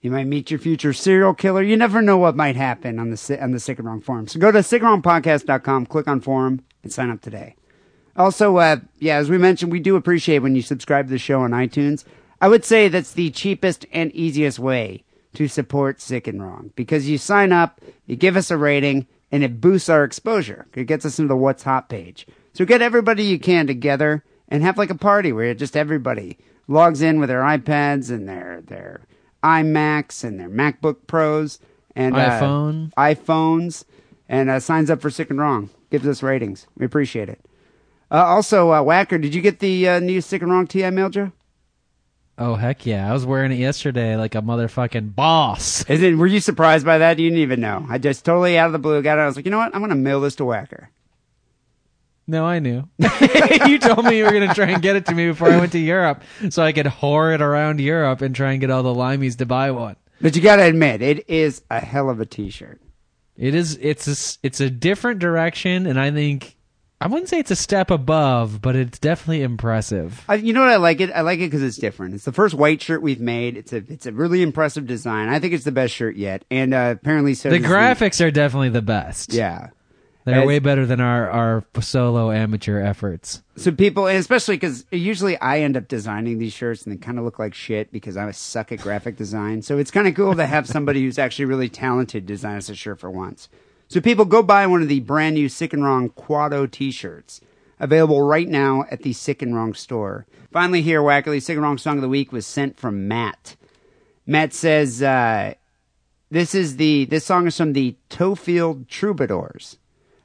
You 0.00 0.12
might 0.12 0.26
meet 0.26 0.50
your 0.50 0.60
future 0.60 0.92
serial 0.92 1.34
killer. 1.34 1.62
You 1.62 1.76
never 1.76 2.00
know 2.00 2.18
what 2.18 2.36
might 2.36 2.56
happen 2.56 2.98
on 2.98 3.10
the 3.10 3.38
on 3.42 3.50
the 3.50 3.60
Sick 3.60 3.78
and 3.78 3.86
Wrong 3.86 4.00
forum. 4.00 4.28
So 4.28 4.38
go 4.38 4.52
to 4.52 4.60
sickandwrongpodcast.com, 4.60 5.86
click 5.86 6.06
on 6.06 6.20
forum, 6.20 6.64
and 6.82 6.92
sign 6.92 7.10
up 7.10 7.20
today. 7.20 7.56
Also, 8.16 8.56
uh, 8.56 8.76
yeah, 8.98 9.16
as 9.16 9.30
we 9.30 9.38
mentioned, 9.38 9.72
we 9.72 9.80
do 9.80 9.96
appreciate 9.96 10.40
when 10.40 10.56
you 10.56 10.62
subscribe 10.62 11.06
to 11.06 11.10
the 11.10 11.18
show 11.18 11.40
on 11.40 11.50
iTunes. 11.52 12.04
I 12.40 12.48
would 12.48 12.64
say 12.64 12.88
that's 12.88 13.12
the 13.12 13.30
cheapest 13.30 13.86
and 13.92 14.12
easiest 14.12 14.58
way 14.58 15.04
to 15.34 15.48
support 15.48 16.00
Sick 16.00 16.26
and 16.26 16.42
Wrong 16.42 16.72
because 16.76 17.08
you 17.08 17.18
sign 17.18 17.52
up, 17.52 17.80
you 18.06 18.16
give 18.16 18.36
us 18.36 18.50
a 18.50 18.56
rating, 18.56 19.06
and 19.30 19.44
it 19.44 19.60
boosts 19.60 19.88
our 19.88 20.04
exposure. 20.04 20.66
It 20.74 20.84
gets 20.84 21.04
us 21.04 21.18
into 21.18 21.28
the 21.28 21.36
What's 21.36 21.64
Hot 21.64 21.88
page. 21.88 22.26
So 22.54 22.64
get 22.64 22.82
everybody 22.82 23.24
you 23.24 23.38
can 23.38 23.66
together 23.66 24.24
and 24.48 24.62
have 24.62 24.78
like 24.78 24.90
a 24.90 24.94
party 24.94 25.32
where 25.32 25.54
just 25.54 25.76
everybody 25.76 26.38
logs 26.66 27.02
in 27.02 27.20
with 27.20 27.28
their 27.28 27.42
iPads 27.42 28.10
and 28.10 28.28
their 28.28 28.62
their 28.66 29.00
iMacs 29.42 30.24
and 30.24 30.38
their 30.38 30.48
MacBook 30.48 31.06
Pros 31.06 31.58
and 31.94 32.16
uh, 32.16 32.40
iPhones, 32.96 33.84
and 34.28 34.48
uh, 34.50 34.60
signs 34.60 34.90
up 34.90 35.00
for 35.00 35.10
Sick 35.10 35.30
and 35.30 35.38
Wrong. 35.40 35.70
Gives 35.90 36.06
us 36.06 36.22
ratings. 36.22 36.66
We 36.76 36.86
appreciate 36.86 37.28
it. 37.28 37.40
Uh, 38.10 38.24
also, 38.24 38.72
uh, 38.72 38.82
Whacker, 38.82 39.18
did 39.18 39.34
you 39.34 39.40
get 39.40 39.58
the 39.58 39.88
uh, 39.88 40.00
new 40.00 40.20
Sick 40.20 40.42
and 40.42 40.50
Wrong 40.50 40.66
tee 40.66 40.84
I 40.84 40.90
mailed 40.90 41.16
you? 41.16 41.32
Oh 42.40 42.54
heck 42.54 42.86
yeah! 42.86 43.10
I 43.10 43.12
was 43.12 43.26
wearing 43.26 43.50
it 43.50 43.58
yesterday 43.58 44.14
like 44.16 44.36
a 44.36 44.42
motherfucking 44.42 45.16
boss. 45.16 45.84
Is 45.90 46.02
it? 46.02 46.16
Were 46.16 46.26
you 46.26 46.38
surprised 46.38 46.86
by 46.86 46.98
that? 46.98 47.18
You 47.18 47.30
didn't 47.30 47.42
even 47.42 47.60
know. 47.60 47.84
I 47.88 47.98
just 47.98 48.24
totally 48.24 48.56
out 48.56 48.66
of 48.66 48.72
the 48.72 48.78
blue 48.78 49.02
got 49.02 49.18
it. 49.18 49.22
I 49.22 49.26
was 49.26 49.34
like, 49.34 49.44
you 49.44 49.50
know 49.50 49.58
what? 49.58 49.74
I'm 49.74 49.80
gonna 49.80 49.96
mail 49.96 50.20
this 50.20 50.36
to 50.36 50.44
Whacker. 50.44 50.90
No, 52.30 52.44
I 52.44 52.58
knew. 52.58 52.86
you 53.66 53.78
told 53.78 54.04
me 54.04 54.18
you 54.18 54.24
were 54.24 54.30
going 54.32 54.46
to 54.46 54.54
try 54.54 54.66
and 54.68 54.82
get 54.82 54.96
it 54.96 55.06
to 55.06 55.14
me 55.14 55.28
before 55.28 55.50
I 55.50 55.56
went 55.56 55.72
to 55.72 55.78
Europe, 55.78 56.22
so 56.50 56.62
I 56.62 56.72
could 56.72 56.84
whore 56.84 57.34
it 57.34 57.40
around 57.40 57.80
Europe 57.80 58.20
and 58.20 58.36
try 58.36 58.52
and 58.52 58.60
get 58.60 58.70
all 58.70 58.82
the 58.82 58.94
limeys 58.94 59.38
to 59.38 59.46
buy 59.46 59.70
one. 59.70 59.96
But 60.20 60.36
you 60.36 60.42
gotta 60.42 60.64
admit, 60.64 61.00
it 61.00 61.28
is 61.30 61.62
a 61.70 61.80
hell 61.80 62.10
of 62.10 62.20
a 62.20 62.26
T-shirt. 62.26 62.80
It 63.36 63.54
is. 63.54 63.78
It's 63.80 64.06
a, 64.08 64.38
it's 64.46 64.60
a 64.60 64.68
different 64.68 65.20
direction, 65.20 65.86
and 65.86 65.98
I 65.98 66.10
think 66.10 66.56
I 67.00 67.06
wouldn't 67.06 67.28
say 67.28 67.38
it's 67.38 67.52
a 67.52 67.56
step 67.56 67.90
above, 67.90 68.60
but 68.60 68.74
it's 68.74 68.98
definitely 68.98 69.42
impressive. 69.42 70.24
I, 70.28 70.34
you 70.34 70.52
know 70.52 70.60
what 70.60 70.70
I 70.70 70.76
like 70.76 71.00
it? 71.00 71.12
I 71.12 71.20
like 71.20 71.38
it 71.38 71.46
because 71.46 71.62
it's 71.62 71.76
different. 71.76 72.14
It's 72.14 72.24
the 72.24 72.32
first 72.32 72.54
white 72.54 72.82
shirt 72.82 73.00
we've 73.00 73.20
made. 73.20 73.56
It's 73.56 73.72
a 73.72 73.76
it's 73.88 74.06
a 74.06 74.12
really 74.12 74.42
impressive 74.42 74.86
design. 74.86 75.28
I 75.28 75.38
think 75.38 75.54
it's 75.54 75.64
the 75.64 75.72
best 75.72 75.94
shirt 75.94 76.16
yet, 76.16 76.44
and 76.50 76.74
uh, 76.74 76.96
apparently 77.00 77.34
so. 77.34 77.48
The 77.48 77.60
graphics 77.60 78.24
are 78.24 78.32
definitely 78.32 78.70
the 78.70 78.82
best. 78.82 79.32
yeah. 79.32 79.68
They're 80.28 80.42
As- 80.42 80.46
way 80.46 80.58
better 80.58 80.84
than 80.84 81.00
our, 81.00 81.30
our 81.30 81.64
solo 81.80 82.30
amateur 82.30 82.82
efforts. 82.82 83.42
So 83.56 83.72
people, 83.72 84.06
and 84.06 84.18
especially 84.18 84.56
because 84.56 84.84
usually 84.90 85.38
I 85.40 85.60
end 85.60 85.74
up 85.74 85.88
designing 85.88 86.38
these 86.38 86.52
shirts 86.52 86.84
and 86.84 86.94
they 86.94 86.98
kind 86.98 87.18
of 87.18 87.24
look 87.24 87.38
like 87.38 87.54
shit 87.54 87.90
because 87.90 88.18
I 88.18 88.30
suck 88.32 88.70
at 88.70 88.80
graphic 88.80 89.16
design. 89.16 89.62
So 89.62 89.78
it's 89.78 89.90
kind 89.90 90.06
of 90.06 90.14
cool 90.14 90.34
to 90.34 90.46
have 90.46 90.68
somebody 90.68 91.02
who's 91.02 91.18
actually 91.18 91.46
really 91.46 91.70
talented 91.70 92.26
design 92.26 92.58
us 92.58 92.68
a 92.68 92.74
shirt 92.74 93.00
for 93.00 93.10
once. 93.10 93.48
So 93.88 94.02
people 94.02 94.26
go 94.26 94.42
buy 94.42 94.66
one 94.66 94.82
of 94.82 94.88
the 94.88 95.00
brand 95.00 95.34
new 95.34 95.48
Sick 95.48 95.72
and 95.72 95.82
Wrong 95.82 96.10
Quado 96.10 96.70
t-shirts 96.70 97.40
available 97.80 98.20
right 98.20 98.48
now 98.48 98.84
at 98.90 99.02
the 99.02 99.14
Sick 99.14 99.40
and 99.40 99.54
Wrong 99.54 99.72
store. 99.72 100.26
Finally 100.52 100.82
here, 100.82 101.00
Wackerle, 101.00 101.40
Sick 101.40 101.56
and 101.56 101.62
Wrong 101.62 101.78
Song 101.78 101.96
of 101.96 102.02
the 102.02 102.08
Week 102.08 102.32
was 102.32 102.46
sent 102.46 102.78
from 102.78 103.08
Matt. 103.08 103.56
Matt 104.26 104.52
says, 104.52 105.02
uh, 105.02 105.54
this 106.30 106.54
is 106.54 106.76
the, 106.76 107.06
this 107.06 107.24
song 107.24 107.46
is 107.46 107.56
from 107.56 107.72
the 107.72 107.96
Tofield 108.10 108.88
Troubadours. 108.88 109.78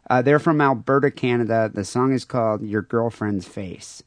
Uh, 0.10 0.22
they're 0.22 0.40
from 0.40 0.60
Alberta, 0.62 1.12
Canada. 1.12 1.72
The 1.74 1.86
song 1.86 2.14
is 2.14 2.26
called 2.26 2.62
Your 2.62 2.82
Girlfriend's 2.82 3.48
Face. 3.48 4.04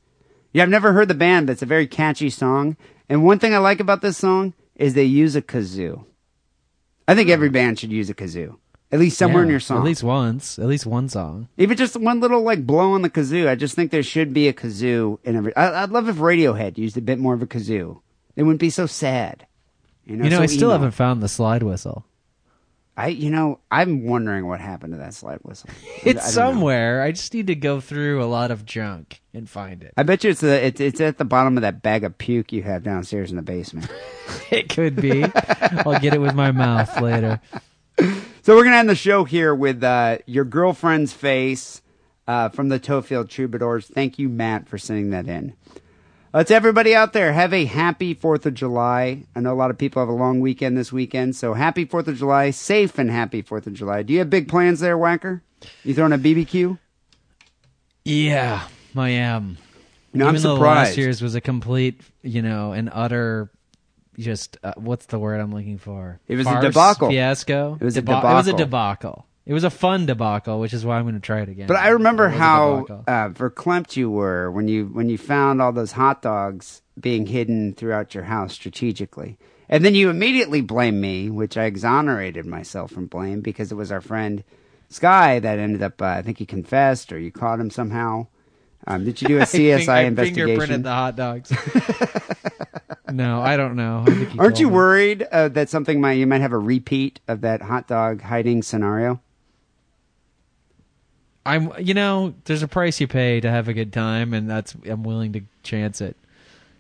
Yeah, 0.53 0.63
I've 0.63 0.69
never 0.69 0.93
heard 0.93 1.09
the 1.09 1.15
band, 1.15 1.47
but 1.47 1.53
it's 1.53 1.63
a 1.63 1.67
very 1.67 1.87
catchy 1.87 2.31
song. 2.31 2.77
And 3.09 3.25
one 3.25 3.39
thing 3.39 3.55
I 3.55 3.59
like 3.59 3.81
about 3.81 4.03
this 4.03 4.17
song 4.17 4.55
is 4.75 4.95
they 4.95 5.05
use 5.05 5.37
a 5.37 5.43
kazoo. 5.43 6.05
I 7.09 7.15
think 7.15 7.31
every 7.31 7.49
band 7.51 7.79
should 7.79 7.93
use 7.93 8.11
a 8.11 8.15
kazoo. 8.15 8.57
At 8.93 9.01
least 9.01 9.19
somewhere 9.19 9.43
in 9.43 9.49
Yeah, 9.49 9.53
your 9.55 9.61
song. 9.61 9.79
At 9.79 9.85
least 9.85 10.03
once. 10.05 10.59
At 10.59 10.67
least 10.67 10.87
one 10.87 11.09
song. 11.09 11.49
Even 11.57 11.77
just 11.77 11.97
one 11.97 12.21
little 12.21 12.43
like 12.43 12.67
blow 12.67 12.93
on 12.93 13.03
the 13.03 13.11
kazoo. 13.11 13.49
I 13.49 13.55
just 13.55 13.75
think 13.75 13.91
there 13.91 14.03
should 14.03 14.33
be 14.33 14.49
a 14.49 14.53
kazoo 14.53 15.19
in 15.25 15.37
every. 15.37 15.55
I, 15.57 15.83
I'd 15.83 15.91
love 15.91 16.09
if 16.09 16.17
Radiohead 16.17 16.79
used 16.79 16.97
a 16.97 17.01
bit 17.01 17.19
more 17.19 17.35
of 17.35 17.43
a 17.43 17.47
kazoo. 17.47 18.01
It 18.37 18.43
wouldn't 18.45 18.61
be 18.61 18.71
so 18.71 18.87
sad. 18.87 19.47
You 20.05 20.17
know, 20.17 20.25
You 20.25 20.31
know, 20.31 20.37
so 20.37 20.43
I 20.43 20.47
still 20.47 20.69
emo. 20.69 20.73
haven't 20.73 20.91
found 20.93 21.21
the 21.23 21.29
slide 21.29 21.63
whistle. 21.65 22.05
I, 22.99 23.09
you 23.09 23.31
know, 23.31 23.61
I'm 23.71 24.07
wondering 24.07 24.47
what 24.47 24.59
happened 24.61 24.95
to 24.95 24.99
that 24.99 25.13
slide 25.13 25.41
whistle. 25.43 25.69
I- 25.71 25.75
I 25.87 26.01
It's 26.11 26.25
know. 26.25 26.31
somewhere. 26.31 27.03
I 27.03 27.13
just 27.13 27.33
need 27.35 27.49
to 27.49 27.55
go 27.55 27.81
through 27.81 28.23
a 28.23 28.27
lot 28.27 28.51
of 28.51 28.65
junk 28.65 29.21
and 29.35 29.49
find 29.49 29.83
it. 29.83 29.93
I 29.97 30.03
bet 30.03 30.25
you 30.25 30.31
it's 30.31 30.41
the 30.41 30.65
it's 30.67 30.81
it's 30.81 31.01
at 31.01 31.19
the 31.19 31.25
bottom 31.27 31.59
of 31.59 31.63
that 31.63 31.83
bag 31.83 32.05
of 32.05 32.17
puke 32.17 32.53
you 32.53 32.63
have 32.63 32.83
downstairs 32.83 33.31
in 33.31 33.37
the 33.37 33.43
basement. 33.43 33.91
It 34.51 34.69
could 34.69 34.95
be. 34.97 35.25
I'll 35.25 35.99
get 35.99 36.15
it 36.15 36.21
with 36.21 36.35
my 36.35 36.53
mouth 36.53 37.01
later. 37.01 37.41
So 38.43 38.55
we're 38.55 38.63
gonna 38.63 38.77
end 38.77 38.89
the 38.89 38.95
show 38.95 39.25
here 39.25 39.53
with 39.53 39.83
uh, 39.83 40.19
your 40.27 40.45
girlfriend's 40.45 41.13
face 41.13 41.83
uh, 42.29 42.49
from 42.51 42.69
the 42.69 42.79
Tofield 42.79 43.29
Troubadours. 43.29 43.87
Thank 43.89 44.21
you, 44.21 44.29
Matt, 44.29 44.69
for 44.69 44.79
sending 44.79 45.11
that 45.11 45.27
in. 45.27 45.55
To 46.45 46.55
everybody 46.55 46.95
out 46.95 47.13
there, 47.15 47.33
have 47.33 47.55
a 47.55 47.65
happy 47.65 48.13
Fourth 48.13 48.45
of 48.45 48.53
July. 48.55 49.23
I 49.35 49.41
know 49.41 49.53
a 49.53 49.57
lot 49.57 49.71
of 49.71 49.79
people 49.79 50.03
have 50.03 50.09
a 50.09 50.13
long 50.13 50.41
weekend 50.41 50.77
this 50.77 50.93
weekend, 50.93 51.35
so 51.35 51.55
happy 51.55 51.85
Fourth 51.87 52.09
of 52.09 52.17
July, 52.19 52.51
safe 52.51 52.99
and 52.99 53.11
happy 53.11 53.41
Fourth 53.41 53.67
of 53.67 53.73
July. 53.73 54.03
Do 54.03 54.13
you 54.13 54.19
have 54.19 54.29
big 54.29 54.47
plans 54.49 54.81
there, 54.81 54.99
Whacker? 54.99 55.43
You 55.83 55.95
throwing 55.95 56.13
a 56.13 56.19
BBQ? 56.19 56.79
Yeah, 58.05 58.63
I 58.97 59.09
am. 59.11 59.57
I'm 60.15 60.21
Even 60.21 60.35
though 60.35 60.57
surprised. 60.57 60.91
last 60.91 60.97
year's 60.99 61.23
was 61.23 61.35
a 61.35 61.41
complete, 61.41 62.01
you 62.23 62.43
know, 62.43 62.73
an 62.73 62.91
utter, 62.93 63.51
just 64.19 64.59
uh, 64.63 64.75
what's 64.77 65.07
the 65.07 65.19
word 65.19 65.41
I'm 65.41 65.53
looking 65.53 65.79
for? 65.79 66.21
It 66.29 66.37
was 66.37 66.47
a 66.47 66.61
debacle. 66.61 67.09
fiasco. 67.11 67.79
It 67.81 67.85
was 67.85 67.97
a 67.97 68.03
Deba- 68.03 68.31
It 68.31 68.35
was 68.35 68.49
a 68.49 68.53
debacle. 68.53 69.27
It 69.47 69.55
was 69.55 69.63
a 69.63 69.71
fun 69.71 70.07
debacle, 70.07 70.59
which 70.59 70.75
is 70.75 70.85
why 70.85 70.97
I'm 70.99 71.05
going 71.05 71.15
to 71.15 71.21
try 71.21 71.41
it 71.41 71.49
again. 71.49 71.69
But 71.69 71.77
I 71.77 71.91
remember 71.91 72.25
It 72.25 72.33
was 72.33 72.37
a 72.37 72.39
how 72.39 72.87
uh, 73.07 73.29
verklempt 73.31 73.97
you 73.97 74.11
were 74.11 74.51
when 74.51 74.67
you 74.67 74.87
when 74.87 75.09
you 75.09 75.17
found 75.17 75.63
all 75.63 75.73
those 75.73 75.93
hot 75.93 76.21
dogs 76.21 76.83
being 76.99 77.27
hidden 77.27 77.73
throughout 77.73 78.13
your 78.15 78.25
house 78.25 78.53
strategically, 78.55 79.39
and 79.69 79.85
then 79.85 79.95
you 79.95 80.11
immediately 80.11 80.63
blamed 80.63 81.01
me, 81.01 81.31
which 81.31 81.57
I 81.57 81.65
exonerated 81.67 82.45
myself 82.45 82.91
from 82.91 83.07
blame 83.07 83.41
because 83.41 83.71
it 83.71 83.77
was 83.77 83.93
our 83.93 84.01
friend 84.01 84.43
Sky 84.89 85.39
that 85.39 85.59
ended 85.61 85.81
up. 85.83 86.03
Uh, 86.03 86.07
I 86.07 86.23
think 86.23 86.39
he 86.39 86.47
confessed 86.47 87.13
or 87.13 87.19
you 87.19 87.31
caught 87.31 87.61
him 87.61 87.71
somehow. 87.71 88.27
Um, 88.89 89.05
did 89.05 89.23
you 89.23 89.29
do 89.29 89.39
a 89.39 89.43
CSI 89.43 89.89
I 89.89 90.01
investigation? 90.03 90.59
fingerprinted 90.61 90.83
the 90.83 90.91
hot 90.93 91.17
dogs. 91.17 91.53
no, 93.13 93.41
I 93.43 93.57
don't 93.57 93.77
know. 93.77 94.05
I 94.07 94.11
think 94.11 94.41
Aren't 94.41 94.59
you 94.61 94.69
me. 94.69 94.75
worried 94.75 95.23
uh, 95.31 95.49
that 95.51 95.69
something 95.69 96.01
might 96.01 96.15
you 96.15 96.27
might 96.27 96.41
have 96.41 96.53
a 96.53 96.59
repeat 96.59 97.21
of 97.29 97.41
that 97.43 97.63
hot 97.63 97.87
dog 97.89 98.23
hiding 98.23 98.63
scenario? 98.63 99.21
I'm, 101.47 101.73
you 101.79 101.95
know, 101.95 102.35
there's 102.45 102.63
a 102.63 102.69
price 102.69 103.01
you 103.01 103.07
pay 103.07 103.41
to 103.41 103.51
have 103.51 103.69
a 103.69 103.73
good 103.73 103.93
time, 103.93 104.35
and 104.35 104.49
that's 104.49 104.75
I'm 104.85 105.03
willing 105.03 105.33
to 105.35 105.43
chance 105.63 106.01
it. 106.01 106.17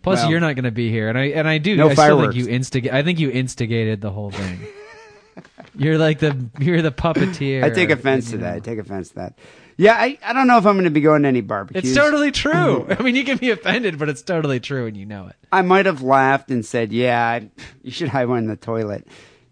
Plus, 0.03 0.21
Well- 0.21 0.31
you're 0.31 0.41
not 0.41 0.55
going 0.55 0.65
to 0.65 0.71
be 0.71 0.91
here, 0.91 1.09
and 1.09 1.19
I 1.19 1.25
and 1.27 1.49
I 1.49 1.59
do. 1.59 1.77
No 1.77 1.89
I 1.89 1.95
still 1.95 2.05
think 2.07 2.17
fireworks. 2.17 2.37
you 2.37 2.49
instigate. 2.49 2.93
I 2.93 3.03
think 3.03 3.19
you 3.19 3.31
instigated 3.31 4.01
the 4.01 4.11
whole 4.11 4.31
thing. 4.31 4.61
you're 5.77 5.99
like 5.99 6.19
the 6.19 6.49
you're 6.59 6.83
the 6.83 6.93
puppeteer. 6.93 7.65
I 7.65 7.71
take 7.71 7.91
offense 7.91 8.31
to 8.31 8.39
that. 8.39 8.55
I 8.55 8.61
take 8.61 8.79
offense 8.79 9.11
to 9.11 9.15
that. 9.17 9.39
Yeah, 9.79 9.95
I, 9.95 10.19
I 10.25 10.33
don't 10.33 10.47
know 10.47 10.57
if 10.57 10.65
I'm 10.65 10.77
going 10.77 10.85
to 10.85 10.91
be 10.91 11.03
going 11.03 11.23
to 11.23 11.29
any 11.29 11.43
barbecues. 11.43 11.85
It's 11.85 11.95
totally 11.95 12.31
true. 12.31 12.87
I 12.99 13.03
mean, 13.03 13.15
you 13.15 13.25
can 13.25 13.37
be 13.37 13.51
offended, 13.51 13.99
but 13.99 14.09
it's 14.09 14.23
totally 14.23 14.59
true, 14.59 14.87
and 14.87 14.97
you 14.97 15.05
know 15.05 15.27
it. 15.27 15.37
I 15.53 15.61
might 15.63 15.85
have 15.85 16.01
laughed 16.01 16.51
and 16.51 16.65
said, 16.65 16.93
"Yeah, 16.93 17.23
I, 17.23 17.51
you 17.83 17.91
should 17.91 18.09
hide 18.09 18.29
one 18.29 18.39
in 18.39 18.47
the 18.47 18.57
toilet, 18.57 19.07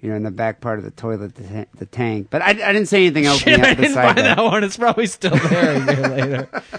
you 0.05 0.11
know, 0.11 0.17
in 0.17 0.23
the 0.23 0.31
back 0.31 0.61
part 0.61 0.79
of 0.79 0.85
the 0.85 0.91
toilet, 0.91 1.35
the, 1.35 1.43
ta- 1.43 1.71
the 1.77 1.87
tank." 1.87 2.29
But 2.31 2.43
I, 2.43 2.51
I 2.51 2.73
didn't 2.73 2.87
say 2.87 2.99
anything 3.07 3.27
else 3.27 3.41
Shit, 3.41 3.59
I 3.61 3.75
didn't 3.75 3.95
find 3.95 4.19
that 4.19 4.39
one. 4.39 4.63
It's 4.63 4.77
probably 4.77 5.07
still 5.07 5.37
there 5.37 5.73
a 5.73 5.95
year 5.95 6.09
later. 6.09 6.63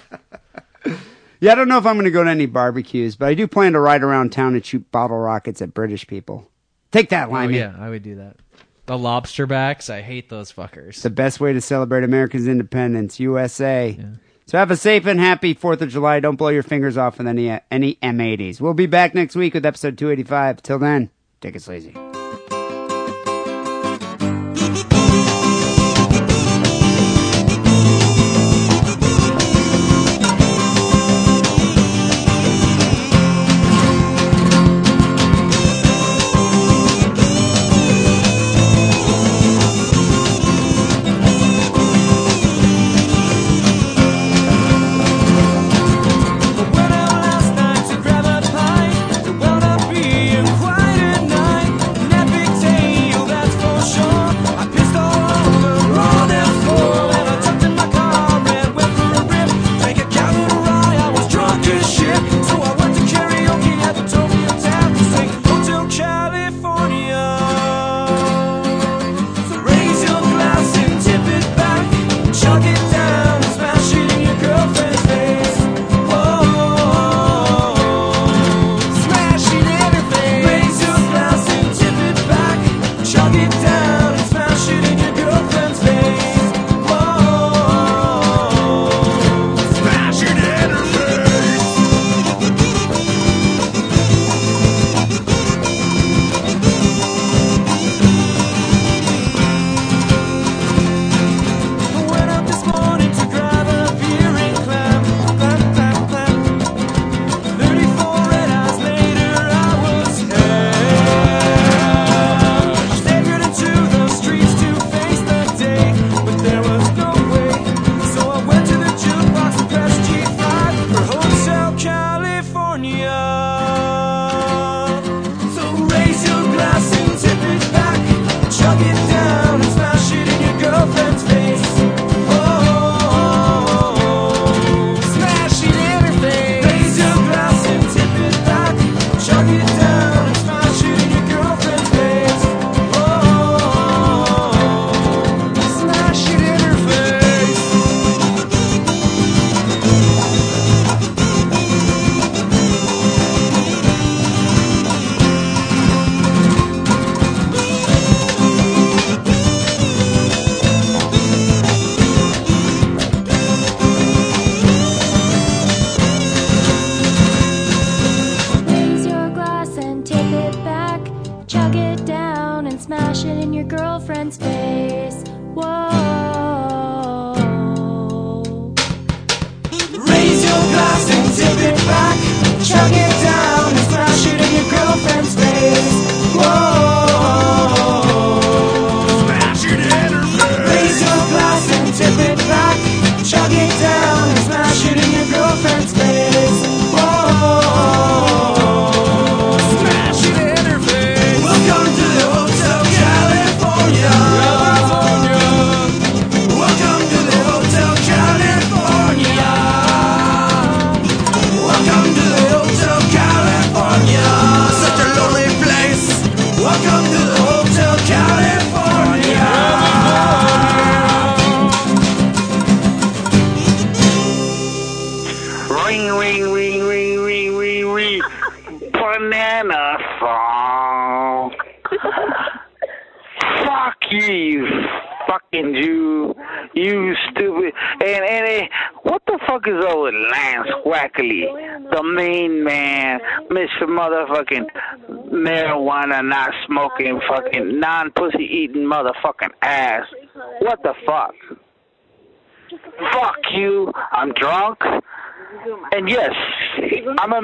Yeah, 1.42 1.52
I 1.52 1.56
don't 1.56 1.68
know 1.68 1.78
if 1.78 1.86
I'm 1.86 1.96
going 1.96 2.06
to 2.06 2.12
go 2.12 2.24
to 2.24 2.30
any 2.30 2.46
barbecues, 2.46 3.18
but 3.18 3.28
I 3.28 3.34
do 3.34 3.46
plan 3.46 3.74
to 3.74 3.80
ride 3.80 4.04
around 4.04 4.32
town 4.32 4.56
and 4.56 4.66
shoot 4.66 4.90
bottle 4.92 5.18
rockets 5.18 5.62
at 5.62 5.74
British 5.74 6.08
people. 6.08 6.50
Take 6.92 7.10
that, 7.10 7.30
Limey. 7.30 7.62
Oh 7.62 7.66
yeah, 7.66 7.76
I 7.78 7.90
would 7.90 8.04
do 8.04 8.16
that. 8.16 8.38
The 8.86 8.98
lobster 8.98 9.46
backs, 9.46 9.90
I 9.90 10.02
hate 10.02 10.30
those 10.30 10.52
fuckers. 10.52 11.02
The 11.02 11.10
best 11.10 11.40
way 11.40 11.54
to 11.54 11.60
celebrate 11.62 12.04
America's 12.04 12.48
independence, 12.48 13.20
USA. 13.20 14.00
So 14.46 14.58
have 14.58 14.72
a 14.72 14.78
safe 14.78 15.06
and 15.08 15.20
happy 15.20 15.54
Fourth 15.54 15.82
of 15.82 15.90
July. 15.90 16.20
Don't 16.20 16.36
blow 16.36 16.50
your 16.50 16.64
fingers 16.64 16.98
off 16.98 17.18
with 17.18 17.28
any 17.28 17.60
any 17.72 17.96
M80s. 17.96 18.62
We'll 18.62 18.74
be 18.74 18.86
back 18.86 19.14
next 19.16 19.36
week 19.36 19.56
with 19.56 19.66
episode 19.66 19.98
285. 19.98 20.62
Till 20.62 20.80
then, 20.80 21.10
take 21.42 21.56
it 21.56 21.64
sleazy. 21.64 21.96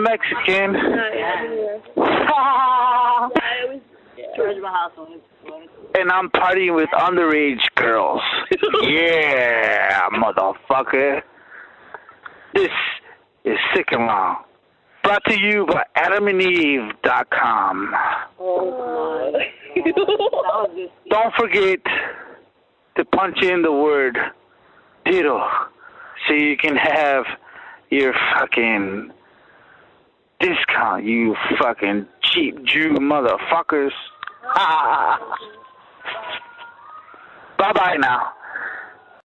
I'm 0.02 0.04
Mexican. 0.04 0.76
and 5.96 6.12
I'm 6.12 6.30
partying 6.30 6.76
with 6.76 6.90
underage 6.94 7.62
girls. 7.76 8.22
yeah, 8.84 10.08
motherfucker. 10.12 11.22
This 12.56 12.70
is 13.46 13.58
Sick 13.76 13.88
and 13.92 14.04
Wrong. 14.04 14.44
Brought 15.04 15.24
to 15.26 15.40
you 15.40 15.68
by 15.68 15.84
AdamandEve.com. 15.98 17.94
Oh 18.40 19.22
my. 19.26 19.52
Don't 21.10 21.34
forget 21.36 21.80
to 22.96 23.06
punch 23.06 23.38
in 23.44 23.62
the 23.62 23.72
word 23.72 24.18
diddle 25.06 25.48
so 26.28 26.34
you 26.34 26.58
can 26.58 26.76
have 26.76 27.24
your 27.90 28.14
fucking 28.36 29.12
discount, 30.42 31.06
you 31.06 31.36
fucking 31.60 32.08
cheap 32.22 32.64
Jew 32.64 32.92
motherfuckers. 32.94 33.92
bye 37.58 37.74
bye 37.74 37.96
now. 38.00 38.34